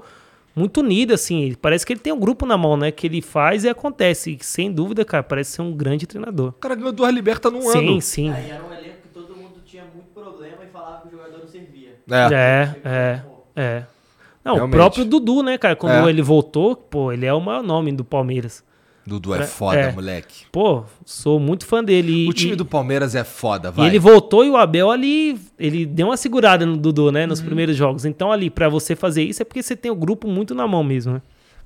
Muito 0.54 0.80
unido, 0.80 1.14
assim. 1.14 1.54
Parece 1.62 1.86
que 1.86 1.94
ele 1.94 2.00
tem 2.00 2.12
um 2.12 2.20
grupo 2.20 2.44
na 2.44 2.58
mão, 2.58 2.76
né? 2.76 2.90
Que 2.90 3.06
ele 3.06 3.22
faz 3.22 3.64
e 3.64 3.70
acontece. 3.70 4.32
E, 4.38 4.44
sem 4.44 4.70
dúvida, 4.70 5.02
cara, 5.02 5.22
parece 5.22 5.52
ser 5.52 5.62
um 5.62 5.72
grande 5.72 6.06
treinador. 6.06 6.50
O 6.50 6.52
cara 6.52 6.74
ganhou 6.74 6.92
duas 6.92 7.10
libertas 7.10 7.50
num 7.50 7.62
sim, 7.62 7.78
ano. 7.78 8.00
sim. 8.02 8.30
Aí 8.30 8.50
era 8.50 8.62
um 8.62 8.70
elenco 8.70 8.96
que 9.02 9.08
todo 9.14 9.34
mundo 9.34 9.54
tinha 9.64 9.84
muito 9.94 10.08
problema 10.12 10.58
e 10.62 10.70
falava 10.70 11.00
que 11.00 11.08
o 11.08 11.10
jogador 11.12 11.38
não 11.38 11.46
servia. 11.46 11.96
É. 12.10 12.34
É, 12.34 12.76
é, 12.84 13.22
é. 13.56 13.82
Não, 14.44 14.56
Realmente. 14.56 14.74
o 14.74 14.76
próprio 14.78 15.04
Dudu, 15.06 15.42
né, 15.42 15.56
cara? 15.56 15.74
Quando 15.74 16.06
É. 16.06 16.10
ele 16.10 16.20
voltou, 16.20 16.76
pô, 16.76 17.10
ele 17.10 17.24
é 17.24 17.32
o 17.32 17.40
maior 17.40 17.62
nome 17.62 17.90
do 17.92 18.04
Palmeiras. 18.04 18.62
Dudu 19.06 19.34
é 19.34 19.42
foda, 19.44 19.78
é. 19.78 19.92
moleque. 19.92 20.44
Pô, 20.52 20.84
sou 21.04 21.40
muito 21.40 21.66
fã 21.66 21.82
dele. 21.82 22.26
E, 22.26 22.28
O 22.28 22.32
time 22.32 22.52
e- 22.52 22.56
do 22.56 22.64
Palmeiras 22.64 23.14
é 23.14 23.24
foda, 23.24 23.68
E 23.68 23.72
vai. 23.72 23.86
ele 23.88 23.98
voltou 23.98 24.44
e 24.44 24.50
o 24.50 24.56
Abel 24.56 24.90
ali, 24.90 25.38
ele 25.58 25.84
deu 25.84 26.06
uma 26.08 26.16
segurada 26.16 26.64
no 26.64 26.76
Dudu, 26.76 27.10
né, 27.10 27.26
nos 27.26 27.40
primeiros 27.40 27.76
jogos. 27.76 28.04
Então 28.04 28.30
ali, 28.30 28.48
pra 28.50 28.68
você 28.68 28.94
fazer 28.94 29.22
isso 29.24 29.42
é 29.42 29.44
porque 29.44 29.62
você 29.62 29.74
tem 29.74 29.90
o 29.90 29.96
grupo 29.96 30.28
muito 30.28 30.54
na 30.54 30.66
mão 30.68 30.84
mesmo, 30.84 31.14
né? 31.14 31.22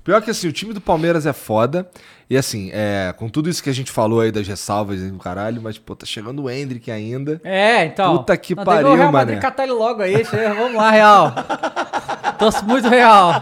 Pior 0.07 0.21
que 0.21 0.31
assim, 0.31 0.47
o 0.47 0.53
time 0.53 0.71
do 0.73 0.79
Palmeiras 0.79 1.25
é 1.25 1.33
foda. 1.33 1.85
E 2.29 2.37
assim, 2.37 2.69
é, 2.71 3.13
com 3.17 3.27
tudo 3.27 3.49
isso 3.49 3.61
que 3.61 3.69
a 3.69 3.73
gente 3.73 3.91
falou 3.91 4.21
aí 4.21 4.31
das 4.31 4.47
ressalvas 4.47 5.01
e 5.01 5.11
do 5.11 5.17
caralho, 5.17 5.61
mas, 5.61 5.77
pô, 5.77 5.97
tá 5.97 6.05
chegando 6.05 6.43
o 6.43 6.49
Hendrick 6.49 6.89
ainda. 6.89 7.41
É, 7.43 7.83
então. 7.83 8.19
Puta 8.19 8.37
que 8.37 8.55
Não, 8.55 8.63
pariu, 8.63 8.87
o 8.87 8.95
Real 8.95 9.11
Madrid 9.11 9.37
catar 9.37 9.63
ele 9.63 9.73
logo 9.73 10.01
aí. 10.01 10.23
chega, 10.23 10.53
Vamos 10.53 10.75
lá, 10.75 10.91
Real. 10.91 11.33
Torço 12.39 12.63
muito 12.65 12.87
Real. 12.87 13.33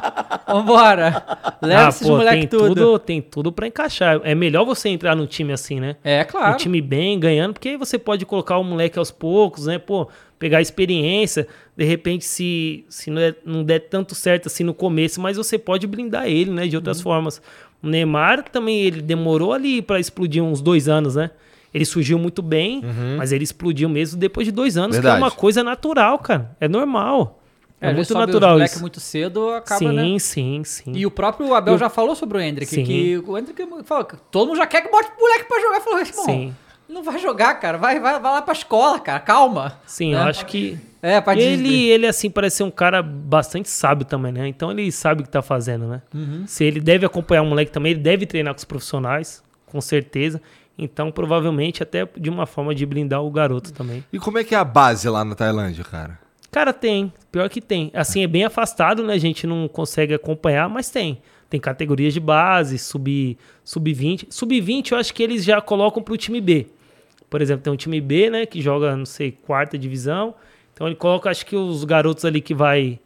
Vambora. 0.48 1.24
Leva 1.62 1.86
Ah, 1.86 1.90
esses 1.90 2.08
pô, 2.08 2.16
moleque 2.18 2.48
tem 2.48 2.60
tudo. 2.60 2.68
tudo, 2.76 3.00
tem 3.00 3.22
tudo 3.22 3.52
para 3.52 3.68
encaixar. 3.68 4.20
É 4.24 4.34
melhor 4.34 4.66
você 4.66 4.90
entrar 4.90 5.16
no 5.16 5.28
time 5.28 5.54
assim, 5.54 5.80
né? 5.80 5.98
É, 6.04 6.24
claro. 6.24 6.54
Um 6.56 6.58
time 6.58 6.82
bem, 6.82 7.20
ganhando, 7.20 7.54
porque 7.54 7.70
aí 7.70 7.78
você 7.78 8.00
pode 8.00 8.26
colocar 8.26 8.58
o 8.58 8.64
moleque 8.64 8.98
aos 8.98 9.12
poucos, 9.12 9.68
né? 9.68 9.78
Pô, 9.78 10.08
pegar 10.40 10.62
experiência. 10.62 11.48
De 11.76 11.84
repente, 11.86 12.26
se, 12.26 12.86
se 12.90 13.10
não, 13.10 13.22
é- 13.22 13.36
não 13.46 13.64
der 13.64 13.80
tanto 13.80 14.14
certo 14.16 14.48
assim 14.48 14.64
no 14.64 14.74
começo, 14.74 15.20
mas 15.22 15.38
você 15.38 15.58
pode 15.58 15.88
blindar 15.88 16.28
ele, 16.28 16.52
né? 16.52 16.68
De 16.68 16.76
Uhum. 16.76 16.80
outras 16.80 17.02
formas. 17.02 17.42
O 17.84 17.88
Neymar 17.88 18.44
também, 18.50 18.80
ele 18.82 19.02
demorou 19.02 19.54
ali 19.54 19.82
para 19.82 20.00
explodir 20.00 20.44
uns 20.44 20.62
dois 20.62 20.88
anos, 20.90 21.16
né? 21.16 21.32
Ele 21.74 21.84
surgiu 21.86 22.18
muito 22.18 22.42
bem, 22.42 22.82
mas 23.18 23.32
ele 23.34 23.44
explodiu 23.44 23.90
mesmo 23.90 24.18
depois 24.18 24.46
de 24.48 24.52
dois 24.52 24.78
anos, 24.78 24.96
que 24.96 25.02
Verdade. 25.02 25.22
é 25.22 25.26
uma 25.26 25.32
coisa 25.32 25.62
natural, 25.62 26.18
cara. 26.20 26.56
É 26.60 26.68
normal. 26.70 27.42
É, 27.82 27.92
vezes 27.94 28.10
muito 28.10 28.26
natural 28.28 28.52
moleque 28.54 28.72
isso. 28.72 28.82
muito 28.82 29.00
cedo, 29.02 29.50
acaba, 29.50 29.80
sim, 29.80 29.92
né? 29.92 30.18
sim, 30.20 30.64
sim. 30.64 30.94
E 30.96 31.06
o 31.06 31.12
próprio 31.12 31.54
Abel 31.54 31.74
Eu- 31.74 31.78
já 31.78 31.90
falou 31.90 32.16
sobre 32.16 32.38
o 32.38 32.42
Hendrick, 32.42 32.74
Sim. 32.74 32.86
que 32.86 33.22
o 33.28 33.38
Hendrick 33.38 33.62
fala 33.84 34.06
que 34.06 34.16
todo 34.32 34.48
mundo 34.48 34.58
já 34.58 34.66
quer 34.66 34.82
que 34.82 34.90
bote 34.90 35.10
o 35.16 35.22
moleque 35.22 35.44
pra 35.44 35.60
jogar. 35.60 35.82
Falou, 35.82 36.00
irmão, 36.00 36.26
Sim. 36.26 36.56
Não 36.90 37.04
vai 37.04 37.20
jogar, 37.20 37.56
cara. 37.56 37.78
Vai, 37.78 38.00
vai, 38.00 38.20
vai 38.20 38.32
lá 38.32 38.42
pra 38.42 38.54
escola, 38.54 39.00
cara. 39.00 39.20
Calma. 39.20 39.80
Sim, 39.86 40.14
né? 40.14 40.20
eu 40.22 40.24
acho 40.24 40.46
que. 40.46 40.78
É, 41.02 41.22
pra 41.22 41.34
ele, 41.36 41.62
Disney. 41.64 41.84
ele, 41.90 42.08
assim, 42.08 42.30
parece 42.32 42.58
ser 42.58 42.64
um 42.64 42.72
cara 42.72 43.04
bastante 43.04 43.70
sábio 43.70 44.06
também, 44.06 44.32
né? 44.32 44.48
Então 44.48 44.72
ele 44.72 44.92
sabe 44.92 45.22
o 45.22 45.24
que 45.24 45.30
tá 45.30 45.42
fazendo, 45.42 45.86
né? 45.88 46.02
Se 46.48 46.64
ele 46.64 46.80
deve 46.80 47.06
acompanhar 47.06 47.44
o 47.44 47.46
moleque 47.46 47.72
também, 47.72 47.92
ele 47.92 48.02
deve 48.02 48.26
treinar 48.26 48.54
com 48.54 48.58
os 48.58 48.66
profissionais, 48.66 49.44
com 49.68 49.80
certeza. 49.80 50.42
Então, 50.78 51.12
provavelmente, 51.12 51.82
até 51.84 52.08
de 52.18 52.30
uma 52.30 52.46
forma 52.46 52.74
de 52.76 52.86
blindar 52.86 53.24
o 53.24 53.30
garoto 53.32 53.72
também. 53.72 54.04
E 54.12 54.18
como 54.20 54.38
é 54.40 54.44
que 54.44 54.54
é 54.56 54.58
a 54.58 54.64
base 54.66 55.08
lá 55.08 55.24
na 55.24 55.36
Tailândia, 55.36 55.84
cara? 55.84 56.20
Cara, 56.52 56.74
tem. 56.74 57.14
Pior 57.32 57.48
que 57.50 57.62
tem. 57.62 57.92
Assim, 57.94 58.24
é 58.24 58.28
bem 58.28 58.44
afastado, 58.44 59.04
né? 59.04 59.14
A 59.14 59.18
gente 59.20 59.46
não 59.46 59.68
consegue 59.68 60.14
acompanhar, 60.14 60.68
mas 60.70 60.90
tem. 60.90 61.22
Tem 61.50 61.60
categorias 61.60 62.14
de 62.14 62.20
base, 62.20 62.78
sub- 62.80 63.38
sub-20. 63.64 64.26
Sub-20 64.30 64.92
eu 64.92 64.98
acho 64.98 65.14
que 65.14 65.22
eles 65.22 65.44
já 65.46 65.62
colocam 65.62 66.02
pro 66.02 66.18
time 66.18 66.42
B. 66.42 66.68
Por 67.36 67.42
exemplo, 67.42 67.64
tem 67.64 67.74
um 67.74 67.76
time 67.76 68.00
B, 68.00 68.30
né? 68.30 68.46
Que 68.46 68.62
joga, 68.62 68.96
não 68.96 69.06
sei, 69.06 69.30
quarta 69.30 69.78
divisão. 69.78 70.34
Então 70.74 70.88
ele 70.88 70.96
coloca, 70.96 71.30
acho 71.30 71.46
que 71.46 71.54
os 71.54 71.84
garotos 71.84 72.24
ali 72.24 72.40
que 72.40 72.56
vai 72.56 72.98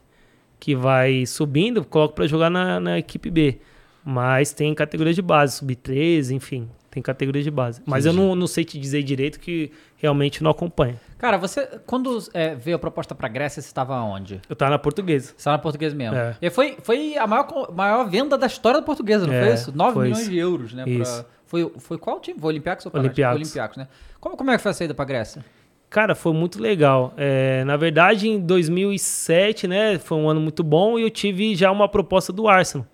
que 0.60 0.76
vai 0.76 1.26
subindo, 1.26 1.84
coloca 1.84 2.14
pra 2.14 2.28
jogar 2.28 2.48
na, 2.52 2.80
na 2.80 3.00
equipe 3.00 3.32
B. 3.32 3.58
Mas 4.06 4.54
tem 4.54 4.72
categoria 4.76 5.16
de 5.16 5.22
base, 5.24 5.56
sub-13, 5.58 6.30
enfim. 6.36 6.70
Tem 6.92 7.02
categoria 7.02 7.42
de 7.42 7.50
base. 7.50 7.82
Mas 7.88 8.06
eu 8.06 8.14
não, 8.14 8.36
não 8.36 8.46
sei 8.46 8.64
te 8.64 8.80
dizer 8.80 9.02
direito 9.02 9.40
que 9.40 9.72
realmente 9.98 10.44
não 10.44 10.52
acompanho. 10.52 11.00
Cara, 11.18 11.36
você, 11.38 11.66
quando 11.88 12.20
é, 12.32 12.54
veio 12.54 12.76
a 12.76 12.80
proposta 12.80 13.16
pra 13.16 13.28
Grécia, 13.28 13.64
você 13.64 13.68
estava 13.68 14.00
onde? 14.04 14.42
Eu 14.48 14.56
tava 14.56 14.70
na 14.70 14.78
portuguesa. 14.80 15.30
Você 15.30 15.38
estava 15.38 15.58
na 15.58 15.64
portuguesa 15.64 15.96
mesmo. 15.96 16.16
É. 16.16 16.36
E 16.40 16.50
foi, 16.52 16.78
foi 16.84 17.18
a 17.18 17.26
maior, 17.26 17.72
maior 17.74 18.08
venda 18.08 18.38
da 18.38 18.46
história 18.46 18.80
da 18.80 18.86
portuguesa, 18.86 19.26
não 19.26 19.34
É, 19.34 19.44
foi 19.46 19.54
isso? 19.56 19.76
9 19.76 19.94
foi 19.94 20.04
milhões 20.04 20.22
isso. 20.22 20.30
de 20.30 20.38
euros, 20.38 20.74
né? 20.74 20.84
pra- 20.84 20.92
Isso. 20.94 21.26
Foi, 21.50 21.72
foi 21.80 21.98
qual 21.98 22.20
time? 22.20 22.40
Foi 22.40 22.48
o 22.48 22.50
Olympiacos 22.54 22.86
ou? 22.86 22.92
Olympiacos. 22.96 23.36
Olympiacos, 23.42 23.78
né? 23.78 23.88
Como, 24.20 24.38
como 24.38 24.52
é 24.52 24.56
que 24.58 24.62
foi 24.64 24.72
a 24.72 24.74
saída 24.74 24.94
pra 24.94 25.04
Grécia? 25.06 25.44
Cara, 25.90 26.14
foi 26.14 26.32
muito 26.34 26.62
legal. 26.62 27.14
É, 27.18 27.64
na 27.64 27.76
verdade, 27.76 28.30
em 28.30 28.40
2007, 28.40 29.68
né, 29.68 29.98
foi 29.98 30.18
um 30.18 30.30
ano 30.30 30.40
muito 30.40 30.64
bom 30.64 31.00
e 31.00 31.02
eu 31.02 31.10
tive 31.10 31.56
já 31.56 31.72
uma 31.72 31.90
proposta 31.90 32.32
do 32.32 32.48
Arsenal. 32.48 32.86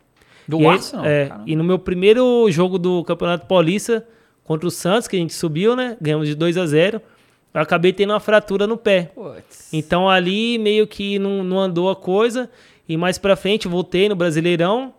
Do 0.47 0.59
e 0.61 0.65
aí- 0.65 0.71
Arsenal? 0.73 1.05
é, 1.05 1.25
Caramba. 1.27 1.43
e 1.47 1.55
no 1.55 1.63
meu 1.63 1.77
primeiro 1.77 2.49
jogo 2.49 2.79
do 2.79 3.03
Campeonato 3.03 3.45
Paulista 3.47 4.07
contra 4.45 4.67
o 4.67 4.71
Santos, 4.71 5.07
que 5.07 5.15
a 5.17 5.19
gente 5.19 5.33
subiu, 5.33 5.75
né, 5.75 5.97
ganhamos 5.99 6.27
de 6.27 6.35
2 6.35 6.57
a 6.57 6.65
0 6.65 7.01
eu 7.53 7.61
acabei 7.61 7.91
tendo 7.93 8.11
uma 8.11 8.19
fratura 8.19 8.67
no 8.67 8.75
pé. 8.77 9.11
Putz. 9.15 9.73
Então 9.73 10.09
ali 10.09 10.57
meio 10.57 10.85
que 10.85 11.17
não, 11.19 11.41
não 11.43 11.57
andou 11.59 11.89
a 11.89 11.95
coisa. 11.95 12.49
E 12.87 12.97
mais 12.97 13.17
pra 13.17 13.35
frente 13.37 13.65
voltei 13.67 14.09
no 14.09 14.15
Brasileirão 14.15 14.93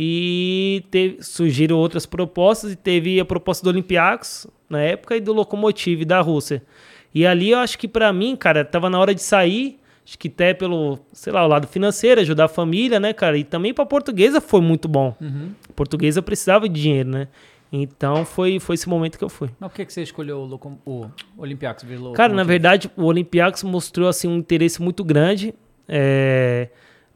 e 0.00 0.84
teve, 0.92 1.20
surgiram 1.24 1.76
outras 1.76 2.06
propostas. 2.06 2.72
E 2.72 2.76
teve 2.76 3.18
a 3.18 3.24
proposta 3.24 3.64
do 3.64 3.70
Olympiacos 3.70 4.46
na 4.70 4.80
época 4.80 5.16
e 5.16 5.20
do 5.20 5.32
Lokomotiv 5.32 6.04
da 6.04 6.20
Rússia. 6.20 6.62
E 7.12 7.26
ali 7.26 7.50
eu 7.50 7.58
acho 7.58 7.76
que 7.76 7.88
pra 7.88 8.12
mim, 8.12 8.36
cara, 8.36 8.64
tava 8.64 8.88
na 8.88 9.00
hora 9.00 9.12
de 9.12 9.20
sair. 9.22 9.80
Acho 10.06 10.16
que 10.16 10.28
até 10.28 10.54
pelo, 10.54 11.00
sei 11.12 11.32
lá, 11.32 11.44
o 11.44 11.48
lado 11.48 11.66
financeiro, 11.66 12.20
ajudar 12.20 12.44
a 12.44 12.48
família, 12.48 13.00
né, 13.00 13.12
cara? 13.12 13.36
E 13.36 13.42
também 13.42 13.74
pra 13.74 13.84
portuguesa 13.84 14.40
foi 14.40 14.60
muito 14.60 14.86
bom. 14.86 15.16
A 15.68 15.72
portuguesa 15.72 16.22
precisava 16.22 16.68
de 16.68 16.80
dinheiro, 16.80 17.08
né? 17.10 17.26
Então 17.72 18.24
foi, 18.24 18.58
foi 18.60 18.74
esse 18.74 18.88
momento 18.88 19.18
que 19.18 19.24
eu 19.24 19.28
fui. 19.28 19.50
Mas 19.58 19.68
por 19.70 19.76
que, 19.76 19.84
que 19.84 19.92
você 19.92 20.02
escolheu 20.02 20.38
o, 20.38 20.44
Locom- 20.46 20.78
o 20.86 21.06
Olympiacos? 21.36 21.84
Cara, 22.14 22.32
na 22.32 22.44
verdade, 22.44 22.88
o 22.96 23.04
Olympiacos 23.04 23.64
mostrou 23.64 24.08
assim 24.08 24.28
um 24.28 24.36
interesse 24.36 24.80
muito 24.80 25.02
grande. 25.04 25.52
É, 25.86 26.68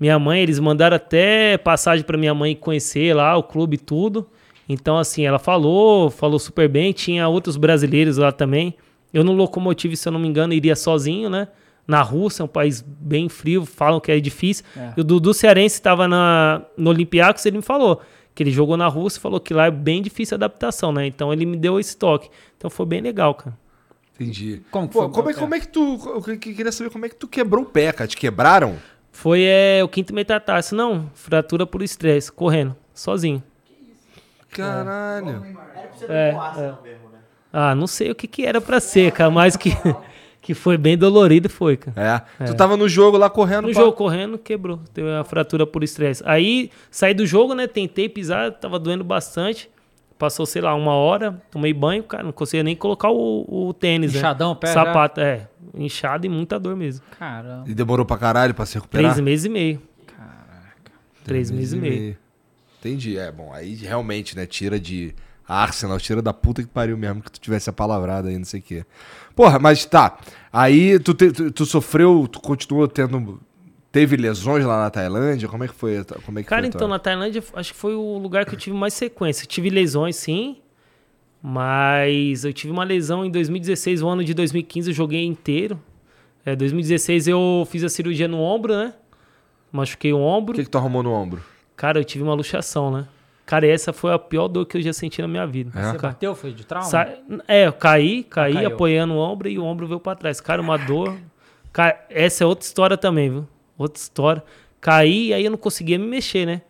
minha 0.03 0.19
mãe, 0.19 0.41
eles 0.43 0.59
mandaram 0.59 0.97
até 0.97 1.57
passagem 1.57 2.05
para 2.05 2.19
minha 2.19 2.35
mãe 2.35 2.57
conhecer 2.57 3.15
lá 3.15 3.37
o 3.37 3.43
clube 3.45 3.77
e 3.77 3.79
tudo. 3.79 4.29
Então, 4.69 4.99
assim, 4.99 5.25
ela 5.25 5.39
falou, 5.39 6.11
falou 6.11 6.41
super 6.41 6.69
bem. 6.69 6.93
Tinha 6.93 7.29
outros 7.29 7.57
brasileiros 7.57 8.17
lá 8.17 8.33
também. 8.33 8.75
Eu 9.15 9.23
no 9.23 9.33
Locomotive, 9.33 9.97
se 9.97 10.09
eu 10.09 10.13
não 10.13 10.19
me 10.19 10.27
engano, 10.27 10.53
iria 10.53 10.75
sozinho, 10.75 11.31
né? 11.31 11.47
Na 11.87 12.03
Rússia, 12.03 12.45
um 12.45 12.49
país 12.49 12.83
bem 12.85 13.29
frio, 13.29 13.65
falam 13.65 14.01
que 14.01 14.11
é 14.11 14.19
difícil. 14.19 14.65
É. 14.77 14.93
E 14.97 15.01
o 15.01 15.05
Dudu 15.05 15.33
Cearense 15.33 15.77
estava 15.77 16.09
no 16.77 16.91
Olympiacos, 16.91 17.47
ele 17.47 17.59
me 17.59 17.63
falou 17.63 18.01
que 18.35 18.43
ele 18.43 18.51
jogou 18.51 18.77
na 18.77 18.89
Rússia 18.89 19.19
e 19.19 19.21
falou 19.23 19.39
que 19.39 19.55
lá 19.55 19.67
é 19.67 19.71
bem 19.71 20.03
difícil 20.03 20.35
a 20.35 20.39
adaptação, 20.39 20.91
né? 20.91 21.07
Então 21.07 21.33
ele 21.33 21.45
me 21.47 21.57
deu 21.57 21.79
esse 21.79 21.97
toque. 21.97 22.29
Então 22.57 22.69
foi 22.71 22.87
bem 22.87 23.01
legal, 23.01 23.35
cara. 23.35 23.57
Entendi. 24.15 24.63
Como 24.71 24.89
Pô, 24.89 25.03
foi? 25.03 25.11
como, 25.11 25.31
é, 25.31 25.35
como 25.35 25.55
é 25.55 25.61
que 25.61 25.69
tu. 25.69 26.01
Eu 26.07 26.23
que- 26.23 26.37
que- 26.37 26.55
queria 26.55 26.71
saber 26.73 26.91
como 26.91 27.05
é 27.05 27.09
que 27.09 27.17
tu 27.17 27.27
quebrou 27.29 27.65
o 27.65 27.67
pé, 27.67 27.93
cara. 27.93 28.07
Te 28.09 28.17
quebraram? 28.17 28.77
Foi 29.13 29.43
é, 29.45 29.85
o 29.85 29.89
quinto 29.89 30.15
metatarso, 30.15 30.75
não. 30.75 31.09
Fratura 31.15 31.67
por 31.67 31.83
estresse, 31.83 32.33
correndo, 32.33 32.75
sozinho. 32.95 33.43
Caralho. 34.51 35.45
Era 35.75 35.89
pra 35.89 35.93
você 35.93 36.07
É, 36.09 36.09
é, 36.09 36.61
é. 36.61 36.75
mesmo, 36.83 37.09
né? 37.11 37.19
Ah, 37.53 37.75
não 37.75 37.87
sei 37.87 38.11
o 38.11 38.15
que, 38.15 38.27
que 38.27 38.45
era 38.45 38.61
pra 38.61 38.81
ser, 38.81 39.13
cara, 39.13 39.31
mas 39.31 39.57
que, 39.57 39.71
que 40.41 40.55
foi 40.55 40.77
bem 40.77 40.97
dolorido 40.97 41.49
foi, 41.49 41.77
cara. 41.77 42.27
É. 42.41 42.45
Tu 42.45 42.55
tava 42.55 42.77
no 42.77 42.89
jogo 42.89 43.17
lá 43.17 43.29
correndo. 43.31 43.69
No 43.69 43.75
pá. 43.75 43.81
jogo 43.81 43.93
correndo, 43.93 44.39
quebrou. 44.39 44.81
Teve 44.93 45.09
uma 45.09 45.25
fratura 45.25 45.67
por 45.67 45.85
estresse. 45.85 46.23
Aí 46.27 46.71
saí 46.91 47.15
do 47.15 47.27
jogo, 47.27 47.55
né? 47.55 47.67
Tentei 47.67 48.09
pisar, 48.09 48.51
tava 48.53 48.79
doendo 48.79 49.05
bastante. 49.05 49.71
Passou, 50.19 50.47
sei 50.47 50.63
lá, 50.63 50.73
uma 50.75 50.95
hora, 50.95 51.43
tomei 51.51 51.73
banho, 51.73 52.03
cara, 52.05 52.23
não 52.23 52.31
conseguia 52.31 52.63
nem 52.63 52.77
colocar 52.77 53.11
o, 53.11 53.45
o 53.49 53.75
tênis, 53.75 54.15
Inchadão 54.15 54.51
né? 54.51 54.59
pé 54.61 54.69
já? 54.69 54.73
Sapato, 54.75 55.21
é. 55.21 55.49
Inchado 55.75 56.27
e 56.27 56.29
muita 56.29 56.59
dor 56.59 56.77
mesmo. 56.77 57.05
Caramba. 57.19 57.65
E 57.69 57.75
demorou 57.75 58.05
pra 58.05 58.17
caralho 58.19 58.55
pra 58.55 58.67
se 58.67 58.75
recuperar? 58.75 59.13
Três 59.13 59.25
meses 59.25 59.45
e 59.47 59.49
meio. 59.49 59.83
Caraca. 60.07 60.93
Três 61.25 61.51
meses 61.51 61.73
e 61.73 61.77
meio. 61.77 62.17
Entendi. 62.81 63.17
É, 63.17 63.31
bom, 63.31 63.53
aí 63.53 63.75
realmente, 63.75 64.37
né? 64.37 64.45
Tira 64.47 64.79
de 64.79 65.15
Arsenal, 65.47 65.99
tira 65.99 66.21
da 66.23 66.33
puta 66.33 66.63
que 66.63 66.69
pariu 66.69 66.97
mesmo 66.97 67.23
que 67.23 67.31
tu 67.31 67.41
tivesse 67.41 67.69
a 67.71 67.73
palavrada 67.73 68.29
aí, 68.29 68.37
não 68.39 68.45
sei 68.45 68.61
o 68.61 68.63
quê. 68.63 68.85
Porra, 69.35 69.59
mas 69.59 69.85
tá. 69.85 70.19
Aí 70.53 70.99
tu, 70.99 71.15
te- 71.15 71.31
tu, 71.33 71.51
tu 71.51 71.65
sofreu, 71.67 72.27
tu 72.31 72.41
continuou 72.41 72.87
tendo. 72.89 73.41
Teve 73.91 74.17
lesões 74.17 74.65
lá 74.65 74.83
na 74.85 74.91
Tailândia? 74.91 75.49
Como 75.49 75.65
é 75.65 75.69
que 75.69 75.75
foi? 75.75 76.03
Como 76.25 76.39
é 76.39 76.43
que 76.43 76.49
Cara, 76.49 76.63
foi 76.63 76.69
então, 76.69 76.89
na 76.89 76.99
Tailândia, 76.99 77.45
acho 77.55 77.75
que 77.75 77.79
foi 77.79 77.95
o 77.95 78.17
lugar 78.17 78.47
que 78.47 78.55
eu 78.55 78.59
tive 78.59 78.75
mais 78.75 78.95
sequência. 78.95 79.47
Tive 79.47 79.69
lesões, 79.69 80.17
sim. 80.17 80.57
Mas 81.43 82.45
eu 82.45 82.53
tive 82.53 82.72
uma 82.72 82.84
lesão 82.84 83.24
em 83.24 83.30
2016, 83.30 84.01
o 84.03 84.09
ano 84.09 84.22
de 84.22 84.32
2015 84.32 84.90
eu 84.90 84.95
joguei 84.95 85.24
inteiro. 85.24 85.78
É, 86.47 86.55
2016 86.55 87.26
eu 87.28 87.66
fiz 87.70 87.82
a 87.82 87.88
cirurgia 87.88 88.28
no 88.28 88.38
ombro, 88.40 88.74
né? 88.76 88.95
Machuquei 89.72 90.12
o 90.12 90.18
O 90.18 90.20
ombro. 90.20 90.55
que, 90.55 90.64
que 90.64 90.70
tu 90.70 90.78
arrumou 90.78 91.03
no 91.03 91.11
ombro? 91.12 91.43
Cara, 91.76 91.99
eu 91.99 92.05
tive 92.05 92.22
uma 92.22 92.34
luxação, 92.34 92.90
né? 92.93 93.07
Cara, 93.45 93.66
essa 93.66 93.93
foi 93.93 94.12
a 94.12 94.18
pior 94.18 94.47
dor 94.49 94.64
que 94.66 94.76
eu 94.76 94.82
já 94.82 94.93
senti 94.93 95.20
na 95.20 95.26
minha 95.26 95.47
vida. 95.47 95.72
É? 95.78 95.90
Você 95.90 95.99
bateu? 95.99 96.34
Foi 96.34 96.53
de 96.53 96.64
trauma? 96.64 96.86
sa- 96.88 97.09
É, 97.49 97.66
eu 97.66 97.72
caí, 97.72 98.22
caí 98.22 98.55
caiu. 98.55 98.68
apoiando 98.68 99.14
o 99.14 99.18
ombro 99.18 99.49
e 99.49 99.59
o 99.59 99.64
ombro 99.64 99.86
veio 99.86 99.99
pra 99.99 100.14
trás. 100.14 100.40
Cara, 100.40 100.62
uma 100.62 100.76
dor. 100.78 101.16
Cara, 101.72 102.05
essa 102.09 102.45
é 102.45 102.47
outra 102.47 102.64
história 102.64 102.97
também, 102.97 103.30
viu? 103.30 103.49
Outra 103.76 104.01
história. 104.01 104.45
Caí 104.80 105.28
e 105.28 105.34
aí 105.34 105.45
eu 105.45 105.51
não 105.51 105.59
conseguia 105.59 105.99
me 105.99 106.07
mexer, 106.07 106.47
né? 106.47 106.62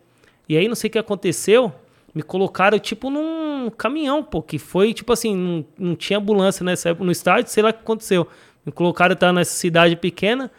E 0.49 0.57
aí 0.57 0.67
não 0.67 0.75
sei 0.75 0.87
o 0.87 0.91
que 0.91 0.97
aconteceu. 0.99 1.71
Me 2.13 2.21
colocaram 2.21 2.77
tipo 2.77 3.09
num 3.09 3.71
caminhão, 3.75 4.21
pô, 4.23 4.41
que 4.41 4.59
foi 4.59 4.93
tipo 4.93 5.11
assim, 5.11 5.35
não, 5.35 5.65
não 5.79 5.95
tinha 5.95 6.19
ambulância 6.19 6.63
nessa 6.63 6.89
época 6.89 7.05
no 7.05 7.11
estádio, 7.11 7.49
sei 7.51 7.63
lá 7.63 7.69
o 7.69 7.73
que 7.73 7.79
aconteceu. 7.79 8.27
Me 8.65 8.71
colocaram, 8.71 9.15
tava 9.15 9.33
nessa 9.33 9.51
cidade 9.53 9.95
pequena. 9.95 10.51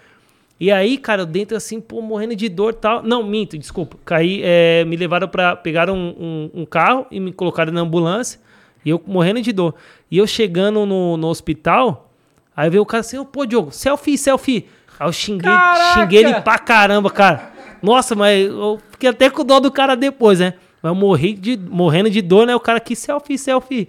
E 0.59 0.71
aí, 0.71 0.99
cara, 0.99 1.25
dentro 1.27 1.57
assim, 1.57 1.81
pô, 1.81 2.01
morrendo 2.01 2.35
de 2.37 2.49
dor 2.49 2.73
e 2.73 2.77
tal. 2.77 3.03
Não, 3.03 3.23
minto, 3.23 3.57
desculpa. 3.59 3.97
Caí, 4.05 4.41
é, 4.43 4.85
me 4.85 4.97
levaram 4.97 5.29
pra. 5.29 5.55
Pegaram 5.57 5.95
um, 5.97 6.51
um- 6.55 6.61
um 6.63 6.67
carro 6.67 7.07
e 7.11 7.19
me 7.21 7.33
colocaram 7.33 7.73
na 7.73 7.81
ambulância. 7.81 8.41
E 8.85 8.91
eu 8.91 9.01
morrendo 9.07 9.41
de 9.41 9.53
dor. 9.53 9.75
E 10.11 10.19
eu 10.19 10.27
chegando 10.27 10.85
no, 10.87 11.17
no 11.17 11.29
hospital, 11.29 12.11
aí 12.57 12.69
veio 12.71 12.83
o 12.83 12.87
cara 12.87 13.01
assim, 13.01 13.23
pô, 13.25 13.47
Diogo, 13.47 13.71
selfie, 13.73 14.19
selfie. 14.19 14.67
Aí 14.99 15.09
eu 15.09 15.13
xinguei, 15.13 15.51
Caraca! 15.51 16.01
xinguei 16.01 16.21
ele 16.25 16.35
pra 16.41 16.59
caramba, 16.59 17.11
cara. 17.11 17.53
Nossa, 17.83 18.15
mas 18.15 18.47
eu 18.47 18.79
fiquei 18.91 19.11
até 19.11 19.29
com 19.31 19.45
dó 19.45 19.59
do 19.61 19.71
cara 19.73 19.97
depois, 19.97 20.39
né? 20.41 20.55
Mas 20.85 20.91
eu 20.91 20.95
morri 20.95 21.33
de, 21.33 21.57
morrendo 21.57 22.11
de 22.11 22.21
dor, 22.21 22.47
né? 22.47 22.55
O 22.55 22.61
cara 22.61 22.77
aqui, 22.77 22.95
selfie, 22.95 23.39
selfie. 23.39 23.89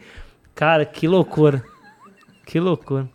Cara, 0.56 0.86
que 0.86 1.10
loucura. 1.10 1.62
Que 2.46 2.58
loucura. 2.58 3.10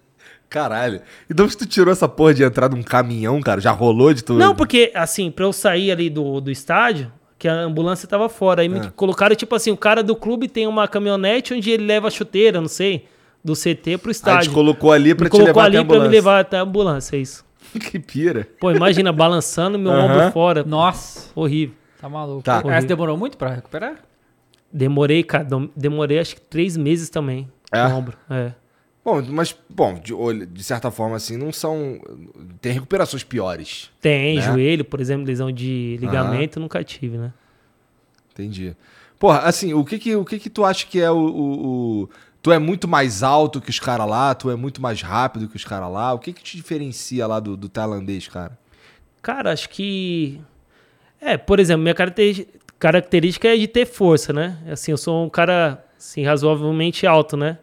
Caralho. 0.51 1.01
Então 1.31 1.49
se 1.49 1.57
tu 1.57 1.65
tirou 1.65 1.91
essa 1.91 2.07
porra 2.07 2.35
de 2.35 2.43
entrar 2.43 2.69
num 2.69 2.83
caminhão, 2.83 3.41
cara, 3.41 3.59
já 3.59 3.71
rolou 3.71 4.13
de 4.13 4.23
tudo? 4.23 4.39
Não, 4.39 4.55
porque, 4.55 4.93
assim, 4.95 5.31
pra 5.31 5.47
eu 5.47 5.53
sair 5.53 5.91
ali 5.91 6.11
do, 6.11 6.43
do 6.43 6.51
estádio, 6.51 7.11
que 7.39 7.49
a 7.49 7.55
ambulância 7.55 8.07
tava 8.07 8.29
fora. 8.29 8.61
Aí 8.61 8.69
me 8.69 8.81
É. 8.81 8.91
colocaram, 8.95 9.35
tipo 9.35 9.55
assim, 9.55 9.71
o 9.71 9.77
cara 9.79 10.03
do 10.03 10.15
clube 10.15 10.47
tem 10.47 10.67
uma 10.67 10.87
caminhonete 10.87 11.55
onde 11.55 11.71
ele 11.71 11.87
leva 11.87 12.09
a 12.09 12.11
chuteira, 12.11 12.61
não 12.61 12.69
sei, 12.69 13.07
do 13.43 13.55
CT 13.55 13.97
pro 13.97 14.09
Aí 14.09 14.13
estádio. 14.13 14.51
te 14.51 14.55
colocou 14.55 14.93
ali 14.93 15.15
pra 15.15 15.25
me 15.25 15.31
te 15.31 15.33
colocou 15.33 15.55
levar 15.55 15.65
ali 15.65 15.77
até 15.79 15.85
a 15.85 15.87
pra 15.87 15.95
me 15.95 15.99
ambulância. 16.01 16.19
levar 16.19 16.41
até 16.41 16.59
a 16.59 16.63
ambulância, 16.63 17.17
é 17.17 17.21
isso. 17.21 17.45
que 17.91 17.99
pira. 17.99 18.47
Pô, 18.61 18.71
imagina, 18.73 19.11
balançando 19.11 19.79
meu 19.79 19.93
ombro 19.93 20.31
fora. 20.33 20.65
Nossa, 20.65 21.31
Horrível. 21.35 21.80
Tá 22.01 22.09
maluco. 22.09 22.43
Tá. 22.43 22.63
Essa 22.71 22.87
demorou 22.87 23.17
muito 23.17 23.37
pra 23.37 23.51
recuperar? 23.55 23.97
Demorei, 24.73 25.23
cara, 25.25 25.47
demorei 25.77 26.19
acho 26.19 26.37
que 26.37 26.41
três 26.41 26.77
meses 26.77 27.11
também. 27.11 27.51
É? 27.73 27.87
No 27.89 27.97
ombro, 27.97 28.17
é. 28.31 28.53
Bom, 29.05 29.23
mas, 29.29 29.57
bom, 29.69 29.95
de, 29.95 30.13
olho- 30.13 30.47
de 30.47 30.63
certa 30.63 30.91
forma, 30.91 31.17
assim, 31.17 31.37
não 31.37 31.51
são. 31.53 32.01
Tem 32.61 32.73
recuperações 32.73 33.25
piores. 33.25 33.91
Tem, 34.01 34.37
Né? 34.37 34.43
joelho, 34.43 34.85
por 34.85 35.01
exemplo, 35.01 35.27
lesão 35.27 35.51
de 35.51 35.97
ligamento, 36.01 36.61
nunca 36.61 36.85
tive, 36.85 37.17
né? 37.17 37.33
Entendi. 38.33 38.77
Porra, 39.19 39.41
assim, 39.41 39.75
o 39.75 39.85
que 39.85 39.99
que, 39.99 40.15
o 40.17 40.25
que, 40.25 40.39
que 40.39 40.51
tu 40.51 40.65
acha 40.65 40.87
que 40.87 41.01
é 41.01 41.11
o, 41.11 41.17
o- 41.17 42.03
o- 42.03 42.11
Tu 42.43 42.51
é 42.53 42.59
muito 42.59 42.89
mais 42.89 43.23
alto 43.23 43.61
que 43.61 43.69
os 43.69 43.79
caras 43.79 44.09
lá? 44.09 44.35
Tu 44.35 44.51
é 44.51 44.57
muito 44.57 44.81
mais 44.81 45.03
rápido 45.03 45.47
que 45.47 45.57
os 45.57 45.65
caras 45.65 45.91
lá? 45.93 46.15
O 46.15 46.19
que 46.19 46.33
que 46.33 46.43
te 46.43 46.57
diferencia 46.57 47.27
lá 47.27 47.39
do, 47.39 47.55
do 47.55 47.69
tailandês, 47.69 48.29
cara? 48.29 48.59
Cara, 49.21 49.53
acho 49.53 49.69
que. 49.69 50.41
É, 51.21 51.37
por 51.37 51.61
exemplo, 51.61 51.83
minha 51.83 51.95
característica 52.79 53.49
é 53.49 53.57
de 53.57 53.67
ter 53.69 53.87
força, 53.87 54.33
né? 54.33 54.57
Assim, 54.71 54.91
eu 54.91 54.97
sou 54.97 55.25
um 55.25 55.29
cara, 55.29 55.85
assim, 55.99 56.25
razoavelmente 56.25 57.07
alto, 57.07 57.37
né? 57.37 57.59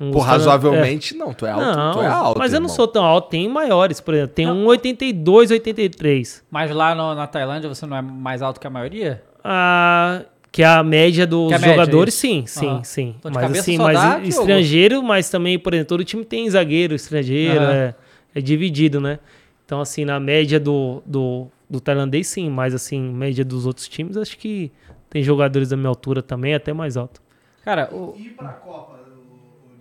Um 0.00 0.10
Pô, 0.10 0.18
razoavelmente 0.18 1.14
não, 1.14 1.32
tu 1.32 1.46
é 1.46 1.50
é. 1.50 1.52
alto, 1.52 1.64
Não, 1.76 1.92
tu 1.92 2.00
é 2.00 2.06
alto. 2.06 2.38
mas 2.38 2.52
eu 2.52 2.60
não 2.60 2.68
sou 2.68 2.88
tão 2.88 3.04
alto. 3.04 3.28
Tem 3.28 3.48
maiores, 3.48 4.00
por 4.00 4.14
exemplo. 4.14 4.34
Tem 4.34 4.48
um 4.48 4.66
82, 4.66 5.50
83. 5.50 6.42
Mas 6.50 6.70
lá 6.72 6.94
no- 6.94 7.14
na 7.14 7.26
Tailândia 7.26 7.68
você 7.68 7.86
não 7.86 7.96
é 7.96 8.02
mais 8.02 8.42
alto 8.42 8.58
que 8.58 8.66
a 8.66 8.70
maioria? 8.70 9.22
Ah, 9.44 10.22
que 10.50 10.62
é 10.62 10.66
a 10.66 10.82
média 10.82 11.26
dos 11.26 11.52
é 11.52 11.54
a 11.54 11.58
média, 11.58 11.72
jogadores, 11.72 12.14
isso. 12.14 12.20
sim, 12.20 12.44
sim, 12.46 12.66
Aham. 12.68 12.84
sim. 12.84 13.14
Então, 13.18 13.30
de 13.30 13.34
mas 13.36 13.42
cabeça 13.46 13.60
assim, 13.60 13.78
mas 13.78 14.00
dá, 14.00 14.20
estrangeiro, 14.20 15.02
mas 15.02 15.30
também, 15.30 15.58
por 15.58 15.72
exemplo, 15.72 15.88
todo 15.88 16.04
time 16.04 16.24
tem 16.24 16.48
zagueiro, 16.50 16.94
estrangeiro, 16.94 17.64
Aham. 17.64 17.72
é, 17.72 17.94
é 18.34 18.40
dividido, 18.40 19.00
né? 19.00 19.18
Então, 19.64 19.80
assim, 19.80 20.04
na 20.04 20.18
média 20.18 20.58
do, 20.58 21.00
do, 21.06 21.46
do 21.72 21.80
tailandês, 21.80 22.26
sim, 22.28 22.50
mas 22.50 22.74
assim, 22.74 23.00
média 23.00 23.44
dos 23.44 23.64
outros 23.66 23.88
times, 23.88 24.16
acho 24.16 24.36
que 24.38 24.70
tem 25.10 25.22
jogadores 25.22 25.70
da 25.70 25.76
minha 25.76 25.88
altura 25.88 26.22
também, 26.22 26.54
até 26.54 26.72
mais 26.72 26.96
alto. 26.96 27.20
Cara, 27.64 27.88
o, 27.92 28.14
E 28.18 28.28
pra 28.30 28.48
Copa, 28.48 28.98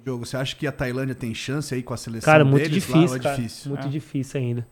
o 0.01 0.05
jogo, 0.05 0.26
você 0.26 0.38
acha 0.38 0.55
que 0.55 0.65
a 0.65 0.72
Tailândia 0.72 1.13
tem 1.13 1.34
chance 1.35 1.73
aí 1.76 1.84
com 1.84 1.93
a 1.93 1.97
seleção 1.97 2.26
Cara, 2.31 2.45
muito 2.45 2.63
deles 2.69 2.88
lá, 2.88 2.93
difícil, 2.95 3.09
ou 3.11 3.15
é 3.18 3.19
cara. 3.19 3.35
difícil? 3.35 3.69
Muito 3.69 3.88
É. 3.88 3.89
difícil 3.89 4.39
ainda. 4.39 4.68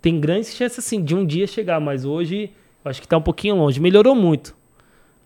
Tem 0.00 0.18
grandes 0.18 0.54
chances, 0.54 0.78
assim, 0.78 1.02
de 1.04 1.14
um 1.14 1.24
dia 1.24 1.46
chegar, 1.46 1.78
mas 1.80 2.04
hoje 2.04 2.50
eu 2.84 2.90
acho 2.90 3.00
que 3.00 3.06
tá 3.08 3.16
um 3.16 3.22
pouquinho 3.22 3.56
longe. 3.56 3.78
Melhorou 3.80 4.14
muito, 4.14 4.54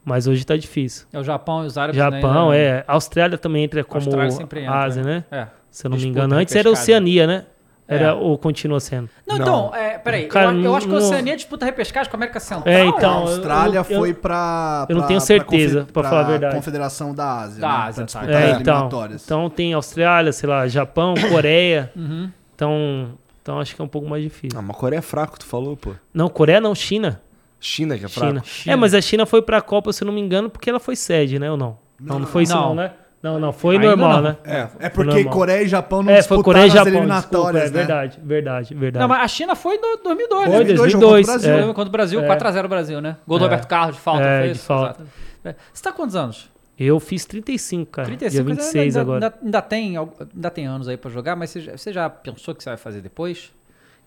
mas 0.05 0.27
hoje 0.27 0.45
tá 0.45 0.57
difícil. 0.57 1.07
é 1.13 1.19
o 1.19 1.25
Japão 1.25 1.65
e 1.65 1.67
os 1.67 1.79
árabes. 1.79 1.97
Japão, 1.97 2.51
né, 2.51 2.59
é. 2.59 2.85
Austrália 2.87 3.39
também 3.39 3.65
entra 3.65 3.83
como 3.85 4.05
Austrália 4.05 4.31
sempre 4.33 4.61
entra, 4.61 4.75
Ásia, 4.75 5.03
né? 5.05 5.25
É. 5.31 5.47
Se 5.71 5.87
eu 5.87 5.91
não 5.91 5.97
me 5.97 6.03
Disputa, 6.03 6.25
engano. 6.25 6.41
Antes 6.41 6.57
era. 6.57 6.71
Oceania, 6.71 7.27
né? 7.27 7.47
Era, 7.91 8.09
É. 8.09 8.13
Ou 8.13 8.37
continua 8.37 8.79
sendo. 8.81 9.09
Não, 9.27 9.37
Não. 9.39 9.43
então, 9.45 9.75
é, 9.75 9.97
peraí. 9.97 10.27
Cara, 10.27 10.53
eu, 10.53 10.63
eu 10.63 10.77
acho 10.77 10.87
que 10.87 10.93
a 10.95 10.99
não- 10.99 11.07
Oceania 11.07 11.35
disputa 11.35 11.65
repescagem 11.65 12.11
com 12.11 12.17
a 12.17 12.19
América 12.19 12.39
Central. 12.39 12.69
É, 12.75 12.83
A 12.83 12.85
então, 12.85 13.13
Austrália 13.23 13.79
eu- 13.79 13.85
foi 13.85 14.13
pra. 14.13 14.85
eu 14.91 14.95
não 14.95 15.01
pra- 15.03 15.09
tenho 15.09 15.21
certeza, 15.23 15.87
pra 15.91 16.03
falar 16.05 16.21
a 16.21 16.25
verdade. 16.25 16.55
Confederação 16.55 17.15
da 17.15 17.41
Ásia. 17.41 17.61
Da 17.63 17.69
né? 17.69 17.75
Ásia, 17.75 18.05
pra 18.07 18.21
tá. 18.21 18.27
É, 18.27 18.33
então, 18.51 18.51
eliminatórias. 18.57 19.25
então 19.25 19.49
tem 19.51 19.73
Austrália, 19.73 20.33
sei 20.33 20.49
lá, 20.49 20.69
Japão, 20.69 21.15
Coreia. 21.33 21.91
Uhum. 21.97 22.31
Então, 22.55 23.09
então 23.43 23.59
acho 23.59 23.75
que 23.75 23.81
é 23.81 23.85
um 23.85 23.89
pouco 23.89 24.07
mais 24.07 24.23
difícil. 24.23 24.59
Ah, 24.59 24.63
mas 24.63 24.77
Coreia 24.77 24.99
é 24.99 25.03
fraco, 25.03 25.39
tu 25.39 25.47
falou, 25.47 25.75
pô. 25.77 25.93
Não, 26.13 26.29
Coreia 26.29 26.61
não, 26.61 26.75
China. 26.75 27.23
China 27.61 27.97
que 27.99 28.05
é 28.05 28.09
fraco. 28.09 28.45
China. 28.47 28.73
É, 28.73 28.77
mas 28.77 28.93
a 28.95 29.01
China 29.01 29.25
foi 29.25 29.41
pra 29.41 29.61
Copa, 29.63 29.93
se 29.95 30.05
eu 30.05 30.07
não 30.07 30.13
me 30.13 30.21
engano, 30.21 30.51
porque 30.51 30.69
ela 30.69 30.79
foi 30.79 30.95
sede, 30.95 31.39
né? 31.39 31.51
Ou 31.51 31.57
não? 31.57 31.79
Não, 31.99 32.19
não, 32.21 32.27
foi 32.27 32.43
isso 32.45 32.55
Não. 32.55 32.69
não, 32.69 32.75
né? 32.77 32.93
Não, 33.21 33.41
não, 33.41 33.53
foi 33.53 33.75
Ainda 33.77 33.89
normal, 33.97 34.13
não. 34.13 34.23
né? 34.23 34.37
É, 34.45 34.69
é 34.79 34.91
Foi 34.91 35.05
porque. 35.05 35.25
Coreia 35.25 35.63
e 35.63 35.69
Japão 35.69 36.05
não 36.05 36.13
É, 36.13 36.23
foi 36.23 36.41
Coreia 36.41 36.67
e 36.67 36.71
Japão, 36.71 36.85
desculpa, 36.85 36.99
eliminatórias, 37.05 37.63
é 37.63 37.67
né? 37.67 37.73
verdade, 37.73 38.19
verdade, 38.23 38.75
verdade. 38.75 39.01
Não, 39.03 39.09
mas 39.09 39.23
a 39.25 39.29
China 39.29 39.57
foi 39.57 39.75
em 39.75 39.81
do- 39.81 40.01
2002, 40.05 40.45
Foi, 40.45 40.49
né? 40.59 40.65
2002, 40.65 41.27
2002, 41.27 41.27
jogou 41.27 41.35
contra 41.35 41.35
o 41.35 41.41
Brasil. 41.41 41.59
é. 41.71 41.75
Contra 41.75 41.89
o 41.89 41.91
Brasil, 41.91 42.21
É. 42.21 42.27
4x0 42.29 42.69
Brasil, 42.69 43.01
né? 43.01 43.17
Gol 43.27 43.39
do 43.41 43.45
É. 43.45 43.49
Roberto 43.49 43.67
Carlos, 43.69 43.97
de 43.97 44.03
falta, 44.03 44.23
É, 44.23 44.39
foi 44.41 44.49
de 44.51 44.57
isso? 44.57 44.67
falta. 44.67 45.03
Exato. 45.03 45.09
É. 45.45 45.55
Você 45.73 45.83
tá 45.83 45.91
há 45.91 45.93
quantos 45.93 46.15
anos? 46.15 46.49
Eu 46.79 47.01
fiz 47.01 47.25
35, 47.27 47.91
cara. 47.91 48.07
35, 48.07 48.31
dia 48.31 48.55
mas 48.55 48.57
26 48.67 48.97
ainda, 48.97 49.01
agora. 49.01 49.27
Ainda, 49.27 49.35
ainda 49.43 49.63
tem, 49.63 49.97
ainda 49.97 50.51
tem 50.51 50.67
anos 50.67 50.87
aí 50.87 50.97
pra 50.97 51.11
jogar, 51.11 51.35
mas 51.35 51.51
você 51.51 51.61
já, 51.61 51.73
você 51.77 51.93
já 51.93 52.09
pensou 52.09 52.55
que 52.55 52.63
você 52.63 52.71
vai 52.71 52.77
fazer 52.77 53.01
depois? 53.01 53.51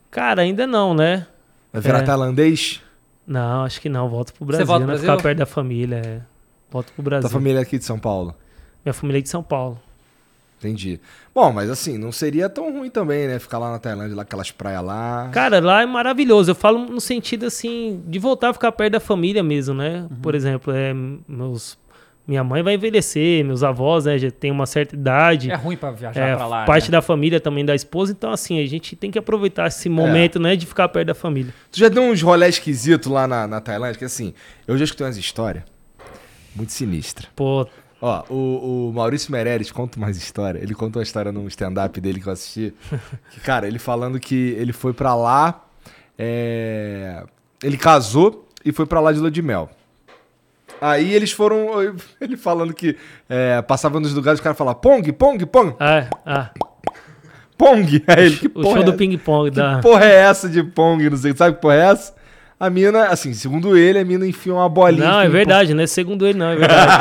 Cara, 0.10 0.42
ainda 0.42 0.66
não, 0.66 0.94
né? 0.94 1.28
Vai 1.74 1.82
virar 1.82 2.00
É. 2.00 2.04
tailandês? 2.04 2.82
Não, 3.28 3.66
acho 3.66 3.82
que 3.82 3.90
não. 3.90 4.08
Volto 4.08 4.34
pro 4.34 4.46
Brasil, 4.46 4.66
volta 4.66 4.80
pro 4.86 4.88
né? 4.88 4.94
Brasil? 4.98 5.12
Ficar 5.12 5.22
perto 5.24 5.38
da 5.40 5.46
família, 5.46 6.02
é. 6.06 6.22
Volto 6.72 6.94
pro 6.94 7.04
Brasil. 7.04 7.30
Tua 7.30 7.30
família 7.30 7.60
é 7.60 7.62
aqui 7.62 7.78
de 7.78 7.84
São 7.84 8.00
Paulo. 8.00 8.34
Minha 8.86 8.94
família 8.94 9.20
é 9.20 9.22
de 9.22 9.30
São 9.30 9.44
Paulo. 9.44 9.80
Entendi. 10.60 11.00
Bom, 11.34 11.52
mas 11.52 11.72
assim, 11.72 11.98
não 11.98 12.12
seria 12.12 12.48
tão 12.48 12.72
ruim 12.72 12.90
também, 12.90 13.28
né? 13.28 13.40
Ficar 13.40 13.58
lá 13.58 13.72
na 13.72 13.80
Tailândia, 13.80 14.16
lá 14.16 14.22
aquelas 14.22 14.52
praias 14.52 14.84
lá. 14.84 15.30
Cara, 15.32 15.60
lá 15.60 15.82
é 15.82 15.86
maravilhoso. 15.88 16.52
Eu 16.52 16.56
falo 16.56 16.78
no 16.86 17.02
sentido 17.02 17.48
assim 17.48 18.02
de 18.06 18.20
voltar 18.20 18.50
a 18.50 18.54
ficar 18.54 18.72
perto 18.72 18.94
da 18.94 19.00
família 19.00 19.42
mesmo, 19.42 19.74
né? 19.74 20.06
Uhum. 20.10 20.18
Por 20.22 20.36
exemplo, 20.36 20.72
é, 20.72 20.94
meus, 21.28 21.80
minha 22.28 22.44
mãe 22.44 22.62
vai 22.62 22.76
envelhecer, 22.76 23.44
meus 23.44 23.64
avós, 23.64 24.06
né, 24.06 24.20
já 24.20 24.30
tem 24.30 24.52
uma 24.52 24.68
certa 24.68 24.94
idade. 24.96 25.50
É 25.50 25.56
ruim 25.56 25.76
pra 25.76 25.90
viajar 25.90 26.22
É, 26.30 26.36
pra 26.36 26.46
lá, 26.46 26.66
parte 26.66 26.90
né? 26.90 26.92
da 26.92 27.02
família 27.02 27.40
também 27.40 27.66
da 27.66 27.74
esposa, 27.74 28.12
então 28.12 28.32
assim, 28.32 28.62
a 28.64 28.66
gente 28.68 28.96
tem 28.96 29.10
que 29.10 29.18
aproveitar 29.18 29.66
esse 29.68 29.90
momento, 29.90 30.40
né, 30.40 30.56
de 30.56 30.68
ficar 30.68 30.88
perto 30.90 31.08
da 31.08 31.16
família. 31.16 31.52
Tu 31.72 31.80
já 31.80 31.90
deu 31.90 32.04
uns 32.04 32.22
rolés 32.22 32.56
esquisitos 32.56 33.12
lá 33.12 33.28
na, 33.28 33.48
na 33.48 33.60
Tailândia? 33.60 33.98
Que 33.98 34.06
assim, 34.06 34.32
eu 34.68 34.78
já 34.78 34.84
escutei 34.84 35.08
umas 35.08 35.18
histórias 35.18 35.64
muito 36.56 36.72
sinistras. 36.72 37.28
Pô, 37.36 37.68
Ó, 38.02 38.24
o, 38.30 38.90
o 38.90 38.94
Maurício 38.94 39.32
Meirelles 39.32 39.72
conta 39.72 39.98
umas 39.98 40.18
histórias. 40.18 40.64
Ele 40.64 40.74
contou 40.74 41.00
uma 41.00 41.04
história 41.04 41.32
num 41.32 41.48
stand-up 41.48 42.02
dele 42.02 42.20
que 42.20 42.28
eu 42.28 42.34
assisti. 42.34 42.74
Que, 43.30 43.40
cara, 43.42 43.68
ele 43.68 43.78
falando 43.78 44.20
que 44.20 44.56
ele 44.58 44.74
foi 44.74 44.92
pra 44.92 45.14
lá. 45.14 45.64
é, 46.18 47.24
Ele 47.64 47.78
casou 47.78 48.48
e 48.66 48.72
foi 48.72 48.86
pra 48.88 49.00
lá 49.00 49.12
de 49.12 49.20
lua 49.20 49.30
de 49.30 49.42
mel. 49.42 49.70
Aí 50.80 51.14
eles 51.14 51.32
foram. 51.32 51.68
Ele 52.20 52.36
falando 52.36 52.74
que 52.74 52.98
é, 53.30 53.62
passava 53.62 54.00
nos 54.00 54.14
lugares 54.16 54.40
e 54.40 54.42
o 54.42 54.44
cara 54.44 54.56
falava 54.56 54.74
Pong, 54.80 55.12
Pong, 55.12 55.46
Pong, 55.46 55.76
ah, 55.80 56.08
ah, 56.26 56.50
Pong. 57.56 58.04
Aí 58.08 58.26
ele, 58.26 58.38
que 58.38 58.48
o 58.48 58.50
porra 58.50 58.66
show 58.66 58.78
é 58.82 58.84
do 58.84 58.94
ping-pong 58.94 59.52
Que 59.52 59.58
da. 59.58 59.80
porra 59.80 60.06
é 60.06 60.16
essa 60.16 60.50
de 60.50 60.64
Pong? 60.64 61.08
Não 61.08 61.18
sei, 61.18 61.36
sabe 61.36 61.56
que 61.56 61.62
porra 61.62 61.76
é 61.76 61.80
essa? 61.92 62.16
A 62.62 62.70
mina, 62.70 63.06
assim, 63.06 63.34
segundo 63.34 63.76
ele, 63.76 63.98
a 63.98 64.06
mina 64.06 64.24
enfia 64.24 64.54
uma 64.54 64.70
bolinha. 64.70 65.10
Não, 65.10 65.22
de 65.22 65.26
é 65.26 65.30
verdade, 65.30 65.74
não 65.74 65.82
é 65.82 65.88
segundo 65.88 66.28
ele, 66.28 66.38
não, 66.38 66.46
é 66.46 66.56
verdade. 66.56 66.92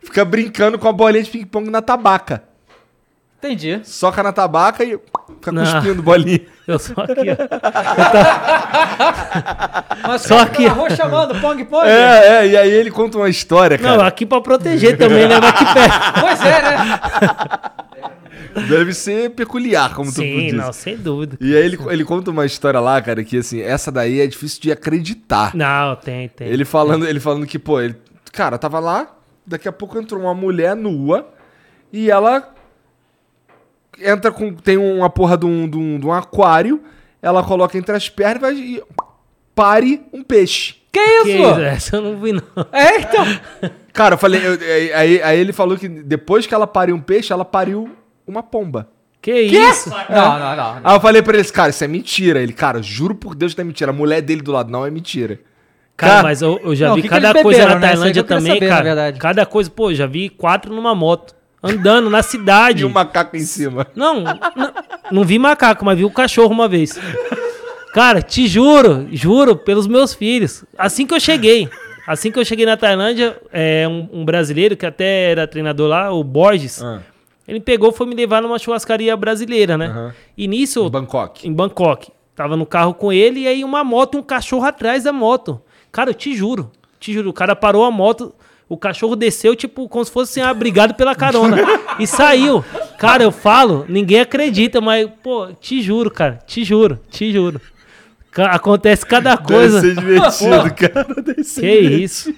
Fica 0.00 0.24
brincando 0.24 0.78
com 0.78 0.88
a 0.88 0.92
bolinha 0.92 1.22
de 1.22 1.28
ping-pong 1.28 1.68
na 1.68 1.82
tabaca. 1.82 2.42
Entendi. 3.42 3.80
Soca 3.82 4.22
na 4.22 4.32
tabaca 4.32 4.84
e 4.84 4.96
fica 5.34 5.50
Não. 5.50 5.64
cuspindo 5.64 6.00
bolinha. 6.00 6.42
Eu 6.64 6.78
só 6.78 6.92
aqui, 6.92 7.28
ó. 7.28 7.36
Mas 10.06 10.22
Só 10.22 10.46
que... 10.46 10.64
rua 10.68 10.88
chamando, 10.90 11.40
Pong 11.40 11.64
Pong. 11.64 11.84
É, 11.88 12.26
é, 12.44 12.46
e 12.46 12.56
aí 12.56 12.70
ele 12.70 12.88
conta 12.88 13.18
uma 13.18 13.28
história, 13.28 13.76
Não, 13.78 13.96
cara. 13.96 14.06
aqui 14.06 14.24
pra 14.24 14.40
proteger 14.40 14.96
também, 14.96 15.26
né? 15.26 15.36
Aqui 15.38 15.64
perto. 15.74 15.92
Pois 16.20 16.40
é, 16.40 16.62
né? 16.62 17.00
Deve 18.68 18.92
ser 18.94 19.30
peculiar, 19.30 19.92
como 19.94 20.10
tu 20.12 20.20
Sim, 20.20 20.38
disse. 20.38 20.56
não, 20.56 20.72
sem 20.72 20.96
dúvida. 20.96 21.36
E 21.40 21.56
aí 21.56 21.64
ele, 21.64 21.78
ele 21.88 22.04
conta 22.04 22.30
uma 22.30 22.46
história 22.46 22.78
lá, 22.78 23.00
cara, 23.02 23.24
que 23.24 23.38
assim, 23.38 23.60
essa 23.60 23.90
daí 23.90 24.20
é 24.20 24.26
difícil 24.26 24.60
de 24.60 24.70
acreditar. 24.70 25.52
Não, 25.54 25.96
tem, 25.96 26.28
tem. 26.28 26.46
Ele 26.46 26.64
falando, 26.64 27.08
ele 27.08 27.18
falando 27.18 27.44
que, 27.46 27.58
pô, 27.58 27.80
ele, 27.80 27.96
cara, 28.30 28.56
tava 28.58 28.78
lá, 28.78 29.08
daqui 29.44 29.66
a 29.68 29.72
pouco 29.72 29.98
entrou 29.98 30.20
uma 30.20 30.34
mulher 30.34 30.76
nua 30.76 31.26
e 31.92 32.10
ela 32.10 32.52
entra 34.00 34.30
com. 34.32 34.52
Tem 34.54 34.76
uma 34.76 35.08
porra 35.10 35.36
de 35.36 35.46
um, 35.46 35.68
de 35.68 35.76
um, 35.76 35.98
de 35.98 36.06
um 36.06 36.12
aquário, 36.12 36.82
ela 37.20 37.42
coloca 37.42 37.76
entre 37.78 37.94
as 37.94 38.08
pernas 38.08 38.56
e 38.56 38.82
vai- 38.96 39.06
pare 39.54 40.02
um 40.12 40.22
peixe. 40.22 40.76
Que 40.92 41.00
Que 41.22 41.30
isso? 41.30 41.50
isso? 41.50 41.60
Essa 41.60 41.96
eu 41.96 42.02
não 42.02 42.16
vi, 42.20 42.32
não. 42.32 42.42
É, 42.72 42.98
então. 43.00 43.24
Cara, 43.92 44.14
eu 44.14 44.18
falei, 44.18 44.40
eu- 44.46 44.58
aí, 44.96 45.22
aí 45.22 45.38
ele 45.38 45.52
falou 45.52 45.76
que 45.76 45.88
depois 45.88 46.46
que 46.46 46.54
ela 46.54 46.66
pariu 46.66 46.94
um 46.96 47.00
peixe, 47.00 47.32
ela 47.32 47.44
pariu 47.44 47.90
uma 48.26 48.42
pomba. 48.42 48.88
Que, 49.20 49.32
isso? 49.42 49.88
Não, 50.10 50.38
não, 50.38 50.56
não. 50.56 50.80
Aí 50.82 50.96
eu 50.96 51.00
falei 51.00 51.22
pra 51.22 51.34
eles, 51.34 51.50
cara, 51.50 51.70
isso 51.70 51.84
é 51.84 51.86
mentira. 51.86 52.42
Ele, 52.42 52.52
cara, 52.52 52.82
juro 52.82 53.14
por 53.14 53.34
Deus 53.36 53.52
que 53.54 53.58
não 53.60 53.64
é 53.64 53.68
mentira. 53.68 53.90
A 53.90 53.94
mulher 53.94 54.20
dele 54.20 54.42
do 54.42 54.50
lado 54.50 54.70
não 54.70 54.84
é 54.84 54.90
mentira. 54.90 55.38
Cara, 55.96 56.12
Cara, 56.14 56.22
mas 56.24 56.42
eu, 56.42 56.58
eu 56.64 56.74
já 56.74 56.88
não, 56.88 56.96
vi 56.96 57.02
que 57.02 57.08
que 57.08 57.14
cada 57.14 57.30
eles 57.30 57.42
coisa 57.42 57.60
beberam, 57.60 57.80
na 57.80 57.86
né? 57.86 57.92
Isso 57.92 58.02
que 58.02 58.02
Tailândia 58.02 58.24
também, 58.24 58.52
saber, 58.54 58.66
na 58.68 58.72
cara. 58.74 58.84
verdade. 58.84 59.18
Cada 59.20 59.46
coisa, 59.46 59.70
pô, 59.70 59.94
já 59.94 60.06
vi 60.06 60.28
quatro 60.28 60.74
numa 60.74 60.94
moto, 60.94 61.34
andando 61.62 62.10
na 62.10 62.22
cidade. 62.22 62.82
E 62.82 62.84
o 62.84 62.90
macaco 62.90 63.36
em 63.36 63.40
cima. 63.40 63.86
Não, 63.94 64.20
não, 64.22 64.72
não 65.10 65.24
vi 65.24 65.38
macaco, 65.38 65.84
mas 65.84 65.96
vi 65.98 66.04
o 66.04 66.10
cachorro 66.10 66.50
uma 66.52 66.68
vez. 66.68 66.98
Cara, 67.92 68.22
te 68.22 68.46
juro, 68.46 69.06
juro, 69.12 69.54
pelos 69.56 69.86
meus 69.86 70.14
filhos. 70.14 70.64
Assim 70.78 71.06
que 71.06 71.12
eu 71.14 71.20
cheguei, 71.20 71.68
assim 72.06 72.30
que 72.32 72.38
eu 72.38 72.44
cheguei 72.44 72.64
na 72.64 72.76
Tailândia, 72.76 73.36
é, 73.52 73.86
um, 73.86 74.08
um 74.20 74.24
brasileiro 74.24 74.76
que 74.76 74.86
até 74.86 75.30
era 75.30 75.46
treinador 75.46 75.88
lá, 75.88 76.10
o 76.10 76.24
Borges, 76.24 76.82
Ah. 76.82 77.00
ele 77.46 77.60
pegou 77.60 77.90
e 77.90 77.92
foi 77.92 78.06
me 78.06 78.14
levar 78.14 78.40
numa 78.40 78.58
churrascaria 78.58 79.14
brasileira, 79.16 79.76
né? 79.76 79.86
Aham. 79.88 80.14
E 80.38 80.48
nisso, 80.48 80.86
Em 80.86 80.90
Bangkok. 80.90 81.46
em 81.48 81.52
Bangkok. 81.52 82.10
Tava 82.34 82.56
no 82.56 82.64
carro 82.64 82.94
com 82.94 83.12
ele 83.12 83.40
e 83.40 83.46
aí 83.48 83.62
uma 83.62 83.84
moto, 83.84 84.16
um 84.16 84.22
cachorro 84.22 84.64
atrás 84.64 85.04
da 85.04 85.12
moto. 85.12 85.60
Cara, 85.92 86.08
eu 86.10 86.14
te 86.14 86.34
juro, 86.34 86.72
te 86.98 87.12
juro, 87.12 87.28
o 87.28 87.32
cara 87.32 87.54
parou 87.54 87.84
a 87.84 87.90
moto, 87.90 88.34
o 88.72 88.76
cachorro 88.76 89.14
desceu, 89.16 89.54
tipo, 89.56 89.88
como 89.88 90.04
se 90.04 90.10
fosse 90.10 90.40
assim, 90.40 90.50
obrigado 90.50 90.94
pela 90.94 91.14
carona. 91.14 91.56
e 91.98 92.06
saiu. 92.06 92.64
Cara, 92.98 93.22
eu 93.22 93.30
falo, 93.32 93.84
ninguém 93.88 94.20
acredita, 94.20 94.80
mas, 94.80 95.08
pô, 95.22 95.48
te 95.60 95.82
juro, 95.82 96.10
cara, 96.10 96.38
te 96.46 96.64
juro, 96.64 96.98
te 97.10 97.32
juro. 97.32 97.60
Acontece 98.34 99.04
cada 99.04 99.36
coisa. 99.36 99.80
Deve 99.82 99.94
ser 99.94 100.00
divertido, 100.00 100.74
cara. 100.74 101.22
Deve 101.22 101.44
ser 101.44 101.60
Que 101.60 101.66
divertido, 101.82 102.02
isso? 102.02 102.34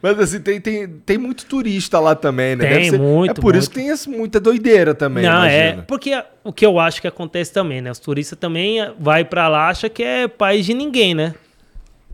Mas 0.00 0.18
assim, 0.18 0.40
tem, 0.40 0.58
tem, 0.58 0.88
tem 0.88 1.18
muito 1.18 1.44
turista 1.44 2.00
lá 2.00 2.14
também, 2.14 2.56
né? 2.56 2.66
Tem, 2.66 2.90
ser- 2.90 2.98
muito, 2.98 3.32
É 3.38 3.42
por 3.42 3.54
isso 3.54 3.66
muito. 3.68 3.74
que 3.74 3.80
tem 3.80 3.90
essa, 3.90 4.08
muita 4.08 4.40
doideira 4.40 4.94
também, 4.94 5.24
Não, 5.24 5.44
é. 5.44 5.64
imagina. 5.64 5.82
Porque 5.86 6.12
a- 6.14 6.24
o 6.42 6.50
que 6.50 6.64
eu 6.64 6.78
acho 6.80 6.98
que 7.02 7.06
acontece 7.06 7.52
também, 7.52 7.82
né? 7.82 7.90
Os 7.90 7.98
turistas 7.98 8.38
também 8.38 8.78
vai 8.98 9.22
pra 9.22 9.48
lá, 9.48 9.68
acha 9.68 9.90
que 9.90 10.02
é 10.02 10.26
país 10.26 10.64
de 10.64 10.72
ninguém, 10.72 11.14
né? 11.14 11.34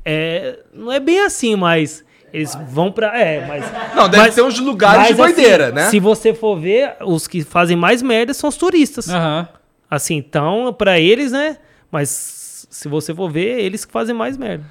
É, 0.04 0.58
não 0.74 0.90
é 0.90 0.98
bem 0.98 1.20
assim, 1.20 1.54
mas 1.54 2.04
eles 2.32 2.56
vão 2.68 2.90
pra. 2.90 3.18
É, 3.18 3.46
mas. 3.46 3.64
Não, 3.94 4.09
deve 4.09 4.22
mas- 4.24 4.34
ter 4.34 4.42
uns 4.42 4.59
lugares 4.59 5.09
de 5.09 5.14
mas, 5.14 5.20
assim, 5.20 5.34
doideira, 5.42 5.70
né? 5.70 5.88
Se 5.90 6.00
você 6.00 6.32
for 6.34 6.59
ver, 6.59 6.96
os 7.04 7.26
que 7.26 7.42
fazem 7.42 7.76
mais 7.76 8.02
merda 8.02 8.32
são 8.34 8.48
os 8.48 8.56
turistas. 8.56 9.09
Aham. 9.09 9.48
Assim, 9.90 10.16
então, 10.16 10.72
pra 10.72 10.98
eles, 10.98 11.32
né? 11.32 11.59
Mas 11.90 12.66
se 12.70 12.88
você 12.88 13.14
for 13.14 13.30
ver, 13.30 13.60
eles 13.60 13.84
que 13.84 13.92
fazem 13.92 14.14
mais 14.14 14.36
merda. 14.38 14.64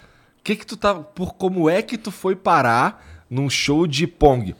Que 0.43 0.55
que 0.55 0.65
tu 0.65 0.75
tá, 0.75 0.95
por 0.95 1.35
como 1.35 1.69
é 1.69 1.81
que 1.83 1.97
tu 1.97 2.09
foi 2.09 2.35
parar 2.35 3.05
num 3.29 3.47
show 3.47 3.85
de 3.85 4.07
Pong? 4.07 4.55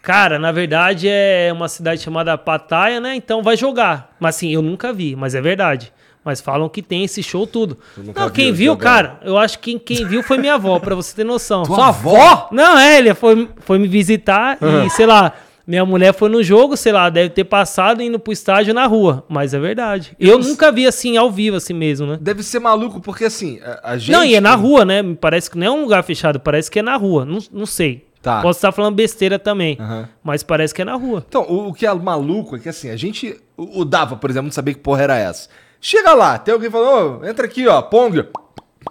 Cara, 0.00 0.38
na 0.38 0.50
verdade 0.50 1.06
é 1.08 1.50
uma 1.52 1.68
cidade 1.68 2.00
chamada 2.02 2.36
Pattaya, 2.36 2.98
né? 3.00 3.14
Então 3.14 3.42
vai 3.42 3.56
jogar. 3.56 4.16
Mas 4.18 4.36
assim, 4.36 4.50
eu 4.52 4.60
nunca 4.60 4.92
vi, 4.92 5.14
mas 5.14 5.34
é 5.34 5.40
verdade. 5.40 5.92
Mas 6.24 6.40
falam 6.40 6.68
que 6.68 6.82
tem 6.82 7.04
esse 7.04 7.22
show 7.22 7.46
tudo. 7.46 7.76
Não, 7.96 8.30
quem 8.30 8.46
viu 8.52 8.72
viu, 8.72 8.76
cara, 8.76 9.18
eu 9.24 9.36
acho 9.36 9.58
que 9.58 9.78
quem 9.78 10.06
viu 10.06 10.22
foi 10.22 10.38
minha 10.38 10.54
avó, 10.54 10.78
pra 10.78 10.94
você 10.94 11.14
ter 11.16 11.24
noção. 11.24 11.64
Tua 11.66 11.88
avó? 11.88 12.48
Não, 12.52 12.78
é, 12.78 12.98
ele 12.98 13.12
foi, 13.14 13.48
foi 13.60 13.78
me 13.78 13.88
visitar 13.88 14.58
e, 14.86 14.90
sei 14.90 15.06
lá, 15.06 15.32
Minha 15.66 15.84
mulher 15.86 16.12
foi 16.12 16.28
no 16.28 16.42
jogo, 16.42 16.76
sei 16.76 16.92
lá, 16.92 17.08
deve 17.08 17.30
ter 17.30 17.44
passado 17.44 18.02
indo 18.02 18.18
pro 18.18 18.32
estádio 18.32 18.74
na 18.74 18.86
rua. 18.86 19.24
Mas 19.28 19.54
é 19.54 19.58
verdade. 19.60 20.14
Eu 20.18 20.38
nunca 20.38 20.72
vi 20.72 20.86
assim, 20.86 21.16
ao 21.16 21.30
vivo, 21.30 21.56
assim 21.56 21.72
mesmo, 21.72 22.06
né? 22.06 22.18
Deve 22.20 22.42
ser 22.42 22.58
maluco, 22.58 23.00
porque 23.00 23.24
assim, 23.24 23.60
a, 23.62 23.92
a 23.92 23.98
gente. 23.98 24.10
Não, 24.10 24.24
e 24.24 24.34
é 24.34 24.40
na 24.40 24.54
rua, 24.54 24.84
né? 24.84 25.02
Me 25.02 25.14
parece 25.14 25.48
que 25.50 25.56
não 25.56 25.66
é 25.66 25.70
um 25.70 25.82
lugar 25.82 26.02
fechado, 26.02 26.40
parece 26.40 26.70
que 26.70 26.78
é 26.80 26.82
na 26.82 26.96
rua. 26.96 27.24
Não, 27.24 27.38
não 27.52 27.66
sei. 27.66 28.04
Tá. 28.20 28.40
Posso 28.40 28.58
estar 28.58 28.70
falando 28.70 28.94
besteira 28.94 29.38
também. 29.38 29.76
Aham. 29.80 30.08
Mas 30.22 30.42
parece 30.42 30.72
que 30.74 30.82
é 30.82 30.84
na 30.84 30.94
rua. 30.94 31.24
Então, 31.28 31.42
o, 31.42 31.68
o 31.68 31.74
que 31.74 31.86
é 31.86 31.94
maluco 31.94 32.56
é 32.56 32.58
que 32.58 32.68
assim, 32.68 32.90
a 32.90 32.96
gente. 32.96 33.36
O, 33.56 33.80
o 33.80 33.84
Dava, 33.84 34.16
por 34.16 34.30
exemplo, 34.30 34.46
não 34.46 34.52
sabia 34.52 34.74
que 34.74 34.80
porra 34.80 35.02
era 35.02 35.16
essa. 35.16 35.48
Chega 35.84 36.14
lá, 36.14 36.38
tem 36.38 36.54
alguém 36.54 36.70
falando, 36.70 37.22
ô, 37.22 37.26
entra 37.26 37.44
aqui, 37.44 37.66
ó, 37.66 37.82
Pong. 37.82 38.24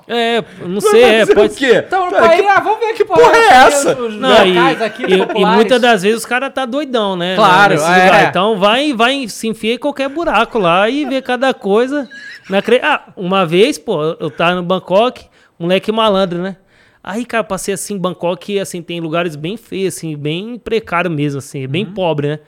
É, 0.08 0.44
não 0.66 0.82
sei, 0.82 1.04
é, 1.04 1.26
pode 1.26 1.54
o 1.54 1.58
quê? 1.58 1.84
Então, 1.88 2.10
Cara, 2.12 2.28
pai, 2.28 2.42
que- 2.42 2.48
ah, 2.48 2.60
vamos 2.60 2.80
ver 2.80 2.94
que 2.94 3.06
porra 3.06 3.32
é 3.34 3.48
essa? 3.66 3.98
Os 3.98 4.16
Não, 4.16 4.46
e, 4.46 4.58
aqui, 4.84 5.04
e- 5.06 5.40
e 5.42 5.46
muitas 5.46 5.82
das 5.82 6.02
vezes 6.04 6.18
os 6.20 6.26
caras 6.26 6.52
tá 6.54 6.66
doidão, 6.66 7.16
né? 7.16 7.36
Claro, 7.36 7.76
Nesse 7.76 7.86
é. 7.86 8.06
lugar. 8.06 8.30
Então 8.30 8.60
vai, 8.60 8.94
vai, 8.94 9.28
se 9.30 9.48
enfia 9.48 9.76
em 9.76 9.78
qualquer 9.78 10.10
buraco 10.10 10.60
lá 10.60 10.90
e 10.90 11.06
vê 11.06 11.22
cada 11.22 11.54
coisa. 11.54 12.10
Não 12.50 12.60
acre- 12.60 12.82
Ah, 12.84 13.04
uma 13.16 13.46
vez, 13.46 13.78
pô, 13.78 14.04
eu 14.20 14.30
tava 14.30 14.56
no 14.56 14.64
Bangkok, 14.64 15.26
moleque 15.58 15.92
malandro, 15.94 16.40
né? 16.40 16.58
Aí, 17.02 17.24
cara, 17.26 17.44
passei 17.44 17.74
assim 17.74 17.94
em 17.94 17.98
Bangkok, 17.98 18.60
assim, 18.60 18.82
tem 18.82 19.00
lugares 19.00 19.36
bem 19.38 19.56
feios, 19.56 19.96
assim, 19.96 20.16
bem 20.18 20.60
precário 20.60 21.10
mesmo, 21.10 21.40
assim, 21.40 21.66
bem 21.68 21.86
Uhum. 21.86 21.94
pobre, 21.94 22.28
né? 22.28 22.40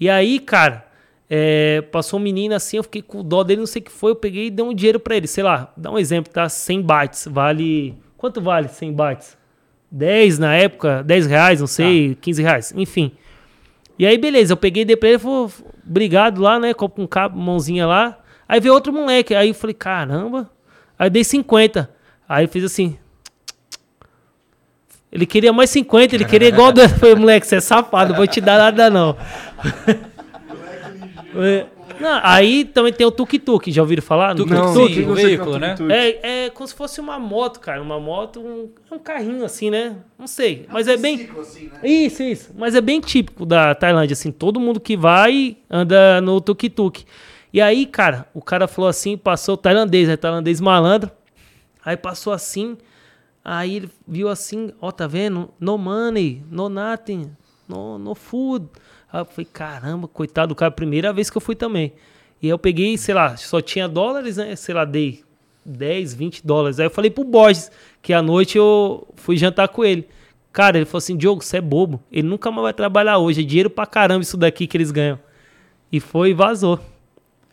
E 0.00 0.08
aí, 0.08 0.38
cara, 0.38 0.85
é, 1.28 1.82
passou 1.92 2.20
um 2.20 2.22
menino 2.22 2.54
assim, 2.54 2.76
eu 2.76 2.82
fiquei 2.82 3.02
com 3.02 3.22
dó 3.22 3.42
dele, 3.42 3.60
não 3.60 3.66
sei 3.66 3.82
o 3.82 3.84
que 3.84 3.90
foi, 3.90 4.12
eu 4.12 4.16
peguei 4.16 4.46
e 4.46 4.50
dei 4.50 4.64
um 4.64 4.72
dinheiro 4.72 5.00
pra 5.00 5.16
ele, 5.16 5.26
sei 5.26 5.42
lá, 5.42 5.72
dá 5.76 5.90
um 5.90 5.98
exemplo, 5.98 6.32
tá? 6.32 6.48
100 6.48 6.82
bytes, 6.82 7.28
vale... 7.30 7.94
Quanto 8.16 8.40
vale 8.40 8.68
100 8.68 8.92
bytes? 8.92 9.36
10 9.90 10.38
na 10.38 10.54
época, 10.54 11.02
10 11.02 11.26
reais, 11.26 11.60
não 11.60 11.66
sei, 11.66 12.16
15 12.20 12.42
reais, 12.42 12.74
enfim. 12.76 13.12
E 13.98 14.06
aí, 14.06 14.16
beleza, 14.18 14.52
eu 14.52 14.56
peguei 14.56 14.82
e 14.82 14.86
dei 14.86 14.96
pra 14.96 15.08
ele, 15.08 15.18
falou, 15.18 15.50
obrigado 15.86 16.40
lá, 16.40 16.58
né, 16.58 16.72
com 16.74 16.90
um 16.98 17.06
cabo, 17.06 17.38
mãozinha 17.38 17.86
lá. 17.86 18.18
Aí 18.48 18.60
veio 18.60 18.74
outro 18.74 18.92
moleque, 18.92 19.34
aí 19.34 19.48
eu 19.48 19.54
falei, 19.54 19.74
caramba. 19.74 20.50
Aí 20.98 21.06
eu 21.06 21.10
dei 21.10 21.24
50. 21.24 21.90
Aí 22.28 22.44
eu 22.44 22.48
fiz 22.48 22.64
assim... 22.64 22.96
Ele 25.10 25.24
queria 25.24 25.52
mais 25.52 25.70
50, 25.70 26.14
ele 26.14 26.24
queria 26.24 26.48
igual 26.48 26.72
do. 26.72 26.82
Eu 26.82 26.88
falei, 26.90 27.14
moleque, 27.14 27.46
você 27.46 27.56
é 27.56 27.60
safado, 27.60 28.10
não 28.10 28.16
vou 28.16 28.26
te 28.26 28.38
dar 28.38 28.58
nada 28.58 28.90
não. 28.90 29.16
É, 31.42 31.66
não, 32.00 32.20
aí 32.22 32.64
também 32.64 32.92
tem 32.92 33.06
o 33.06 33.10
tuk-tuk, 33.10 33.70
já 33.70 33.82
ouviram 33.82 34.02
falar? 34.02 34.34
no 34.34 34.44
Tuk-tuk, 34.44 34.72
tuk-tuk? 34.72 34.94
sim, 34.94 35.08
o 35.08 35.14
veículo, 35.14 35.58
né? 35.58 35.74
É, 35.88 36.44
é 36.46 36.50
como 36.50 36.66
se 36.66 36.74
fosse 36.74 37.00
uma 37.00 37.18
moto, 37.18 37.60
cara. 37.60 37.80
Uma 37.80 37.98
moto, 38.00 38.40
um, 38.40 38.68
é 38.90 38.94
um 38.94 38.98
carrinho 38.98 39.44
assim, 39.44 39.70
né? 39.70 39.96
Não 40.18 40.26
sei. 40.26 40.66
Mas 40.70 40.88
é 40.88 40.96
bem. 40.96 41.28
Isso, 41.82 42.22
isso. 42.22 42.50
Mas 42.56 42.74
é 42.74 42.80
bem 42.80 43.00
típico 43.00 43.46
da 43.46 43.74
Tailândia, 43.74 44.14
assim. 44.14 44.32
Todo 44.32 44.60
mundo 44.60 44.80
que 44.80 44.96
vai 44.96 45.56
anda 45.70 46.20
no 46.20 46.40
tuk-tuk. 46.40 47.04
E 47.52 47.60
aí, 47.60 47.86
cara, 47.86 48.26
o 48.34 48.42
cara 48.42 48.66
falou 48.68 48.88
assim, 48.88 49.16
passou 49.16 49.56
tailandês, 49.56 50.08
né? 50.08 50.16
Tailandês 50.16 50.60
malandro. 50.60 51.10
Aí 51.84 51.96
passou 51.96 52.32
assim. 52.32 52.76
Aí 53.44 53.76
ele 53.76 53.90
viu 54.06 54.28
assim, 54.28 54.72
ó, 54.80 54.90
tá 54.90 55.06
vendo? 55.06 55.48
No 55.58 55.78
money, 55.78 56.42
no 56.50 56.68
nothing, 56.68 57.30
no, 57.68 57.96
no 57.96 58.14
food. 58.14 58.66
Aí 59.16 59.22
eu 59.22 59.24
falei, 59.24 59.48
caramba, 59.50 60.06
coitado 60.06 60.48
do 60.48 60.54
cara, 60.54 60.70
primeira 60.70 61.10
vez 61.10 61.30
que 61.30 61.36
eu 61.38 61.40
fui 61.40 61.54
também. 61.54 61.94
E 62.42 62.48
eu 62.48 62.58
peguei, 62.58 62.98
sei 62.98 63.14
lá, 63.14 63.34
só 63.38 63.62
tinha 63.62 63.88
dólares, 63.88 64.36
né? 64.36 64.54
Sei 64.56 64.74
lá, 64.74 64.84
dei 64.84 65.24
10, 65.64 66.12
20 66.12 66.46
dólares. 66.46 66.78
Aí 66.78 66.84
eu 66.84 66.90
falei 66.90 67.10
pro 67.10 67.24
Borges, 67.24 67.70
que 68.02 68.12
à 68.12 68.20
noite 68.20 68.58
eu 68.58 69.08
fui 69.16 69.38
jantar 69.38 69.68
com 69.68 69.82
ele. 69.82 70.06
Cara, 70.52 70.76
ele 70.76 70.84
falou 70.84 70.98
assim, 70.98 71.16
Diogo, 71.16 71.42
você 71.42 71.56
é 71.56 71.60
bobo. 71.62 71.98
Ele 72.12 72.28
nunca 72.28 72.50
mais 72.50 72.64
vai 72.64 72.74
trabalhar 72.74 73.16
hoje. 73.16 73.40
É 73.40 73.44
dinheiro 73.44 73.70
pra 73.70 73.86
caramba 73.86 74.20
isso 74.20 74.36
daqui 74.36 74.66
que 74.66 74.76
eles 74.76 74.90
ganham. 74.90 75.18
E 75.90 75.98
foi 75.98 76.30
e 76.30 76.34
vazou. 76.34 76.78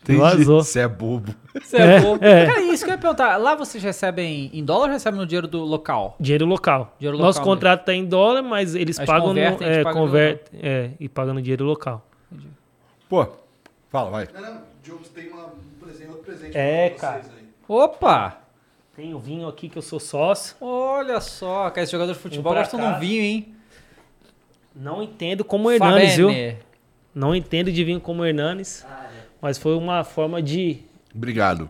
Vazou. 0.08 0.64
Você 0.64 0.80
é 0.82 0.88
bobo. 0.88 1.34
Você 1.62 1.78
é, 1.78 1.82
É, 1.82 2.00
bobo. 2.02 2.24
é. 2.26 2.46
Cara, 2.46 2.62
isso 2.62 2.84
que 2.84 2.90
eu 2.92 2.96
ia 2.96 3.00
perguntar. 3.00 3.38
Lá 3.38 3.56
vocês 3.56 3.84
recebem 3.84 4.50
em 4.54 4.64
dólar 4.66 4.88
ou 4.88 4.92
recebem 4.94 5.20
no 5.20 5.26
dinheiro 5.26 5.48
do 5.48 5.60
local? 5.64 6.16
Dinheiro 6.20 6.46
local. 6.46 6.96
Dinheiro 7.00 7.18
Nosso 7.18 7.40
local 7.40 7.54
contrato 7.54 7.86
tá 7.86 7.94
em 7.94 8.06
dólar, 8.06 8.42
mas 8.42 8.76
eles 8.76 8.98
Mas 8.98 9.08
pagam 9.08 9.28
convertem, 9.30 9.58
no, 9.60 9.64
eles 9.66 9.78
é, 9.78 9.84
pagam 9.84 10.02
no 10.02 10.08
converte, 10.08 10.44
é, 10.62 10.90
e 11.00 11.08
pagam 11.10 11.34
no 11.34 11.42
dinheiro 11.42 11.64
local. 11.66 12.06
Pô, 13.08 13.28
fala, 13.90 14.10
vai. 14.10 14.28
Não, 14.34 14.42
não, 14.42 14.62
Diogo, 14.84 15.04
tem 15.14 15.30
uma, 15.30 15.46
um 15.46 15.80
presente, 15.80 16.10
outro 16.10 16.24
presente 16.24 16.58
É, 16.58 16.90
pra 16.90 17.00
cara. 17.00 17.22
vocês 17.22 17.34
aí. 17.38 17.44
Opa! 17.68 18.38
Tem 18.96 19.14
o 19.14 19.20
vinho 19.20 19.48
aqui 19.48 19.70
que 19.70 19.78
eu 19.78 19.82
sou 19.82 20.00
sócio. 20.00 20.56
Olha 20.62 21.20
só, 21.22 21.70
cara, 21.70 21.84
esse 21.84 21.92
jogador 21.92 22.14
de 22.14 22.20
futebol 22.20 22.52
pra 22.54 22.62
gosta 22.62 22.78
de 22.78 22.84
um 22.84 23.00
vinho, 23.00 23.24
hein? 23.24 23.56
Não 24.76 25.02
entendo 25.02 25.44
como 25.44 25.68
o 25.68 25.72
Hernanes, 25.72 26.16
viu? 26.16 26.30
Não 27.14 27.36
entendo 27.36 27.72
de 27.72 27.84
vinho 27.84 28.00
como 28.02 28.22
o 28.22 28.26
Hernanes. 28.26 28.86
Mas 29.44 29.58
foi 29.58 29.76
uma 29.76 30.06
forma 30.06 30.42
de. 30.42 30.78
Obrigado. 31.14 31.70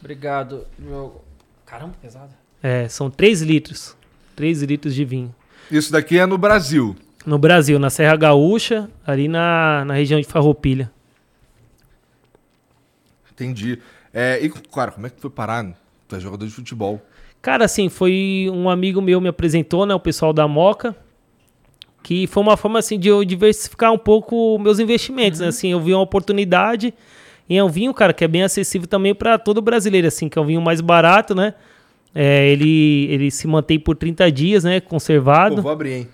Obrigado. 0.00 0.66
Meu... 0.78 1.22
Caramba, 1.66 1.92
pesado. 2.00 2.32
É, 2.62 2.88
são 2.88 3.10
3 3.10 3.42
litros. 3.42 3.94
3 4.34 4.62
litros 4.62 4.94
de 4.94 5.04
vinho. 5.04 5.34
Isso 5.70 5.92
daqui 5.92 6.18
é 6.18 6.24
no 6.24 6.38
Brasil. 6.38 6.96
No 7.26 7.38
Brasil, 7.38 7.78
na 7.78 7.90
Serra 7.90 8.16
Gaúcha, 8.16 8.88
ali 9.06 9.28
na, 9.28 9.84
na 9.84 9.92
região 9.92 10.18
de 10.18 10.26
Farroupilha. 10.26 10.90
Entendi. 13.30 13.78
É, 14.10 14.42
e, 14.42 14.48
cara, 14.48 14.92
como 14.92 15.06
é 15.06 15.10
que 15.10 15.16
tu 15.16 15.20
foi 15.22 15.30
parar? 15.30 15.70
Tu 16.08 16.16
é 16.16 16.20
jogador 16.20 16.46
de 16.46 16.52
futebol. 16.52 16.98
Cara, 17.42 17.66
assim, 17.66 17.90
foi 17.90 18.48
um 18.50 18.70
amigo 18.70 19.02
meu 19.02 19.20
me 19.20 19.28
apresentou, 19.28 19.84
né, 19.84 19.94
o 19.94 20.00
pessoal 20.00 20.32
da 20.32 20.48
Moca, 20.48 20.96
que 22.02 22.26
foi 22.26 22.42
uma 22.42 22.56
forma 22.56 22.78
assim 22.78 22.98
de 22.98 23.08
eu 23.08 23.24
diversificar 23.24 23.92
um 23.92 23.98
pouco 23.98 24.58
meus 24.58 24.78
investimentos, 24.78 25.40
né? 25.40 25.48
Assim, 25.48 25.70
eu 25.72 25.80
vi 25.80 25.92
uma 25.92 26.02
oportunidade 26.02 26.92
em 27.48 27.60
um 27.62 27.68
vinho, 27.68 27.92
cara, 27.94 28.12
que 28.12 28.24
é 28.24 28.28
bem 28.28 28.42
acessível 28.42 28.88
também 28.88 29.14
para 29.14 29.38
todo 29.38 29.60
brasileiro, 29.60 30.06
assim, 30.08 30.28
que 30.28 30.38
é 30.38 30.42
um 30.42 30.46
vinho 30.46 30.60
mais 30.60 30.80
barato, 30.80 31.34
né? 31.34 31.54
É, 32.14 32.48
ele, 32.48 33.06
ele 33.10 33.30
se 33.30 33.46
mantém 33.46 33.78
por 33.78 33.96
30 33.96 34.30
dias, 34.30 34.64
né, 34.64 34.80
conservado. 34.80 35.56
Pô, 35.56 35.62
vou 35.62 35.72
abrir, 35.72 35.92
hein? 35.92 36.08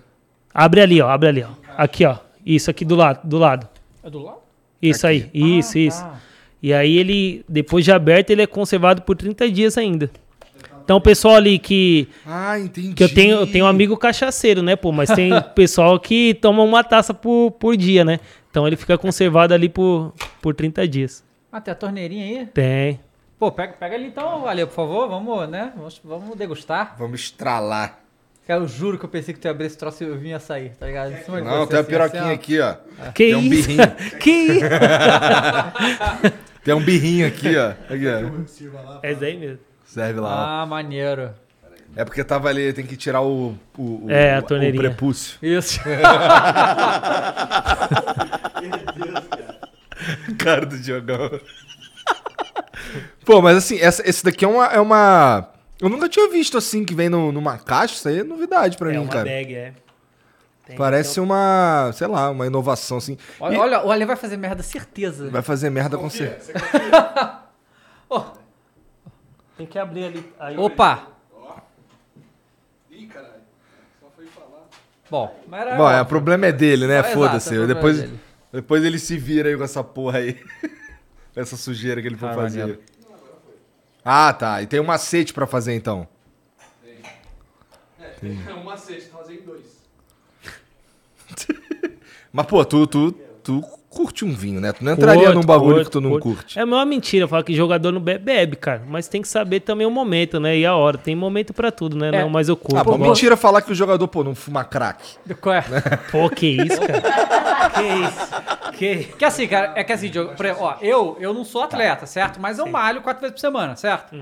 Abre 0.53 0.81
ali, 0.81 1.01
ó, 1.01 1.09
abre 1.09 1.29
ali, 1.29 1.43
ó. 1.43 1.49
Aqui, 1.77 2.05
ó. 2.05 2.17
Isso 2.45 2.69
aqui 2.69 2.83
do 2.85 2.95
lado, 2.95 3.27
do 3.27 3.37
lado. 3.37 3.67
É 4.03 4.09
do 4.09 4.23
lado? 4.23 4.37
Isso 4.81 5.05
aí, 5.05 5.29
isso, 5.33 5.77
Ah, 5.77 5.81
isso. 5.81 6.01
tá. 6.01 6.19
E 6.61 6.73
aí 6.73 6.97
ele, 6.97 7.43
depois 7.47 7.85
de 7.85 7.91
aberto, 7.91 8.31
ele 8.31 8.41
é 8.41 8.47
conservado 8.47 9.01
por 9.01 9.15
30 9.15 9.49
dias 9.51 9.77
ainda. 9.77 10.09
Então 10.89 10.97
o 10.97 11.01
pessoal 11.01 11.35
ali 11.35 11.59
que 11.59 12.07
Ah, 12.25 12.57
entendi. 12.57 12.95
que 12.95 13.03
eu 13.03 13.13
tenho, 13.13 13.37
eu 13.41 13.45
tenho 13.45 13.65
um 13.65 13.67
amigo 13.67 13.95
cachaceiro, 13.95 14.63
né, 14.63 14.75
pô? 14.75 14.91
Mas 14.91 15.11
tem 15.11 15.29
pessoal 15.53 15.99
que 15.99 16.33
toma 16.41 16.63
uma 16.63 16.83
taça 16.83 17.13
por, 17.13 17.51
por 17.51 17.77
dia, 17.77 18.03
né? 18.03 18.19
Então 18.49 18.65
ele 18.65 18.75
fica 18.75 18.97
conservado 18.97 19.53
ali 19.53 19.69
por, 19.69 20.11
por 20.41 20.55
30 20.55 20.87
dias. 20.87 21.23
Ah, 21.51 21.61
tem 21.61 21.71
a 21.71 21.75
torneirinha 21.75 22.25
aí? 22.25 22.47
Tem. 22.47 22.99
Pô, 23.37 23.51
pega, 23.51 23.73
pega 23.73 23.93
ali 23.93 24.07
então, 24.07 24.41
valeu, 24.41 24.65
por 24.65 24.73
favor. 24.73 25.07
Vamos, 25.07 25.47
né? 25.47 25.71
Vamos, 25.77 26.01
vamos 26.03 26.35
degustar. 26.35 26.95
Vamos 26.97 27.19
estralar. 27.19 27.99
Cara, 28.47 28.61
eu 28.61 28.67
juro 28.67 28.97
que 28.97 29.05
eu 29.05 29.09
pensei 29.09 29.31
que 29.31 29.39
tu 29.39 29.45
ia 29.45 29.51
abrir 29.51 29.67
esse 29.67 29.77
troço 29.77 30.03
e 30.03 30.07
eu 30.07 30.17
vinha 30.17 30.39
sair, 30.39 30.71
tá 30.71 30.87
ligado? 30.87 31.11
Não, 31.11 31.17
você, 31.19 31.25
tem 31.27 31.35
uma 31.37 31.63
assim, 31.81 31.83
piroquinha 31.83 32.23
assim, 32.23 32.31
ó. 32.31 32.33
aqui, 32.33 32.59
ó. 32.59 32.73
Que 33.11 33.25
Tem 33.25 33.35
um 33.35 33.41
isso? 33.43 33.67
birrinho. 33.67 33.91
que 34.19 34.31
isso? 34.31 34.65
Tem 36.65 36.73
um 36.73 36.81
birrinho 36.81 37.27
aqui, 37.27 37.55
ó. 37.55 37.93
Aqui, 37.93 38.07
ó. 38.07 38.99
É 39.03 39.11
isso 39.11 39.23
aí 39.23 39.37
mesmo. 39.37 39.68
Serve 39.89 40.19
lá, 40.19 40.29
ó. 40.29 40.61
Ah, 40.61 40.65
maneiro. 40.65 41.31
É 41.95 42.05
porque 42.05 42.23
tava 42.23 42.47
ali, 42.49 42.71
tem 42.71 42.85
que 42.85 42.95
tirar 42.95 43.21
o. 43.21 43.55
o, 43.77 44.05
o 44.05 44.11
É, 44.11 44.35
a 44.35 44.39
o- 44.39 44.43
torneirinha. 44.43 44.79
O 44.83 44.85
prepúcio. 44.85 45.37
Isso. 45.41 45.79
Cara 50.37 50.65
do 50.65 50.77
Diogão. 50.79 51.39
Pô, 53.25 53.41
mas 53.41 53.57
assim, 53.57 53.79
essa, 53.79 54.07
esse 54.07 54.23
daqui 54.23 54.45
é 54.45 54.47
uma, 54.47 54.65
é 54.67 54.79
uma. 54.79 55.49
Eu 55.81 55.89
nunca 55.89 56.07
tinha 56.09 56.29
visto 56.29 56.57
assim 56.57 56.83
que 56.85 56.93
vem 56.93 57.09
no- 57.09 57.31
numa 57.31 57.57
caixa. 57.57 57.95
Isso 57.95 58.07
aí 58.07 58.19
é 58.19 58.23
novidade 58.23 58.77
pra 58.77 58.89
É 58.89 58.93
mim, 58.93 58.99
uma 58.99 59.09
cara. 59.11 59.25
bag, 59.25 59.53
é. 59.55 59.73
Tem, 60.65 60.75
Parece 60.75 61.19
uma, 61.19 61.91
sei 61.93 62.07
lá, 62.07 62.29
uma 62.29 62.45
inovação 62.45 62.97
assim. 62.97 63.17
Olha, 63.39 63.55
E 63.55 63.57
olha, 63.57 63.83
o 63.85 63.91
Ale 63.91 64.05
vai 64.05 64.15
fazer 64.15 64.37
merda, 64.37 64.61
certeza. 64.61 65.29
Vai 65.29 65.41
fazer 65.41 65.69
merda 65.69 65.97
com 65.97 66.09
certeza. 66.09 66.53
Tem 69.59 69.67
que 69.67 69.77
abrir 69.77 70.05
ali. 70.05 70.33
Aí, 70.39 70.57
Opa! 70.57 71.09
Ih, 72.89 73.07
caralho. 73.07 73.33
Só 73.99 74.07
foi 74.15 74.25
falar. 74.27 74.69
Bom, 75.11 75.37
mas 75.49 75.61
era 75.61 75.75
Bom, 75.75 75.91
é, 75.91 76.01
o 76.01 76.05
problema 76.05 76.45
é 76.45 76.51
dele, 76.53 76.87
né? 76.87 76.99
Exato, 76.99 77.13
Foda-se. 77.13 77.57
é 77.61 77.67
depois, 77.67 77.99
dele. 77.99 78.19
depois 78.53 78.83
ele 78.85 78.97
se 78.97 79.17
vira 79.17 79.49
aí 79.49 79.57
com 79.57 79.63
essa 79.65 79.83
porra 79.83 80.19
aí. 80.19 80.35
com 81.33 81.35
essa 81.41 81.57
sujeira 81.57 82.01
que 82.01 82.07
ele 82.07 82.15
for 82.15 82.29
Ah, 82.29 82.35
fazer. 82.35 82.59
maneiro. 82.59 82.81
Ah, 84.05 84.31
tá. 84.31 84.61
E 84.61 84.65
tem 84.65 84.79
um 84.79 84.85
macete 84.85 85.33
pra 85.33 85.45
fazer 85.45 85.73
então. 85.73 86.07
É 88.47 88.53
um 88.53 88.63
macete, 88.63 89.07
fazer 89.09 89.41
em 89.41 89.41
dois. 89.43 89.77
Mas, 92.31 92.45
pô, 92.45 92.63
tu, 92.63 92.87
tu, 92.87 93.11
tu 93.43 93.78
curte 93.89 94.23
um 94.23 94.31
vinho, 94.33 94.61
né? 94.61 94.71
Tu 94.71 94.83
não 94.83 94.93
entraria 94.93 95.23
Curto, 95.23 95.35
num 95.35 95.43
bagulho 95.43 95.75
curto, 95.75 95.85
que 95.85 95.91
tu 95.91 96.01
não 96.01 96.11
curto. 96.11 96.23
curte. 96.23 96.59
É 96.59 96.61
a 96.61 96.65
maior 96.65 96.85
mentira 96.85 97.27
falar 97.27 97.43
que 97.43 97.53
jogador 97.55 97.91
não 97.91 97.99
bebe, 97.99 98.23
bebe, 98.23 98.55
cara. 98.55 98.83
Mas 98.87 99.07
tem 99.07 99.21
que 99.21 99.27
saber 99.27 99.61
também 99.61 99.85
o 99.87 99.91
momento, 99.91 100.39
né? 100.39 100.57
E 100.57 100.65
a 100.65 100.75
hora. 100.75 100.97
Tem 100.97 101.15
momento 101.15 101.53
pra 101.53 101.71
tudo, 101.71 101.97
né? 101.97 102.09
É. 102.09 102.21
Não, 102.21 102.29
mas 102.29 102.47
eu 102.47 102.55
curto. 102.55 102.77
Ah, 102.77 102.85
pô, 102.85 102.97
mentira 102.97 103.35
falar 103.35 103.61
que 103.61 103.71
o 103.71 103.75
jogador, 103.75 104.07
pô, 104.07 104.23
não 104.23 104.35
fuma 104.35 104.63
crack. 104.63 105.17
Qual 105.41 105.55
é? 105.55 105.63
Pô, 106.11 106.29
que 106.29 106.47
isso, 106.47 106.79
cara? 106.79 107.69
que 107.71 107.81
isso? 107.81 108.73
Que... 108.77 109.03
Que 109.17 109.25
assim, 109.25 109.47
cara, 109.47 109.73
é 109.75 109.83
que 109.83 109.91
assim, 109.91 110.09
Diogo, 110.09 110.33
ó, 110.59 110.75
eu, 110.81 111.17
eu 111.19 111.33
não 111.33 111.43
sou 111.43 111.63
atleta, 111.63 112.05
certo? 112.05 112.39
Mas 112.39 112.59
eu 112.59 112.67
malho 112.67 113.01
quatro 113.01 113.21
vezes 113.21 113.33
por 113.33 113.39
semana, 113.39 113.75
certo? 113.75 114.15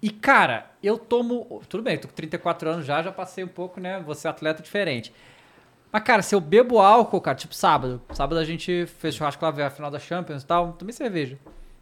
E, 0.00 0.10
cara, 0.10 0.66
eu 0.82 0.98
tomo. 0.98 1.62
Tudo 1.68 1.82
bem, 1.82 1.96
tô 1.96 2.08
com 2.08 2.14
34 2.14 2.68
anos 2.68 2.86
já, 2.86 3.02
já 3.02 3.12
passei 3.12 3.44
um 3.44 3.48
pouco, 3.48 3.80
né? 3.80 4.02
Vou 4.04 4.14
ser 4.14 4.28
atleta 4.28 4.62
diferente. 4.62 5.12
Mas, 5.92 6.02
cara, 6.02 6.22
se 6.22 6.34
eu 6.34 6.40
bebo 6.40 6.78
álcool, 6.80 7.20
cara, 7.20 7.36
tipo 7.36 7.54
sábado. 7.54 8.00
Sábado 8.14 8.38
a 8.38 8.44
gente 8.44 8.86
fez 8.86 9.14
churrasco 9.14 9.44
lá, 9.44 9.50
ver 9.50 9.64
a 9.64 9.70
final 9.70 9.90
da 9.90 9.98
Champions 9.98 10.42
e 10.42 10.46
tal. 10.46 10.72
Tomei 10.72 10.92
cerveja. 10.94 11.38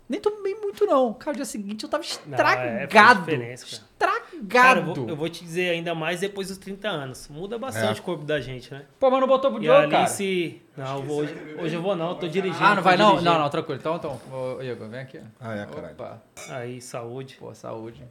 Nem 0.09 0.21
tomei 0.21 0.57
muito, 0.57 0.85
não. 0.85 1.15
Cara, 1.15 1.31
no 1.31 1.37
dia 1.37 1.45
seguinte 1.45 1.85
eu 1.85 1.89
tava 1.89 2.03
Não, 2.03 2.09
é, 2.37 2.83
estragado. 2.83 3.27
cara. 3.27 3.53
estragado. 3.53 4.21
Cara, 4.49 4.81
eu 4.81 4.85
vou, 4.95 5.09
eu 5.11 5.15
vou 5.17 5.29
te 5.29 5.45
dizer 5.45 5.71
ainda 5.71 5.95
mais 5.95 6.19
depois 6.19 6.49
dos 6.49 6.59
30 6.59 6.89
anos. 6.89 7.29
Muda 7.29 7.57
bastante 7.57 7.99
É. 7.99 8.01
o 8.01 8.05
corpo 8.05 8.25
da 8.25 8.41
gente, 8.41 8.73
né? 8.75 8.85
Pô, 8.99 9.09
mas 9.09 9.21
não 9.21 9.29
botou 9.29 9.53
pro 9.53 9.63
E 9.63 9.71
ali 9.71 9.89
cara. 9.93 10.07
se... 10.09 10.61
Não, 10.77 10.97
eu 10.97 11.03
vou- 11.05 11.19
hoje, 11.21 11.35
hoje 11.61 11.75
eu 11.77 11.83
vou 11.83 11.95
não, 11.95 12.09
eu 12.09 12.15
tô 12.17 12.27
dirigindo. 12.27 12.65
Ah, 12.65 12.75
não 12.75 12.83
vai 12.83 12.97
não? 12.97 13.11
dirigindo. 13.11 13.31
Não, 13.31 13.39
não, 13.39 13.49
tranquilo. 13.51 13.79
Então, 13.79 13.95
então, 13.97 14.21
ô, 14.33 14.57
ô, 14.57 14.63
Igor, 14.63 14.89
vem 14.89 14.99
aqui. 15.01 15.21
Ah, 15.41 15.55
é, 15.55 15.67
caralho. 15.67 15.93
Opa. 15.95 16.21
Aí, 16.49 16.81
saúde. 16.81 17.37
Pô, 17.39 17.55
saúde. 17.55 18.03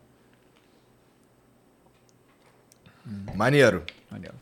Maneiro. 3.36 3.84
Maneiro. 4.10 4.36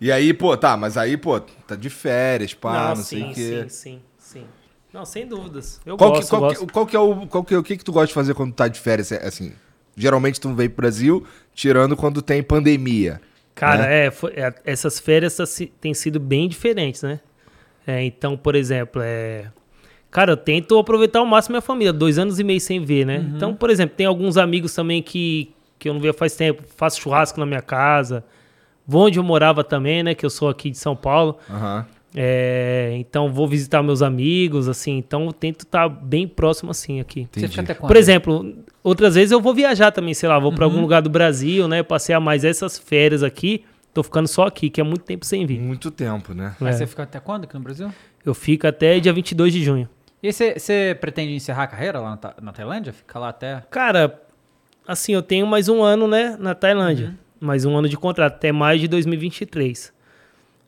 E 0.00 0.10
aí, 0.10 0.32
pô, 0.32 0.56
tá, 0.56 0.76
mas 0.76 0.96
aí, 0.96 1.16
pô, 1.16 1.38
tá 1.40 1.76
de 1.76 1.90
férias, 1.90 2.54
pá, 2.54 2.88
não, 2.88 2.96
não, 2.96 3.04
sei 3.04 3.20
sim, 3.20 3.30
o 3.30 3.34
quê. 3.34 3.66
sim, 3.68 3.68
sim, 3.68 4.00
sim. 4.18 4.44
Não, 4.92 5.04
sem 5.04 5.26
dúvidas. 5.26 5.80
Eu 5.84 5.96
Qual, 5.96 6.10
gosto, 6.10 6.24
que, 6.24 6.30
qual, 6.30 6.42
que, 6.48 6.54
gosto. 6.54 6.72
qual 6.72 6.86
que 6.86 6.96
é 6.96 6.98
o. 6.98 7.26
Qual 7.26 7.44
que, 7.44 7.54
é- 7.54 7.58
o 7.58 7.62
que, 7.62 7.76
que 7.76 7.84
tu 7.84 7.92
gosta 7.92 8.08
de 8.08 8.14
fazer 8.14 8.34
quando 8.34 8.52
tá 8.54 8.66
de 8.66 8.80
férias? 8.80 9.12
É, 9.12 9.24
Assim, 9.26 9.52
geralmente 9.96 10.40
tu 10.40 10.52
vem 10.54 10.68
pro 10.68 10.78
Brasil, 10.78 11.24
tirando 11.54 11.96
quando 11.96 12.22
tem 12.22 12.42
pandemia. 12.42 13.20
Cara, 13.54 13.86
né? 13.86 14.06
é, 14.06 14.10
foi- 14.10 14.32
é, 14.32 14.52
essas 14.64 14.98
férias 14.98 15.36
tá 15.36 15.44
têm 15.80 15.92
sido 15.94 16.18
bem 16.18 16.48
diferentes, 16.48 17.02
né? 17.02 17.20
É, 17.86 18.02
então, 18.04 18.36
por 18.36 18.54
exemplo, 18.54 19.00
é... 19.04 19.50
Cara, 20.10 20.32
eu 20.32 20.36
tento 20.36 20.76
aproveitar 20.78 21.20
ao 21.20 21.26
máximo 21.26 21.52
minha 21.54 21.60
família, 21.62 21.92
dois 21.92 22.18
anos 22.18 22.38
e 22.40 22.44
meio 22.44 22.60
sem 22.60 22.84
ver, 22.84 23.06
né? 23.06 23.24
Então, 23.36 23.54
por 23.54 23.70
exemplo, 23.70 23.94
tem 23.96 24.06
alguns 24.06 24.36
amigos 24.36 24.74
também 24.74 25.02
que, 25.02 25.52
que 25.78 25.88
eu 25.88 25.94
não 25.94 26.00
via 26.00 26.12
faz 26.12 26.34
tempo, 26.34 26.64
faço 26.76 27.00
churrasco 27.00 27.38
na 27.38 27.46
minha 27.46 27.62
casa, 27.62 28.24
onde 28.98 29.18
eu 29.18 29.22
morava 29.22 29.62
também, 29.64 30.02
né? 30.02 30.14
Que 30.14 30.24
eu 30.26 30.30
sou 30.30 30.48
aqui 30.48 30.70
de 30.70 30.78
São 30.78 30.94
Paulo. 30.96 31.38
Aham. 31.48 31.86
É, 32.14 32.92
então, 32.96 33.32
vou 33.32 33.46
visitar 33.46 33.82
meus 33.84 34.02
amigos, 34.02 34.68
assim. 34.68 34.96
Então, 34.98 35.26
eu 35.26 35.32
tento 35.32 35.60
estar 35.60 35.88
bem 35.88 36.26
próximo, 36.26 36.70
assim, 36.72 36.98
aqui. 37.00 37.28
Você 37.32 37.46
fica 37.48 37.62
até 37.62 37.74
quando? 37.74 37.86
Por 37.88 37.96
exemplo, 37.96 38.54
outras 38.82 39.14
vezes 39.14 39.30
eu 39.30 39.40
vou 39.40 39.54
viajar 39.54 39.92
também, 39.92 40.12
sei 40.12 40.28
lá, 40.28 40.36
vou 40.38 40.52
pra 40.52 40.64
algum 40.64 40.80
lugar 40.80 41.00
do 41.02 41.08
Brasil, 41.10 41.68
né? 41.68 41.82
Passear 41.84 42.18
mais 42.20 42.44
essas 42.44 42.76
férias 42.78 43.22
aqui. 43.22 43.64
Tô 43.94 44.02
ficando 44.02 44.26
só 44.28 44.46
aqui, 44.46 44.68
que 44.70 44.80
é 44.80 44.84
muito 44.84 45.04
tempo 45.04 45.24
sem 45.24 45.46
vir. 45.46 45.60
Muito 45.60 45.90
tempo, 45.90 46.34
né? 46.34 46.54
Mas 46.60 46.76
É. 46.76 46.78
você 46.78 46.86
fica 46.88 47.02
até 47.04 47.20
quando 47.20 47.44
aqui 47.44 47.54
no 47.54 47.60
Brasil? 47.60 47.92
Eu 48.24 48.34
fico 48.34 48.66
até 48.66 48.98
dia 49.00 49.12
22 49.12 49.52
de 49.52 49.62
junho. 49.64 49.88
E 50.22 50.32
você, 50.32 50.96
pretende 51.00 51.32
encerrar 51.34 51.62
a 51.62 51.66
carreira 51.66 51.98
lá 52.00 52.10
na, 52.10 52.16
Ta- 52.16 52.34
na 52.42 52.52
Tailândia? 52.52 52.92
Ficar 52.92 53.18
lá 53.20 53.28
até. 53.30 53.62
Cara, 53.70 54.20
assim, 54.86 55.12
eu 55.14 55.22
tenho 55.22 55.46
mais 55.46 55.68
um 55.68 55.82
ano, 55.82 56.06
né, 56.06 56.36
na 56.38 56.54
Tailândia. 56.54 57.16
Mais 57.40 57.64
um 57.64 57.76
ano 57.76 57.88
de 57.88 57.96
contrato, 57.96 58.34
até 58.34 58.52
mais 58.52 58.80
de 58.80 58.86
2023. 58.86 59.92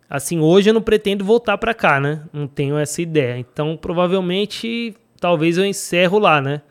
Assim, 0.08 0.40
hoje 0.40 0.70
eu 0.70 0.74
não 0.74 0.82
pretendo 0.82 1.24
voltar 1.24 1.58
pra 1.58 1.74
cá, 1.74 2.00
né? 2.00 2.22
Não 2.32 2.46
tenho 2.46 2.76
essa 2.78 3.00
ideia. 3.02 3.38
Então, 3.38 3.76
provavelmente, 3.76 4.96
talvez 5.20 5.58
eu 5.58 5.64
encerro 5.64 6.18
lá, 6.18 6.40
né? 6.40 6.62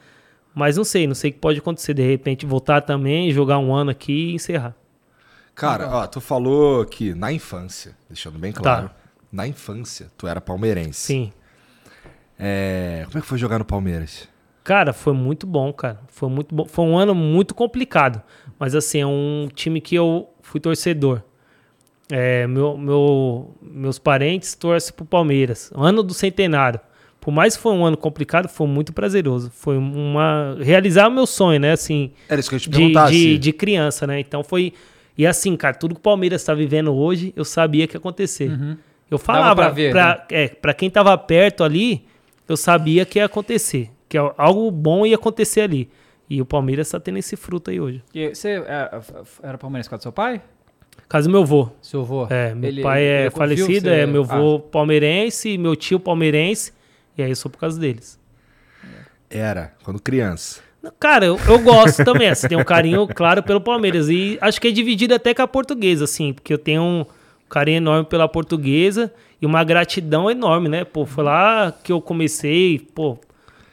Mas 0.53 0.77
não 0.77 0.83
sei, 0.83 1.07
não 1.07 1.15
sei 1.15 1.29
o 1.29 1.33
que 1.33 1.39
pode 1.39 1.59
acontecer. 1.59 1.93
De 1.93 2.01
repente, 2.01 2.45
voltar 2.45 2.81
também, 2.81 3.31
jogar 3.31 3.57
um 3.59 3.73
ano 3.73 3.91
aqui 3.91 4.31
e 4.31 4.33
encerrar. 4.33 4.75
Cara, 5.55 5.87
ó, 5.89 6.07
tu 6.07 6.19
falou 6.19 6.85
que 6.85 7.13
na 7.13 7.31
infância, 7.31 7.95
deixando 8.09 8.39
bem 8.39 8.51
claro, 8.51 8.89
na 9.31 9.47
infância, 9.47 10.11
tu 10.17 10.27
era 10.27 10.41
palmeirense. 10.41 10.99
Sim. 10.99 11.33
É, 12.43 13.03
como 13.05 13.19
é 13.19 13.21
que 13.21 13.27
foi 13.27 13.37
jogar 13.37 13.59
no 13.59 13.65
Palmeiras? 13.65 14.27
Cara, 14.63 14.93
foi 14.93 15.13
muito 15.13 15.47
bom, 15.47 15.71
cara. 15.73 15.99
Foi 16.07 16.29
muito 16.29 16.53
bom. 16.53 16.65
Foi 16.65 16.85
um 16.85 16.97
ano 16.97 17.15
muito 17.15 17.53
complicado. 17.55 18.21
Mas 18.59 18.75
assim, 18.75 18.99
é 19.01 19.05
um 19.07 19.47
time 19.53 19.81
que 19.81 19.95
eu 19.95 20.29
fui 20.41 20.59
torcedor. 20.59 21.21
É, 22.11 22.45
meu, 22.45 22.77
meu- 22.77 23.55
meus 23.61 23.97
parentes 23.97 24.53
torcem 24.53 24.93
pro 24.93 25.05
Palmeiras. 25.05 25.71
Ano 25.75 26.03
do 26.03 26.13
centenário. 26.13 26.79
Por 27.19 27.31
mais 27.31 27.55
que 27.55 27.61
foi 27.61 27.71
um 27.73 27.85
ano 27.85 27.95
complicado, 27.95 28.47
foi 28.49 28.67
muito 28.67 28.91
prazeroso. 28.91 29.51
Foi 29.53 29.77
uma. 29.77 30.57
Realizar 30.59 31.07
o 31.07 31.11
meu 31.11 31.25
sonho, 31.27 31.59
né? 31.59 31.71
Assim, 31.71 32.11
Era 32.27 32.39
isso 32.39 32.49
que 32.49 32.55
eu 32.55 32.59
te 32.59 32.69
de, 32.69 32.77
perguntar. 32.77 33.09
de, 33.11 33.15
se- 33.17 33.37
de 33.37 33.53
criança, 33.53 34.05
né? 34.07 34.19
Então 34.19 34.43
foi. 34.43 34.73
E 35.17 35.25
assim, 35.27 35.55
cara, 35.55 35.75
tudo 35.75 35.93
que 35.93 35.99
o 35.99 36.03
Palmeiras 36.03 36.43
tá 36.43 36.53
vivendo 36.53 36.93
hoje, 36.93 37.31
eu 37.35 37.45
sabia 37.45 37.85
que 37.87 37.95
ia 37.95 37.99
acontecer. 37.99 38.51
Eu 39.09 39.17
falava 39.19 39.55
pra 39.55 39.69
ver, 39.69 39.91
pra, 39.91 40.07
né? 40.15 40.21
é, 40.31 40.47
pra 40.47 40.73
quem 40.73 40.89
tava 40.89 41.15
perto 41.17 41.63
ali, 41.63 42.05
eu 42.47 42.55
sabia 42.57 43.05
que 43.05 43.19
ia 43.19 43.25
acontecer. 43.25 43.91
Que 44.11 44.17
algo 44.17 44.69
bom 44.69 45.05
ia 45.05 45.15
acontecer 45.15 45.61
ali. 45.61 45.89
E 46.29 46.41
o 46.41 46.45
Palmeiras 46.45 46.89
tá 46.89 46.99
tendo 46.99 47.17
esse 47.17 47.37
fruto 47.37 47.71
aí 47.71 47.79
hoje. 47.79 48.03
E 48.13 48.35
você 48.35 48.61
é, 48.67 49.01
era 49.41 49.57
palmeirense 49.57 49.89
com 49.89 49.95
do 49.95 50.03
seu 50.03 50.11
pai? 50.11 50.41
Caso 51.07 51.29
do 51.29 51.31
meu 51.31 51.43
avô. 51.43 51.69
Seu 51.81 52.01
avô? 52.01 52.27
É, 52.29 52.53
meu 52.53 52.67
Ele- 52.69 52.81
pai 52.81 53.03
é 53.05 53.29
falecido, 53.29 53.89
é 53.89 54.05
meu 54.05 54.25
Ah, 54.29 54.33
avô 54.35 54.59
palmeirense, 54.59 55.57
meu 55.57 55.77
tio 55.77 55.97
palmeirense. 55.97 56.73
E 57.17 57.23
aí 57.23 57.29
eu 57.31 57.35
sou 57.37 57.49
por 57.49 57.57
causa 57.59 57.79
deles. 57.79 58.19
Era, 59.29 59.73
quando 59.85 60.01
criança. 60.01 60.59
Cara, 60.99 61.25
eu, 61.25 61.39
eu 61.47 61.59
gosto 61.59 62.03
também. 62.03 62.27
Assim, 62.27 62.49
tem 62.49 62.57
um 62.57 62.65
carinho, 62.65 63.07
claro, 63.07 63.41
pelo 63.41 63.61
Palmeiras. 63.61 64.09
E 64.09 64.37
acho 64.41 64.59
que 64.59 64.67
é 64.67 64.71
dividido 64.71 65.13
até 65.15 65.33
com 65.33 65.41
a 65.41 65.47
portuguesa, 65.47 66.03
assim, 66.03 66.33
porque 66.33 66.53
eu 66.53 66.57
tenho 66.57 66.81
um 66.81 67.05
carinho 67.49 67.77
enorme 67.77 68.05
pela 68.09 68.27
portuguesa 68.27 69.13
e 69.41 69.45
uma 69.45 69.63
gratidão 69.63 70.29
enorme, 70.29 70.67
né? 70.67 70.83
Pô, 70.83 71.05
foi 71.05 71.23
lá 71.23 71.71
que 71.71 71.93
eu 71.93 72.01
comecei, 72.01 72.77
pô, 72.93 73.17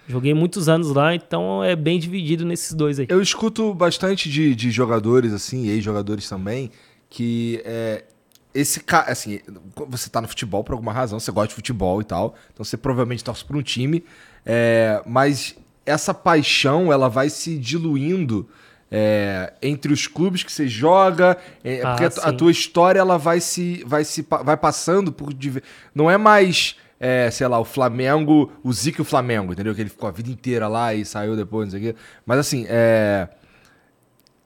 joguei 0.09 0.33
muitos 0.33 0.69
anos 0.69 0.93
lá, 0.93 1.15
então 1.15 1.63
é 1.63 1.77
bem 1.77 1.99
dividido 1.99 2.45
nesses 2.45 2.73
dois 2.73 2.99
aí. 2.99 3.07
Eu 3.09 3.21
escuto 3.21 3.75
bastante 3.75 4.29
de, 4.29 4.55
de 4.55 4.71
jogadores, 4.71 5.33
assim, 5.33 5.67
e 5.67 5.71
ex-jogadores 5.71 6.29
também, 6.29 6.71
que 7.11 7.61
é, 7.65 8.05
esse 8.55 8.81
cara, 8.81 9.13
assim, 9.13 9.41
você 9.89 10.09
tá 10.09 10.21
no 10.21 10.27
futebol 10.27 10.65
por 10.65 10.73
alguma 10.73 10.93
razão, 10.93 11.21
você 11.21 11.31
gosta 11.31 11.49
de 11.49 11.55
futebol 11.55 12.01
e 12.01 12.05
tal, 12.05 12.35
então 12.53 12.65
você 12.65 12.77
provavelmente 12.77 13.23
torce 13.23 13.45
por 13.45 13.55
um 13.55 13.63
time, 13.63 14.03
é, 14.45 15.03
mas 15.07 15.55
essa 15.85 16.15
paixão, 16.15 16.93
ela 16.93 17.09
vai 17.09 17.29
se 17.29 17.59
diluindo 17.59 18.49
é, 18.91 19.53
entre 19.61 19.93
os 19.93 20.07
clubes 20.07 20.43
que 20.43 20.51
você 20.51 20.67
joga, 20.67 21.37
é, 21.63 21.83
Ah, 21.83 21.91
porque 21.91 22.05
a, 22.05 22.29
a 22.29 22.33
tua 22.33 22.51
história, 22.51 22.99
ela 22.99 23.19
vai 23.19 23.41
se, 23.41 23.85
vai 23.87 24.05
se, 24.05 24.27
vai 24.43 24.57
passando 24.57 25.13
por, 25.13 25.29
não 25.95 26.11
é 26.11 26.17
mais... 26.17 26.77
é, 27.01 27.31
sei 27.31 27.47
lá, 27.47 27.59
o 27.61 27.65
Flamengo, 27.65 28.53
o 28.63 28.73
Zico 28.73 29.01
e 29.01 29.03
o 29.03 29.05
Flamengo, 29.05 29.53
entendeu? 29.53 29.75
Que 29.75 29.81
ele 29.83 29.91
ficou 29.91 30.09
a 30.09 30.13
vida 30.13 30.31
inteira 30.31 30.67
lá 30.69 30.95
e 30.95 31.05
saiu 31.05 31.37
depois, 31.37 31.67
não 31.73 31.79
sei 31.79 31.91
o 31.91 31.93
quê. 31.95 32.01
Mas 32.27 32.39
assim, 32.39 32.67
é, 32.69 33.29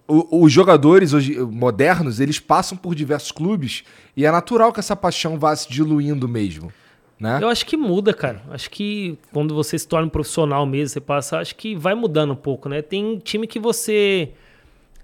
o- 0.06 0.44
os 0.44 0.52
jogadores 0.52 1.12
hoje 1.12 1.38
modernos, 1.38 2.20
eles 2.20 2.38
passam 2.38 2.76
por 2.76 2.94
diversos 2.94 3.32
clubes 3.32 3.84
e 4.16 4.26
é 4.26 4.30
natural 4.30 4.72
que 4.72 4.80
essa 4.80 4.96
paixão 4.96 5.38
vá 5.38 5.54
se 5.56 5.68
diluindo 5.70 6.28
mesmo, 6.28 6.72
né? 7.18 7.38
Eu 7.40 7.48
acho 7.48 7.64
que 7.64 7.76
muda, 7.76 8.12
cara. 8.12 8.42
Acho 8.50 8.68
que 8.70 9.16
quando 9.32 9.54
você 9.54 9.78
se 9.78 9.86
torna 9.86 10.06
um 10.06 10.10
profissional 10.10 10.66
mesmo, 10.66 10.88
você 10.88 11.00
passa, 11.00 11.38
acho 11.38 11.54
que 11.56 11.74
vai 11.76 11.94
mudando 11.94 12.32
um 12.32 12.36
pouco, 12.36 12.68
né? 12.68 12.82
Tem 12.82 13.18
time 13.18 13.46
que 13.46 13.58
você 13.58 14.30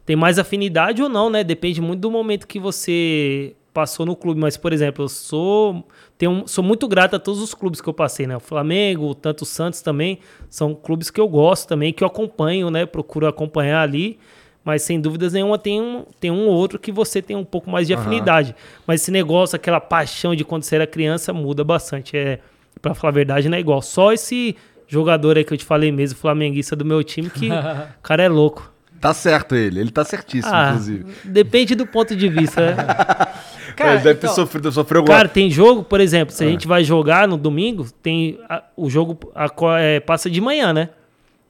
tem 0.05 0.16
mais 0.16 0.39
afinidade 0.39 1.03
ou 1.03 1.09
não, 1.09 1.31
né? 1.31 1.45
Depende 1.45 1.81
muito 1.81 2.01
do 2.01 2.11
momento 2.11 2.47
que 2.47 2.59
você 2.59 3.55
passou 3.73 4.05
no 4.05 4.16
clube. 4.16 4.41
Mas, 4.41 4.57
por 4.57 4.73
exemplo, 4.73 5.05
eu 5.05 5.09
sou, 5.09 5.87
tenho, 6.19 6.49
sou 6.49 6.65
muito 6.65 6.89
grato 6.89 7.15
a 7.15 7.19
todos 7.19 7.40
os 7.40 7.55
clubes 7.55 7.81
que 7.81 7.89
eu 7.89 7.95
passei, 7.95 8.27
né? 8.27 8.36
O 8.36 8.40
Flamengo, 8.40 9.15
tanto 9.15 9.43
o 9.43 9.47
Santos 9.47 9.81
também, 9.81 10.19
são 10.51 10.74
clubes 10.74 11.11
que 11.11 11.20
eu 11.20 11.28
gosto 11.28 11.69
também, 11.69 11.93
que 11.93 12.03
eu 12.03 12.09
acompanho, 12.09 12.70
né? 12.70 12.85
Procuro 12.85 13.28
acompanhar 13.28 13.82
ali. 13.82 14.19
Mas 14.65 14.82
sem 14.82 15.01
dúvidas 15.01 15.32
nenhuma 15.32 15.57
tem 15.57 15.81
um, 15.81 16.05
tem 16.20 16.31
um 16.31 16.49
ou 16.49 16.55
outro 16.55 16.78
que 16.78 16.93
você 16.93 17.23
tem 17.23 17.36
um 17.36 17.45
pouco 17.45 17.70
mais 17.70 17.86
de 17.86 17.95
Aham. 17.95 18.03
afinidade. 18.03 18.55
Mas 18.86 19.01
esse 19.01 19.11
negócio, 19.11 19.55
aquela 19.55 19.81
paixão 19.81 20.35
de 20.35 20.45
quando 20.45 20.65
você 20.65 20.74
era 20.74 20.86
criança, 20.86 21.32
muda 21.32 21.62
bastante. 21.62 22.16
É, 22.16 22.40
pra 22.82 22.95
falar 22.95 23.12
a 23.12 23.15
verdade, 23.15 23.49
não 23.49 23.57
é 23.57 23.61
igual. 23.61 23.81
Só 23.81 24.12
esse 24.12 24.57
jogador 24.89 25.39
aí 25.39 25.45
que 25.45 25.55
eu 25.55 25.57
te 25.57 25.65
falei 25.65 25.93
mesmo, 25.93 26.19
flamenguista 26.19 26.74
do 26.74 26.85
meu 26.85 27.03
time, 27.05 27.31
que 27.31 27.49
o 27.49 28.03
cara 28.03 28.24
é 28.24 28.28
louco. 28.28 28.73
Tá 29.01 29.15
certo 29.15 29.55
ele, 29.55 29.81
ele 29.81 29.91
tá 29.91 30.05
certíssimo, 30.05 30.53
Ah, 30.55 30.70
inclusive. 30.70 31.07
depende 31.25 31.75
do 31.75 31.87
ponto 31.87 32.16
de 32.16 32.29
vista. 32.29 32.61
né? 32.61 32.75
Cara, 33.77 33.95
Mas 33.95 34.03
deve 34.03 34.19
ter 34.19 34.27
então- 34.27 34.35
sofrido, 34.35 34.73
sofreu 34.73 35.01
alguma... 35.03 35.16
Cara, 35.16 35.29
tem 35.29 35.49
jogo, 35.51 35.85
por 35.85 36.01
exemplo, 36.01 36.35
Ah. 36.35 36.37
se 36.37 36.45
a 36.45 36.49
gente 36.49 36.66
vai 36.66 36.83
jogar 36.83 37.29
no 37.29 37.37
domingo, 37.37 37.87
tem 38.03 38.39
a- 38.49 38.62
o 38.77 38.91
jogo 38.91 39.16
aco- 39.35 39.70
é, 39.77 40.01
passa 40.01 40.29
de 40.29 40.41
manhã, 40.41 40.73
né? 40.73 40.89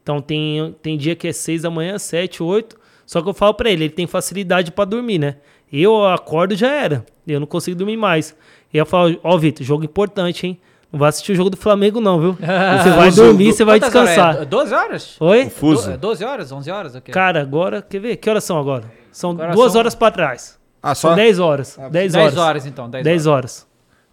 Então 0.03 0.21
tem, 0.21 0.75
tem 0.83 0.99
dia 0.99 1.17
que 1.17 1.27
é 1.29 1.33
6 1.33 1.63
da 1.63 1.71
manhã, 1.71 1.99
7, 1.99 2.43
8. 2.43 2.77
Só 3.07 3.23
que 3.23 3.29
eu 3.29 3.35
falo 3.35 3.55
pra 3.55 3.71
ele, 3.71 3.85
ele 3.85 3.93
tem 3.95 4.07
facilidade 4.07 4.71
pra 4.71 4.85
dormir, 4.85 5.19
né? 5.19 5.37
Eu 5.73 6.05
acordo 6.07 6.55
já 6.55 6.71
era. 6.71 7.05
Eu 7.27 7.41
não 7.41 7.47
consigo 7.47 7.77
dormir 7.77 7.97
mais. 7.97 8.35
E 8.73 8.77
eu 8.77 8.85
falo, 8.85 9.19
ó, 9.23 9.37
Vitor, 9.39 9.65
jogo 9.65 9.85
importante, 9.85 10.47
hein? 10.47 10.59
Não 10.91 10.99
vai 10.99 11.11
assistir 11.11 11.33
o 11.33 11.35
jogo 11.35 11.51
do 11.51 11.57
Flamengo, 11.57 12.01
não, 12.01 12.19
viu? 12.19 12.33
Você 12.41 12.91
vai 12.91 13.11
dormir, 13.11 13.51
do- 13.51 13.57
você 13.57 13.65
vai 13.65 13.79
horas 13.79 13.93
descansar. 13.93 14.43
é? 14.43 14.45
12 14.47 14.75
horas? 14.75 15.17
Oi? 15.21 15.45
O 15.45 15.51
fuso. 15.51 15.91
Do- 15.93 15.99
12 15.99 16.25
horas? 16.25 16.51
11 16.53 16.71
horas? 16.71 16.95
O 16.95 17.01
quê? 17.03 17.13
Cara, 17.13 17.43
agora, 17.43 17.83
quer 17.83 18.01
ver? 18.01 18.17
Que 18.17 18.31
horas 18.31 18.43
são 18.45 18.59
agora? 18.59 18.85
São 19.13 19.33
Agora 19.33 19.53
duas 19.53 19.73
são- 19.73 19.81
horas 19.81 19.95
pra 19.95 20.11
trás. 20.11 20.59
Ah, 20.83 20.95
só? 20.95 21.09
São 21.09 21.17
10 21.17 21.39
horas. 21.39 21.79
10 21.91 22.15
horas. 22.15 22.27
10 22.35 22.37
horas, 22.39 22.67
então. 22.67 22.89
10, 22.89 23.05
10 23.05 23.27
horas. 23.27 23.68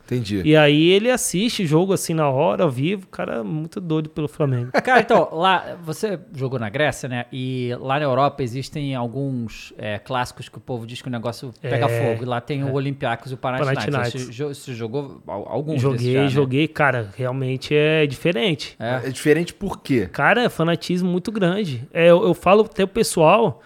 Entendi. 0.05 0.41
E 0.45 0.55
aí 0.55 0.89
ele 0.89 1.09
assiste 1.09 1.63
o 1.63 1.65
jogo 1.67 1.91
assim 1.91 2.13
na 2.13 2.29
hora, 2.29 2.63
ao 2.63 2.69
vivo. 2.69 3.07
Cara, 3.07 3.43
muito 3.43 3.81
doido 3.81 4.07
pelo 4.09 4.27
Flamengo. 4.27 4.71
Cara, 4.83 5.01
então, 5.01 5.29
lá, 5.31 5.75
você 5.83 6.19
jogou 6.35 6.59
na 6.59 6.69
Grécia, 6.69 7.09
né? 7.09 7.25
E 7.33 7.71
lá 7.79 7.97
na 7.97 8.05
Europa 8.05 8.43
existem 8.43 8.93
alguns 8.95 9.73
é, 9.77 9.97
clássicos 9.97 10.47
que 10.47 10.57
o 10.57 10.61
povo 10.61 10.85
diz 10.85 11.01
que 11.01 11.07
o 11.07 11.11
negócio 11.11 11.51
pega 11.59 11.87
É, 11.89 12.03
fogo. 12.11 12.23
E 12.23 12.25
lá 12.27 12.39
tem 12.39 12.63
o 12.63 12.73
Olympiacos 12.73 13.31
e 13.31 13.33
o 13.33 13.37
Panathinaikos. 13.37 14.27
Você, 14.27 14.43
você 14.43 14.73
jogou 14.75 15.21
al- 15.27 15.47
alguns 15.49 15.81
desses 15.81 15.81
joguei, 15.81 16.13
já, 16.13 16.21
né? 16.21 16.29
joguei. 16.29 16.67
Cara, 16.67 17.09
realmente 17.17 17.73
é 17.75 18.05
diferente. 18.05 18.75
É. 18.79 19.01
É 19.07 19.09
diferente 19.09 19.53
por 19.53 19.81
quê? 19.81 20.07
Cara, 20.11 20.43
é 20.43 20.49
fanatismo 20.49 21.09
muito 21.09 21.31
grande. 21.31 21.87
É, 21.91 22.05
eu, 22.11 22.23
eu 22.27 22.33
falo 22.35 22.61
até 22.63 22.83
o 22.83 22.87
pessoal, 22.87 23.61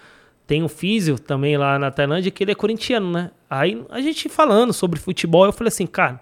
tem 0.48 0.64
um 0.64 0.70
físio 0.70 1.20
também 1.20 1.57
lá 1.57 1.78
na 1.78 1.91
Tailândia 1.91 2.32
que 2.32 2.44
ele 2.44 2.52
é 2.52 2.56
corintiano, 2.56 3.11
né? 3.11 3.32
Aí 3.49 3.84
a 3.90 3.99
gente 3.99 4.30
falando 4.30 4.72
sobre 4.72 4.99
futebol, 4.99 5.45
eu 5.45 5.52
falei 5.52 5.68
assim, 5.68 5.86
cara, 5.86 6.22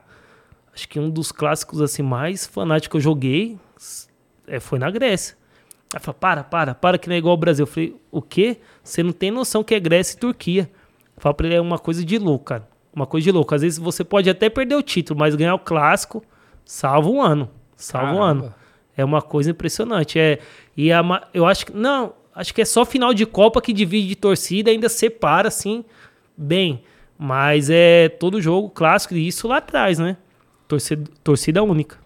acho 0.78 0.88
que 0.88 1.00
um 1.00 1.10
dos 1.10 1.32
clássicos 1.32 1.82
assim 1.82 2.04
mais 2.04 2.46
fanáticos 2.46 2.92
que 2.92 2.98
eu 2.98 3.02
joguei 3.02 3.58
é, 4.46 4.60
foi 4.60 4.78
na 4.78 4.92
Grécia. 4.92 5.36
Aí 5.92 6.00
falou, 6.00 6.20
para, 6.20 6.44
para, 6.44 6.76
para 6.76 6.98
que 7.00 7.08
não 7.08 7.16
é 7.16 7.18
igual 7.18 7.32
ao 7.32 7.38
Brasil. 7.38 7.64
Eu 7.64 7.68
falei, 7.68 7.96
o 8.12 8.22
quê? 8.22 8.58
Você 8.84 9.02
não 9.02 9.12
tem 9.12 9.32
noção 9.32 9.64
que 9.64 9.74
é 9.74 9.80
Grécia 9.80 10.16
e 10.16 10.20
Turquia. 10.20 10.70
Eu 11.16 11.22
falo 11.22 11.34
pra 11.34 11.48
ele, 11.48 11.56
é 11.56 11.62
uma 11.62 11.80
coisa 11.80 12.06
de 12.06 12.20
louco, 12.20 12.46
cara. 12.46 12.68
Uma 12.94 13.08
coisa 13.08 13.24
de 13.24 13.32
louco. 13.32 13.56
Às 13.56 13.64
vezes 13.64 13.80
você 13.80 14.04
pode 14.04 14.30
até 14.30 14.50
perder 14.50 14.76
o 14.76 14.84
título, 14.84 15.20
mas 15.20 15.34
ganhar 15.34 15.56
o 15.56 15.60
clássico 15.60 16.24
salva 16.64 17.10
um 17.10 17.22
ano. 17.22 17.50
Salva 17.76 18.14
um 18.14 18.22
ano. 18.22 18.42
Caramba. 18.42 18.58
É 18.96 19.04
uma 19.06 19.22
coisa 19.22 19.50
impressionante. 19.50 20.20
É, 20.20 20.40
e 20.76 20.92
a 20.92 21.02
eu 21.34 21.46
acho 21.46 21.68
que. 21.68 21.74
Não, 21.74 22.14
acho 22.36 22.54
que 22.54 22.62
é 22.62 22.66
só 22.66 22.86
final 22.86 23.14
de 23.14 23.26
Copa 23.26 23.62
que 23.62 23.74
divide 23.74 24.10
de 24.10 24.16
torcida, 24.16 24.70
ainda 24.70 24.90
separa, 24.90 25.48
assim, 25.48 25.84
bem. 26.36 26.84
Mas 27.18 27.70
é 27.70 28.10
todo 28.10 28.42
jogo 28.42 28.70
clássico, 28.70 29.16
e 29.16 29.28
isso 29.28 29.48
lá 29.48 29.58
atrás, 29.58 29.98
né? 29.98 30.18
Torcida, 30.68 31.10
torcida 31.24 31.64
única. 31.64 31.98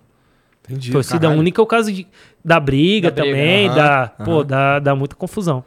Entendi. 0.63 0.91
torcida 0.91 1.21
caralho. 1.21 1.39
única 1.39 1.59
é 1.59 1.63
o 1.63 1.67
caso 1.67 1.91
de, 1.91 2.07
da 2.45 2.59
briga 2.59 3.09
Da 3.09 3.21
briga, 3.23 3.35
também, 3.37 3.67
dá, 3.69 4.13
aham. 4.19 4.25
pô, 4.25 4.43
dá, 4.43 4.79
dá 4.79 4.95
muita 4.95 5.15
confusão. 5.15 5.63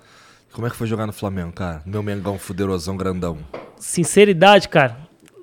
Como 0.52 0.66
é 0.66 0.70
que 0.70 0.76
foi 0.76 0.86
jogar 0.86 1.06
no 1.06 1.12
Flamengo, 1.12 1.52
cara? 1.52 1.82
Meu 1.84 2.02
Mengão 2.02 2.38
fuderosão 2.38 2.96
grandão. 2.96 3.38
Sinceridade, 3.76 4.68
cara, 4.68 4.96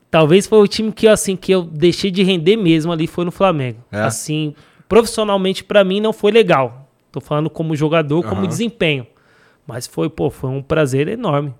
talvez 0.09 0.47
foi 0.47 0.59
o 0.59 0.67
time 0.67 0.91
que, 0.91 1.07
assim, 1.07 1.35
que 1.35 1.51
eu 1.51 1.63
deixei 1.63 2.09
de 2.09 2.23
render 2.23 2.55
mesmo 2.55 2.91
ali, 2.91 3.07
foi 3.07 3.25
no 3.25 3.31
Flamengo. 3.31 3.79
É? 3.91 4.01
Assim, 4.01 4.55
profissionalmente 4.87 5.63
pra 5.65 5.83
mim 5.83 5.99
não 5.99 6.13
foi 6.13 6.31
legal. 6.31 6.89
Tô 7.11 7.19
falando 7.19 7.49
como 7.49 7.75
jogador, 7.75 8.23
como 8.23 8.41
Aham. 8.41 8.47
desempenho. 8.47 9.05
Mas 9.67 9.85
foi, 9.85 10.09
pô, 10.09 10.29
foi 10.29 10.49
um 10.49 10.61
prazer 10.61 11.09
enorme. 11.09 11.53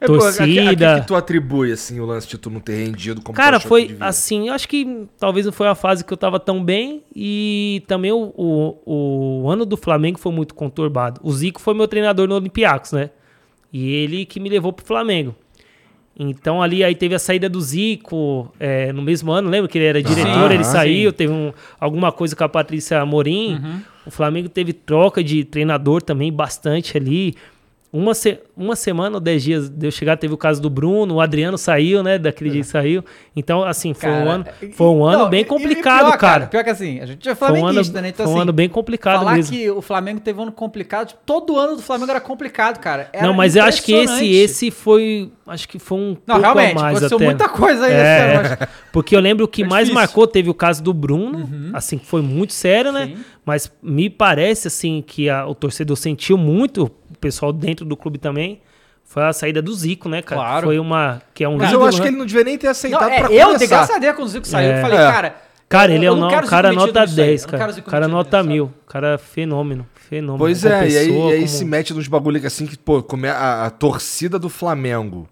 É, 0.00 0.06
pô, 0.06 0.14
a- 0.14 0.16
a- 0.16 0.28
a 0.30 0.32
Torcida. 0.32 1.00
que 1.00 1.06
tu 1.06 1.14
atribui, 1.14 1.72
assim, 1.72 2.00
o 2.00 2.06
lance 2.06 2.26
de 2.26 2.38
tu 2.38 2.48
não 2.48 2.58
ter 2.60 2.84
rendido 2.86 3.20
como 3.20 3.36
Cara, 3.36 3.60
foi 3.60 3.94
assim, 4.00 4.48
eu 4.48 4.54
acho 4.54 4.66
que 4.66 5.06
talvez 5.18 5.44
não 5.44 5.52
foi 5.52 5.68
a 5.68 5.74
fase 5.74 6.02
que 6.04 6.12
eu 6.12 6.16
tava 6.16 6.40
tão 6.40 6.64
bem 6.64 7.02
e 7.14 7.82
também 7.86 8.10
o, 8.10 8.32
o, 8.36 9.42
o 9.44 9.50
ano 9.50 9.66
do 9.66 9.76
Flamengo 9.76 10.18
foi 10.18 10.32
muito 10.32 10.54
conturbado. 10.54 11.20
O 11.22 11.30
Zico 11.32 11.60
foi 11.60 11.74
meu 11.74 11.86
treinador 11.86 12.26
no 12.26 12.34
Olympiacos, 12.34 12.92
né? 12.92 13.10
E 13.72 13.92
ele 13.92 14.24
que 14.24 14.40
me 14.40 14.48
levou 14.48 14.72
pro 14.72 14.84
Flamengo. 14.86 15.34
Então 16.18 16.60
ali 16.60 16.82
aí 16.84 16.94
teve 16.94 17.14
a 17.14 17.18
saída 17.18 17.48
do 17.48 17.60
Zico 17.60 18.52
é, 18.60 18.92
no 18.92 19.00
mesmo 19.00 19.30
ano, 19.32 19.48
lembra 19.48 19.68
que 19.68 19.78
ele 19.78 19.86
era 19.86 20.02
diretor, 20.02 20.50
ele 20.50 20.62
Aham, 20.62 20.64
saiu, 20.64 21.12
teve 21.12 21.32
um- 21.32 21.52
alguma 21.78 22.10
coisa 22.12 22.34
com 22.36 22.44
a 22.44 22.48
Patrícia 22.48 23.04
Morim. 23.06 23.60
O 24.04 24.10
Flamengo 24.10 24.48
teve 24.48 24.72
troca 24.72 25.22
de 25.22 25.44
treinador 25.44 26.02
também 26.02 26.32
bastante 26.32 26.96
ali. 26.96 27.34
Uma, 27.92 28.14
se- 28.14 28.38
uma 28.56 28.76
semana 28.76 29.16
ou 29.16 29.20
dez 29.20 29.42
dias 29.42 29.68
de 29.68 29.88
eu 29.88 29.90
chegar, 29.90 30.16
teve 30.16 30.32
o 30.32 30.36
caso 30.36 30.62
do 30.62 30.70
Bruno, 30.70 31.14
o 31.14 31.20
Adriano 31.20 31.58
saiu, 31.58 32.04
né? 32.04 32.18
Daquele 32.18 32.50
dia 32.50 32.60
que 32.60 32.66
saiu. 32.68 33.04
Então, 33.34 33.64
assim, 33.64 33.92
foi 33.94 34.08
um 34.10 34.12
Cara, 34.24 34.30
ano, 34.30 34.44
foi 34.74 34.86
um 34.86 35.04
ano 35.04 35.18
não, 35.24 35.28
bem 35.30 35.44
complicado, 35.44 36.06
pior, 36.06 36.16
cara. 36.18 36.46
Pior 36.46 36.62
que 36.62 36.70
assim, 36.70 37.00
a 37.00 37.06
gente 37.06 37.28
é 37.28 37.34
Foi 37.34 37.48
um 37.48 37.54
ano, 37.54 37.60
flamenguista, 37.64 38.00
né? 38.00 38.08
Então, 38.10 38.26
foi 38.26 38.32
um 38.32 38.36
assim, 38.36 38.42
ano 38.42 38.52
bem 38.52 38.68
complicado 38.68 39.18
falar 39.18 39.34
mesmo. 39.34 39.52
que 39.56 39.68
o 39.68 39.82
Flamengo 39.82 40.20
teve 40.20 40.38
um 40.38 40.42
ano 40.44 40.52
complicado, 40.52 41.08
tipo, 41.08 41.20
todo 41.26 41.58
ano 41.58 41.74
do 41.74 41.82
Flamengo 41.82 42.10
era 42.12 42.20
complicado, 42.20 42.78
cara. 42.78 43.08
Era 43.12 43.26
Não, 43.26 43.34
mas 43.34 43.56
eu 43.56 43.64
acho 43.64 43.82
que 43.82 43.92
esse, 43.92 44.32
esse 44.34 44.70
foi. 44.70 45.32
Acho 45.48 45.68
que 45.68 45.80
foi 45.80 45.98
um. 45.98 46.16
Não, 46.24 46.36
pouco 46.36 46.40
realmente, 46.42 46.74
mais 46.76 46.96
aconteceu 46.98 47.16
até. 47.16 47.24
muita 47.26 47.48
coisa 47.48 47.86
aí 47.86 47.92
É, 47.92 47.96
esse 48.44 48.52
ano, 48.62 48.68
Porque 48.92 49.16
eu 49.16 49.20
lembro 49.20 49.48
que 49.48 49.62
Foi 49.62 49.68
mais 49.68 49.90
marcou, 49.90 50.28
teve 50.28 50.48
o 50.48 50.54
caso 50.54 50.80
do 50.80 50.94
Bruno, 50.94 51.48
assim, 51.74 51.98
que 51.98 52.06
foi 52.06 52.22
muito 52.22 52.52
sério, 52.52 52.92
né? 52.92 53.06
Sim. 53.06 53.24
Mas 53.44 53.72
me 53.82 54.08
parece, 54.08 54.68
assim, 54.68 55.02
que 55.04 55.28
a- 55.28 55.44
o 55.44 55.56
torcedor 55.56 55.96
sentiu 55.96 56.36
muito, 56.38 56.84
o 56.84 56.99
pessoal 57.20 57.52
dentro 57.52 57.84
do 57.84 57.96
clube 57.96 58.18
também, 58.18 58.60
foi 59.04 59.22
a 59.24 59.32
saída 59.32 59.60
do 59.60 59.72
Zico, 59.74 60.08
né, 60.08 60.22
cara? 60.22 60.40
Claro. 60.40 60.66
Foi 60.68 60.78
uma. 60.78 61.20
Que 61.34 61.44
é 61.44 61.48
um 61.48 61.56
Mas 61.56 61.72
eu 61.72 61.84
acho 61.84 61.98
né? 61.98 62.02
que 62.04 62.08
ele 62.10 62.16
não 62.18 62.26
devia 62.26 62.44
nem 62.44 62.56
ter 62.58 62.68
aceitado 62.68 63.02
Não, 63.02 63.08
é, 63.10 63.18
pra 63.22 63.32
eu 63.32 63.46
começar. 63.46 63.58
dei 63.58 63.68
graças 63.68 63.96
a 63.96 63.98
Deus 63.98 64.14
quando 64.16 64.26
o 64.26 64.30
Zico 64.30 64.46
saiu. 64.46 64.70
É. 64.72 64.78
Eu 64.78 64.82
falei, 64.82 64.98
É. 64.98 65.12
cara. 65.12 65.36
Cara, 65.68 65.92
ele 65.92 66.04
é 66.04 66.08
eu 66.08 66.14
um 66.14 66.16
não 66.16 66.28
não, 66.28 66.46
cara 66.48 66.72
nota 66.72 67.02
nisso 67.02 67.20
aí, 67.20 67.26
10, 67.28 67.42
eu 67.44 67.46
não 67.52 67.58
quero 67.58 67.72
cara. 67.74 67.82
Cara 67.90 68.08
nota 68.08 68.42
mil. 68.42 68.72
Cara 68.88 69.18
fenômeno, 69.18 69.86
fenômeno. 69.94 70.38
Pois 70.38 70.62
Como 70.62 70.74
é, 70.74 70.88
e 70.88 70.98
aí, 70.98 71.06
pessoa, 71.08 71.30
e 71.30 71.32
aí 71.32 71.36
como- 71.36 71.48
se 71.48 71.64
mete 71.64 71.94
nos 71.94 72.08
bagulho 72.08 72.40
que 72.40 72.46
assim 72.48 72.66
que, 72.66 72.76
pô, 72.76 73.00
come 73.04 73.28
a, 73.28 73.66
a 73.66 73.70
torcida 73.70 74.36
do 74.36 74.48
Flamengo 74.48 75.28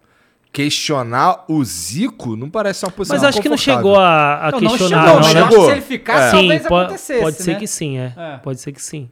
questionar 0.52 1.44
o 1.48 1.62
Zico 1.64 2.34
não 2.36 2.48
parece 2.48 2.84
uma 2.84 2.90
posição 2.92 3.16
Mas 3.16 3.24
acho 3.24 3.40
que 3.42 3.48
não 3.48 3.56
chegou 3.56 3.96
a, 3.98 4.46
a 4.48 4.50
Não, 4.52 4.60
não 4.60 4.68
questionar, 4.70 5.02
chegou, 5.06 5.14
não, 5.20 5.20
mas 5.26 5.34
né? 5.34 5.40
eu 5.40 5.48
Chegou. 5.50 5.64
se 5.66 5.70
ele 5.72 5.80
ficasse, 5.80 6.28
É. 6.28 6.30
talvez 6.30 6.62
Sim, 6.62 6.68
po- 6.68 6.76
acontecesse, 6.76 7.20
pode 7.22 7.36
ser 7.42 7.52
né? 7.52 7.58
que 7.58 7.66
sim, 7.66 7.98
é. 7.98 8.12
É. 8.16 8.36
Pode 8.38 8.60
ser 8.60 8.72
que 8.72 8.82
sim. 8.82 9.10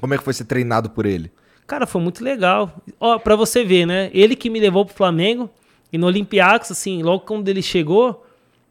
Como 0.00 0.14
é 0.14 0.18
que 0.18 0.24
foi 0.24 0.32
ser 0.32 0.44
treinado 0.44 0.90
por 0.90 1.06
ele? 1.06 1.30
Cara, 1.66 1.86
foi 1.86 2.00
muito 2.00 2.22
legal. 2.22 2.82
Ó, 3.00 3.18
pra 3.18 3.36
você 3.36 3.64
ver, 3.64 3.86
né? 3.86 4.10
Ele 4.12 4.36
que 4.36 4.50
me 4.50 4.60
levou 4.60 4.84
pro 4.84 4.94
Flamengo 4.94 5.48
e 5.92 5.98
no 5.98 6.06
Olympiacos, 6.06 6.70
assim, 6.70 7.02
logo 7.02 7.24
quando 7.24 7.48
ele 7.48 7.62
chegou, 7.62 8.24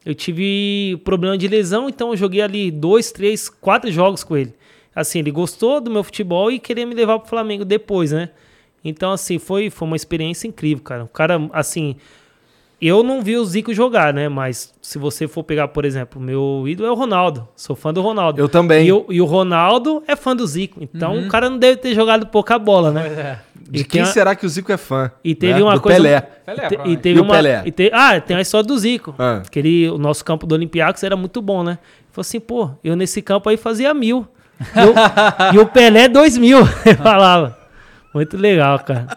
eu 0.06 0.14
tive 0.14 1.02
problema 1.04 1.38
de 1.38 1.48
lesão, 1.48 1.90
então 1.90 2.12
eu 2.12 2.18
joguei 2.18 2.42
ali 2.42 2.70
dois, 2.70 3.12
três, 3.12 3.50
quatro 3.50 3.92
jogos 3.92 4.24
com 4.24 4.38
ele. 4.38 4.54
Assim, 4.96 5.20
ele 5.20 5.32
gostou 5.32 5.82
do 5.82 5.90
meu 5.90 6.04
futebol 6.04 6.52
e 6.52 6.60
queria 6.60 6.86
me 6.86 6.94
levar 6.94 7.18
pro 7.20 7.30
Flamengo 7.30 7.66
depois, 7.66 8.12
né? 8.12 8.30
Então, 8.84 9.12
assim, 9.12 9.40
foi, 9.40 9.70
foi 9.70 9.88
uma 9.88 9.96
experiência 9.96 10.48
incrível, 10.48 10.84
cara. 10.84 11.06
O 11.06 11.08
cara, 11.08 11.50
assim, 11.52 11.96
eu 12.88 13.04
não 13.04 13.22
vi 13.22 13.38
o 13.38 13.46
Zico 13.46 13.74
jogar, 13.74 14.14
né? 14.14 14.28
Mas 14.30 14.74
se 14.82 14.98
você 14.98 15.28
for 15.28 15.44
pegar, 15.44 15.68
por 15.70 15.86
exemplo, 15.86 16.20
meu 16.22 16.64
ídolo 16.68 16.88
é 16.88 16.92
o 16.92 16.96
Ronaldo. 16.96 17.48
Sou 17.56 17.76
fã 17.76 17.94
do 17.94 18.02
Ronaldo. 18.02 18.42
Eu 18.42 18.50
também. 18.50 18.88
E, 18.88 18.92
o- 18.92 19.06
e 19.10 19.22
o 19.22 19.26
Ronaldo 19.26 20.04
é 20.08 20.16
fã 20.16 20.36
do 20.36 20.46
Zico. 20.46 20.80
Então 20.82 21.18
o 21.20 21.28
cara 21.28 21.50
não 21.50 21.58
deve 21.58 21.78
ter 21.78 21.94
jogado 21.94 22.28
pouca 22.28 22.58
bola, 22.60 22.92
né? 22.92 23.40
De 23.70 23.82
E 23.82 23.84
quem 23.84 24.02
a- 24.02 24.06
será 24.06 24.36
que 24.36 24.46
o 24.46 24.50
Zico 24.50 24.72
é 24.72 24.78
fã? 24.78 25.12
E 25.24 25.34
teve 25.34 25.54
né? 25.56 25.64
uma 25.64 25.76
Do 25.76 25.82
coisa. 25.82 25.98
Pelé. 25.98 26.22
Pelé, 26.22 26.68
te- 26.68 26.80
e 26.90 26.98
teve 26.98 27.18
E 27.20 27.22
o 27.22 27.24
uma. 27.24 27.34
Pelé? 27.36 27.62
e 27.66 27.72
te- 27.72 27.90
ah, 27.94 28.20
tem 28.20 28.36
a 28.38 28.42
história 28.42 28.68
do 28.68 28.78
Zico. 28.78 29.16
Ah. 29.18 29.42
Que 29.50 29.60
ele, 29.60 29.90
o 29.90 29.98
nosso 29.98 30.24
campo 30.26 30.46
do 30.46 30.54
Olympiacos 30.54 31.02
era 31.04 31.16
muito 31.16 31.42
bom, 31.42 31.64
né? 31.64 31.72
Ele 31.82 32.08
falou 32.12 32.22
assim, 32.22 32.40
pô, 32.40 32.70
eu 32.84 32.96
nesse 32.96 33.22
campo 33.22 33.50
aí 33.50 33.58
fazia 33.58 33.94
mil. 33.94 34.28
E 34.60 35.54
o, 35.54 35.56
e 35.56 35.60
o 35.60 35.66
Pelé, 35.66 36.08
dois 36.08 36.38
mil. 36.38 36.60
Ele 36.86 36.96
falava. 36.96 37.58
Muito 38.14 38.38
legal, 38.38 38.78
cara. 38.80 39.08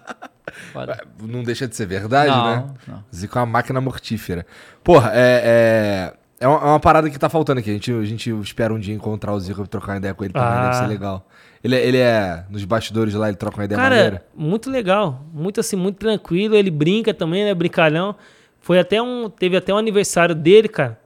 Não 1.20 1.42
deixa 1.42 1.66
de 1.66 1.74
ser 1.76 1.86
verdade, 1.86 2.30
Não, 2.30 2.44
né? 2.46 2.64
não. 2.86 3.04
Zico 3.14 3.38
é 3.38 3.40
uma 3.40 3.46
máquina 3.46 3.80
mortífera. 3.80 4.46
Porra, 4.84 5.10
é, 5.14 6.12
é, 6.40 6.44
é 6.44 6.48
uma, 6.48 6.58
é 6.60 6.64
uma 6.64 6.80
parada 6.80 7.10
que 7.10 7.18
tá 7.18 7.28
faltando 7.28 7.60
aqui. 7.60 7.70
A 7.70 7.72
gente, 7.74 7.92
a 7.92 8.04
gente 8.04 8.30
espera 8.40 8.72
um 8.72 8.78
dia 8.78 8.94
encontrar 8.94 9.32
o 9.32 9.40
Zico 9.40 9.62
e 9.64 9.66
trocar 9.66 9.92
uma 9.92 9.98
ideia 9.98 10.14
com 10.14 10.24
ele 10.24 10.32
também, 10.32 10.48
Ah. 10.48 10.62
deve 10.64 10.76
ser 10.76 10.86
legal. 10.86 11.26
Ele, 11.64 11.74
é- 11.74 11.86
ele 11.86 11.98
é, 11.98 12.44
nos 12.48 12.64
bastidores 12.64 13.14
lá, 13.14 13.28
ele 13.28 13.36
troca 13.36 13.56
uma 13.58 13.64
ideia 13.64 13.80
Cara, 13.80 13.94
maneira. 13.94 14.26
muito 14.36 14.70
legal. 14.70 15.24
Muito 15.32 15.58
assim, 15.60 15.74
muito 15.76 15.96
tranquilo. 15.98 16.54
Ele 16.54 16.70
brinca 16.70 17.12
também, 17.12 17.44
né? 17.44 17.52
Brincalhão. 17.54 18.14
Foi 18.60 18.78
até 18.78 19.00
um. 19.02 19.28
Teve 19.30 19.56
até 19.56 19.72
um 19.74 19.78
aniversário 19.78 20.34
dele, 20.34 20.68
cara. 20.68 20.98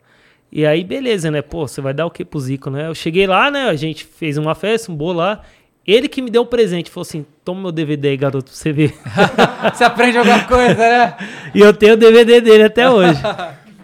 E 0.53 0.67
aí, 0.67 0.83
beleza, 0.83 1.31
né? 1.31 1.41
Pô, 1.41 1.67
você 1.69 1.81
vai 1.81 1.95
dar 1.95 2.05
o 2.07 2.11
que 2.11 2.25
pro 2.25 2.41
Zico, 2.41 2.69
né? 2.71 2.89
Eu 2.89 2.95
cheguei 2.95 3.27
lá, 3.27 3.51
né? 3.51 3.69
A 3.69 3.77
gente 3.77 4.05
fez 4.05 4.37
uma 4.37 4.55
festa, 4.55 4.91
um 4.91 4.97
bolo 4.97 5.19
lá. 5.21 5.43
Ele 5.91 6.09
que 6.09 6.21
me 6.23 6.31
deu 6.31 6.43
um 6.43 6.47
presente. 6.47 6.91
Falou 6.91 7.03
assim: 7.03 7.25
toma 7.45 7.61
meu 7.63 7.73
DVD 7.73 8.09
aí, 8.09 8.17
garoto, 8.17 8.51
pra 8.51 8.55
você 8.55 8.73
ver. 8.73 8.95
Você 9.75 9.85
aprende 9.85 10.17
alguma 10.19 10.45
coisa, 10.45 10.75
né? 10.75 11.15
e 11.55 11.61
eu 11.61 11.73
tenho 11.75 11.95
o 11.95 11.97
DVD 11.97 12.41
dele 12.41 12.65
até 12.65 12.89
hoje. 12.91 13.21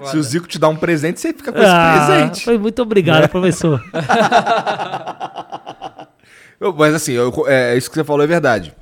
Se 0.04 0.16
o 0.16 0.22
Zico 0.22 0.46
te 0.46 0.58
dá 0.58 0.68
um 0.68 0.76
presente, 0.76 1.18
você 1.20 1.32
fica 1.32 1.50
com 1.52 1.58
esse 1.58 1.66
Ah, 1.68 2.06
presente. 2.06 2.44
foi 2.44 2.58
muito 2.58 2.80
obrigado, 2.82 3.28
professor. 3.28 3.82
Eu- 6.60 6.72
mas 6.74 6.94
assim, 6.94 7.12
eu- 7.12 7.32
é, 7.46 7.76
isso 7.76 7.88
que 7.90 7.94
você 7.96 8.04
falou 8.04 8.22
é 8.22 8.26
verdade. 8.26 8.72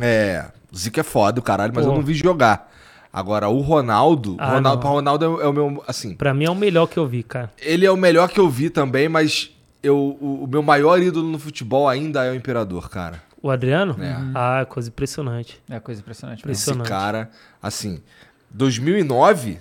É, 0.00 0.44
o 0.72 0.76
Zico 0.76 1.00
é 1.00 1.02
foda, 1.02 1.40
o 1.40 1.42
caralho, 1.42 1.72
mas 1.74 1.84
Pô. 1.84 1.90
eu 1.92 1.94
não 1.96 2.02
vi 2.02 2.14
jogar. 2.14 2.70
Agora, 3.12 3.48
o 3.48 3.60
Ronaldo, 3.60 4.36
Ah, 4.38 4.46
Ronaldo 4.54 4.68
não. 4.76 4.78
pra 4.80 4.90
Ronaldo 4.90 5.24
é, 5.24 5.28
o- 5.28 5.40
é 5.40 5.46
o 5.48 5.52
meu, 5.52 5.84
assim, 5.88 6.14
Pra 6.14 6.34
mim 6.34 6.44
é 6.44 6.50
o 6.50 6.54
melhor 6.54 6.86
que 6.86 6.98
eu 6.98 7.06
vi, 7.06 7.22
cara. 7.22 7.50
ele 7.58 7.86
é 7.86 7.90
o 7.90 7.96
melhor 7.96 8.28
que 8.28 8.38
eu 8.38 8.48
vi 8.48 8.68
também, 8.68 9.08
mas 9.08 9.50
eu, 9.88 9.96
o, 9.96 10.44
o 10.44 10.46
meu 10.46 10.62
maior 10.62 11.00
ídolo 11.02 11.28
no 11.28 11.38
futebol 11.38 11.88
ainda 11.88 12.24
é 12.24 12.30
o 12.30 12.34
Imperador, 12.34 12.88
cara. 12.88 13.22
O 13.42 13.50
Adriano? 13.50 13.96
É. 14.02 14.16
Ah, 14.34 14.66
coisa 14.68 14.88
impressionante. 14.88 15.62
É 15.70 15.78
coisa 15.78 16.00
impressionante. 16.00 16.40
Impressionante. 16.40 16.82
Esse 16.82 16.90
cara, 16.90 17.30
assim, 17.62 18.02
2009, 18.50 19.60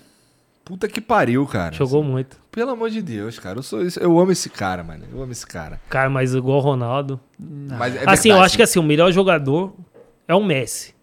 Puta 0.68 0.86
que 0.90 1.00
pariu, 1.00 1.46
cara. 1.48 1.74
Jogou 1.74 2.04
muito. 2.04 2.36
Pelo 2.52 2.72
amor 2.72 2.90
de 2.90 3.02
Deus, 3.02 3.40
cara. 3.40 3.60
Eu, 3.60 3.64
sou, 3.64 3.80
eu 4.02 4.20
amo 4.20 4.34
esse 4.34 4.50
cara, 4.50 4.84
mano. 4.84 5.06
Eu 5.10 5.24
amo 5.24 5.32
esse 5.32 5.48
cara. 5.48 5.80
Cara, 5.88 6.10
mas 6.10 6.34
igual 6.36 6.58
o 6.58 6.62
Ronaldo. 6.62 7.18
Mas 7.40 7.96
é 7.96 8.00
assim, 8.06 8.28
eu 8.28 8.34
verdade. 8.34 8.46
acho 8.48 8.58
que 8.58 8.64
assim, 8.64 8.78
o 8.78 8.84
melhor 8.84 9.10
jogador 9.14 9.74
é 10.28 10.36
o 10.36 10.44
Messi. 10.44 10.94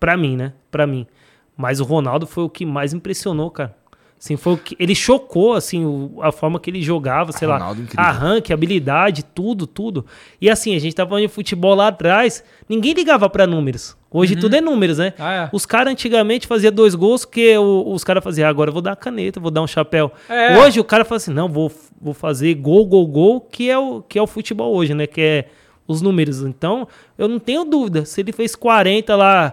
Pra 0.00 0.16
mim, 0.16 0.34
né? 0.34 0.54
Pra 0.70 0.86
mim. 0.86 1.06
Mas 1.54 1.78
o 1.78 1.84
Ronaldo 1.84 2.26
foi 2.26 2.42
o 2.42 2.48
que 2.48 2.64
mais 2.64 2.94
impressionou, 2.94 3.50
cara. 3.50 3.76
Assim, 4.24 4.36
foi 4.36 4.52
o 4.52 4.56
que, 4.56 4.76
ele 4.78 4.94
chocou, 4.94 5.54
assim, 5.54 5.84
o- 5.84 6.20
a 6.22 6.30
forma 6.30 6.60
que 6.60 6.70
ele 6.70 6.80
jogava, 6.80 7.32
sei 7.32 7.48
Ronaldo 7.48 7.80
lá, 7.80 7.84
incrível. 7.86 8.04
arranque, 8.04 8.52
habilidade, 8.52 9.24
tudo, 9.24 9.66
tudo. 9.66 10.06
E 10.40 10.48
assim, 10.48 10.76
a 10.76 10.78
gente 10.78 10.94
tava 10.94 11.08
falando 11.10 11.22
de 11.26 11.28
futebol 11.32 11.74
lá 11.74 11.88
atrás, 11.88 12.44
ninguém 12.68 12.92
ligava 12.92 13.28
pra 13.28 13.48
números. 13.48 13.96
Hoje 14.08 14.36
tudo 14.36 14.54
é 14.54 14.60
números, 14.60 14.98
né? 14.98 15.12
Ah, 15.18 15.32
é. 15.32 15.48
Os 15.52 15.66
caras 15.66 15.90
antigamente 15.92 16.46
faziam 16.46 16.72
dois 16.72 16.94
gols 16.94 17.24
que 17.24 17.56
o- 17.58 17.92
os 17.92 18.04
caras 18.04 18.22
faziam, 18.22 18.46
ah, 18.46 18.50
agora 18.50 18.68
eu 18.68 18.72
vou 18.72 18.80
dar 18.82 18.90
uma 18.90 18.96
caneta, 18.96 19.40
vou 19.40 19.50
dar 19.50 19.60
um 19.62 19.66
chapéu. 19.66 20.12
É. 20.28 20.56
Hoje 20.56 20.78
o 20.78 20.84
cara 20.84 21.04
fala 21.04 21.16
assim, 21.16 21.32
não, 21.32 21.48
vou, 21.48 21.72
vou 22.00 22.14
fazer 22.14 22.54
gol, 22.54 22.86
gol, 22.86 23.06
gol, 23.08 23.40
que 23.40 23.68
é, 23.68 23.76
o, 23.76 24.02
que 24.02 24.20
é 24.20 24.22
o 24.22 24.26
futebol 24.28 24.72
hoje, 24.72 24.94
né? 24.94 25.04
Que 25.04 25.20
é 25.20 25.48
os 25.88 26.00
números. 26.00 26.42
Então, 26.42 26.86
eu 27.18 27.26
não 27.26 27.40
tenho 27.40 27.64
dúvida. 27.64 28.04
Se 28.04 28.20
ele 28.20 28.30
fez 28.30 28.54
40 28.54 29.16
lá, 29.16 29.52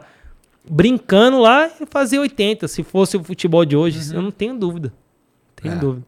brincando 0.67 1.39
lá, 1.39 1.65
ele 1.65 1.87
fazia 1.89 2.19
80. 2.21 2.67
Se 2.67 2.83
fosse 2.83 3.17
o 3.17 3.23
futebol 3.23 3.65
de 3.65 3.75
hoje, 3.75 4.13
eu 4.13 4.21
não 4.21 4.31
tenho 4.31 4.57
dúvida. 4.57 4.93
Tenho 5.55 5.75
É. 5.75 5.77
dúvida. 5.77 6.05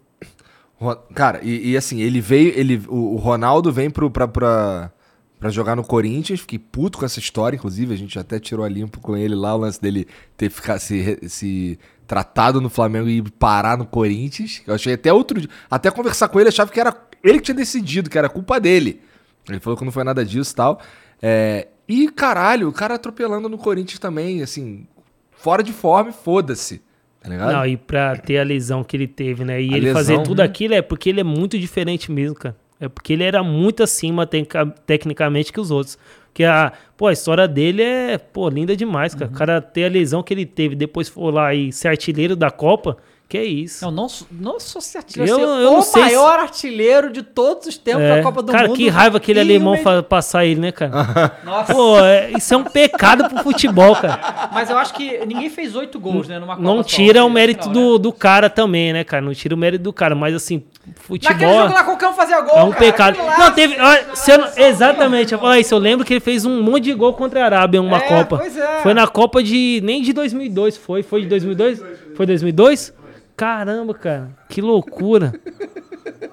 Cara, 1.13 1.39
e, 1.43 1.71
e 1.71 1.77
assim, 1.77 2.01
ele 2.01 2.19
veio. 2.19 2.57
Ele, 2.57 2.81
o, 2.87 3.13
o 3.13 3.15
Ronaldo 3.17 3.71
vem 3.71 3.89
pro, 3.89 4.09
pra, 4.09 4.27
pra, 4.27 4.91
pra 5.39 5.49
jogar 5.51 5.75
no 5.75 5.83
Corinthians. 5.83 6.39
Fiquei 6.39 6.57
puto 6.57 6.97
com 6.97 7.05
essa 7.05 7.19
história, 7.19 7.55
inclusive. 7.55 7.93
A 7.93 7.97
gente 7.97 8.17
até 8.17 8.39
tirou 8.39 8.65
a 8.65 8.69
limpo 8.69 8.99
com 8.99 9.15
ele 9.15 9.35
lá, 9.35 9.53
o 9.53 9.59
lance 9.59 9.79
dele 9.79 10.07
ter 10.35 10.49
ficado 10.49 10.79
se, 10.79 11.19
se 11.29 11.77
tratado 12.07 12.59
no 12.59 12.67
Flamengo 12.69 13.07
e 13.07 13.21
parar 13.21 13.77
no 13.77 13.85
Corinthians. 13.85 14.63
Eu 14.65 14.73
achei 14.73 14.93
até 14.93 15.13
outro. 15.13 15.47
Até 15.69 15.91
conversar 15.91 16.29
com 16.29 16.39
ele, 16.39 16.49
achava 16.49 16.71
que 16.71 16.79
era 16.79 16.95
ele 17.23 17.37
que 17.37 17.45
tinha 17.45 17.55
decidido, 17.55 18.09
que 18.09 18.17
era 18.17 18.27
culpa 18.27 18.59
dele. 18.59 19.01
Ele 19.47 19.59
falou 19.59 19.77
que 19.77 19.85
não 19.85 19.91
foi 19.91 20.03
nada 20.03 20.25
disso 20.25 20.51
e 20.51 20.55
tal. 20.55 20.79
É, 21.21 21.67
e 21.91 22.09
caralho, 22.09 22.67
o 22.69 22.71
cara 22.73 22.95
atropelando 22.95 23.49
no 23.49 23.57
Corinthians 23.57 23.99
também, 23.99 24.41
assim, 24.41 24.85
fora 25.31 25.61
de 25.63 25.73
forma, 25.73 26.11
foda-se. 26.11 26.81
Tá 27.21 27.29
ligado? 27.29 27.51
Não, 27.53 27.65
e 27.65 27.77
pra 27.77 28.15
ter 28.15 28.39
a 28.39 28.43
lesão 28.43 28.83
que 28.83 28.97
ele 28.97 29.07
teve, 29.07 29.43
né? 29.45 29.61
E 29.61 29.73
A 29.73 29.77
ele 29.77 29.93
fazer 29.93 30.13
lesão, 30.13 30.23
tudo 30.23 30.39
né? 30.39 30.43
aquilo 30.45 30.73
é 30.73 30.81
porque 30.81 31.09
ele 31.09 31.19
é 31.21 31.23
muito 31.23 31.57
diferente 31.59 32.11
mesmo, 32.11 32.35
cara. 32.35 32.55
É 32.79 32.89
porque 32.89 33.13
ele 33.13 33.23
era 33.23 33.43
muito 33.43 33.83
acima 33.83 34.25
tecnica- 34.25 34.65
tecnicamente 34.87 35.53
que 35.53 35.59
os 35.59 35.69
outros. 35.69 35.99
Porque 36.25 36.43
a, 36.43 36.73
pô, 36.97 37.05
a 37.07 37.13
história 37.13 37.47
dele 37.47 37.83
é, 37.83 38.17
pô, 38.17 38.49
linda 38.49 38.75
demais, 38.75 39.13
Uhum. 39.13 39.19
cara. 39.19 39.31
O 39.31 39.33
cara 39.35 39.61
ter 39.61 39.85
a 39.85 39.89
lesão 39.89 40.23
que 40.23 40.33
ele 40.33 40.47
teve, 40.47 40.75
depois 40.75 41.07
for 41.07 41.31
lá 41.31 41.53
e 41.53 41.71
ser 41.71 41.89
artilheiro 41.89 42.35
da 42.35 42.49
Copa, 42.49 42.97
que 43.31 43.37
é 43.37 43.45
isso. 43.45 43.85
Eu 43.85 43.91
não, 43.91 44.09
sou- 44.09 44.27
não 44.29 44.59
sou 44.59 44.81
certinho. 44.81 45.25
Eu- 45.25 45.35
ser 45.37 45.41
eu 45.41 45.47
não 45.71 45.79
o 45.79 45.81
sei 45.81 46.03
se- 46.03 46.07
maior 46.09 46.37
artilheiro 46.39 47.09
de 47.09 47.23
todos 47.23 47.65
os 47.65 47.77
tempos 47.77 48.03
É. 48.03 48.17
da 48.17 48.21
Copa 48.23 48.41
do 48.41 48.51
cara, 48.51 48.67
Mundo. 48.67 48.75
que 48.75 48.89
raiva 48.89 49.15
aquele 49.17 49.39
o 49.39 49.41
alemão 49.41 49.77
fa- 49.77 50.03
passar 50.03 50.43
ele, 50.45 50.59
né, 50.59 50.71
cara? 50.73 50.91
Nossa. 51.45 51.73
Pô, 51.73 51.97
é- 51.99 52.31
isso 52.31 52.53
é 52.53 52.57
um 52.57 52.63
pecado 52.65 53.29
pro 53.29 53.41
futebol, 53.41 53.95
cara. 53.95 54.49
Mas 54.51 54.69
eu 54.69 54.77
acho 54.77 54.93
que 54.93 55.25
ninguém 55.25 55.49
fez 55.49 55.77
oito 55.77 55.97
gols, 55.97 56.27
né? 56.27 56.39
Numa 56.39 56.57
Copa 56.57 56.67
Não 56.67 56.77
só. 56.77 56.83
tira 56.83 57.21
o 57.23 57.27
Foi 57.27 57.33
mérito 57.33 57.69
final, 57.69 57.73
do, 57.73 57.93
né? 57.93 57.99
do 57.99 58.11
cara 58.11 58.49
também, 58.49 58.91
né, 58.91 59.05
cara? 59.05 59.21
Não 59.23 59.33
tira 59.33 59.55
o 59.55 59.57
mérito 59.57 59.83
do 59.85 59.93
cara, 59.93 60.13
mas 60.13 60.35
assim, 60.35 60.61
futebol. 60.95 61.31
Naquele 61.33 61.57
jogo 61.61 61.73
lá, 61.73 61.83
qualquer 61.85 62.07
um 62.09 62.13
fazia 62.13 62.41
gol, 62.41 62.57
É 62.57 62.63
um 62.63 62.71
cara. 62.71 62.79
pecado. 62.85 63.17
Lá, 63.25 63.37
Não, 63.37 63.51
teve. 63.53 63.79
olha, 63.79 64.07
se 64.13 64.29
eu 64.31 64.37
não- 64.39 64.49
exatamente, 64.57 65.37
falar 65.37 65.57
isso. 65.59 65.73
Eu 65.73 65.79
lembro 65.79 66.05
que 66.05 66.11
ele 66.13 66.19
fez 66.19 66.43
um 66.45 66.61
monte 66.61 66.83
de 66.83 66.93
gol 66.93 67.13
contra 67.13 67.41
a 67.41 67.45
Arábia 67.45 67.77
em 67.77 67.81
uma 67.81 67.97
É, 67.97 68.01
Copa. 68.01 68.37
pois 68.39 68.57
é. 68.57 68.79
Foi 68.83 68.93
na 68.93 69.07
Copa 69.07 69.41
de. 69.41 69.79
Nem 69.85 70.01
de 70.01 70.11
2002, 70.11 70.75
foi? 70.75 71.01
Foi 71.01 71.21
de 71.21 71.27
2002? 71.27 71.81
Foi 72.15 72.25
2002? 72.25 72.93
Caramba, 73.41 73.95
cara. 73.95 74.29
Que 74.47 74.61
loucura. 74.61 75.33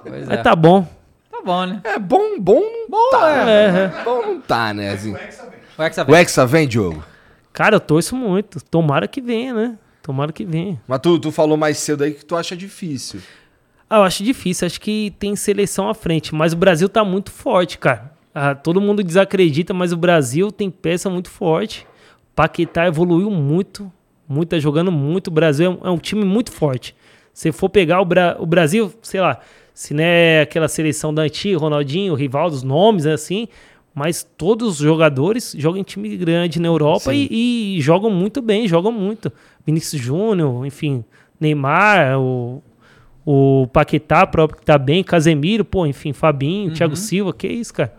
Pois 0.03 0.29
Mas 0.29 0.39
é. 0.41 0.43
tá 0.43 0.55
bom. 0.55 0.87
Tá 1.31 1.41
bom, 1.43 1.65
né? 1.65 1.81
É 1.83 1.99
bom, 1.99 2.39
bom 2.39 2.63
Bom, 2.87 3.11
tá. 3.11 3.31
é. 3.51 3.51
É, 3.51 4.01
é. 4.01 4.05
Bom 4.05 4.27
não 4.27 4.41
tá, 4.43 4.75
né? 4.75 4.91
Assim. 4.91 5.15
O 5.15 5.83
Hexa 5.83 6.05
O 6.07 6.15
Hexa 6.15 6.45
vem, 6.45 6.69
Diogo? 6.69 7.03
Cara, 7.51 7.77
eu 7.77 7.81
torço 7.81 8.15
muito. 8.15 8.63
Tomara 8.63 9.09
que 9.09 9.23
venha, 9.23 9.55
né? 9.55 9.79
Tomara 10.03 10.35
que 10.35 10.45
venha. 10.45 10.79
Mas 10.87 11.01
tu, 11.01 11.19
tu 11.19 11.33
falou 11.33 11.57
mais 11.57 11.79
cedo 11.79 12.05
aí 12.05 12.13
que 12.13 12.27
tu 12.27 12.37
acha 12.37 12.55
difícil. 12.55 13.21
Ah, 13.89 13.97
eu 13.97 14.03
acho 14.03 14.23
difícil. 14.23 14.67
Acho 14.67 14.79
que 14.79 15.15
tem 15.19 15.35
seleção 15.35 15.89
à 15.89 15.95
frente. 15.95 16.35
Mas 16.35 16.53
o 16.53 16.57
Brasil 16.59 16.91
tá 16.91 17.03
muito 17.03 17.31
forte, 17.31 17.79
cara. 17.79 18.13
Ah, 18.35 18.55
todo 18.55 18.83
mundo 18.83 19.03
desacredita, 19.03 19.73
mas 19.73 19.95
o 19.95 19.97
Brasil 19.97 20.53
tem 20.53 20.71
peça 20.71 21.09
muito 21.09 21.31
forte. 21.31 21.87
Paquetá 22.35 22.87
evoluiu 22.87 23.31
muito. 23.31 23.91
Muito, 24.29 24.51
tá 24.51 24.59
jogando 24.59 24.93
muito. 24.93 25.29
O 25.29 25.31
Brasil 25.31 25.67
é 25.67 25.71
um, 25.71 25.89
é 25.89 25.91
um 25.91 25.97
time 25.97 26.23
muito 26.23 26.53
forte. 26.53 26.95
Se 27.39 27.53
for 27.53 27.69
pegar 27.69 28.01
o, 28.01 28.05
Bra- 28.05 28.37
o 28.41 28.45
Brasil, 28.45 28.93
sei 29.01 29.21
lá, 29.21 29.39
se 29.73 29.95
não 29.95 30.03
é 30.03 30.41
aquela 30.41 30.67
seleção 30.67 31.15
da 31.15 31.23
antiga, 31.23 31.57
Ronaldinho, 31.57 32.13
Rivaldo, 32.15 32.57
os 32.57 32.65
nomes 32.65 33.07
assim, 33.07 33.47
mas 33.95 34.27
todos 34.37 34.71
os 34.71 34.77
jogadores 34.79 35.55
jogam 35.57 35.81
em 35.81 35.85
time 35.85 36.17
grande 36.17 36.59
na 36.61 36.67
Europa 36.67 37.15
e, 37.31 37.77
e 37.77 37.81
jogam 37.81 38.11
muito 38.11 38.43
bem, 38.43 38.67
jogam 38.67 38.91
muito. 38.91 39.31
Vinícius 39.65 40.03
Júnior, 40.03 40.67
enfim, 40.67 41.05
Neymar, 41.39 42.19
o, 42.19 42.61
o 43.25 43.69
Paquetá 43.73 44.27
próprio 44.27 44.59
que 44.59 44.67
tá 44.67 44.77
bem, 44.77 45.05
Casemiro, 45.05 45.65
pô, 45.65 45.87
enfim, 45.87 46.13
Fabinho, 46.13 46.73
Thiago 46.73 46.97
Silva, 46.97 47.33
que 47.33 47.47
isso, 47.47 47.73
cara. 47.73 47.95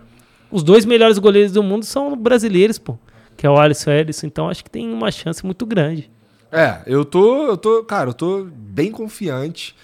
Os 0.51 0.63
dois 0.63 0.83
melhores 0.83 1.17
goleiros 1.17 1.53
do 1.53 1.63
mundo 1.63 1.85
são 1.85 2.13
brasileiros, 2.17 2.77
pô, 2.77 2.97
que 3.37 3.47
é 3.47 3.49
o 3.49 3.57
Alisson 3.57 3.91
e 3.91 3.93
o 3.93 3.97
Ederson, 3.99 4.27
então 4.27 4.49
acho 4.49 4.65
que 4.65 4.69
tem 4.69 4.91
uma 4.91 5.09
chance 5.11 5.45
muito 5.45 5.65
grande. 5.65 6.09
É, 6.51 6.79
eu 6.85 7.05
tô, 7.05 7.47
eu 7.47 7.57
tô, 7.57 7.83
cara, 7.83 8.09
eu 8.09 8.13
tô 8.13 8.47
bem 8.51 8.91
confiante. 8.91 9.75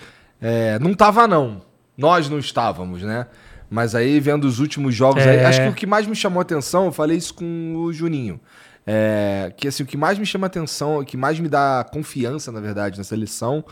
É, 0.41 0.77
não 0.79 0.93
tava 0.93 1.27
não. 1.27 1.61
Nós 1.97 2.29
não 2.29 2.39
estávamos, 2.39 3.01
né? 3.01 3.27
Mas 3.69 3.95
aí 3.95 4.19
vendo 4.19 4.45
os 4.45 4.59
últimos 4.59 4.93
jogos 4.93 5.25
aí, 5.25 5.37
É. 5.37 5.45
acho 5.45 5.61
que 5.61 5.67
o 5.69 5.73
que 5.73 5.85
mais 5.87 6.05
me 6.05 6.15
chamou 6.15 6.39
a 6.39 6.41
atenção, 6.41 6.85
eu 6.85 6.91
falei 6.91 7.17
isso 7.17 7.33
com 7.33 7.73
o 7.75 7.91
Juninho. 7.93 8.39
É, 8.85 9.51
que 9.57 9.67
assim, 9.67 9.83
o 9.83 9.85
que 9.85 9.97
mais 9.97 10.19
me 10.19 10.25
chama 10.25 10.45
atenção, 10.47 10.99
o 10.99 11.05
que 11.05 11.17
mais 11.17 11.39
me 11.39 11.49
dá 11.49 11.85
confiança, 11.91 12.51
na 12.51 12.59
verdade, 12.59 12.97
nessa 12.97 13.15
lição, 13.15 13.63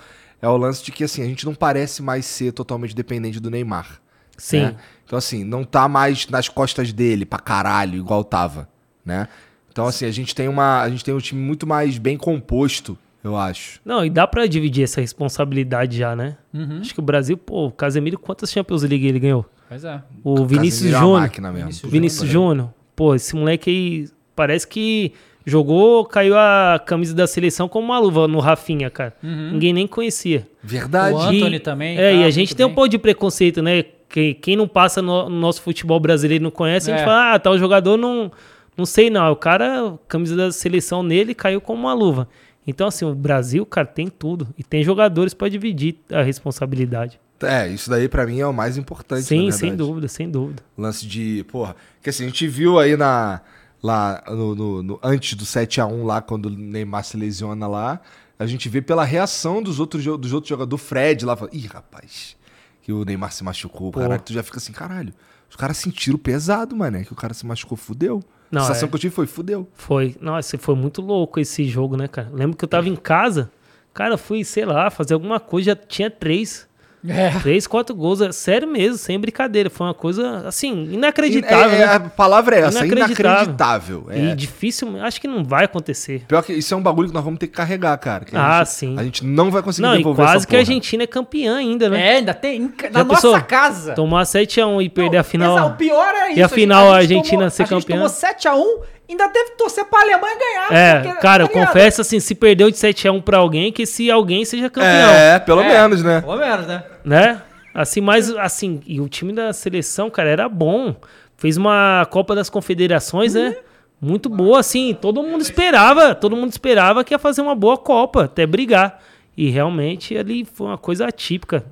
é 0.42 0.48
o 0.48 0.58
lance 0.58 0.84
de 0.84 0.92
que 0.92 1.04
assim, 1.04 1.22
a 1.22 1.26
gente 1.26 1.46
não 1.46 1.54
parece 1.54 2.02
mais 2.02 2.26
ser 2.26 2.52
totalmente 2.52 2.96
dependente 2.96 3.40
do 3.40 3.52
Neymar. 3.52 4.02
Sim. 4.38 4.62
né? 4.64 4.76
Então, 5.06 5.18
assim, 5.18 5.44
não 5.44 5.64
tá 5.64 5.88
mais 5.88 6.28
nas 6.28 6.50
costas 6.50 6.92
dele 6.92 7.26
pra 7.26 7.38
caralho, 7.38 7.98
igual 8.00 8.24
tava, 8.24 8.68
né? 9.06 9.28
Então, 9.74 9.86
assim, 9.88 10.06
a 10.06 10.12
gente 10.12 10.34
tem 10.34 10.48
uma. 10.48 10.82
A 10.82 10.90
gente 10.90 11.04
tem 11.04 11.14
um 11.14 11.20
time 11.20 11.42
muito 11.42 11.68
mais 11.68 11.98
bem 11.98 12.16
composto, 12.16 12.98
eu 13.24 13.36
acho. 13.36 13.82
Não, 13.84 14.06
e 14.06 14.10
dá 14.10 14.26
pra 14.28 14.46
dividir 14.46 14.84
essa 14.84 15.02
responsabilidade 15.02 15.98
já, 15.98 16.16
né? 16.16 16.38
Uhum. 16.54 16.78
Acho 16.80 16.94
que 16.94 17.00
o 17.00 17.04
Brasil, 17.04 17.36
pô, 17.36 17.66
o 17.68 17.72
Casemiro, 17.72 18.18
quantas 18.20 18.52
Champions 18.52 18.84
League 18.84 19.06
ele 19.06 19.20
ganhou? 19.20 19.46
Pois 19.68 19.84
é. 19.84 20.02
O 20.24 20.46
Vinícius 20.46 20.94
é 20.94 21.00
Júnior. 21.00 21.22
mesmo. 21.42 21.54
Vinícius 21.58 21.92
Vinícius 21.92 22.30
Júnior. 22.30 22.70
Pô, 22.96 23.16
esse 23.16 23.36
moleque 23.36 23.70
aí 23.72 24.10
parece 24.36 24.68
que 24.68 25.12
jogou, 25.46 26.06
caiu 26.06 26.38
a 26.38 26.80
camisa 26.86 27.14
da 27.16 27.26
seleção 27.28 27.68
como 27.68 27.88
uma 27.88 28.00
luva 28.00 28.28
no 28.28 28.40
Rafinha, 28.40 28.90
cara. 28.90 29.14
Ninguém 29.24 29.74
nem 29.74 29.88
conhecia. 29.88 30.48
Verdade. 30.64 31.16
O 31.16 31.20
Antony 31.20 31.60
também 31.60 31.98
É, 31.98 32.12
tá 32.12 32.18
e 32.18 32.24
a 32.24 32.30
gente 32.30 32.56
tem 32.56 32.66
um 32.66 32.70
bem. 32.70 32.76
pouco 32.76 32.90
de 32.90 32.98
preconceito, 33.00 33.62
né? 33.62 33.84
Quem, 34.08 34.36
quem 34.36 34.56
não 34.56 34.68
passa 34.68 35.02
no, 35.02 35.28
no 35.28 35.40
nosso 35.40 35.62
futebol 35.64 36.00
brasileiro 36.00 36.44
e 36.44 36.46
não 36.46 36.52
conhece, 36.52 36.92
a 36.92 36.94
gente 36.94 37.02
É. 37.02 37.06
fala, 37.06 37.34
ah, 37.34 37.40
tal 37.40 37.58
jogador 37.58 37.98
não. 37.98 38.32
Não 38.78 38.86
sei 38.86 39.10
não. 39.10 39.32
O 39.32 39.36
cara, 39.36 39.88
a 39.90 39.98
camisa 40.08 40.36
da 40.36 40.52
seleção 40.52 41.04
nele 41.04 41.34
caiu 41.36 41.62
como 41.62 41.82
uma 41.82 41.94
luva. 41.94 42.28
Então, 42.66 42.88
assim, 42.88 43.04
o 43.06 43.14
Brasil, 43.14 43.66
cara, 43.66 43.86
tem 43.88 44.08
tudo. 44.08 44.48
E 44.58 44.64
tem 44.64 44.84
jogadores 44.84 45.34
pra 45.34 45.50
dividir 45.50 45.98
a 46.12 46.22
responsabilidade. 46.22 47.20
É, 47.42 47.68
isso 47.68 47.90
daí 47.90 48.08
pra 48.08 48.26
mim 48.26 48.40
é 48.40 48.48
o 48.48 48.54
mais 48.54 48.78
importante. 48.78 49.24
Sim, 49.24 49.52
sem 49.52 49.76
dúvida, 49.76 50.08
sem 50.08 50.30
dúvida. 50.30 50.64
Lance 50.78 51.06
de. 51.06 51.44
Porra. 51.52 51.76
Que 52.02 52.10
assim, 52.10 52.24
a 52.24 52.28
gente 52.28 52.48
viu 52.48 52.80
aí 52.80 52.96
na. 52.96 53.42
Lá 53.82 54.24
no, 54.30 54.56
no- 54.56 54.82
no- 54.84 55.00
antes 55.04 55.34
do 55.34 55.44
7x1, 55.44 56.06
lá, 56.06 56.22
quando 56.22 56.46
o 56.46 56.50
Neymar 56.50 57.04
se 57.04 57.18
lesiona 57.18 57.68
lá, 57.68 58.00
a 58.40 58.46
gente 58.46 58.70
vê 58.70 58.82
pela 58.82 59.04
reação 59.04 59.62
dos 59.62 59.78
outros, 59.78 60.06
dos 60.06 60.32
outros 60.32 60.48
jogadores, 60.48 60.70
do 60.70 60.78
Fred 60.78 61.26
lá, 61.26 61.36
fala, 61.36 61.50
ih, 61.52 61.68
rapaz, 61.68 62.38
que 62.82 62.94
o 62.94 63.04
Neymar 63.04 63.34
se 63.34 63.44
machucou, 63.44 63.92
Pô. 63.92 64.00
caralho, 64.00 64.22
tu 64.22 64.32
já 64.32 64.42
fica 64.42 64.58
assim, 64.58 64.72
caralho. 64.72 65.14
Os 65.54 65.56
caras 65.56 65.78
sentiram 65.78 66.18
pesado, 66.18 66.76
mano, 66.76 67.06
que 67.06 67.14
o 67.14 67.16
cara 67.16 67.32
se 67.32 67.46
machucou, 67.46 67.78
fudeu. 67.78 68.24
Não, 68.50 68.64
a 68.64 68.66
sensação 68.66 68.88
é. 68.88 68.90
que 68.90 68.96
eu 68.96 69.00
tive 69.00 69.14
foi, 69.14 69.28
fudeu. 69.28 69.70
Foi. 69.76 70.16
Nossa, 70.20 70.58
foi 70.58 70.74
muito 70.74 71.00
louco 71.00 71.40
esse 71.40 71.64
jogo, 71.66 71.96
né, 71.96 72.08
cara? 72.08 72.28
Lembro 72.34 72.58
que 72.58 72.66
eu 72.66 72.68
tava 72.68 72.90
em 72.90 72.96
casa, 72.96 73.52
cara, 73.94 74.18
fui, 74.18 74.44
sei 74.44 74.66
lá, 74.66 74.90
fazer 74.90 75.14
alguma 75.14 75.40
coisa, 75.40 75.70
já 75.70 75.76
tinha 75.76 76.10
três. 76.10 76.68
É. 77.08 77.32
Três, 77.42 77.68
quatro 77.68 77.94
gols. 77.96 78.22
é 78.22 78.32
Sério 78.32 78.68
mesmo, 78.68 78.98
sem 78.98 79.20
brincadeira. 79.20 79.70
Foi 79.70 79.88
uma 79.88 79.94
coisa, 79.94 80.48
assim, 80.48 80.90
inacreditável. 80.92 81.72
É, 81.72 81.82
é, 81.82 81.86
né? 81.88 81.94
a 81.96 82.00
palavra 82.00 82.56
é 82.56 82.60
essa, 82.62 82.86
Inacreditável. 82.86 83.26
inacreditável. 83.44 84.08
É. 84.10 84.20
E 84.32 84.36
difícil, 84.36 85.02
acho 85.02 85.20
que 85.20 85.28
não 85.28 85.44
vai 85.44 85.66
acontecer. 85.66 86.24
Pior 86.28 86.42
que 86.44 86.54
isso 86.54 86.74
é 86.74 86.78
um 86.78 86.82
bagulho 86.82 87.10
que 87.10 87.14
nós 87.14 87.24
vamos 87.24 87.40
ter 87.40 87.48
que 87.48 87.54
carregar, 87.54 87.98
cara. 87.98 88.26
que 88.26 88.36
a 88.36 88.60
Ah, 88.60 88.64
gente- 88.64 88.70
sim. 88.74 88.96
A 88.98 89.04
gente 89.04 89.26
não 89.26 89.52
vai 89.52 89.62
conseguir 89.62 89.88
Não, 89.88 89.96
e 89.96 89.98
devolver 89.98 90.26
quase 90.26 90.38
essa 90.38 90.48
que 90.48 90.56
a. 90.56 90.60
Argentina 90.60 91.04
é 91.04 91.08
campeã 91.08 91.58
ainda, 91.58 91.90
né? 91.90 92.14
É, 92.14 92.16
ainda 92.18 92.34
tem. 92.34 92.62
em- 92.62 92.74
Na 92.92 93.00
Já 93.00 93.04
nossa 93.04 93.22
pensou? 93.22 93.42
casa. 93.44 93.94
Tomar 93.96 94.24
7x1 94.26 94.82
e 94.82 94.90
perder 94.90 95.18
a 95.18 95.24
final. 95.24 95.58
Exato, 95.58 95.74
o 95.74 95.78
pior 95.78 96.14
é 96.16 96.30
isso. 96.32 96.40
E 96.40 96.44
a 96.44 96.48
final 96.48 96.92
a 96.92 96.98
Argentina 96.98 97.38
tomou, 97.38 97.50
ser 97.50 97.64
a 97.64 97.66
gente 97.66 97.82
campeã? 97.82 97.96
tomou 97.96 98.10
7x1 98.10 98.82
ainda 99.14 99.30
teve 99.30 99.52
que 99.52 99.58
torcer 99.58 99.86
pra 99.86 100.02
Alemanha 100.02 100.36
ganhar. 100.38 100.74
É, 100.74 101.00
porque, 101.00 101.20
cara, 101.22 101.44
eu 101.44 101.48
tá 101.48 101.54
ligado? 101.54 101.68
confesso 101.68 102.02
assim, 102.02 102.20
se 102.20 102.36
perdeu 102.36 102.70
de 102.70 102.78
7x1 102.78 103.22
pra 103.24 103.38
alguém, 103.38 103.72
que 103.72 103.84
esse 103.84 104.12
alguém 104.12 104.44
seja 104.46 104.70
campeão. 104.70 105.10
É, 105.12 105.40
pelo 105.40 105.62
É, 105.62 105.68
menos, 105.70 106.04
né? 106.04 106.22
Pelo 106.22 106.38
menos, 106.38 106.68
né? 106.68 106.84
né? 107.04 107.42
Assim, 107.74 108.02
mas 108.02 108.30
assim, 108.38 108.82
e 108.86 109.02
o 109.02 109.08
time 109.10 109.34
da 109.34 109.52
seleção, 109.54 110.10
cara, 110.10 110.30
era 110.30 110.48
bom. 110.50 110.96
Fez 111.38 111.58
uma 111.58 112.06
Copa 112.12 112.36
das 112.36 112.50
Confederações, 112.50 113.34
né? 113.34 113.56
Muito 114.00 114.30
boa, 114.30 114.60
assim, 114.60 114.94
todo 115.00 115.24
mundo 115.24 115.42
esperava, 115.42 116.14
todo 116.14 116.36
mundo 116.36 116.52
esperava 116.52 117.04
que 117.04 117.14
ia 117.14 117.20
fazer 117.20 117.42
uma 117.42 117.56
boa 117.56 117.78
Copa, 117.78 118.26
até 118.26 118.46
brigar. 118.46 119.00
E 119.36 119.50
realmente 119.50 120.16
ali 120.16 120.46
foi 120.46 120.68
uma 120.68 120.78
coisa 120.78 121.08
atípica. 121.08 121.64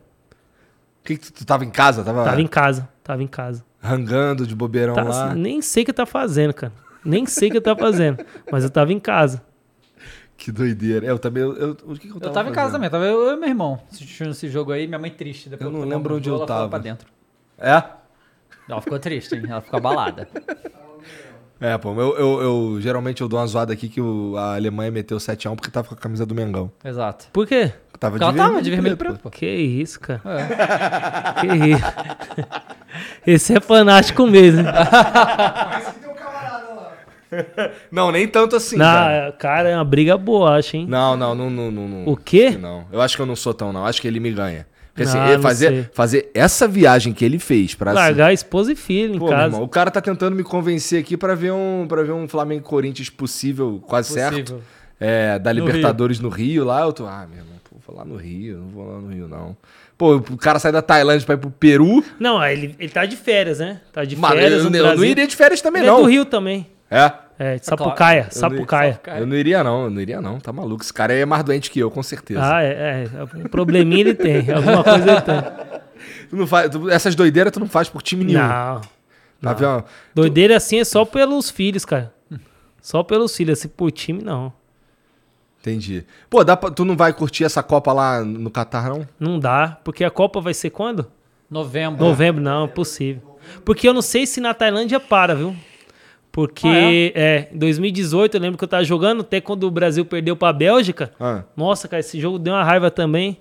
O 1.01 1.05
que, 1.05 1.17
que 1.17 1.25
tu, 1.27 1.33
tu 1.33 1.45
tava 1.45 1.63
em 1.65 1.69
casa? 1.69 2.03
Tava, 2.03 2.23
Tava 2.23 2.41
em 2.41 2.47
casa, 2.47 2.87
tava 3.03 3.21
em 3.21 3.27
casa. 3.27 3.63
rangando 3.81 4.47
de 4.47 4.55
bobeirão 4.55 4.93
Tá, 4.95 5.03
lá. 5.03 5.35
nem 5.35 5.61
sei 5.61 5.83
o 5.83 5.85
que 5.85 5.93
tá 5.93 6.05
fazendo, 6.05 6.53
cara. 6.53 6.73
Nem 7.03 7.25
sei 7.25 7.49
o 7.49 7.51
que 7.53 7.61
tá 7.61 7.75
fazendo, 7.75 8.23
mas 8.51 8.63
eu 8.63 8.69
tava 8.69 8.91
em 8.93 8.99
casa. 8.99 9.41
Que 10.37 10.51
doideira. 10.51 11.05
É, 11.05 11.09
eu 11.11 11.19
também. 11.19 11.43
Eu, 11.43 11.55
eu- 11.55 11.77
o 11.85 11.93
que, 11.93 12.07
que 12.07 12.09
eu 12.09 12.13
tava 12.19 12.25
Eu 12.25 12.31
tava 12.33 12.49
em 12.49 12.53
casa 12.53 12.71
também, 12.73 12.89
tava 12.89 13.05
eu 13.05 13.33
e 13.33 13.37
meu 13.37 13.47
irmão 13.49 13.79
assistindo 13.91 14.31
esse 14.31 14.47
jogo 14.49 14.71
aí, 14.71 14.87
minha 14.87 14.97
mãe 14.99 15.11
triste. 15.11 15.49
Depois 15.49 15.71
Eu 15.71 15.77
não 15.79 15.87
lembro 15.87 16.15
onde 16.15 16.29
eu 16.29 16.35
ela 16.35 16.45
tava. 16.47 16.67
Pra 16.69 16.79
dentro. 16.79 17.07
É? 17.59 17.83
Ela 18.67 18.81
ficou 18.81 18.97
triste, 18.99 19.35
hein? 19.35 19.43
Ela 19.49 19.61
ficou 19.61 19.77
abalada. 19.77 20.27
É, 21.63 21.77
pô, 21.77 21.93
eu, 21.93 22.17
eu, 22.17 22.41
eu- 22.41 22.81
geralmente 22.81 23.21
eu 23.21 23.27
dou 23.27 23.39
uma 23.39 23.45
zoada 23.45 23.71
aqui 23.71 23.87
que 23.87 24.01
o- 24.01 24.35
a 24.35 24.55
Alemanha 24.55 24.89
meteu 24.89 25.17
7x1 25.19 25.55
porque 25.55 25.69
tava 25.69 25.87
com 25.89 25.93
a 25.93 25.97
camisa 25.97 26.25
do 26.25 26.33
Mengão. 26.33 26.71
Exato. 26.83 27.27
Por 27.31 27.45
quê? 27.45 27.71
Tava 27.99 28.17
Porque 28.17 28.23
ela 28.23 28.33
tava 28.33 28.63
de 28.63 28.71
vermelho 28.71 28.97
preto, 28.97 29.19
pô. 29.19 29.29
Que 29.29 29.45
isso, 29.45 29.99
cara. 29.99 30.21
Que 31.39 31.45
isso. 31.69 31.83
Esse 33.27 33.53
é 33.57 33.59
fanático 33.59 34.25
mesmo. 34.25 34.63
Não, 37.91 38.11
nem 38.11 38.27
tanto 38.27 38.55
assim. 38.55 38.75
Não, 38.77 38.85
cara. 38.85 39.13
é, 39.27 39.31
cara, 39.31 39.69
é 39.69 39.75
uma 39.75 39.85
briga 39.85 40.17
boa, 40.17 40.57
acho, 40.57 40.75
hein? 40.77 40.85
Não, 40.87 41.15
não, 41.15 41.33
não, 41.33 41.49
não, 41.49 41.71
não, 41.71 41.87
não. 41.87 42.03
O 42.07 42.17
quê? 42.17 42.51
Não, 42.51 42.85
eu 42.91 43.01
acho 43.01 43.15
que 43.15 43.21
eu 43.21 43.25
não 43.25 43.35
sou 43.35 43.53
tão, 43.53 43.71
não. 43.71 43.85
Acho 43.85 44.01
que 44.01 44.07
ele 44.07 44.19
me 44.19 44.31
ganha. 44.31 44.65
Porque 44.93 45.03
assim, 45.03 45.17
Não, 45.17 45.41
fazer, 45.41 45.89
fazer 45.93 46.29
essa 46.33 46.67
viagem 46.67 47.13
que 47.13 47.23
ele 47.23 47.39
fez 47.39 47.73
pra 47.73 47.91
assim, 47.91 47.99
Largar 48.01 48.27
a 48.27 48.33
esposa 48.33 48.73
e 48.73 48.75
filho 48.75 49.15
em 49.15 49.19
Pô, 49.19 49.27
casa. 49.29 49.45
irmão, 49.45 49.63
o 49.63 49.67
cara 49.69 49.89
tá 49.89 50.01
tentando 50.01 50.35
me 50.35 50.43
convencer 50.43 50.99
aqui 50.99 51.15
pra 51.15 51.33
ver 51.33 51.53
um, 51.53 51.85
pra 51.87 52.03
ver 52.03 52.11
um 52.11 52.27
Flamengo 52.27 52.63
Corinthians 52.63 53.09
possível, 53.09 53.81
quase 53.87 54.09
Possível. 54.09 54.33
certo. 54.33 54.63
É, 54.99 55.39
da 55.39 55.51
Libertadores 55.53 56.19
no 56.19 56.27
Rio. 56.27 56.65
lá. 56.65 56.81
Eu 56.81 56.91
tô, 56.91 57.05
ah, 57.05 57.25
meu 57.29 57.39
irmão, 57.39 57.55
pô, 57.63 57.77
vou 57.87 57.95
lá 57.95 58.03
no 58.03 58.17
Rio, 58.17 58.57
não 58.57 58.67
vou 58.67 58.85
lá 58.91 58.99
no 58.99 59.07
Rio, 59.07 59.27
não. 59.29 59.55
Pô, 59.97 60.15
o 60.17 60.37
cara 60.37 60.59
sai 60.59 60.73
da 60.73 60.81
Tailândia 60.81 61.25
pra 61.25 61.35
ir 61.35 61.37
pro 61.37 61.49
Peru. 61.49 62.03
Não, 62.19 62.43
ele, 62.45 62.75
ele 62.77 62.89
tá 62.89 63.05
de 63.05 63.15
férias, 63.15 63.59
né? 63.59 63.79
Tá 63.93 64.03
de 64.03 64.17
férias 64.17 64.63
eu, 64.65 64.69
no 64.69 64.75
eu 64.75 64.97
não 64.97 65.05
iria 65.05 65.25
de 65.25 65.35
férias 65.37 65.61
também, 65.61 65.83
Ele 65.83 65.89
não. 65.91 65.99
é 65.99 66.01
do 66.01 66.07
Rio 66.09 66.25
também. 66.25 66.67
É. 66.91 67.11
É, 67.39 67.55
de 67.57 67.65
Sapucaia, 67.65 68.19
Eu 68.19 68.23
não- 68.25 68.31
Sapucaia. 68.31 69.01
Eu 69.17 69.25
não 69.25 69.35
iria, 69.35 69.63
não. 69.63 69.85
Eu 69.85 69.89
não 69.89 69.99
iria, 70.01 70.21
não. 70.21 70.39
Tá 70.39 70.51
maluco. 70.53 70.83
Esse 70.83 70.93
cara 70.93 71.13
aí 71.13 71.21
é 71.21 71.25
mais 71.25 71.43
doente 71.43 71.71
que 71.71 71.79
eu, 71.79 71.89
com 71.89 72.03
certeza. 72.03 72.41
Ah, 72.43 72.61
é, 72.61 73.07
é. 73.07 73.37
Um 73.39 73.43
probleminha 73.47 74.01
ele 74.01 74.13
tem. 74.13 74.51
Alguma 74.51 74.83
coisa 74.83 75.11
ele 75.11 75.21
tem. 75.21 75.41
Tu 76.29 76.35
não 76.35 76.45
faz, 76.45 76.69
tu- 76.69 76.89
essas 76.89 77.15
doideiras 77.15 77.51
tu 77.51 77.59
não 77.59 77.67
faz 77.67 77.89
por 77.89 78.01
time 78.03 78.23
nenhum. 78.23 78.39
Não. 78.39 78.81
Tá 79.41 79.53
vendo? 79.53 79.83
Doideira 80.13 80.55
assim 80.57 80.79
é 80.79 80.83
só 80.83 81.03
pelos 81.03 81.49
filhos, 81.49 81.83
cara. 81.83 82.13
Só 82.79 83.01
pelos 83.01 83.35
filhos, 83.35 83.57
assim, 83.59 83.67
por 83.69 83.89
time, 83.91 84.21
não. 84.23 84.53
Entendi. 85.59 86.05
Pô, 86.29 86.43
dá 86.43 86.55
pra- 86.57 86.71
tu 86.71 86.83
não 86.85 86.95
vai 86.97 87.13
curtir 87.13 87.43
essa 87.43 87.61
Copa 87.63 87.93
lá 87.93 88.23
no 88.23 88.49
Catar, 88.49 88.89
não? 88.89 89.07
Não 89.19 89.39
dá, 89.39 89.77
porque 89.83 90.03
a 90.03 90.09
Copa 90.11 90.41
vai 90.41 90.53
ser 90.53 90.71
quando? 90.71 91.07
Novembro. 91.49 92.03
Novembro, 92.03 92.41
não, 92.41 92.65
é 92.65 92.67
possível. 92.67 93.37
Porque 93.65 93.87
eu 93.87 93.93
não 93.93 94.01
sei 94.01 94.25
se 94.25 94.39
na 94.41 94.53
Tailândia 94.53 94.99
para, 94.99 95.35
viu? 95.35 95.55
Porque, 96.31 96.67
Ah, 96.67 97.19
é? 97.19 97.49
em 97.53 97.57
2018, 97.57 98.35
eu 98.37 98.41
lembro 98.41 98.57
que 98.57 98.63
eu 98.63 98.67
tava 98.67 98.83
jogando, 98.83 99.21
até 99.21 99.41
quando 99.41 99.63
o 99.65 99.71
Brasil 99.71 100.05
perdeu 100.05 100.35
pra 100.35 100.53
Bélgica. 100.53 101.11
Ah. 101.19 101.43
Nossa, 101.57 101.87
cara, 101.87 101.99
esse 101.99 102.19
jogo 102.19 102.39
deu 102.39 102.53
uma 102.53 102.63
raiva 102.63 102.89
também. 102.89 103.37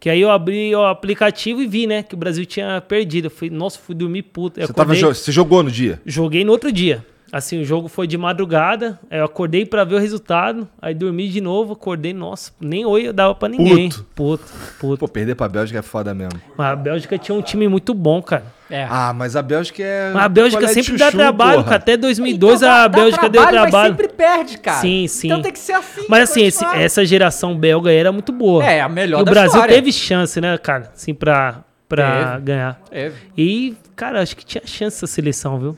Que 0.00 0.10
aí 0.10 0.20
eu 0.20 0.30
abri 0.30 0.74
o 0.74 0.84
aplicativo 0.84 1.62
e 1.62 1.66
vi, 1.66 1.86
né, 1.86 2.02
que 2.02 2.14
o 2.14 2.18
Brasil 2.18 2.44
tinha 2.44 2.80
perdido. 2.80 3.26
Eu 3.26 3.30
fui, 3.30 3.48
nossa, 3.48 3.78
fui 3.78 3.94
dormir 3.94 4.22
puto. 4.22 4.60
Eu 4.60 4.66
Você, 4.66 4.72
tava, 4.72 4.92
acordei- 4.92 5.00
jo- 5.10 5.14
você 5.14 5.32
jogou 5.32 5.62
no 5.62 5.70
dia? 5.70 6.00
Joguei 6.04 6.44
no 6.44 6.52
outro 6.52 6.70
dia. 6.72 7.06
Assim, 7.32 7.60
o 7.60 7.64
jogo 7.64 7.88
foi 7.88 8.06
de 8.06 8.16
madrugada. 8.16 8.98
aí 9.10 9.18
Eu 9.18 9.24
acordei 9.24 9.66
pra 9.66 9.82
ver 9.82 9.96
o 9.96 9.98
resultado. 9.98 10.68
Aí 10.80 10.94
dormi 10.94 11.28
de 11.28 11.40
novo, 11.40 11.72
acordei. 11.72 12.12
Nossa, 12.12 12.52
nem 12.60 12.84
oi 12.86 13.08
eu 13.08 13.12
dava 13.12 13.34
pra 13.34 13.48
ninguém. 13.48 13.88
Puto. 13.88 14.04
Puto, 14.14 14.44
puto. 14.78 14.98
Pô, 14.98 15.08
perder 15.08 15.34
pra 15.34 15.48
Bélgica 15.48 15.80
é 15.80 15.82
foda 15.82 16.14
mesmo. 16.14 16.40
Mas 16.56 16.66
a 16.72 16.76
Bélgica 16.76 17.18
tinha 17.18 17.36
um 17.36 17.42
time 17.42 17.66
muito 17.66 17.92
bom, 17.92 18.22
cara. 18.22 18.44
É. 18.70 18.86
Ah, 18.88 19.12
mas 19.12 19.34
a 19.36 19.42
Bélgica 19.42 19.82
é. 19.82 20.12
Mas 20.12 20.22
a 20.24 20.28
Bélgica 20.28 20.68
sempre 20.68 20.96
dá 20.96 21.06
chuchu, 21.06 21.16
trabalho, 21.18 21.52
porra. 21.56 21.64
cara. 21.64 21.76
Até 21.76 21.96
2002 21.96 22.56
Então, 22.62 22.68
dá- 22.68 22.84
a 22.84 22.88
dá 22.88 22.98
Bélgica 22.98 23.28
deu 23.28 23.42
trabalho, 23.42 23.62
trabalho. 23.70 23.94
Mas 23.94 24.00
sempre 24.06 24.16
perde, 24.16 24.58
cara. 24.58 24.80
Sim, 24.80 25.06
sim. 25.08 25.26
Então 25.26 25.42
tem 25.42 25.52
que 25.52 25.58
ser 25.58 25.72
assim. 25.72 26.06
Mas 26.08 26.30
assim, 26.30 26.42
esse- 26.44 26.64
essa 26.64 27.04
geração 27.04 27.56
belga 27.58 27.92
era 27.92 28.12
muito 28.12 28.32
boa. 28.32 28.64
É, 28.64 28.80
a 28.80 28.88
melhor 28.88 29.18
E 29.18 29.22
o 29.22 29.24
Brasil 29.24 29.48
história. 29.54 29.74
teve 29.74 29.90
chance, 29.92 30.40
né, 30.40 30.56
cara? 30.56 30.90
Assim, 30.94 31.12
pra, 31.12 31.64
pra 31.88 32.30
Teve. 32.36 32.40
ganhar. 32.42 32.80
Teve. 32.90 33.14
E, 33.36 33.74
cara, 33.96 34.22
acho 34.22 34.36
que 34.36 34.44
tinha 34.46 34.62
chance 34.64 34.96
essa 34.96 35.06
seleção, 35.06 35.58
viu? 35.58 35.76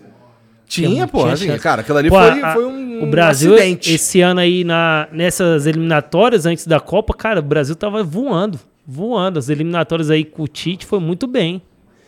Tinha, 0.66 1.06
pô. 1.06 1.20
Tinha 1.22 1.32
Assim, 1.34 1.46
chance. 1.46 1.62
cara, 1.62 1.80
aquilo 1.82 1.98
ali 1.98 2.08
Pô, 2.08 2.16
foi, 2.18 2.42
a- 2.42 2.52
foi 2.54 2.66
um. 2.66 3.02
O 3.04 3.06
Brasil, 3.06 3.54
acidente. 3.54 3.92
esse 3.94 4.20
ano 4.20 4.40
aí, 4.40 4.64
na, 4.64 5.06
nessas 5.12 5.66
eliminatórias 5.66 6.44
antes 6.46 6.66
da 6.66 6.80
Copa, 6.80 7.14
cara, 7.14 7.40
o 7.40 7.42
Brasil 7.42 7.76
tava 7.76 8.02
voando. 8.02 8.58
Voando. 8.86 9.38
As 9.38 9.48
eliminatórias 9.48 10.10
aí 10.10 10.24
com 10.24 10.42
o 10.42 10.48
Tite 10.48 10.84
foi 10.86 10.98
muito 10.98 11.26
bem. 11.26 11.60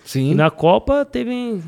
Sim. 0.05 0.31
E 0.31 0.35
na 0.35 0.51
Copa 0.51 1.05
teve. 1.05 1.61